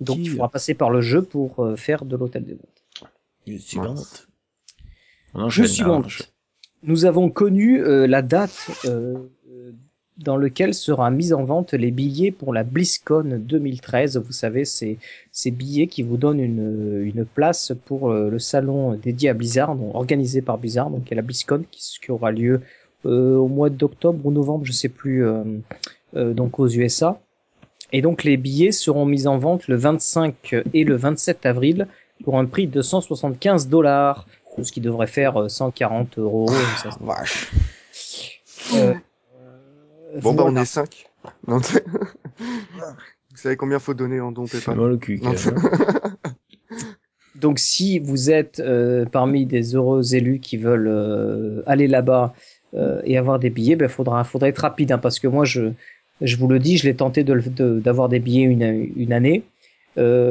Donc 0.00 0.18
il 0.18 0.30
faudra 0.30 0.48
passer 0.48 0.74
par 0.74 0.90
le 0.90 1.00
jeu 1.00 1.22
pour 1.22 1.60
euh, 1.60 1.76
faire 1.76 2.04
de 2.04 2.16
l'hôtel 2.16 2.44
des 2.44 2.54
ventes. 2.54 2.82
News 3.46 3.58
suivante. 5.66 6.32
Nous 6.82 7.04
avons 7.04 7.30
connu 7.30 7.82
euh, 7.82 8.06
la 8.06 8.22
date 8.22 8.70
dans 10.20 10.36
lequel 10.36 10.74
sera 10.74 11.10
mise 11.10 11.32
en 11.32 11.44
vente 11.44 11.72
les 11.72 11.90
billets 11.90 12.30
pour 12.30 12.52
la 12.52 12.62
BlizzCon 12.62 13.38
2013. 13.40 14.18
Vous 14.18 14.32
savez, 14.32 14.64
c'est 14.64 14.98
ces 15.32 15.50
billets 15.50 15.86
qui 15.86 16.02
vous 16.02 16.16
donnent 16.16 16.40
une, 16.40 17.02
une 17.02 17.24
place 17.24 17.72
pour 17.86 18.10
euh, 18.10 18.28
le 18.28 18.38
salon 18.38 18.94
dédié 18.94 19.30
à 19.30 19.34
Blizzard, 19.34 19.76
donc, 19.76 19.94
organisé 19.94 20.42
par 20.42 20.58
Blizzard, 20.58 20.90
donc 20.90 21.02
il 21.06 21.10
y 21.10 21.12
a 21.14 21.16
la 21.16 21.22
BlizzCon 21.22 21.64
qui, 21.70 21.98
qui 22.02 22.10
aura 22.10 22.32
lieu 22.32 22.54
euh, 22.54 22.60
au 23.04 23.48
mois 23.48 23.70
d'octobre 23.70 24.24
ou 24.26 24.30
novembre, 24.30 24.64
je 24.64 24.72
sais 24.72 24.88
plus, 24.88 25.24
euh, 25.26 25.42
euh, 26.16 26.32
donc 26.34 26.58
aux 26.58 26.68
USA. 26.68 27.20
Et 27.92 28.02
donc 28.02 28.22
les 28.24 28.36
billets 28.36 28.72
seront 28.72 29.04
mis 29.06 29.26
en 29.26 29.38
vente 29.38 29.66
le 29.68 29.76
25 29.76 30.54
et 30.74 30.84
le 30.84 30.96
27 30.96 31.44
avril 31.46 31.86
pour 32.24 32.38
un 32.38 32.44
prix 32.46 32.66
de 32.66 32.82
175 32.82 33.68
dollars, 33.68 34.26
ce 34.62 34.70
qui 34.72 34.80
devrait 34.80 35.06
faire 35.06 35.36
euh, 35.42 35.48
140 35.48 36.18
euros. 36.18 36.48
ça, 36.82 36.90
Vache. 37.00 37.50
euh, 38.74 38.94
Bon, 40.22 40.34
bah, 40.34 40.44
on 40.46 40.54
est 40.56 40.64
5. 40.64 41.06
Non, 41.48 41.60
t'sais- 41.60 41.84
Vous 42.38 43.36
savez 43.36 43.56
combien 43.56 43.78
faut 43.78 43.94
donner 43.94 44.20
en 44.20 44.32
don 44.32 44.44
PayPal? 44.46 44.76
Le 44.76 44.96
cul. 44.98 45.20
Donc 47.36 47.58
si 47.58 47.98
vous 47.98 48.30
êtes 48.30 48.60
euh, 48.60 49.04
parmi 49.06 49.46
des 49.46 49.74
heureux 49.74 50.14
élus 50.14 50.40
qui 50.40 50.56
veulent 50.56 50.88
euh, 50.88 51.62
aller 51.66 51.86
là-bas 51.88 52.34
euh, 52.74 53.00
et 53.04 53.18
avoir 53.18 53.38
des 53.38 53.50
billets, 53.50 53.76
ben 53.76 53.88
faudra 53.88 54.22
faudra 54.24 54.48
être 54.48 54.58
rapide 54.60 54.92
hein, 54.92 54.98
parce 54.98 55.18
que 55.18 55.26
moi 55.28 55.44
je 55.44 55.70
je 56.22 56.36
vous 56.36 56.48
le 56.48 56.58
dis, 56.58 56.76
je 56.76 56.84
l'ai 56.86 56.94
tenté 56.94 57.24
de 57.24 57.32
le- 57.32 57.42
de- 57.42 57.80
d'avoir 57.80 58.08
des 58.08 58.18
billets 58.20 58.42
une 58.42 58.88
une 58.96 59.12
année 59.12 59.42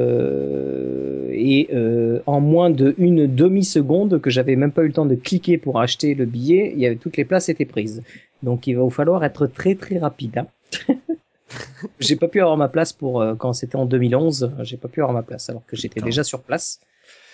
euh, 0.10 1.30
et 1.32 1.70
euh, 1.74 2.20
en 2.26 2.40
moins 2.40 2.70
de 2.70 2.96
une 2.98 3.34
demi 3.34 3.64
seconde 3.64 4.22
que 4.22 4.30
j'avais 4.30 4.56
même 4.56 4.72
pas 4.72 4.84
eu 4.84 4.88
le 4.88 4.94
temps 4.94 5.06
de 5.06 5.16
cliquer 5.16 5.58
pour 5.58 5.80
acheter 5.80 6.16
le 6.16 6.26
billet, 6.26 6.72
il 6.76 6.80
y 6.82 6.86
avait 6.86 6.96
toutes 6.96 7.18
les 7.18 7.26
places 7.26 7.50
étaient 7.50 7.66
prises. 7.66 8.04
Donc 8.44 8.68
il 8.68 8.74
va 8.76 8.84
vous 8.84 8.90
falloir 8.90 9.24
être 9.24 9.48
très 9.48 9.76
très 9.76 9.98
rapide. 9.98 10.38
Hein. 10.40 10.48
j'ai 12.00 12.16
pas 12.16 12.28
pu 12.28 12.40
avoir 12.42 12.58
ma 12.58 12.68
place 12.70 12.94
pour 12.94 13.22
euh, 13.22 13.36
quand 13.36 13.54
c'était 13.54 13.76
en 13.76 13.86
2011, 13.86 14.52
j'ai 14.62 14.78
pas 14.78 14.88
pu 14.88 15.02
avoir 15.02 15.14
ma 15.14 15.24
place 15.24 15.50
alors 15.50 15.66
que 15.66 15.76
j'étais 15.76 16.02
déjà 16.02 16.24
sur 16.24 16.42
place. 16.42 16.80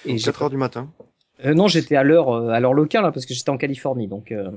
Et 0.06 0.18
j'ai 0.18 0.26
4 0.26 0.44
heures 0.44 0.50
du 0.50 0.58
matin. 0.58 0.90
euh, 1.46 1.54
non, 1.54 1.68
j'étais 1.68 1.96
à 1.96 2.04
l'heure 2.04 2.30
euh, 2.34 2.50
à 2.50 2.60
l'heure 2.60 2.74
locale 2.74 3.06
hein, 3.06 3.12
parce 3.12 3.26
que 3.26 3.34
j'étais 3.34 3.50
en 3.50 3.58
Californie, 3.58 4.08
donc 4.08 4.32
euh, 4.32 4.50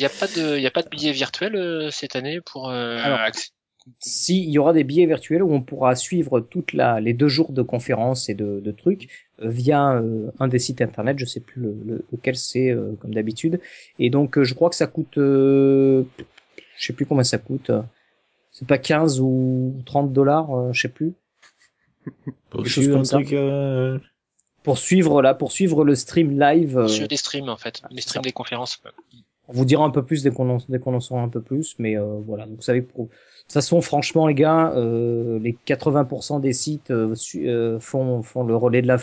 Il 0.00 0.02
y 0.02 0.06
a 0.06 0.08
pas 0.08 0.26
de, 0.26 0.56
il 0.56 0.62
y 0.62 0.66
a 0.66 0.70
pas 0.70 0.82
de 0.82 0.88
billet 0.88 1.12
virtuel 1.12 1.54
euh, 1.56 1.90
cette 1.90 2.16
année 2.16 2.40
pour 2.40 2.70
euh, 2.70 2.96
Alors, 3.02 3.18
si 3.98 4.42
il 4.44 4.50
y 4.50 4.58
aura 4.58 4.72
des 4.72 4.82
billets 4.84 5.04
virtuels 5.06 5.42
où 5.42 5.52
on 5.52 5.60
pourra 5.62 5.94
suivre 5.94 6.40
toute 6.40 6.72
la 6.72 7.00
les 7.00 7.12
deux 7.12 7.28
jours 7.28 7.52
de 7.52 7.60
conférences 7.62 8.28
et 8.30 8.34
de, 8.34 8.60
de 8.60 8.70
trucs 8.72 9.08
euh, 9.42 9.48
via 9.50 9.92
euh, 9.94 10.30
un 10.38 10.48
des 10.48 10.58
sites 10.58 10.80
internet, 10.80 11.18
je 11.18 11.26
sais 11.26 11.40
plus 11.40 11.60
le, 11.60 11.76
le- 11.84 12.04
lequel 12.12 12.36
c'est 12.36 12.70
euh, 12.70 12.92
comme 13.00 13.12
d'habitude. 13.12 13.60
Et 13.98 14.08
donc 14.08 14.38
euh, 14.38 14.44
je 14.44 14.54
crois 14.54 14.70
que 14.70 14.76
ça 14.76 14.86
coûte, 14.86 15.18
euh, 15.18 16.04
je 16.78 16.86
sais 16.86 16.92
plus 16.94 17.04
combien 17.06 17.24
ça 17.24 17.36
coûte. 17.38 17.70
C'est 18.52 18.66
pas 18.66 18.78
15 18.78 19.20
ou 19.20 19.82
30 19.86 20.12
dollars, 20.14 20.50
euh, 20.56 20.72
je 20.72 20.80
sais 20.82 20.88
plus. 20.88 21.12
Pour 22.48 22.66
suivre 22.66 22.92
comme 22.92 23.00
un 23.00 23.04
ça. 23.04 23.16
truc, 23.18 23.32
Pour 24.62 24.78
suivre 24.78 25.20
là, 25.22 25.34
pour 25.34 25.52
suivre 25.52 25.84
le 25.84 25.94
stream 25.94 26.38
live. 26.38 26.78
euh, 26.78 26.88
sur 26.88 27.06
des 27.08 27.16
streams 27.16 27.48
en 27.48 27.56
fait, 27.56 27.82
les 27.90 28.00
streams 28.02 28.22
des 28.22 28.32
conférences. 28.32 28.82
On 29.50 29.52
vous 29.52 29.64
dira 29.64 29.84
un 29.84 29.90
peu 29.90 30.04
plus 30.04 30.22
dès 30.22 30.30
qu'on 30.30 30.48
en, 30.48 30.58
dès 30.68 30.78
qu'on 30.78 30.94
en 30.94 31.00
saura 31.00 31.22
un 31.22 31.28
peu 31.28 31.40
plus, 31.40 31.74
mais 31.80 31.98
euh, 31.98 32.20
voilà. 32.24 32.46
Donc, 32.46 32.56
vous 32.56 32.62
savez, 32.62 32.82
pour... 32.82 33.06
de 33.06 33.10
toute 33.10 33.52
façon, 33.52 33.80
franchement, 33.80 34.28
les 34.28 34.34
gars, 34.34 34.72
euh, 34.76 35.40
les 35.40 35.56
80% 35.66 36.40
des 36.40 36.52
sites 36.52 36.92
euh, 36.92 37.16
euh, 37.34 37.80
font, 37.80 38.22
font 38.22 38.44
le 38.44 38.54
relais 38.54 38.80
de 38.80 38.86
la. 38.86 38.98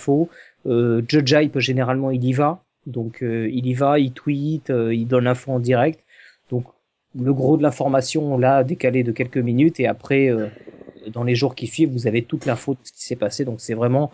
Euh, 0.65 1.01
Judge 1.05 1.33
Hype, 1.33 1.59
généralement, 1.59 2.11
il 2.11 2.23
y 2.23 2.31
va. 2.31 2.63
Donc, 2.85 3.23
euh, 3.23 3.49
il 3.51 3.67
y 3.67 3.73
va, 3.73 3.99
il 3.99 4.13
tweet, 4.13 4.69
euh, 4.69 4.95
il 4.95 5.05
donne 5.05 5.25
l'info 5.25 5.51
en 5.51 5.59
direct. 5.59 5.99
Donc, 6.49 6.63
le 7.13 7.33
gros 7.33 7.57
de 7.57 7.63
l'information, 7.63 8.33
on 8.33 8.37
l'a 8.37 8.63
décalé 8.63 9.03
de 9.03 9.11
quelques 9.11 9.37
minutes, 9.37 9.81
et 9.81 9.87
après, 9.87 10.29
dans 11.11 11.23
les 11.23 11.35
jours 11.35 11.55
qui 11.55 11.67
suivent, 11.67 11.91
vous 11.91 12.07
avez 12.07 12.23
toute 12.23 12.45
l'info 12.45 12.73
de 12.75 12.79
ce 12.83 12.93
qui 12.93 13.03
s'est 13.03 13.15
passé. 13.17 13.43
Donc, 13.43 13.59
c'est 13.59 13.73
vraiment 13.73 14.11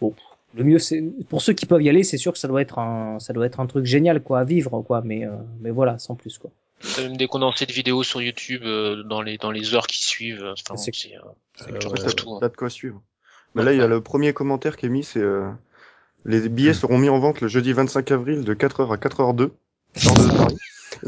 bon. 0.00 0.14
Le 0.56 0.64
mieux, 0.64 0.78
c'est 0.78 1.02
pour 1.28 1.42
ceux 1.42 1.52
qui 1.52 1.66
peuvent 1.66 1.82
y 1.82 1.88
aller, 1.88 2.02
c'est 2.02 2.16
sûr 2.16 2.32
que 2.32 2.38
ça 2.38 2.48
doit 2.48 2.62
être 2.62 2.78
un, 2.78 3.18
ça 3.20 3.32
doit 3.32 3.44
être 3.46 3.60
un 3.60 3.66
truc 3.66 3.84
génial, 3.84 4.22
quoi, 4.22 4.40
à 4.40 4.44
vivre, 4.44 4.80
quoi. 4.82 5.02
Mais, 5.04 5.26
euh, 5.26 5.30
mais 5.60 5.70
voilà, 5.70 5.98
sans 5.98 6.14
plus, 6.14 6.38
quoi. 6.38 6.50
Même 6.98 7.16
des 7.16 7.26
condensés 7.26 7.66
de 7.66 7.72
vidéos 7.72 8.02
sur 8.02 8.20
YouTube 8.22 8.62
euh, 8.64 9.02
dans 9.02 9.22
les 9.22 9.38
dans 9.38 9.50
les 9.50 9.74
heures 9.74 9.86
qui 9.86 10.02
suivent. 10.02 10.44
Enfin, 10.66 10.76
C'est- 10.76 10.92
euh, 11.14 11.68
euh, 11.70 11.72
ouais, 11.72 12.12
tout. 12.14 12.30
hein. 12.34 12.38
t'as 12.40 12.48
de 12.48 12.56
quoi 12.56 12.70
suivre. 12.70 13.00
Mais 13.54 13.62
là, 13.64 13.72
il 13.72 13.78
y 13.78 13.82
a 13.82 13.86
le 13.88 14.00
premier 14.02 14.32
commentaire 14.34 14.76
qui 14.76 14.86
est 14.86 14.90
mis, 14.90 15.02
c'est 15.04 15.20
euh, 15.20 15.48
les 16.26 16.48
billets 16.48 16.74
seront 16.74 16.98
mis 16.98 17.08
en 17.08 17.18
vente 17.18 17.40
le 17.40 17.48
jeudi 17.48 17.72
25 17.72 18.10
avril 18.10 18.44
de 18.44 18.54
4h 18.54 18.92
à 18.92 18.96
4h02, 18.96 19.42
heure 19.42 20.14
de 20.14 20.36
Paris. 20.36 20.56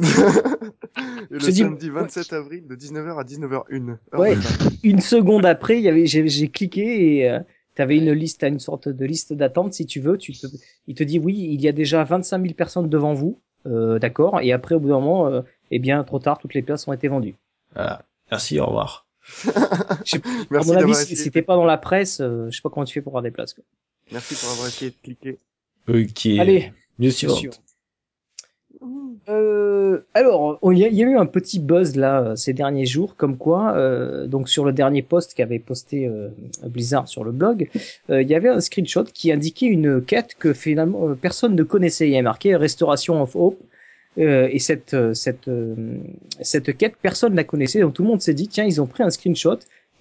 Et 1.31 1.35
le 1.35 1.39
dis- 1.39 1.59
samedi 1.61 1.91
27 1.91 2.33
avril 2.33 2.67
de 2.67 2.75
19h 2.77 3.19
à 3.19 3.25
19h01. 3.25 3.91
heure 3.91 3.99
Ouais. 4.15 4.37
Une 4.83 5.01
seconde 5.01 5.45
après, 5.47 5.79
il 5.79 5.85
y 5.85 5.89
avait, 5.89 6.07
j'ai, 6.07 6.27
j'ai 6.29 6.49
cliqué 6.49 7.17
et 7.19 7.29
euh, 7.79 7.85
t'avais 7.85 7.99
une 7.99 8.13
liste, 8.13 8.41
t'as 8.41 8.49
une 8.49 8.61
sorte 8.61 8.89
de 8.89 9.05
liste 9.05 9.33
d'attente 9.33 9.75
si 9.75 9.87
tu 9.87 10.01
veux. 10.01 10.19
Tu 10.19 10.33
te, 10.33 10.47
il 10.87 10.95
te 10.95 11.05
dit 11.05 11.19
oui, 11.19 11.35
il 11.39 11.61
y 11.61 11.69
a 11.69 11.73
déjà 11.73 12.05
25 12.05 12.43
000 12.43 12.55
personnes 12.55 12.89
devant 12.89 13.15
vous, 13.15 13.39
euh, 13.67 13.99
d'accord. 13.99 14.41
Et 14.41 14.53
après, 14.53 14.75
au 14.75 14.81
bout 14.81 14.89
d'un 14.89 15.01
moment, 15.01 15.27
euh, 15.29 15.43
eh 15.71 15.79
bien, 15.79 16.03
trop 16.05 16.19
tard, 16.19 16.39
toutes 16.39 16.55
les 16.55 16.63
places 16.63 16.87
ont 16.89 16.93
été 16.93 17.09
vendues. 17.09 17.37
Voilà. 17.75 18.03
Merci, 18.31 18.59
au 18.61 18.67
revoir. 18.67 19.07
Je 20.05 20.11
sais- 20.13 20.23
à 20.25 20.31
Merci 20.51 20.69
mon 20.71 20.77
avis, 20.77 20.95
si 20.95 21.31
t'es 21.31 21.43
pas 21.43 21.57
dans 21.57 21.65
la 21.65 21.79
presse, 21.79 22.21
euh, 22.21 22.47
je 22.51 22.57
sais 22.57 22.63
pas 22.63 22.71
comment 22.71 22.85
tu 22.87 22.95
fais 22.95 23.03
pour 23.03 23.13
avoir 23.13 23.23
des 23.23 23.31
places. 23.31 23.53
Quoi. 23.55 23.65
Merci 24.13 24.35
pour 24.35 24.51
avoir 24.51 24.69
essayé 24.69 24.91
de 24.91 24.97
cliquer. 25.03 25.39
Ok. 25.89 26.27
Allez, 26.41 26.73
Sûr. 27.11 27.31
suivante. 27.37 27.63
Euh, 29.29 30.01
alors, 30.15 30.59
il 30.73 30.79
y, 30.79 30.85
a- 30.85 30.89
eu 30.89 31.17
un 31.17 31.27
petit 31.27 31.59
buzz 31.59 31.97
là 31.97 32.21
euh, 32.23 32.37
ces 32.37 32.53
derniers 32.53 32.87
jours, 32.87 33.17
comme 33.17 33.37
quoi, 33.37 33.75
euh, 33.77 34.27
donc 34.27 34.49
sur 34.49 34.65
le 34.65 34.73
dernier 34.73 35.03
post 35.03 35.35
qu'avait 35.35 35.59
posté 35.59 36.07
euh, 36.07 36.29
Blizzard 36.67 37.09
sur 37.09 37.25
le 37.25 37.33
blog, 37.33 37.69
euh, 38.11 38.23
il 38.23 38.29
y 38.29 38.35
avait 38.35 38.49
un 38.49 38.61
screenshot 38.61 39.05
qui 39.05 39.33
indiquait 39.33 39.67
une 39.67 40.03
quête 40.05 40.35
que 40.39 40.53
finalement 40.53 41.15
personne 41.15 41.55
ne 41.55 41.63
connaissait. 41.63 42.09
Il 42.09 42.13
y 42.13 42.19
a 42.19 42.23
marqué 42.23 42.55
Restoration 42.57 43.21
of 43.23 43.35
Hope. 43.37 43.61
Et 44.17 44.59
cette 44.59 44.97
cette 45.15 45.49
cette 46.41 46.77
quête, 46.77 46.95
personne 47.01 47.33
ne 47.33 47.37
la 47.37 47.45
connaissait. 47.45 47.81
Donc 47.81 47.95
tout 47.95 48.03
le 48.03 48.09
monde 48.09 48.21
s'est 48.21 48.35
dit 48.35 48.49
tiens, 48.49 48.65
ils 48.65 48.81
ont 48.81 48.87
pris 48.87 49.05
un 49.05 49.11
screenshot 49.11 49.59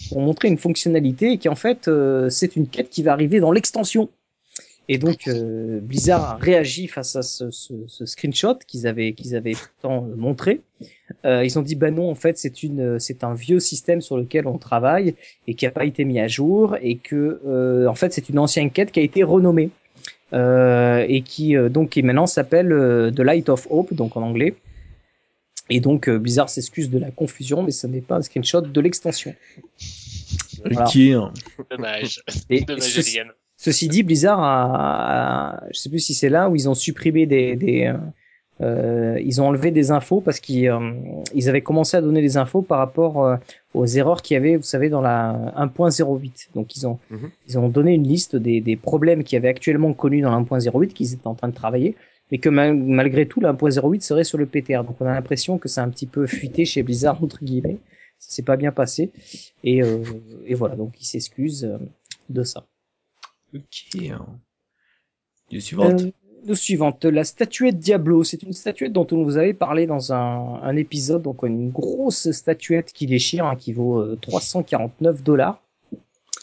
pour 0.10 0.22
montrer 0.22 0.48
une 0.48 0.58
fonctionnalité 0.58 1.34
et 1.34 1.38
qui 1.38 1.50
en 1.50 1.56
fait 1.56 1.88
c'est 2.30 2.56
une 2.56 2.68
quête 2.68 2.90
qui 2.90 3.04
va 3.04 3.12
arriver 3.12 3.40
dans 3.40 3.52
l'extension. 3.52 4.10
Et 4.90 4.98
donc 4.98 5.28
euh, 5.28 5.80
Blizzard 5.82 6.24
a 6.24 6.36
réagi 6.36 6.88
face 6.88 7.16
à 7.18 7.22
ce, 7.22 7.52
ce, 7.52 7.74
ce 7.88 8.06
screenshot 8.06 8.58
qu'ils 8.66 8.88
avaient 8.88 9.14
qu'ils 9.14 9.36
avaient 9.36 9.54
pourtant 9.54 10.08
montré. 10.16 10.62
Euh, 11.26 11.44
ils 11.44 11.60
ont 11.60 11.62
dit 11.62 11.76
bah 11.76 11.92
non 11.92 12.10
en 12.10 12.16
fait 12.16 12.38
c'est 12.38 12.64
une 12.64 12.98
c'est 13.00 13.24
un 13.26 13.34
vieux 13.34 13.60
système 13.60 14.00
sur 14.00 14.18
lequel 14.18 14.48
on 14.48 14.58
travaille 14.58 15.16
et 15.46 15.56
qui 15.56 15.66
a 15.66 15.72
pas 15.72 15.84
été 15.84 16.06
mis 16.06 16.20
à 16.20 16.28
jour 16.28 16.78
et 16.82 16.96
que 16.98 17.42
euh, 17.46 17.88
en 17.88 17.96
fait 17.96 18.14
c'est 18.14 18.30
une 18.30 18.40
ancienne 18.40 18.72
quête 18.72 18.92
qui 18.92 19.00
a 19.02 19.04
été 19.04 19.24
renommée 19.24 19.72
euh, 20.34 21.06
et 21.08 21.22
qui 21.22 21.58
euh, 21.58 21.68
donc 21.68 21.92
qui 21.92 22.04
maintenant 22.04 22.28
s'appelle 22.28 22.72
euh, 22.72 23.12
The 23.12 23.20
Light 23.20 23.50
of 23.50 23.68
Hope 23.70 23.94
donc 23.94 24.16
en 24.16 24.22
anglais. 24.22 24.56
Et 25.70 25.82
donc 25.82 26.08
euh, 26.08 26.18
Blizzard 26.18 26.50
s'excuse 26.50 26.90
de 26.90 26.98
la 26.98 27.12
confusion 27.12 27.62
mais 27.62 27.72
ce 27.72 27.88
n'est 27.88 28.02
pas 28.02 28.16
un 28.16 28.22
screenshot 28.22 28.62
de 28.62 28.82
l'extension. 28.82 29.36
Voilà. 30.64 30.86
Dommage. 31.70 32.24
Et. 32.50 32.66
Ceci 33.58 33.88
dit, 33.88 34.04
Blizzard 34.04 34.40
a, 34.40 35.58
a- 35.58 35.64
je 35.72 35.78
sais 35.80 35.90
plus 35.90 36.00
si 36.00 36.14
c'est 36.14 36.30
là 36.30 36.50
où 36.50 36.56
ils 36.56 36.70
ont 36.70 36.76
supprimé 36.76 37.26
des, 37.26 37.56
des 37.56 37.86
euh, 37.88 37.98
euh, 38.62 39.20
ils 39.24 39.40
ont 39.42 39.48
enlevé 39.48 39.70
des 39.72 39.92
infos 39.92 40.20
parce 40.22 40.40
qu'ils 40.40 40.68
euh, 40.70 40.92
ils 41.36 41.48
avaient 41.50 41.62
commencé 41.62 41.96
à 41.98 42.02
donner 42.02 42.22
des 42.22 42.38
infos 42.38 42.62
par 42.64 42.80
rapport 42.80 43.24
euh, 43.24 43.36
aux 43.76 43.86
erreurs 43.86 44.22
qu'il 44.24 44.34
y 44.36 44.38
avait, 44.38 44.56
vous 44.58 44.64
savez, 44.64 44.90
dans 44.90 45.02
la 45.02 45.54
1.08. 45.58 46.50
Donc 46.56 46.76
ils 46.76 46.88
ont 46.88 46.98
Mhm. 47.12 47.30
ils 47.48 47.60
ont 47.60 47.70
donné 47.70 47.94
une 47.94 48.08
liste 48.08 48.36
des, 48.36 48.62
des 48.62 48.76
problèmes 48.76 49.24
qui 49.24 49.36
avaient 49.36 49.48
actuellement 49.50 49.94
connus 49.94 50.22
dans 50.22 50.32
la 50.32 50.38
1.08 50.38 50.88
qu'ils 50.94 51.14
étaient 51.14 51.28
en 51.28 51.36
train 51.36 51.50
de 51.50 51.54
travailler, 51.56 51.96
mais 52.32 52.40
que 52.40 52.50
mal- 52.50 52.76
malgré 52.76 53.28
tout 53.28 53.42
la 53.42 53.54
1.08 53.54 54.02
serait 54.02 54.24
sur 54.24 54.38
le 54.40 54.46
PTR. 54.48 54.84
Donc 54.84 54.96
on 55.02 55.06
a 55.06 55.14
l'impression 55.14 55.58
que 55.60 55.68
c'est 55.70 55.82
un 55.82 55.90
petit 55.90 56.08
peu 56.08 56.26
fuité 56.26 56.66
chez 56.66 56.82
Blizzard 56.84 57.24
entre 57.24 57.44
guillemets. 57.44 57.78
Ça 58.20 58.32
s'est 58.36 58.42
pas 58.44 58.58
bien 58.58 58.72
passé 58.72 59.12
et, 59.64 59.84
euh, 59.84 60.00
et 60.48 60.56
voilà 60.56 60.76
donc 60.76 60.94
ils 61.00 61.06
s'excusent 61.06 61.70
de 62.30 62.44
ça. 62.44 62.66
Ok. 63.54 63.98
Du 65.50 65.62
suivante. 65.62 66.02
Euh, 66.02 66.12
nous 66.46 66.56
suivante, 66.56 67.04
la 67.06 67.24
statuette 67.24 67.78
Diablo. 67.80 68.24
C'est 68.24 68.44
une 68.44 68.54
statuette 68.54 68.94
dont 68.94 69.08
on 69.12 69.24
vous 69.24 69.38
avait 69.38 69.54
parlé 69.54 69.86
dans 69.86 70.14
un, 70.14 70.60
un 70.62 70.76
épisode, 70.76 71.24
donc 71.24 71.44
une 71.44 71.70
grosse 71.72 72.32
statuette 72.32 72.94
qui 72.94 73.06
déchire, 73.06 73.46
hein, 73.46 73.56
qui 73.56 73.74
vaut 73.74 74.00
euh, 74.00 74.18
349 74.22 75.24
dollars. 75.24 75.62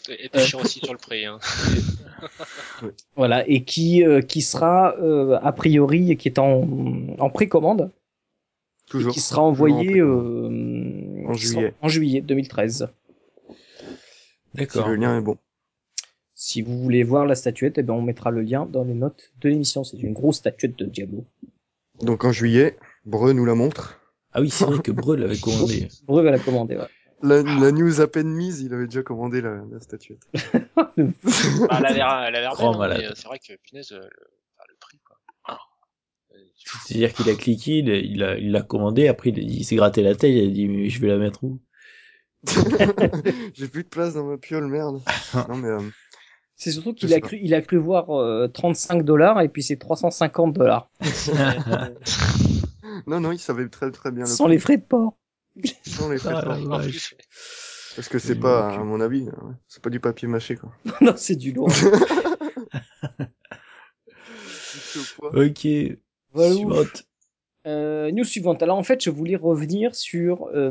Et 0.09 0.29
puis, 0.29 0.41
suis 0.41 0.55
aussi 0.55 0.79
sur 0.83 0.93
le 0.93 0.99
prix. 0.99 1.25
Hein. 1.25 1.39
Voilà, 3.15 3.47
et 3.47 3.63
qui 3.63 4.03
euh, 4.03 4.21
qui 4.21 4.41
sera 4.41 4.95
euh, 4.97 5.37
a 5.41 5.51
priori 5.51 6.15
qui 6.17 6.27
est 6.27 6.39
en, 6.39 6.67
en 7.17 7.29
précommande, 7.29 7.91
Toujours. 8.87 9.13
qui 9.13 9.19
sera 9.19 9.41
envoyé 9.41 9.99
euh, 9.99 11.23
En 11.27 11.33
juillet. 11.33 11.73
en 11.81 11.87
juillet 11.87 12.21
2013. 12.21 12.87
Si 13.49 13.55
D'accord. 14.53 14.87
le 14.87 14.95
lien 14.95 15.17
est 15.17 15.21
bon. 15.21 15.37
Si 16.37 16.61
vous 16.61 16.77
voulez 16.77 17.03
voir 17.03 17.25
la 17.25 17.33
statuette, 17.33 17.77
eh 17.77 17.83
ben 17.83 17.93
on 17.93 18.01
mettra 18.01 18.29
le 18.29 18.41
lien 18.41 18.65
dans 18.65 18.83
les 18.83 18.93
notes 18.93 19.31
de 19.39 19.47
l'émission. 19.47 19.85
C'est 19.85 19.97
une 19.97 20.11
grosse 20.11 20.37
statuette 20.37 20.77
de 20.77 20.85
Diablo. 20.85 21.25
Donc 22.01 22.25
en 22.25 22.33
juillet, 22.33 22.77
Breu 23.05 23.31
nous 23.31 23.45
la 23.45 23.55
montre. 23.55 24.01
Ah 24.33 24.41
oui, 24.41 24.49
c'est 24.49 24.65
vrai 24.65 24.79
que 24.79 24.91
Breu 24.91 25.15
l'avait 25.15 25.37
commandé. 25.37 25.87
Breu 26.03 26.23
va 26.23 26.31
la 26.31 26.39
commander. 26.39 26.75
Ouais. 26.75 26.87
La, 27.23 27.41
la 27.41 27.71
news 27.71 28.01
à 28.01 28.07
peine 28.07 28.27
mise, 28.27 28.59
il 28.59 28.73
avait 28.73 28.85
déjà 28.85 29.01
commandé 29.01 29.39
la, 29.39 29.63
la 29.71 29.79
statuette. 29.79 30.27
Bah, 30.75 30.93
elle 30.97 31.85
a 31.85 31.93
l'air, 31.93 32.23
elle 32.27 32.35
a 32.35 32.41
l'air 32.41 32.51
Grand 32.51 32.77
belle, 32.77 32.91
hein, 32.91 32.99
euh, 33.01 33.11
c'est 33.15 33.27
vrai 33.27 33.39
que 33.39 33.53
punaise, 33.63 33.93
euh, 33.93 33.99
le, 33.99 34.03
enfin, 34.03 34.65
le 34.67 34.75
prix 34.77 34.99
quoi. 35.07 35.17
Ah. 35.45 35.59
C'est-à-dire 36.85 37.13
qu'il 37.13 37.29
a 37.29 37.35
cliqué, 37.35 37.77
il 37.77 37.89
a, 37.89 37.95
il 37.95 38.23
a, 38.23 38.37
l'a 38.37 38.61
commandé, 38.61 39.07
après 39.07 39.29
il, 39.29 39.39
il 39.39 39.63
s'est 39.63 39.77
gratté 39.77 40.03
la 40.03 40.15
tête, 40.15 40.31
il 40.31 40.49
a 40.49 40.51
dit 40.51 40.67
mais 40.67 40.89
je 40.89 40.99
vais 40.99 41.07
la 41.07 41.17
mettre 41.17 41.45
où? 41.45 41.61
J'ai 43.53 43.69
plus 43.69 43.83
de 43.83 43.89
place 43.89 44.13
dans 44.13 44.25
ma 44.25 44.37
piole, 44.37 44.67
merde. 44.67 45.01
non 45.49 45.55
mais 45.55 45.69
euh, 45.69 45.79
C'est 46.55 46.71
surtout 46.71 46.93
qu'il 46.93 47.13
a 47.13 47.19
cru, 47.19 47.37
il 47.41 47.53
a 47.53 47.61
cru 47.61 47.77
voir 47.77 48.09
euh, 48.11 48.47
35 48.47 49.03
dollars 49.03 49.41
et 49.41 49.49
puis 49.49 49.61
c'est 49.61 49.75
350 49.75 50.53
dollars 50.53 50.89
non 53.07 53.19
non, 53.19 53.33
il 53.33 53.39
savait 53.39 53.67
très 53.67 53.91
très 53.91 54.11
bien 54.11 54.23
le 54.23 54.29
sans 54.29 54.45
prix. 54.45 54.53
les 54.53 54.59
frais 54.59 54.77
de 54.77 54.83
port. 54.83 55.17
Sans 55.85 56.09
les 56.09 56.17
frais 56.17 56.33
de 56.33 56.37
Ah, 56.37 56.41
port. 56.43 56.81
Parce 57.95 58.09
que 58.09 58.19
c'est 58.19 58.35
pas, 58.35 58.73
à 58.73 58.83
mon 58.83 59.01
avis, 59.01 59.27
euh, 59.27 59.31
c'est 59.67 59.81
pas 59.81 59.89
du 59.89 59.99
papier 59.99 60.27
mâché 60.27 60.55
quoi. 60.55 60.71
non, 61.01 61.13
c'est 61.17 61.35
du 61.35 61.51
lourd. 61.51 61.69
Ok. 65.21 65.67
Voilà. 66.31 66.53
Suivante. 66.53 67.03
Euh, 67.67 68.11
news 68.11 68.23
suivante. 68.23 68.61
Alors 68.61 68.77
en 68.77 68.83
fait, 68.83 69.03
je 69.03 69.09
voulais 69.09 69.35
revenir 69.35 69.95
sur 69.95 70.47
euh, 70.53 70.69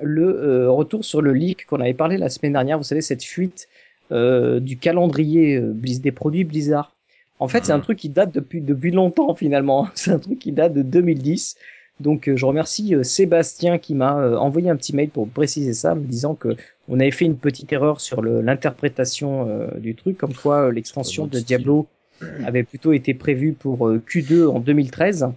le 0.00 0.24
euh, 0.24 0.70
retour 0.70 1.04
sur 1.04 1.20
le 1.20 1.32
leak 1.32 1.66
qu'on 1.66 1.80
avait 1.80 1.94
parlé 1.94 2.16
la 2.16 2.30
semaine 2.30 2.54
dernière. 2.54 2.78
Vous 2.78 2.84
savez 2.84 3.02
cette 3.02 3.22
fuite 3.22 3.68
euh, 4.12 4.60
du 4.60 4.76
calendrier 4.76 5.56
euh, 5.56 5.72
des 5.74 6.12
produits 6.12 6.44
Blizzard. 6.44 6.92
En 7.38 7.48
fait, 7.48 7.66
c'est 7.66 7.72
un 7.72 7.80
truc 7.80 7.98
qui 7.98 8.08
date 8.08 8.34
depuis 8.34 8.60
depuis 8.60 8.90
longtemps 8.90 9.34
finalement. 9.42 9.88
C'est 9.94 10.10
un 10.10 10.18
truc 10.18 10.38
qui 10.38 10.52
date 10.52 10.72
de 10.72 10.82
2010. 10.82 11.56
Donc 12.00 12.28
euh, 12.28 12.36
je 12.36 12.44
remercie 12.44 12.94
euh, 12.94 13.02
Sébastien 13.02 13.78
qui 13.78 13.94
m'a 13.94 14.38
envoyé 14.38 14.70
un 14.70 14.76
petit 14.76 14.94
mail 14.94 15.10
pour 15.10 15.28
préciser 15.28 15.72
ça, 15.72 15.94
me 15.94 16.04
disant 16.04 16.34
que 16.34 16.56
on 16.88 17.00
avait 17.00 17.10
fait 17.10 17.24
une 17.24 17.36
petite 17.36 17.72
erreur 17.72 18.00
sur 18.00 18.22
l'interprétation 18.22 19.68
du 19.78 19.96
truc, 19.96 20.16
comme 20.16 20.34
quoi 20.34 20.70
l'extension 20.70 21.26
de 21.26 21.40
Diablo 21.40 21.88
avait 22.44 22.62
plutôt 22.62 22.92
été 22.92 23.14
prévue 23.14 23.52
pour 23.52 23.88
euh, 23.88 24.02
Q2 24.06 24.46
en 24.46 24.60
2013 24.60 25.28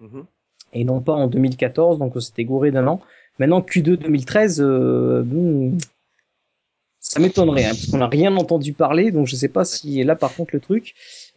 Mhm. 0.00 0.26
et 0.74 0.84
non 0.84 1.00
pas 1.00 1.14
en 1.14 1.26
2014, 1.26 1.98
donc 1.98 2.14
on 2.14 2.20
s'était 2.20 2.44
gouré 2.44 2.70
d'un 2.70 2.86
an. 2.86 3.00
Maintenant 3.40 3.60
Q2 3.60 3.96
2013, 3.96 4.60
euh, 4.60 5.24
ça 7.12 7.20
m'étonnerait, 7.20 7.64
hein, 7.64 7.70
parce 7.70 7.86
qu'on 7.90 7.98
n'a 7.98 8.06
rien 8.06 8.36
entendu 8.36 8.72
parler, 8.72 9.10
donc 9.10 9.26
je 9.26 9.36
sais 9.42 9.48
pas 9.48 9.64
si 9.64 10.04
là 10.04 10.14
par 10.14 10.32
contre 10.36 10.50
le 10.54 10.60
truc, 10.60 10.94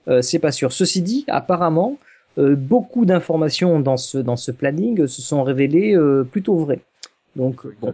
euh, 0.07 0.21
c'est 0.21 0.39
pas 0.39 0.51
sûr. 0.51 0.71
Ceci 0.71 1.01
dit, 1.01 1.23
apparemment, 1.27 1.97
euh, 2.37 2.55
beaucoup 2.55 3.05
d'informations 3.05 3.79
dans 3.79 3.97
ce 3.97 4.17
dans 4.17 4.37
ce 4.45 4.51
planning 4.51 5.07
se 5.07 5.21
sont 5.21 5.43
révélées 5.43 5.95
euh, 5.95 6.23
plutôt 6.33 6.55
vraies. 6.57 6.81
Donc 7.35 7.55
bon, 7.81 7.93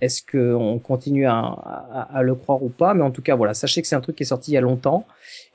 est-ce 0.00 0.22
que 0.22 0.54
on 0.54 0.78
continue 0.78 1.26
à, 1.26 1.38
à, 1.38 2.08
à 2.18 2.22
le 2.22 2.34
croire 2.34 2.62
ou 2.62 2.68
pas? 2.68 2.94
Mais 2.94 3.02
en 3.02 3.10
tout 3.10 3.22
cas, 3.22 3.34
voilà, 3.34 3.54
sachez 3.54 3.82
que 3.82 3.88
c'est 3.88 3.96
un 3.96 4.00
truc 4.00 4.16
qui 4.16 4.22
est 4.22 4.26
sorti 4.34 4.52
il 4.52 4.54
y 4.54 4.58
a 4.58 4.60
longtemps 4.60 5.04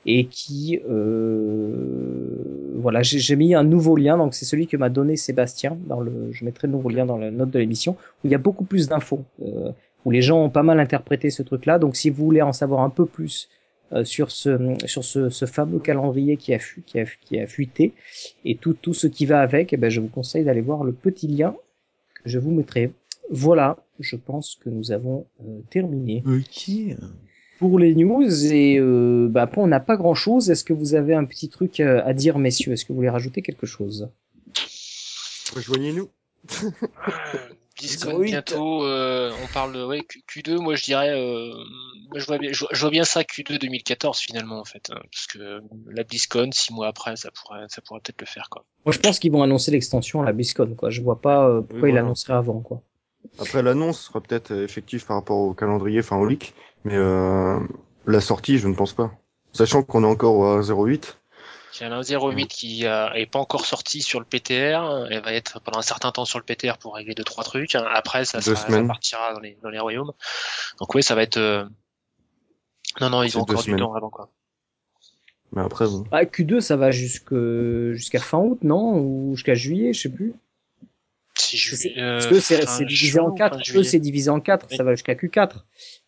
et 0.04 0.26
qui, 0.26 0.80
euh, 0.90 2.72
voilà, 2.76 3.02
j'ai 3.02 3.18
j'ai 3.18 3.36
mis 3.36 3.54
un 3.54 3.64
nouveau 3.64 3.96
lien. 3.96 4.16
Donc 4.18 4.34
c'est 4.34 4.44
celui 4.44 4.66
que 4.66 4.76
m'a 4.76 4.88
donné 4.90 5.16
Sébastien. 5.16 5.76
Dans 5.86 6.00
le, 6.00 6.12
je 6.32 6.44
mettrai 6.44 6.66
le 6.68 6.72
nouveau 6.72 6.90
lien 6.90 7.06
dans 7.06 7.18
la 7.18 7.30
note 7.30 7.50
de 7.50 7.58
l'émission 7.58 7.92
où 7.92 8.26
il 8.28 8.30
y 8.30 8.34
a 8.34 8.38
beaucoup 8.38 8.64
plus 8.64 8.88
d'infos, 8.88 9.22
euh, 9.42 9.70
où 10.04 10.10
les 10.10 10.22
gens 10.22 10.42
ont 10.44 10.50
pas 10.50 10.62
mal 10.62 10.80
interprété 10.80 11.30
ce 11.30 11.42
truc-là. 11.42 11.78
Donc 11.78 11.96
si 11.96 12.10
vous 12.10 12.24
voulez 12.24 12.42
en 12.42 12.52
savoir 12.52 12.80
un 12.82 12.90
peu 12.90 13.06
plus 13.06 13.48
euh, 13.92 14.04
sur 14.04 14.30
ce 14.30 14.74
sur 14.86 15.04
ce, 15.04 15.28
ce 15.30 15.44
fameux 15.46 15.78
calendrier 15.78 16.36
qui 16.36 16.54
a, 16.54 16.58
fu- 16.58 16.82
qui 16.82 16.98
a 17.00 17.04
qui 17.24 17.38
a 17.38 17.46
fuité 17.46 17.92
et 18.44 18.56
tout 18.56 18.72
tout 18.74 18.94
ce 18.94 19.06
qui 19.06 19.26
va 19.26 19.40
avec, 19.40 19.72
eh 19.72 19.76
ben 19.76 19.90
je 19.90 20.00
vous 20.00 20.08
conseille 20.08 20.44
d'aller 20.44 20.60
voir 20.62 20.82
le 20.84 20.92
petit 20.92 21.28
lien 21.28 21.54
que 22.22 22.28
je 22.30 22.38
vous 22.38 22.50
mettrai. 22.50 22.90
Voilà, 23.30 23.76
je 24.00 24.16
pense 24.16 24.58
que 24.62 24.68
nous 24.70 24.92
avons 24.92 25.26
euh, 25.46 25.60
terminé 25.70 26.22
Ok. 26.26 26.70
pour 27.58 27.78
les 27.78 27.94
news 27.94 28.52
et 28.52 28.78
euh, 28.78 29.28
bah, 29.30 29.42
après 29.42 29.60
on 29.60 29.66
n'a 29.68 29.80
pas 29.80 29.96
grand 29.96 30.14
chose. 30.14 30.50
Est-ce 30.50 30.64
que 30.64 30.72
vous 30.72 30.94
avez 30.94 31.14
un 31.14 31.24
petit 31.24 31.48
truc 31.48 31.78
euh, 31.80 32.02
à 32.04 32.12
dire, 32.12 32.38
messieurs? 32.38 32.72
Est-ce 32.72 32.84
que 32.84 32.88
vous 32.92 32.96
voulez 32.96 33.08
rajouter 33.10 33.40
quelque 33.42 33.66
chose? 33.66 34.08
Rejoignez-nous. 35.54 36.08
BlizzCon 37.88 38.14
Oui, 38.16 38.26
bientôt, 38.30 38.84
euh, 38.84 39.32
on 39.40 39.48
parle 39.48 39.72
de 39.74 39.84
ouais, 39.84 40.02
Q- 40.02 40.22
Q2, 40.28 40.58
moi 40.58 40.74
je 40.74 40.84
dirais, 40.84 41.10
euh, 41.10 41.52
moi, 42.10 42.18
je, 42.18 42.26
vois 42.26 42.38
bien, 42.38 42.52
je, 42.52 42.60
vois- 42.60 42.68
je 42.72 42.80
vois 42.80 42.90
bien 42.90 43.04
ça 43.04 43.22
Q2 43.22 43.58
2014 43.58 44.18
finalement 44.18 44.58
en 44.60 44.64
fait, 44.64 44.90
hein, 44.90 45.00
parce 45.12 45.26
que 45.26 45.60
la 45.90 46.04
BlizzCon, 46.04 46.50
six 46.52 46.72
mois 46.72 46.88
après, 46.88 47.16
ça 47.16 47.30
pourrait, 47.30 47.66
ça 47.68 47.80
pourrait 47.82 48.00
peut-être 48.00 48.20
le 48.20 48.26
faire 48.26 48.48
quoi. 48.50 48.64
Moi, 48.84 48.92
je 48.92 48.98
pense 48.98 49.18
qu'ils 49.18 49.32
vont 49.32 49.42
annoncer 49.42 49.70
l'extension 49.70 50.22
à 50.22 50.24
la 50.24 50.32
BlizzCon. 50.32 50.74
Quoi. 50.76 50.90
Je 50.90 51.00
vois 51.02 51.20
pas 51.20 51.48
euh, 51.48 51.60
pourquoi 51.60 51.80
Oui, 51.82 51.90
ils 51.90 51.94
l'annonceraient 51.94 52.32
avant. 52.34 52.60
Quoi. 52.60 52.82
Après 53.38 53.62
l'annonce 53.62 54.00
sera 54.06 54.20
peut-être 54.20 54.50
euh, 54.50 54.64
effective 54.64 55.06
par 55.06 55.16
rapport 55.16 55.38
au 55.38 55.54
calendrier, 55.54 56.00
enfin 56.00 56.16
au 56.18 56.26
leak, 56.26 56.54
mais 56.84 56.96
euh, 56.96 57.58
la 58.06 58.20
sortie, 58.20 58.58
je 58.58 58.66
ne 58.68 58.74
pense 58.74 58.92
pas. 58.92 59.12
Sachant 59.52 59.82
qu'on 59.82 60.02
est 60.02 60.06
encore 60.06 60.36
au 60.36 60.86
08. 60.86 61.18
Il 61.74 61.82
y 61.82 61.86
a 61.86 61.94
un 61.94 62.02
08 62.02 62.46
qui 62.48 62.86
euh, 62.86 63.10
est 63.14 63.26
pas 63.26 63.38
encore 63.38 63.64
sorti 63.64 64.02
sur 64.02 64.20
le 64.20 64.26
PTR, 64.26 65.06
elle 65.10 65.22
va 65.22 65.32
être 65.32 65.60
pendant 65.60 65.78
un 65.78 65.82
certain 65.82 66.12
temps 66.12 66.24
sur 66.26 66.38
le 66.38 66.44
PTR 66.44 66.76
pour 66.78 66.94
régler 66.96 67.14
deux 67.14 67.24
trois 67.24 67.44
trucs. 67.44 67.74
hein. 67.74 67.84
Après, 67.94 68.24
ça, 68.26 68.38
Deux 68.38 68.54
sera- 68.54 68.68
ça 68.70 68.84
partira 68.84 69.32
dans 69.32 69.40
les, 69.40 69.56
dans 69.62 69.70
les 69.70 69.78
royaumes. 69.78 70.12
Donc 70.78 70.94
oui, 70.94 71.02
ça 71.02 71.14
va 71.14 71.22
être. 71.22 71.38
euh, 71.38 71.64
Non 73.00 73.08
non, 73.10 73.22
ils 73.22 73.38
ont 73.38 73.42
encore 73.42 73.56
du 73.62 73.62
semaines. 73.70 73.78
temps 73.80 73.94
avant 73.94 74.10
quoi. 74.10 74.28
Mais 75.52 75.62
après, 75.62 75.86
bon. 75.86 76.04
Ah, 76.12 76.24
Q2, 76.24 76.60
ça 76.60 76.76
va 76.76 76.90
jusque 76.90 77.34
jusqu'à 77.92 78.20
fin 78.20 78.38
août, 78.38 78.58
non? 78.62 78.98
Ou 78.98 79.34
jusqu'à 79.36 79.54
juillet, 79.54 79.92
je 79.94 80.00
sais 80.02 80.08
plus. 80.10 80.34
Si 81.38 81.56
C'est- 81.56 81.96
euh, 81.98 82.18
Parce 82.18 82.26
que 82.26 82.40
c'est 82.40 82.84
divisé 82.84 83.18
en 83.18 83.28
ou 83.30 83.34
quatre. 83.34 83.54
fin 83.56 83.60
Eux, 83.60 83.64
juillet? 83.64 83.84
c'est 83.84 83.98
divisé 83.98 84.28
en 84.30 84.40
quatre. 84.40 84.66
Oui. 84.70 84.76
Ça 84.76 84.84
va 84.84 84.92
jusqu'à 84.94 85.14
Q4. 85.14 85.64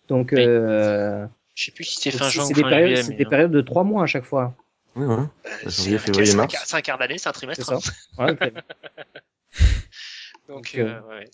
Donc, 0.09 0.31
Oui. 0.33 0.45
euh, 0.47 1.27
Je 1.55 1.65
sais 1.67 1.73
plus 1.73 1.85
si 1.85 2.01
c'est 2.01 2.11
fin 2.11 2.29
juin 2.29 2.45
ou 2.45 2.49
c'est 2.49 2.55
des 2.55 2.63
fin 2.63 2.69
périodes, 2.69 2.89
juillet. 2.97 3.03
c'est 3.03 3.15
des 3.15 3.25
euh, 3.25 3.29
périodes 3.31 3.51
de 3.53 3.61
trois 3.63 3.85
mois 3.85 4.03
à 4.03 4.07
chaque 4.07 4.25
fois. 4.25 4.55
Oui, 4.97 5.05
voilà. 5.07 5.23
euh, 5.23 5.51
janvier, 5.71 5.73
c'est 5.73 5.95
un- 5.95 5.99
février, 5.99 6.33
un 6.33 6.37
mars. 6.37 6.55
C'est 6.67 6.77
un 6.77 6.81
quart 6.83 6.99
d'année, 6.99 7.19
c'est 7.19 7.29
un 7.29 7.33
trimestre. 7.33 7.65
ça. 7.65 7.79
Ouais, 8.19 8.31
ok. 8.33 8.53
Donc, 10.49 10.73
euh, 10.75 10.81
euh, 10.87 11.01
ouais, 11.09 11.15
ouais. 11.21 11.31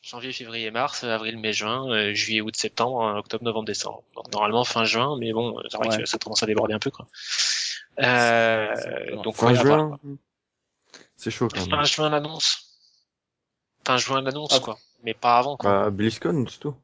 janvier, 0.00 0.32
février, 0.32 0.70
mars, 0.70 1.04
avril, 1.04 1.38
mai, 1.38 1.52
juin, 1.52 1.86
euh, 1.90 2.14
juillet, 2.14 2.40
août, 2.40 2.56
septembre, 2.56 3.02
euh, 3.04 3.18
octobre, 3.18 3.44
novembre, 3.44 3.66
décembre. 3.66 4.02
Donc 4.14 4.32
normalement 4.32 4.64
fin 4.64 4.84
juin, 4.84 5.16
mais 5.18 5.32
bon, 5.34 5.60
c'est 5.68 5.76
vrai 5.76 5.88
Ouais. 5.90 5.98
que 5.98 6.06
ça 6.06 6.16
commence 6.18 6.42
à 6.42 6.46
déborder 6.46 6.72
un 6.72 6.78
peu 6.78 6.90
quoi. 6.90 7.06
Euh, 8.00 9.22
donc 9.22 9.36
Fin 9.36 9.54
juin. 9.54 9.98
C'est 11.16 11.30
chaud 11.30 11.48
quand 11.52 11.60
même. 11.60 11.70
Fin 11.70 11.84
juin 11.84 12.08
l'annonce. 12.10 12.78
Fin 13.86 13.98
juin 13.98 14.22
l'annonce 14.22 14.52
Ah. 14.56 14.60
quoi. 14.60 14.78
Mais 15.02 15.12
pas 15.14 15.36
avant 15.38 15.56
quoi. 15.58 15.70
Bah, 15.84 15.90
BlizzCon, 15.90 16.46
c'est 16.48 16.58
tout. 16.60 16.74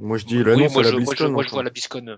Moi, 0.00 0.18
je 0.18 0.24
dis 0.26 0.38
oui, 0.38 0.44
l'annonce 0.44 0.72
moi, 0.74 0.82
à 0.82 0.84
la 0.84 0.90
je, 0.90 0.96
moi, 0.96 1.00
je, 1.04 1.06
BlizzCon. 1.06 1.30
moi, 1.32 1.42
je 1.42 1.46
encore. 1.48 1.56
vois 1.56 1.62
la 1.64 1.70
BlizzCon. 1.70 2.16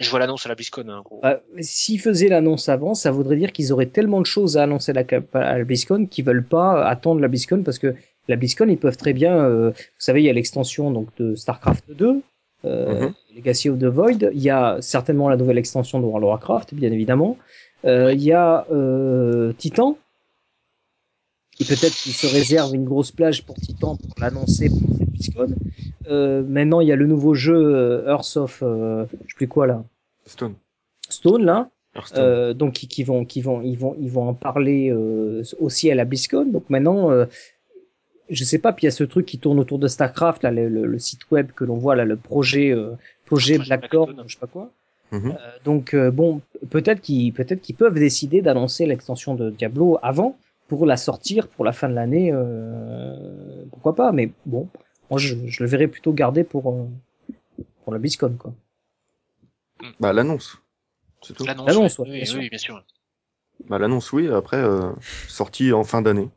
Je 0.00 0.10
vois 0.10 0.18
l'annonce 0.18 0.46
à 0.46 0.48
la 0.48 0.54
BlizzCon. 0.54 0.88
hein. 0.88 1.02
Bah, 1.22 1.40
S'ils 1.60 2.00
faisaient 2.00 2.28
l'annonce 2.28 2.68
avant, 2.68 2.94
ça 2.94 3.10
voudrait 3.10 3.36
dire 3.36 3.52
qu'ils 3.52 3.72
auraient 3.72 3.86
tellement 3.86 4.20
de 4.20 4.26
choses 4.26 4.56
à 4.56 4.62
annoncer 4.62 4.92
à 4.92 4.94
la, 4.94 5.04
à 5.34 5.58
la 5.58 5.64
BlizzCon 5.64 6.06
qu'ils 6.06 6.24
veulent 6.24 6.46
pas 6.46 6.86
attendre 6.86 7.20
la 7.20 7.28
BlizzCon 7.28 7.62
parce 7.62 7.78
que 7.78 7.94
la 8.28 8.36
BlizzCon, 8.36 8.68
ils 8.68 8.78
peuvent 8.78 8.96
très 8.96 9.12
bien, 9.12 9.34
euh, 9.36 9.70
vous 9.70 9.76
savez, 9.98 10.22
il 10.22 10.24
y 10.26 10.30
a 10.30 10.32
l'extension 10.34 10.90
donc 10.90 11.08
de 11.18 11.34
StarCraft 11.34 11.84
2, 11.90 12.20
euh, 12.64 13.00
Mhm. 13.08 13.14
Legacy 13.36 13.68
of 13.70 13.78
the 13.78 13.84
Void. 13.84 14.30
Il 14.32 14.40
y 14.42 14.50
a 14.50 14.78
certainement 14.80 15.28
la 15.28 15.36
nouvelle 15.36 15.58
extension 15.58 16.00
de 16.00 16.04
World 16.04 16.24
of 16.24 16.30
Warcraft, 16.30 16.74
bien 16.74 16.92
évidemment. 16.92 17.36
Euh, 17.84 18.12
il 18.12 18.22
y 18.22 18.32
a 18.32 18.66
euh, 18.72 19.52
Titan. 19.52 19.96
Et 21.60 21.64
peut-être 21.64 21.94
qu'ils 21.94 22.12
se 22.12 22.26
réservent 22.26 22.74
une 22.74 22.84
grosse 22.84 23.10
plage 23.10 23.44
pour 23.44 23.56
Titan 23.56 23.96
pour 23.96 24.14
l'annoncer 24.20 24.68
pour 24.68 24.78
cette 24.96 25.10
BlizzCon. 25.10 25.54
Euh, 26.08 26.42
maintenant, 26.42 26.80
il 26.80 26.88
y 26.88 26.92
a 26.92 26.96
le 26.96 27.06
nouveau 27.06 27.34
jeu 27.34 27.56
euh, 27.56 28.06
Earth 28.08 28.36
of, 28.36 28.62
euh, 28.62 29.04
je 29.26 29.30
sais 29.32 29.34
plus 29.36 29.48
quoi 29.48 29.66
là, 29.66 29.84
Stone. 30.26 30.54
Stone 31.08 31.44
là. 31.44 31.68
Hearthstone. 31.96 32.22
Euh, 32.22 32.54
donc 32.54 32.74
qui, 32.74 32.86
qui 32.86 33.02
vont 33.02 33.24
qui 33.24 33.40
vont 33.40 33.60
ils 33.62 33.76
vont 33.76 33.96
ils 33.98 34.10
vont 34.10 34.28
en 34.28 34.34
parler 34.34 34.90
euh, 34.90 35.42
aussi 35.58 35.90
à 35.90 35.94
la 35.94 36.04
BlizzCon. 36.04 36.44
Donc 36.44 36.68
maintenant 36.70 37.10
euh, 37.10 37.24
je 38.30 38.44
sais 38.44 38.58
pas 38.58 38.72
puis 38.72 38.84
il 38.84 38.86
y 38.86 38.88
a 38.88 38.92
ce 38.92 39.04
truc 39.04 39.24
qui 39.26 39.38
tourne 39.38 39.58
autour 39.58 39.78
de 39.78 39.88
Starcraft 39.88 40.42
là 40.44 40.50
le, 40.50 40.68
le- 40.68 40.86
le 40.86 40.98
site 40.98 41.28
web 41.30 41.50
que 41.56 41.64
l'on 41.64 41.76
voit 41.76 41.96
là 41.96 42.04
le 42.04 42.16
projet 42.16 42.70
euh, 42.72 42.92
projet 43.24 43.56
Blackthorn 43.58 44.12
Blackthorn. 44.12 44.28
je 44.28 44.34
sais 44.34 44.40
pas 44.40 44.46
quoi. 44.46 44.70
Mhm. 45.12 45.30
Euh, 45.32 45.34
donc 45.64 45.94
euh, 45.94 46.10
bon 46.10 46.42
peut-être 46.70 47.00
qu'ils 47.00 47.32
peut-être 47.32 47.62
qu'ils 47.62 47.74
peuvent 47.74 47.94
décider 47.98 48.42
d'annoncer 48.42 48.84
l'extension 48.86 49.34
de 49.34 49.48
Diablo 49.50 49.98
avant 50.02 50.36
pour 50.68 50.86
la 50.86 50.96
sortir 50.96 51.48
pour 51.48 51.64
la 51.64 51.72
fin 51.72 51.88
de 51.88 51.94
l'année 51.94 52.30
euh, 52.32 53.64
pourquoi 53.70 53.94
pas 53.94 54.12
mais 54.12 54.30
bon 54.46 54.68
moi 55.10 55.18
je, 55.18 55.34
je 55.46 55.62
le 55.62 55.68
verrais 55.68 55.88
plutôt 55.88 56.12
garder 56.12 56.44
pour 56.44 56.70
euh, 56.70 56.86
pour 57.84 57.92
la 57.92 57.98
BlizzCon 57.98 58.36
quoi. 58.38 58.52
Bah, 60.00 60.12
l'annonce. 60.12 60.58
C'est 61.22 61.34
tout. 61.34 61.44
L'annonce. 61.46 61.98
oui, 61.98 62.04
ouais, 62.08 62.10
oui, 62.10 62.16
bien 62.18 62.26
sûr. 62.26 62.38
oui, 62.40 62.48
bien 62.50 62.58
sûr. 62.58 62.84
Bah, 63.68 63.78
l'annonce, 63.78 64.12
oui. 64.12 64.28
Après, 64.28 64.56
euh, 64.58 64.92
sortie 65.28 65.72
en 65.72 65.84
fin 65.84 66.02
d'année. 66.02 66.28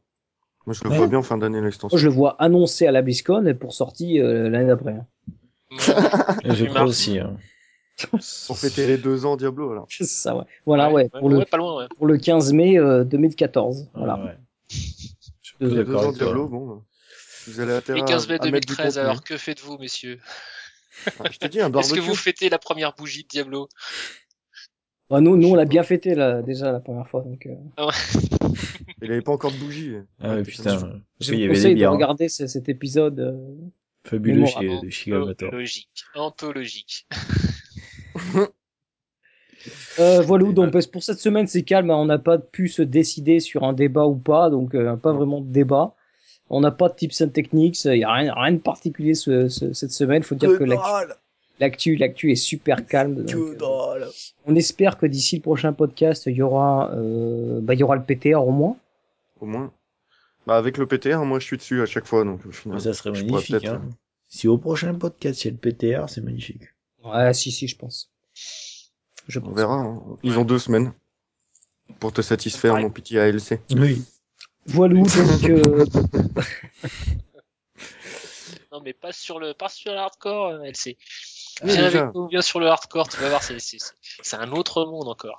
Moi, 0.65 0.73
je 0.73 0.84
le 0.84 0.89
Ouais. 0.91 0.97
vois 0.97 1.07
bien 1.07 1.19
en 1.19 1.23
fin 1.23 1.38
d'année, 1.38 1.59
l'extension. 1.59 1.95
Moi 1.95 2.01
je 2.01 2.07
le 2.07 2.13
vois 2.13 2.36
annoncé 2.41 2.86
à 2.88 2.91
la 2.91 3.01
BlizzCon 3.01 3.45
et 3.47 3.53
pour 3.55 3.73
sortie 3.73 4.19
euh, 4.19 4.49
l'année 4.49 4.67
d'après. 4.67 4.93
hein. 4.93 5.05
Je 6.45 6.65
crois 6.65 6.84
aussi. 6.84 7.19
hein. 7.19 7.36
Pour 8.47 8.57
fêter 8.57 8.87
les 8.87 8.97
deux 8.97 9.25
ans 9.25 9.35
Diablo, 9.37 9.71
alors. 9.71 9.87
C'est 9.91 10.05
ça, 10.05 10.35
ouais. 10.35 10.45
Voilà, 10.65 10.91
ouais, 10.91 11.09
pour, 11.09 11.29
le, 11.29 11.37
ouais, 11.37 11.45
pas 11.45 11.57
loin, 11.57 11.77
ouais. 11.83 11.87
pour 11.97 12.07
le 12.07 12.17
15 12.17 12.53
mai 12.53 12.77
euh, 12.79 13.03
2014. 13.03 13.89
Voilà. 13.93 14.17
Ouais, 14.17 14.23
ouais. 14.25 14.37
Je 14.69 14.77
suis 14.77 15.55
Deux 15.59 15.83
deux 15.83 15.95
ans. 15.95 16.11
Diablo, 16.11 16.47
bon. 16.47 16.71
euh, 16.71 16.75
Vous 17.47 17.59
allez 17.59 17.73
à- 17.73 17.81
15 17.81 18.27
mai 18.27 18.37
à 18.39 18.45
mettre 18.51 18.67
du 18.67 18.75
2013, 18.75 18.93
contenu. 18.95 18.99
alors 19.01 19.23
que 19.23 19.37
faites-vous, 19.37 19.77
messieurs? 19.77 20.19
Ah, 21.19 21.23
Je 21.31 21.37
te 21.37 21.47
dis, 21.47 21.61
un 21.61 21.71
Est-ce 21.73 21.93
que 21.93 21.99
vous 21.99 22.15
fêtez 22.15 22.49
la 22.49 22.57
première 22.59 22.93
bougie 22.95 23.23
de 23.23 23.27
Diablo? 23.27 23.67
Bah, 25.09 25.19
nous, 25.19 25.35
nous, 25.35 25.49
on 25.49 25.55
l'a 25.55 25.65
bien 25.65 25.83
fêté 25.83 26.15
là, 26.15 26.41
déjà 26.41 26.71
la 26.71 26.79
première 26.79 27.07
fois. 27.07 27.21
Donc, 27.21 27.45
euh, 27.45 27.91
Il 29.01 29.11
avait 29.11 29.21
pas 29.21 29.33
encore 29.33 29.51
de 29.51 29.57
bougie. 29.57 29.93
Ah 30.21 30.35
ouais, 30.35 30.43
putain. 30.43 30.77
je 31.19 31.33
vous 31.35 31.47
conseille 31.49 31.75
de 31.75 31.85
regarder 31.85 32.29
ce- 32.29 32.47
cet 32.47 32.69
épisode. 32.69 33.19
euh, 33.19 33.35
Fabuleux 34.07 34.45
chez, 34.45 34.79
de 34.81 34.89
chez 34.89 35.11
Gamator. 35.11 35.51
Logique. 35.51 35.89
Anthologique. 36.15 37.07
Euh, 39.99 40.22
voilà, 40.22 40.51
donc 40.53 40.72
parce 40.72 40.88
que 40.88 40.91
pour 40.91 41.03
cette 41.03 41.19
semaine 41.19 41.45
c'est 41.45 41.61
calme, 41.61 41.91
hein, 41.91 41.95
on 41.95 42.05
n'a 42.05 42.17
pas 42.17 42.39
pu 42.39 42.67
se 42.67 42.82
décider 42.82 43.39
sur 43.39 43.63
un 43.63 43.74
débat 43.74 44.05
ou 44.07 44.15
pas, 44.15 44.49
donc 44.49 44.74
euh, 44.74 44.95
pas 44.95 45.13
vraiment 45.13 45.39
de 45.41 45.51
débat. 45.51 45.93
On 46.49 46.61
n'a 46.61 46.72
pas 46.72 46.89
de 46.89 46.95
tips 46.95 47.22
and 47.22 47.30
techniques, 47.30 47.84
il 47.86 47.97
y 47.97 48.03
a 48.03 48.11
rien, 48.11 48.34
rien 48.34 48.53
de 48.53 48.57
particulier 48.57 49.13
ce, 49.13 49.47
ce- 49.49 49.72
cette 49.74 49.91
semaine. 49.91 50.24
Faut 50.24 50.36
dire 50.36 50.49
que 50.57 50.63
l'actu, 50.63 51.13
l'actu, 51.59 51.95
l'actu 51.95 52.32
est 52.32 52.36
super 52.36 52.86
calme. 52.88 53.24
donc, 53.24 53.30
euh, 53.36 54.07
on 54.47 54.55
espère 54.55 54.97
que 54.97 55.05
d'ici 55.05 55.36
le 55.38 55.41
prochain 55.43 55.74
podcast, 55.74 56.24
il 56.26 56.34
y 56.36 56.41
aura, 56.41 56.91
euh, 56.95 57.59
bah, 57.61 57.74
il 57.76 57.80
y 57.80 57.84
aura 57.84 57.95
le 57.95 58.03
PTR 58.03 58.45
au 58.45 58.51
moins. 58.51 58.76
Au 59.39 59.45
moins. 59.45 59.72
Bah, 60.47 60.57
avec 60.57 60.78
le 60.80 60.88
PTR, 60.88 61.24
moi, 61.24 61.38
je 61.39 61.45
suis 61.45 61.57
dessus 61.57 61.82
à 61.82 61.86
chaque 61.86 62.05
fois, 62.07 62.24
donc 62.26 62.43
au 62.47 62.51
final. 62.51 62.78
Ouais, 62.78 62.84
ça 62.84 62.93
serait 62.93 63.11
magnifique. 63.11 63.63
Hein. 63.65 63.82
Si 64.28 64.47
au 64.47 64.57
prochain 64.57 64.93
podcast 64.95 65.43
il 65.43 65.47
y 65.47 65.51
a 65.51 65.53
le 65.53 65.57
PTR, 65.57 66.09
c'est 66.09 66.22
magnifique. 66.22 66.63
Ouais, 67.04 67.34
si, 67.34 67.52
si, 67.52 67.68
je 67.68 67.76
pense. 67.78 68.10
Je 69.28 69.39
On 69.39 69.43
pense. 69.43 69.56
verra. 69.56 69.76
hein. 69.76 70.02
Ils 70.24 70.38
ont 70.39 70.45
deux 70.45 70.60
semaines 70.60 70.93
pour 71.99 72.12
te 72.14 72.22
satisfaire, 72.22 72.78
mon 72.78 72.89
petit 72.89 73.18
ALC. 73.18 73.60
Oui. 73.72 74.04
Voilà, 74.68 74.93
donc, 75.02 75.43
euh, 75.49 75.86
Non, 78.72 78.80
mais 78.82 78.93
pas 78.93 79.12
sur 79.12 79.39
le, 79.39 79.54
pas 79.54 79.68
sur 79.70 79.91
le 79.91 79.97
hardcore, 79.97 80.47
euh, 80.47 80.64
LC. 80.64 80.97
Oui, 81.64 81.74
Viens 81.74 81.86
avec 81.86 82.04
nous, 82.16 82.28
viens 82.30 82.41
sur 82.41 82.60
le 82.60 82.68
hardcore, 82.68 83.10
tu 83.10 83.18
vas 83.18 83.28
voir, 83.30 83.43
c'est, 83.43 83.60
c'est, 83.60 83.80
c'est- 83.80 83.93
c'est 84.22 84.38
un 84.38 84.52
autre 84.54 84.86
monde 84.86 85.08
encore. 85.10 85.38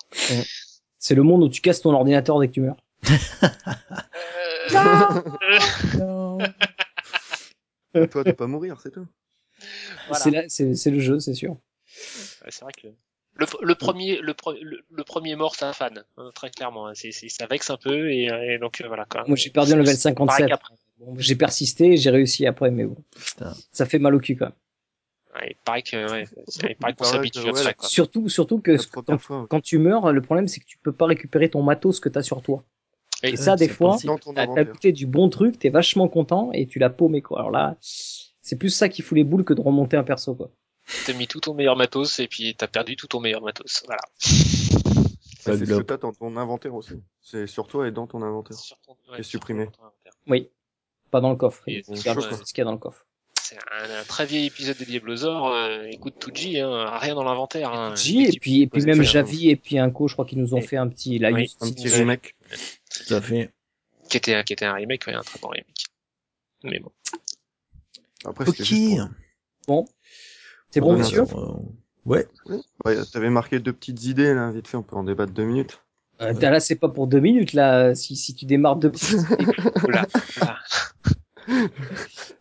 c'est 0.98 1.14
le 1.14 1.22
monde 1.22 1.42
où 1.44 1.48
tu 1.48 1.60
casses 1.62 1.80
ton 1.80 1.94
ordinateur 1.94 2.38
dès 2.40 2.48
que 2.48 2.52
tu 2.52 2.60
meurs. 2.60 2.76
Euh, 6.00 6.38
À 7.94 8.06
toi 8.06 8.24
de 8.24 8.32
pas 8.32 8.46
mourir, 8.46 8.80
c'est 8.82 8.90
tout. 8.90 9.06
Voilà. 10.08 10.24
C'est 10.24 10.30
là- 10.30 10.44
C'est 10.48 10.74
c'est 10.74 10.90
le 10.90 10.98
jeu, 11.00 11.18
c'est 11.20 11.34
sûr. 11.34 11.52
Ouais, 11.52 12.48
c'est 12.50 12.62
vrai 12.64 12.72
que 12.72 12.88
le, 13.34 13.46
le 13.62 13.74
premier, 13.74 14.18
le, 14.20 14.32
pre- 14.34 14.58
le, 14.60 14.84
le 14.90 15.04
premier 15.04 15.36
mort, 15.36 15.54
c'est 15.54 15.64
un 15.64 15.72
fan, 15.72 16.04
hein, 16.16 16.30
très 16.34 16.50
clairement. 16.50 16.88
hein. 16.88 16.92
C'est, 16.94 17.12
ça 17.12 17.46
vexe 17.46 17.70
un 17.70 17.76
peu 17.78 18.10
et, 18.10 18.24
et 18.26 18.58
donc 18.58 18.80
euh, 18.80 18.88
voilà 18.88 19.04
quoi. 19.06 19.24
Moi, 19.26 19.36
j'ai 19.36 19.50
perdu 19.50 19.72
un 19.72 19.76
level 19.76 19.96
C'est 19.96 20.14
pareil 20.14 20.28
57. 20.28 20.48
qu'après. 20.48 20.74
Bon, 20.98 21.14
j'ai 21.18 21.34
persisté, 21.36 21.96
j'ai 21.96 22.10
réussi 22.10 22.46
après, 22.46 22.70
mais 22.70 22.84
bon, 22.84 22.96
Putain. 23.16 23.54
ça 23.72 23.86
fait 23.86 23.98
mal 23.98 24.14
au 24.14 24.20
cul 24.20 24.36
quand 24.36 24.46
même. 24.46 24.54
Ouais, 25.34 25.48
il 25.52 25.56
paraît 25.64 25.82
que, 25.82 26.10
ouais, 26.12 26.24
c'est- 26.46 26.66
il 26.70 26.76
paraît 26.76 26.92
qu'on 26.94 27.04
s'habitue 27.04 27.38
à 27.48 27.54
ça, 27.54 27.72
quoi. 27.74 27.88
Surtout, 27.88 28.28
surtout 28.28 28.58
que 28.60 28.76
quand, 29.48 29.60
tu 29.62 29.78
meurs, 29.78 30.12
le 30.12 30.20
problème 30.20 30.46
c'est 30.46 30.60
que 30.60 30.66
tu 30.66 30.76
peux 30.78 30.92
pas 30.92 31.06
récupérer 31.06 31.48
ton 31.48 31.62
matos 31.62 32.00
que 32.00 32.10
t'as 32.10 32.22
sur 32.22 32.42
toi. 32.42 32.64
Et- 33.22 33.30
Et 33.30 33.36
ça, 33.36 33.56
des 33.56 33.68
fois, 33.68 33.96
t'as 34.34 34.64
goûté 34.72 34.92
du 34.92 35.06
bon 35.06 35.30
truc, 35.30 35.58
t'es 35.58 35.70
vachement 35.70 36.08
content 36.08 36.50
et 36.52 36.66
tu 36.66 36.78
l'as 36.78 36.90
paumé 36.90 37.22
quoi. 37.22 37.38
Alors 37.38 37.50
là, 37.50 37.78
c'est 38.42 38.56
plus 38.56 38.70
ça 38.70 38.88
qui 38.88 39.00
fout 39.02 39.16
les 39.16 39.24
boules 39.24 39.44
que 39.44 39.54
de 39.54 39.60
remonter 39.60 39.96
un 39.96 40.04
perso 40.04 40.34
quoi. 40.34 40.50
T'as 41.06 41.12
mis 41.14 41.28
tout 41.28 41.40
ton 41.40 41.54
meilleur 41.54 41.76
matos 41.76 42.18
et 42.18 42.26
puis 42.28 42.54
t'as 42.56 42.66
perdu 42.66 42.96
tout 42.96 43.06
ton 43.06 43.20
meilleur 43.20 43.40
matos. 43.42 43.84
Voilà. 43.86 44.02
Ça, 44.18 45.52
Bug 45.52 45.58
C'est 45.60 45.66
ce 45.66 45.78
que 45.78 45.82
t'as 45.82 45.96
dans 45.96 46.12
ton 46.12 46.36
inventaire 46.36 46.74
aussi. 46.74 46.94
C'est 47.20 47.46
sur 47.46 47.66
toi 47.66 47.86
et 47.88 47.90
dans 47.90 48.06
ton 48.06 48.22
inventaire. 48.22 48.56
Sur 48.58 48.76
ton- 48.78 48.96
ouais, 49.10 49.20
Et 49.20 49.22
supprimé. 49.22 49.68
Oui, 50.26 50.48
pas 51.10 51.20
dans 51.20 51.30
le 51.30 51.36
coffre. 51.36 51.62
C'est 51.66 51.82
ce 51.84 51.92
qu'il 51.94 52.04
y 52.58 52.60
a- 52.60 52.64
dans 52.64 52.72
le 52.72 52.78
coffre. 52.78 53.06
C'est 53.40 53.56
un, 53.72 54.00
un 54.00 54.04
très 54.04 54.24
vieil 54.24 54.46
épisode 54.46 54.76
de 54.78 54.84
Diablosaur. 54.84 55.48
Euh, 55.48 55.82
écoute, 55.90 56.14
Tuji, 56.18 56.60
hein, 56.60 56.96
rien 56.98 57.14
dans 57.14 57.24
l'inventaire. 57.24 57.72
Hein, 57.72 57.94
J 57.96 58.24
et 58.24 58.38
puis 58.40 58.62
et 58.62 58.66
puis 58.66 58.82
même 58.82 59.02
Javi 59.02 59.50
et 59.50 59.56
puis 59.56 59.78
Inco, 59.78 60.06
je 60.08 60.14
crois 60.14 60.24
qu'ils 60.24 60.38
nous 60.38 60.54
ont 60.54 60.58
Et- 60.58 60.62
fait 60.66 60.76
un 60.76 60.88
petit 60.88 61.18
live. 61.18 61.34
Oui, 61.34 61.54
Un 61.60 61.70
petit 61.70 61.88
remake. 61.88 62.34
Tout 63.06 63.14
à 63.14 63.20
fait. 63.20 63.50
qui 64.08 64.16
était, 64.16 64.34
un- 64.34 64.42
qui 64.42 64.52
était 64.52 64.64
un 64.64 64.74
remake, 64.74 65.06
ouais, 65.06 65.14
un 65.14 65.22
très 65.22 65.38
bon 65.40 65.48
remake. 65.48 65.84
Mais 66.64 66.78
bon. 66.80 66.90
Après, 68.24 68.44
juste 68.46 68.96
pour... 68.96 69.08
Bon, 69.68 69.84
c'est 70.70 70.80
bon 70.80 70.96
monsieur. 70.96 71.22
Alors, 71.22 71.56
euh, 71.60 71.68
Ouais. 72.04 72.26
Oui. 72.46 72.56
Ouais, 72.84 72.96
T'avais 73.12 73.30
marqué 73.30 73.60
deux 73.60 73.72
petites 73.72 74.04
idées, 74.04 74.34
là, 74.34 74.50
vite 74.50 74.66
fait, 74.66 74.76
on 74.76 74.82
peut 74.82 74.96
en 74.96 75.04
débattre 75.04 75.32
deux 75.32 75.44
minutes. 75.44 75.80
Euh, 76.20 76.32
là 76.32 76.60
c'est 76.60 76.76
pas 76.76 76.88
pour 76.88 77.06
deux 77.06 77.20
minutes 77.20 77.52
là. 77.52 77.94
Si 77.94 78.14
si 78.16 78.34
tu 78.34 78.44
démarres 78.44 78.76
deux 78.76 78.90
petites. 78.90 79.18
Oula, 79.86 80.06
oula. 80.40 80.58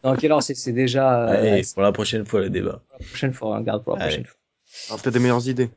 Non, 0.03 0.15
heure 0.23 0.43
c'est 0.43 0.55
c'est 0.55 0.71
déjà. 0.73 1.23
euh, 1.29 1.37
Allez, 1.53 1.63
c'est 1.63 1.73
pour 1.73 1.83
la 1.83 1.91
prochaine 1.91 2.25
fois, 2.25 2.41
le 2.41 2.49
débat. 2.49 2.81
pour 2.89 2.99
la 2.99 3.05
prochaine 3.05 3.33
fois. 3.33 3.55
hein, 3.57 3.61
garde 3.61 3.83
pour 3.83 3.95
la 3.97 4.03
Allez. 4.03 4.09
prochaine 4.17 4.25
fois. 4.25 4.37
Alors, 4.89 5.01
peut-être 5.01 5.13
des 5.13 5.19
meilleures 5.19 5.47
idées. 5.47 5.69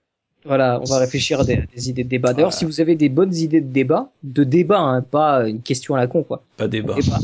Voilà, 0.44 0.78
on 0.80 0.84
va 0.84 0.98
réfléchir 0.98 1.40
à 1.40 1.44
des, 1.44 1.62
des 1.74 1.88
idées 1.88 2.04
de 2.04 2.08
débat. 2.10 2.32
D'ailleurs, 2.34 2.50
Voilà. 2.50 2.58
si 2.58 2.64
vous 2.66 2.80
avez 2.80 2.96
des 2.96 3.08
bonnes 3.08 3.34
idées 3.34 3.62
de 3.62 3.72
débat, 3.72 4.10
de 4.22 4.44
débat, 4.44 4.78
hein, 4.80 5.00
pas 5.00 5.48
une 5.48 5.62
question 5.62 5.94
à 5.94 5.98
la 5.98 6.06
con, 6.06 6.22
quoi. 6.22 6.42
Pas 6.58 6.68
débat. 6.68 6.94
Débat. 6.94 7.18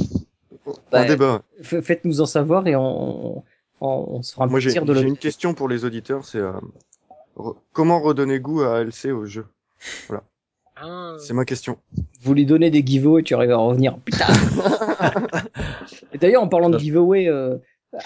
Un 0.92 1.00
Bah, 1.02 1.04
débat. 1.06 1.42
Faites-nous 1.62 2.20
en 2.20 2.26
savoir 2.26 2.66
et 2.66 2.76
on, 2.76 3.38
on, 3.38 3.44
on 3.80 4.22
se 4.22 4.32
fera 4.32 4.44
un 4.44 4.48
Moi, 4.48 4.60
j'ai 4.60 4.66
plaisir 4.68 4.84
de 4.84 4.94
j'ai 4.94 5.02
le. 5.02 5.08
une 5.08 5.16
question 5.16 5.54
pour 5.54 5.68
les 5.68 5.84
auditeurs, 5.84 6.24
c'est 6.24 6.38
euh, 6.38 6.52
re- 7.36 7.56
comment 7.72 8.00
redonner 8.00 8.40
goût 8.40 8.62
à 8.62 8.78
ALC 8.78 9.06
au 9.06 9.24
jeu? 9.24 9.46
Ah, 10.76 11.16
C'est 11.18 11.34
ma 11.34 11.44
question. 11.44 11.76
Vous 12.22 12.34
lui 12.34 12.46
donnez 12.46 12.70
des 12.70 12.82
giveaways, 12.84 13.22
tu 13.22 13.34
arrives 13.34 13.50
à 13.50 13.56
revenir. 13.56 13.98
Putain. 13.98 14.26
et 16.12 16.18
d'ailleurs, 16.18 16.42
en 16.42 16.48
parlant 16.48 16.70
de 16.70 16.78
giveaway, 16.78 17.28
euh, 17.28 17.56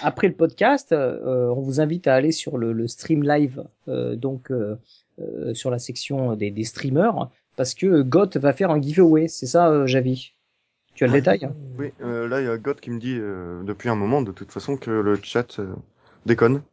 après 0.01 0.27
le 0.27 0.33
podcast, 0.33 0.91
euh, 0.91 1.47
on 1.55 1.61
vous 1.61 1.79
invite 1.79 2.07
à 2.07 2.15
aller 2.15 2.31
sur 2.31 2.57
le, 2.57 2.73
le 2.73 2.87
stream 2.87 3.23
live, 3.23 3.63
euh, 3.87 4.15
donc 4.15 4.51
euh, 4.51 4.77
euh, 5.21 5.53
sur 5.53 5.71
la 5.71 5.79
section 5.79 6.35
des, 6.35 6.51
des 6.51 6.63
streamers, 6.65 7.29
parce 7.55 7.73
que 7.73 8.01
Goth 8.01 8.35
va 8.37 8.51
faire 8.53 8.71
un 8.71 8.81
giveaway. 8.81 9.27
C'est 9.29 9.47
ça, 9.47 9.69
euh, 9.69 9.87
Javi? 9.87 10.33
Tu 10.95 11.03
as 11.03 11.07
le 11.07 11.13
Ouais. 11.13 11.19
détail 11.19 11.49
Oui, 11.77 11.91
euh, 12.01 12.27
là, 12.27 12.41
il 12.41 12.45
y 12.45 12.49
a 12.49 12.57
God 12.57 12.79
qui 12.79 12.89
me 12.89 12.99
dit 12.99 13.17
euh, 13.19 13.61
depuis 13.63 13.89
un 13.89 13.95
moment, 13.95 14.21
de 14.21 14.31
toute 14.31 14.51
façon, 14.51 14.77
que 14.77 14.89
le 14.89 15.19
chat 15.21 15.59
euh, 15.59 15.75
déconne. 16.25 16.63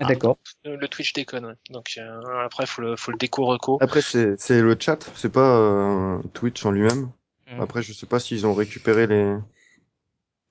Ah, 0.00 0.06
d'accord. 0.06 0.38
Le 0.64 0.76
le 0.76 0.88
Twitch 0.88 1.12
déconne. 1.12 1.44
ouais. 1.46 1.54
Donc 1.70 1.94
euh, 1.98 2.20
après, 2.44 2.66
faut 2.66 2.82
le, 2.82 2.96
faut 2.96 3.10
le 3.12 3.16
déco 3.16 3.44
reco. 3.46 3.78
Après, 3.80 4.00
c'est 4.00 4.40
c'est 4.40 4.60
le 4.60 4.76
chat, 4.78 4.98
c'est 5.14 5.30
pas 5.32 5.56
euh, 5.58 6.18
Twitch 6.32 6.64
en 6.66 6.72
lui-même. 6.72 7.10
Mm. 7.52 7.60
Après, 7.60 7.82
je 7.82 7.92
sais 7.92 8.06
pas 8.06 8.18
s'ils 8.18 8.46
ont 8.46 8.54
récupéré 8.54 9.06
les 9.06 9.36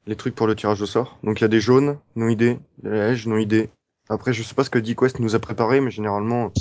les 0.06 0.16
trucs 0.16 0.36
pour 0.36 0.48
le 0.48 0.56
tirage 0.56 0.82
au 0.82 0.86
sort. 0.86 1.18
Donc 1.24 1.40
il 1.40 1.44
y 1.44 1.46
a 1.46 1.50
des 1.50 1.60
jaunes, 1.62 1.98
non 2.16 2.28
idées, 2.30 2.60
des 2.84 2.90
lèges, 2.90 3.28
non 3.28 3.38
idées. 3.38 3.70
Après, 4.10 4.34
je 4.34 4.44
sais 4.44 4.54
pas 4.56 4.64
ce 4.66 4.70
que 4.70 4.80
DQuest 4.80 5.20
nous 5.20 5.34
a 5.36 5.40
préparé, 5.40 5.80
mais 5.82 5.92
généralement, 5.92 6.52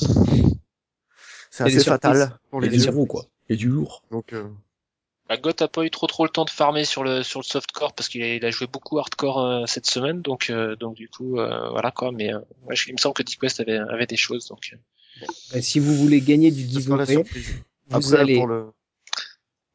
c'est 1.50 1.64
assez 1.64 1.84
fatal 1.84 2.38
pour 2.50 2.62
Il 2.62 2.66
y 2.66 2.68
les 2.68 2.74
a 2.74 2.78
des 2.78 2.84
yeux. 2.86 2.92
zéros, 2.92 3.06
quoi. 3.06 3.24
Il 3.48 3.56
y 3.56 3.58
a 3.58 3.58
du 3.58 3.68
lourd. 3.68 4.02
Donc, 4.12 4.32
euh, 4.32 4.44
Bah, 5.28 5.36
Goth 5.36 5.62
a 5.62 5.68
pas 5.68 5.84
eu 5.84 5.90
trop 5.90 6.06
trop 6.06 6.24
le 6.24 6.30
temps 6.30 6.44
de 6.44 6.50
farmer 6.50 6.84
sur 6.84 7.04
le 7.04 7.22
sur 7.22 7.40
le 7.40 7.44
softcore 7.44 7.92
parce 7.94 8.08
qu'il 8.08 8.22
a, 8.22 8.34
il 8.34 8.44
a 8.44 8.50
joué 8.50 8.66
beaucoup 8.66 8.98
hardcore 8.98 9.38
euh, 9.40 9.64
cette 9.66 9.86
semaine 9.86 10.20
donc 10.20 10.50
euh, 10.50 10.74
donc 10.76 10.94
du 10.96 11.08
coup 11.08 11.38
euh, 11.38 11.70
voilà 11.70 11.90
quoi 11.90 12.10
mais 12.12 12.34
euh, 12.34 12.38
ouais, 12.66 12.74
je- 12.76 12.88
il 12.88 12.92
me 12.92 12.98
semble 12.98 13.14
que 13.14 13.22
DeQuest 13.22 13.60
avait 13.60 13.78
avait 13.78 14.06
des 14.06 14.16
choses 14.16 14.48
donc 14.48 14.70
euh, 14.74 15.26
Euh, 15.56 15.60
si 15.60 15.78
vous 15.78 15.94
voulez 15.94 16.20
gagner 16.20 16.50
du 16.50 16.66
surprise. 16.68 17.16
vous 17.88 17.96
Après, 18.14 18.20
allez 18.20 18.36
pour 18.36 18.46
le 18.48 18.66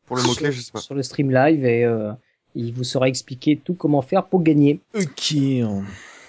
pour 0.06 0.18
le 0.18 0.24
mot-clé, 0.24 0.52
je 0.52 0.62
sais 0.62 0.72
pas. 0.72 0.80
sur 0.80 0.96
le 0.96 1.04
stream 1.04 1.32
live 1.32 1.66
et 1.66 1.84
euh, 1.86 2.12
il 2.56 2.74
vous 2.74 2.84
sera 2.84 3.08
expliqué 3.08 3.58
tout 3.58 3.74
comment 3.74 4.02
faire 4.02 4.26
pour 4.26 4.42
gagner. 4.42 4.80
Ok. 4.96 5.34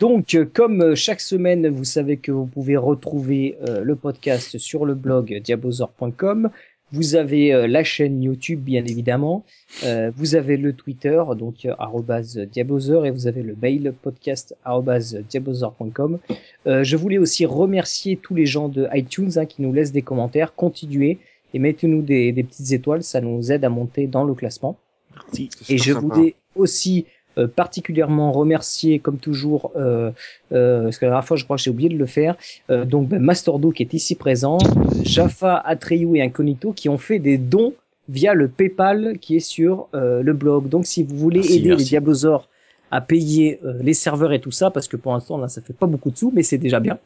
Donc, 0.00 0.34
euh, 0.34 0.44
comme 0.52 0.94
chaque 0.94 1.20
semaine, 1.20 1.68
vous 1.68 1.84
savez 1.84 2.18
que 2.18 2.30
vous 2.30 2.46
pouvez 2.46 2.76
retrouver 2.76 3.56
euh, 3.68 3.80
le 3.80 3.96
podcast 3.96 4.56
sur 4.58 4.84
le 4.84 4.94
blog 4.94 5.40
diabosaur.com. 5.42 6.50
Vous 6.92 7.16
avez 7.16 7.52
euh, 7.52 7.66
la 7.66 7.84
chaîne 7.84 8.22
YouTube, 8.22 8.60
bien 8.60 8.84
évidemment. 8.84 9.44
Euh, 9.84 10.10
vous 10.16 10.36
avez 10.36 10.56
le 10.56 10.72
Twitter, 10.72 11.22
donc 11.36 11.66
euh, 11.66 12.46
diabosaur, 12.46 13.04
et 13.04 13.10
vous 13.10 13.26
avez 13.26 13.42
le 13.42 13.54
mail 13.60 13.92
podcast. 14.02 14.56
Euh, 14.66 16.84
je 16.84 16.96
voulais 16.96 17.18
aussi 17.18 17.46
remercier 17.46 18.16
tous 18.16 18.34
les 18.34 18.46
gens 18.46 18.68
de 18.68 18.88
iTunes 18.94 19.30
hein, 19.36 19.46
qui 19.46 19.62
nous 19.62 19.72
laissent 19.72 19.92
des 19.92 20.02
commentaires. 20.02 20.54
Continuez 20.54 21.18
et 21.54 21.58
mettez-nous 21.58 22.02
des, 22.02 22.32
des 22.32 22.42
petites 22.42 22.72
étoiles, 22.72 23.02
ça 23.02 23.20
nous 23.20 23.52
aide 23.52 23.64
à 23.64 23.70
monter 23.70 24.06
dans 24.06 24.24
le 24.24 24.34
classement. 24.34 24.76
Merci. 25.14 25.50
Et 25.68 25.78
je 25.78 25.92
sympa. 25.92 26.14
voulais 26.14 26.34
aussi 26.56 27.06
particulièrement 27.46 28.32
remercier, 28.32 28.98
comme 28.98 29.18
toujours, 29.18 29.70
euh, 29.76 30.10
euh, 30.52 30.84
parce 30.84 30.98
que 30.98 31.04
la 31.04 31.10
dernière 31.10 31.24
fois, 31.26 31.36
je 31.36 31.44
crois 31.44 31.56
que 31.56 31.62
j'ai 31.62 31.70
oublié 31.70 31.88
de 31.88 31.96
le 31.96 32.06
faire, 32.06 32.36
euh, 32.70 32.84
donc 32.84 33.08
ben, 33.08 33.20
Mastordo 33.20 33.70
qui 33.70 33.82
est 33.82 33.94
ici 33.94 34.14
présent, 34.14 34.58
Jaffa, 35.02 35.56
Atreyu 35.56 36.16
et 36.16 36.22
Incognito 36.22 36.72
qui 36.72 36.88
ont 36.88 36.98
fait 36.98 37.18
des 37.18 37.38
dons 37.38 37.74
via 38.08 38.34
le 38.34 38.48
PayPal 38.48 39.18
qui 39.20 39.36
est 39.36 39.40
sur 39.40 39.88
euh, 39.94 40.22
le 40.22 40.32
blog. 40.32 40.68
Donc 40.68 40.86
si 40.86 41.02
vous 41.02 41.16
voulez 41.16 41.40
Merci, 41.40 41.56
aider 41.58 41.68
merci. 41.68 41.84
les 41.84 41.88
Diablosaures 41.90 42.48
à 42.90 43.02
payer 43.02 43.60
euh, 43.66 43.74
les 43.82 43.92
serveurs 43.92 44.32
et 44.32 44.40
tout 44.40 44.50
ça, 44.50 44.70
parce 44.70 44.88
que 44.88 44.96
pour 44.96 45.12
l'instant 45.12 45.36
là 45.36 45.48
ça 45.48 45.60
fait 45.60 45.74
pas 45.74 45.86
beaucoup 45.86 46.10
de 46.10 46.16
sous, 46.16 46.32
mais 46.34 46.42
c'est 46.42 46.56
déjà 46.56 46.80
bien. 46.80 46.98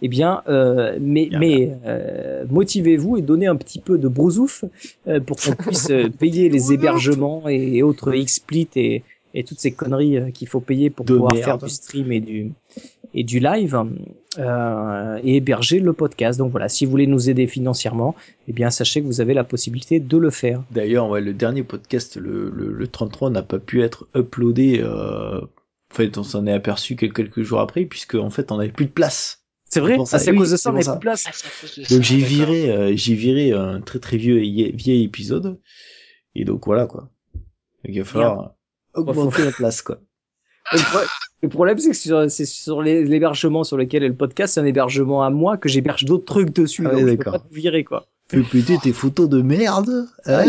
Eh 0.00 0.08
bien, 0.08 0.42
euh, 0.48 0.96
mais 1.00 1.26
Bien, 1.26 1.38
mais 1.38 1.76
euh, 1.84 2.44
motivez-vous 2.48 3.18
et 3.18 3.20
donnez 3.22 3.46
un 3.46 3.56
petit 3.56 3.78
peu 3.78 3.98
de 3.98 4.08
brousouf 4.08 4.64
euh, 5.06 5.20
pour 5.20 5.36
qu'on 5.36 5.52
puisse 5.52 5.90
euh, 5.90 6.08
payer 6.08 6.48
les 6.48 6.72
hébergements 6.72 7.46
et, 7.46 7.76
et 7.76 7.82
autres 7.82 8.10
XSplit 8.12 8.68
et, 8.76 9.02
et 9.34 9.44
toutes 9.44 9.60
ces 9.60 9.72
conneries 9.72 10.16
euh, 10.18 10.30
qu'il 10.30 10.48
faut 10.48 10.60
payer 10.60 10.90
pour 10.90 11.04
De 11.06 11.14
pouvoir 11.14 11.32
merde. 11.34 11.44
faire 11.44 11.58
du 11.58 11.68
stream 11.68 12.12
et 12.12 12.20
du 12.20 12.52
et 13.14 13.24
du 13.24 13.40
live 13.40 13.74
euh, 14.38 15.18
et 15.24 15.36
héberger 15.36 15.80
le 15.80 15.92
podcast. 15.92 16.38
Donc 16.38 16.50
voilà, 16.50 16.68
si 16.68 16.84
vous 16.84 16.90
voulez 16.90 17.06
nous 17.06 17.30
aider 17.30 17.46
financièrement, 17.46 18.14
eh 18.48 18.52
bien 18.52 18.70
sachez 18.70 19.00
que 19.00 19.06
vous 19.06 19.20
avez 19.20 19.34
la 19.34 19.44
possibilité 19.44 19.98
de 20.00 20.16
le 20.18 20.30
faire. 20.30 20.62
D'ailleurs, 20.70 21.08
ouais, 21.08 21.20
le 21.20 21.32
dernier 21.32 21.62
podcast, 21.62 22.16
le, 22.16 22.50
le, 22.50 22.70
le 22.72 22.86
33, 22.88 23.30
n'a 23.30 23.42
pas 23.42 23.58
pu 23.58 23.82
être 23.82 24.06
uploadé. 24.14 24.80
Euh... 24.82 25.40
En 25.90 25.94
fait, 25.94 26.18
on 26.18 26.22
s'en 26.22 26.46
est 26.46 26.52
aperçu 26.52 26.96
que 26.96 27.06
quelques 27.06 27.40
jours 27.42 27.60
après, 27.60 27.86
puisque 27.86 28.14
en 28.16 28.28
fait, 28.28 28.52
on 28.52 28.58
n'avait 28.58 28.70
plus 28.72 28.84
de 28.84 28.90
place. 28.90 29.42
C'est 29.70 29.80
vrai 29.80 29.96
ça. 30.04 30.16
Ah, 30.16 30.18
c'est 30.18 30.28
à 30.28 30.32
Oui, 30.32 30.38
cause 30.38 30.50
de 30.50 30.56
ça, 30.58 30.68
on 30.68 30.72
pour 30.74 30.78
n'a 30.80 30.84
ça. 30.84 30.92
plus 30.92 30.98
de 30.98 31.00
place. 31.00 31.88
Donc 31.90 32.02
j'ai 32.02 32.16
viré, 32.18 32.70
euh, 32.70 32.92
j'ai 32.94 33.14
viré 33.14 33.52
un 33.52 33.80
très 33.80 33.98
très 33.98 34.18
vieux 34.18 34.36
vieil 34.38 35.02
épisode. 35.04 35.58
Et 36.34 36.44
donc 36.44 36.66
voilà 36.66 36.86
quoi. 36.86 37.08
Donc, 37.34 37.94
il 37.94 37.98
va 38.00 38.04
falloir 38.04 38.54
augmenter 38.94 39.44
la 39.44 39.52
place 39.56 39.82
quoi. 39.82 39.98
Le, 40.72 40.78
pro- 40.90 41.08
le 41.42 41.48
problème, 41.48 41.78
c'est 41.78 41.90
que 41.90 41.96
sur, 41.96 42.30
c'est 42.30 42.44
sur 42.44 42.82
les- 42.82 43.02
l'hébergement 43.04 43.64
sur 43.64 43.76
lequel 43.78 44.02
est 44.02 44.08
le 44.08 44.16
podcast, 44.16 44.54
c'est 44.54 44.60
un 44.60 44.66
hébergement 44.66 45.22
à 45.22 45.30
moi 45.30 45.56
que 45.56 45.68
j'héberge 45.68 46.04
d'autres 46.04 46.26
trucs 46.26 46.50
dessus. 46.54 46.84
Ah 46.86 46.94
ouais, 46.94 47.00
donc 47.00 47.10
je 47.10 47.14
peux 47.16 47.24
pas 47.30 47.38
tout 47.38 47.46
virer, 47.54 47.84
quoi. 47.84 48.06
Fais 48.28 48.42
péter 48.42 48.76
tes 48.76 48.92
photos 48.92 49.28
de 49.30 49.40
merde. 49.40 50.06
hein. 50.26 50.44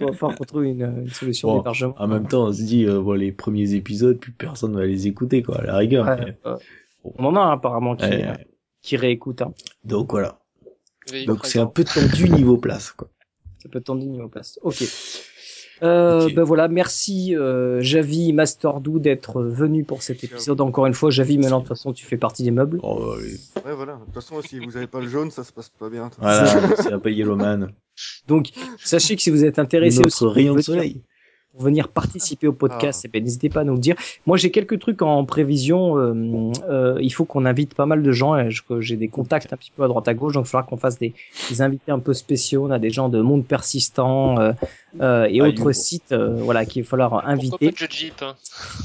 Il 0.00 0.06
va 0.06 0.12
falloir 0.12 0.36
qu'on 0.38 0.44
trouve 0.44 0.64
une, 0.64 0.82
une 1.02 1.08
solution 1.10 1.48
Bon, 1.48 1.56
d'hébergement. 1.58 1.94
En 1.98 2.06
même 2.06 2.26
temps, 2.26 2.46
on 2.46 2.52
se 2.52 2.62
dit, 2.62 2.86
euh, 2.86 3.00
bon, 3.00 3.12
les 3.12 3.32
premiers 3.32 3.74
épisodes, 3.74 4.18
plus 4.18 4.32
personne 4.32 4.74
va 4.74 4.86
les 4.86 5.06
écouter 5.06 5.42
quoi, 5.42 5.58
à 5.58 5.62
la 5.62 5.76
rigueur. 5.76 6.06
Ouais, 6.06 6.16
mais- 6.18 6.38
euh, 6.46 6.56
on 7.04 7.24
en 7.24 7.36
a 7.36 7.40
un, 7.40 7.52
apparemment 7.52 7.96
qui, 7.96 8.04
Ouais, 8.04 8.24
euh, 8.24 8.32
ouais. 8.32 8.46
qui 8.82 8.96
réécoute. 8.96 9.42
Hein. 9.42 9.52
Donc 9.84 10.12
voilà. 10.12 10.38
Donc 11.26 11.44
c'est 11.46 11.58
un 11.58 11.66
peu 11.66 11.82
tendu 11.82 12.28
niveau 12.30 12.56
place 12.56 12.92
quoi. 12.92 13.08
Ça 13.62 13.68
peut 13.68 13.80
tendre 13.80 14.02
niveau 14.04 14.28
place. 14.28 14.58
Ok. 14.62 14.82
Euh, 15.82 16.26
Ok. 16.26 16.34
Ben 16.34 16.42
voilà, 16.42 16.68
merci 16.68 17.34
euh, 17.36 17.80
Javi 17.80 18.32
Masterdou 18.32 18.98
d'être 18.98 19.42
venu 19.42 19.84
pour 19.84 20.02
cet 20.02 20.24
épisode. 20.24 20.60
Encore 20.60 20.86
une 20.86 20.94
fois, 20.94 21.10
Javi, 21.10 21.38
maintenant 21.38 21.58
de 21.58 21.62
toute 21.64 21.68
façon, 21.68 21.92
tu 21.92 22.04
fais 22.04 22.16
partie 22.16 22.42
des 22.42 22.50
meubles. 22.50 22.80
Oh, 22.82 23.12
allez. 23.18 23.38
Ouais, 23.64 23.74
voilà. 23.74 23.94
De 23.94 24.04
toute 24.06 24.14
façon, 24.14 24.40
si 24.42 24.58
vous 24.58 24.76
avez 24.76 24.86
pas 24.86 25.00
le 25.00 25.08
jaune, 25.08 25.30
ça 25.30 25.44
se 25.44 25.52
passe 25.52 25.70
pas 25.70 25.88
bien. 25.88 26.10
Voilà, 26.18 26.46
c'est 26.76 26.92
un 26.92 26.98
peu 26.98 27.10
Yellowman. 27.12 27.68
Donc, 28.28 28.50
sachez 28.78 29.16
que 29.16 29.22
si 29.22 29.30
vous 29.30 29.44
êtes 29.44 29.58
intéressé 29.58 29.98
Notre 29.98 30.26
aussi 30.26 30.34
rayon 30.34 30.54
de 30.54 30.62
soleil. 30.62 31.02
Pour 31.52 31.62
venir 31.62 31.88
participer 31.88 32.46
au 32.46 32.52
podcast, 32.52 33.00
Ah. 33.02 33.06
eh 33.06 33.08
ben, 33.08 33.24
n'hésitez 33.24 33.48
pas 33.48 33.60
à 33.60 33.64
nous 33.64 33.72
le 33.74 33.80
dire. 33.80 33.96
Moi, 34.26 34.36
j'ai 34.36 34.50
quelques 34.50 34.78
trucs 34.78 35.02
en 35.02 35.24
prévision. 35.24 35.98
euh, 35.98 36.52
euh, 36.68 36.98
il 37.00 37.10
faut 37.10 37.24
qu'on 37.24 37.44
invite 37.44 37.74
pas 37.74 37.86
mal 37.86 38.02
de 38.02 38.12
gens. 38.12 38.36
et 38.36 38.50
je- 38.50 38.62
J'ai 38.80 38.96
des 38.96 39.08
contacts 39.08 39.52
un 39.52 39.56
petit 39.56 39.72
peu 39.74 39.82
à 39.82 39.88
droite 39.88 40.06
à 40.06 40.14
gauche, 40.14 40.34
donc 40.34 40.46
il 40.46 40.48
faudra 40.50 40.62
qu'on 40.64 40.76
fasse 40.76 40.98
des, 40.98 41.12
des 41.50 41.60
invités 41.62 41.90
un 41.90 41.98
peu 41.98 42.14
spéciaux. 42.14 42.66
On 42.66 42.70
a 42.70 42.78
des 42.78 42.90
gens 42.90 43.08
de 43.08 43.20
Monde 43.20 43.44
Persistant 43.46 44.38
euh, 44.38 44.52
euh, 45.00 45.24
et 45.28 45.40
Ah, 45.40 45.48
autres 45.48 45.72
sites, 45.72 46.12
euh, 46.12 46.36
voilà, 46.42 46.64
qu'il 46.64 46.82
va 46.84 46.88
falloir 46.88 47.10
Pourquoi 47.10 47.28
inviter. 47.30 47.72
Jeep 47.90 48.14
hein 48.22 48.34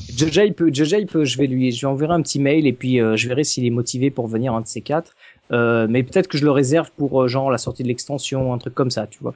il 0.10 0.54
peut, 0.54 0.72
Joja, 0.74 0.98
il 1.00 1.06
peut, 1.08 1.24
je 1.26 1.38
vais 1.38 1.48
lui, 1.48 1.72
je 1.72 1.80
lui 1.82 1.86
enverrai 1.88 2.14
un 2.14 2.22
petit 2.22 2.40
mail 2.40 2.66
et 2.68 2.74
puis 2.74 3.00
euh, 3.00 3.16
je 3.16 3.28
verrai 3.28 3.44
s'il 3.44 3.66
est 3.66 3.70
motivé 3.70 4.10
pour 4.10 4.28
venir 4.28 4.54
un 4.54 4.62
de 4.62 4.68
ces 4.68 4.82
quatre. 4.82 5.16
Euh, 5.52 5.86
mais 5.90 6.02
peut-être 6.04 6.28
que 6.28 6.38
je 6.40 6.44
le 6.46 6.52
réserve 6.52 6.90
pour 6.98 7.22
euh, 7.22 7.28
genre 7.28 7.52
la 7.52 7.58
sortie 7.60 7.84
de 7.84 7.88
l'extension, 7.88 8.54
un 8.54 8.58
truc 8.58 8.74
comme 8.74 8.90
ça, 8.92 9.06
tu 9.06 9.20
vois, 9.22 9.36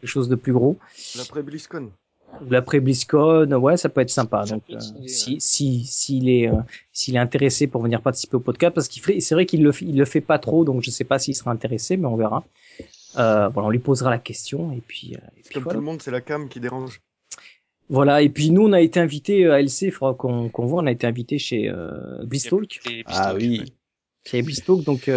quelque 0.00 0.08
chose 0.08 0.28
de 0.30 0.36
plus 0.36 0.52
gros. 0.54 0.78
L'après 1.18 1.42
BlizzCon. 1.42 1.90
Ou 2.42 2.50
l'après 2.50 2.80
BlizzCon, 2.80 3.50
ouais, 3.52 3.76
ça 3.76 3.88
peut 3.88 4.00
être 4.00 4.10
sympa. 4.10 4.44
Donc, 4.44 4.62
euh, 4.70 4.78
si, 5.06 5.40
si, 5.40 5.84
s'il 5.84 6.28
est, 6.28 6.48
euh, 6.48 6.54
s'il 6.92 7.14
est 7.16 7.18
intéressé 7.18 7.66
pour 7.66 7.82
venir 7.82 8.00
participer 8.02 8.36
au 8.36 8.40
podcast, 8.40 8.74
parce 8.74 8.88
qu'il 8.88 9.02
fait, 9.02 9.20
c'est 9.20 9.34
vrai 9.34 9.46
qu'il 9.46 9.62
le, 9.62 9.70
il 9.82 9.96
le 9.96 10.04
fait 10.04 10.20
pas 10.20 10.38
trop, 10.38 10.64
donc 10.64 10.82
je 10.82 10.90
sais 10.90 11.04
pas 11.04 11.18
s'il 11.18 11.34
sera 11.34 11.50
intéressé, 11.50 11.96
mais 11.96 12.06
on 12.06 12.16
verra. 12.16 12.44
Euh, 13.16 13.48
voilà, 13.48 13.68
on 13.68 13.70
lui 13.70 13.78
posera 13.78 14.10
la 14.10 14.18
question 14.18 14.72
et 14.72 14.82
puis, 14.86 15.14
euh, 15.14 15.18
et 15.36 15.42
puis 15.42 15.54
Comme 15.54 15.62
voilà. 15.64 15.76
tout 15.78 15.80
le 15.80 15.86
monde, 15.86 16.02
c'est 16.02 16.10
la 16.10 16.20
cam 16.20 16.48
qui 16.48 16.58
dérange. 16.60 17.00
Voilà, 17.88 18.22
et 18.22 18.28
puis 18.30 18.50
nous, 18.50 18.62
on 18.62 18.72
a 18.72 18.80
été 18.80 18.98
invité 18.98 19.46
à 19.48 19.60
LC, 19.60 19.82
il 19.82 19.92
faudra 19.92 20.14
qu'on 20.14 20.48
qu'on 20.48 20.64
voit, 20.66 20.82
on 20.82 20.86
a 20.86 20.90
été 20.90 21.06
invité 21.06 21.38
chez 21.38 21.68
euh, 21.68 22.24
BlizzTalk. 22.24 22.80
Les 22.86 23.02
Ah 23.06 23.34
oui. 23.36 23.60
ouais. 23.60 23.64
chez 24.26 24.42
BlizzTalk, 24.42 24.82
donc 24.84 25.10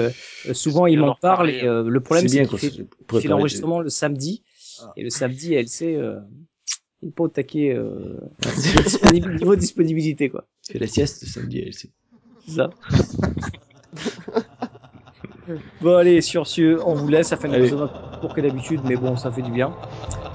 souvent 0.51 0.85
il 0.85 0.99
m'en 0.99 1.15
parle 1.15 1.49
et 1.49 1.63
euh, 1.63 1.83
le 1.89 1.99
problème 2.01 2.27
C'est 2.27 2.45
qu'il 2.45 2.59
fait, 2.59 3.27
l'enregistrement 3.27 3.79
le 3.79 3.89
samedi 3.89 4.43
Ah. 4.81 4.91
et 4.97 5.03
le 5.03 5.09
samedi 5.09 5.53
LC 5.55 5.83
euh, 5.95 6.19
il 7.01 7.09
est 7.09 7.11
pas 7.11 7.23
au 7.23 7.27
taquet 7.27 7.73
euh, 7.75 8.17
niveau, 9.13 9.55
disponibilité 9.55 10.29
quoi. 10.29 10.45
C'est 10.61 10.79
la 10.79 10.87
sieste 10.87 11.25
samedi. 11.25 11.59
elle, 11.65 11.73
c'est- 11.73 11.91
C'est 12.45 12.51
ça. 12.55 12.69
bon 15.81 15.95
allez 15.95 16.21
sur 16.21 16.45
ce 16.47 16.79
on 16.85 16.93
vous 16.95 17.07
laisse, 17.07 17.27
ça 17.27 17.37
fait 17.37 17.47
un 17.47 17.53
Allez. 17.53 17.67
épisode 17.67 17.89
court 18.19 18.33
que 18.33 18.41
d'habitude 18.41 18.81
mais 18.85 18.95
bon 18.95 19.15
ça 19.15 19.31
fait 19.31 19.41
du 19.41 19.51
bien 19.51 19.73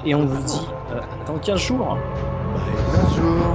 et 0.04 0.14
on 0.14 0.24
vous 0.24 0.42
dit 0.44 0.66
euh, 0.92 1.00
dans 1.26 1.38
15 1.38 1.60
jours. 1.60 1.96
Bye. 2.54 2.74
Bonjour. 2.94 3.51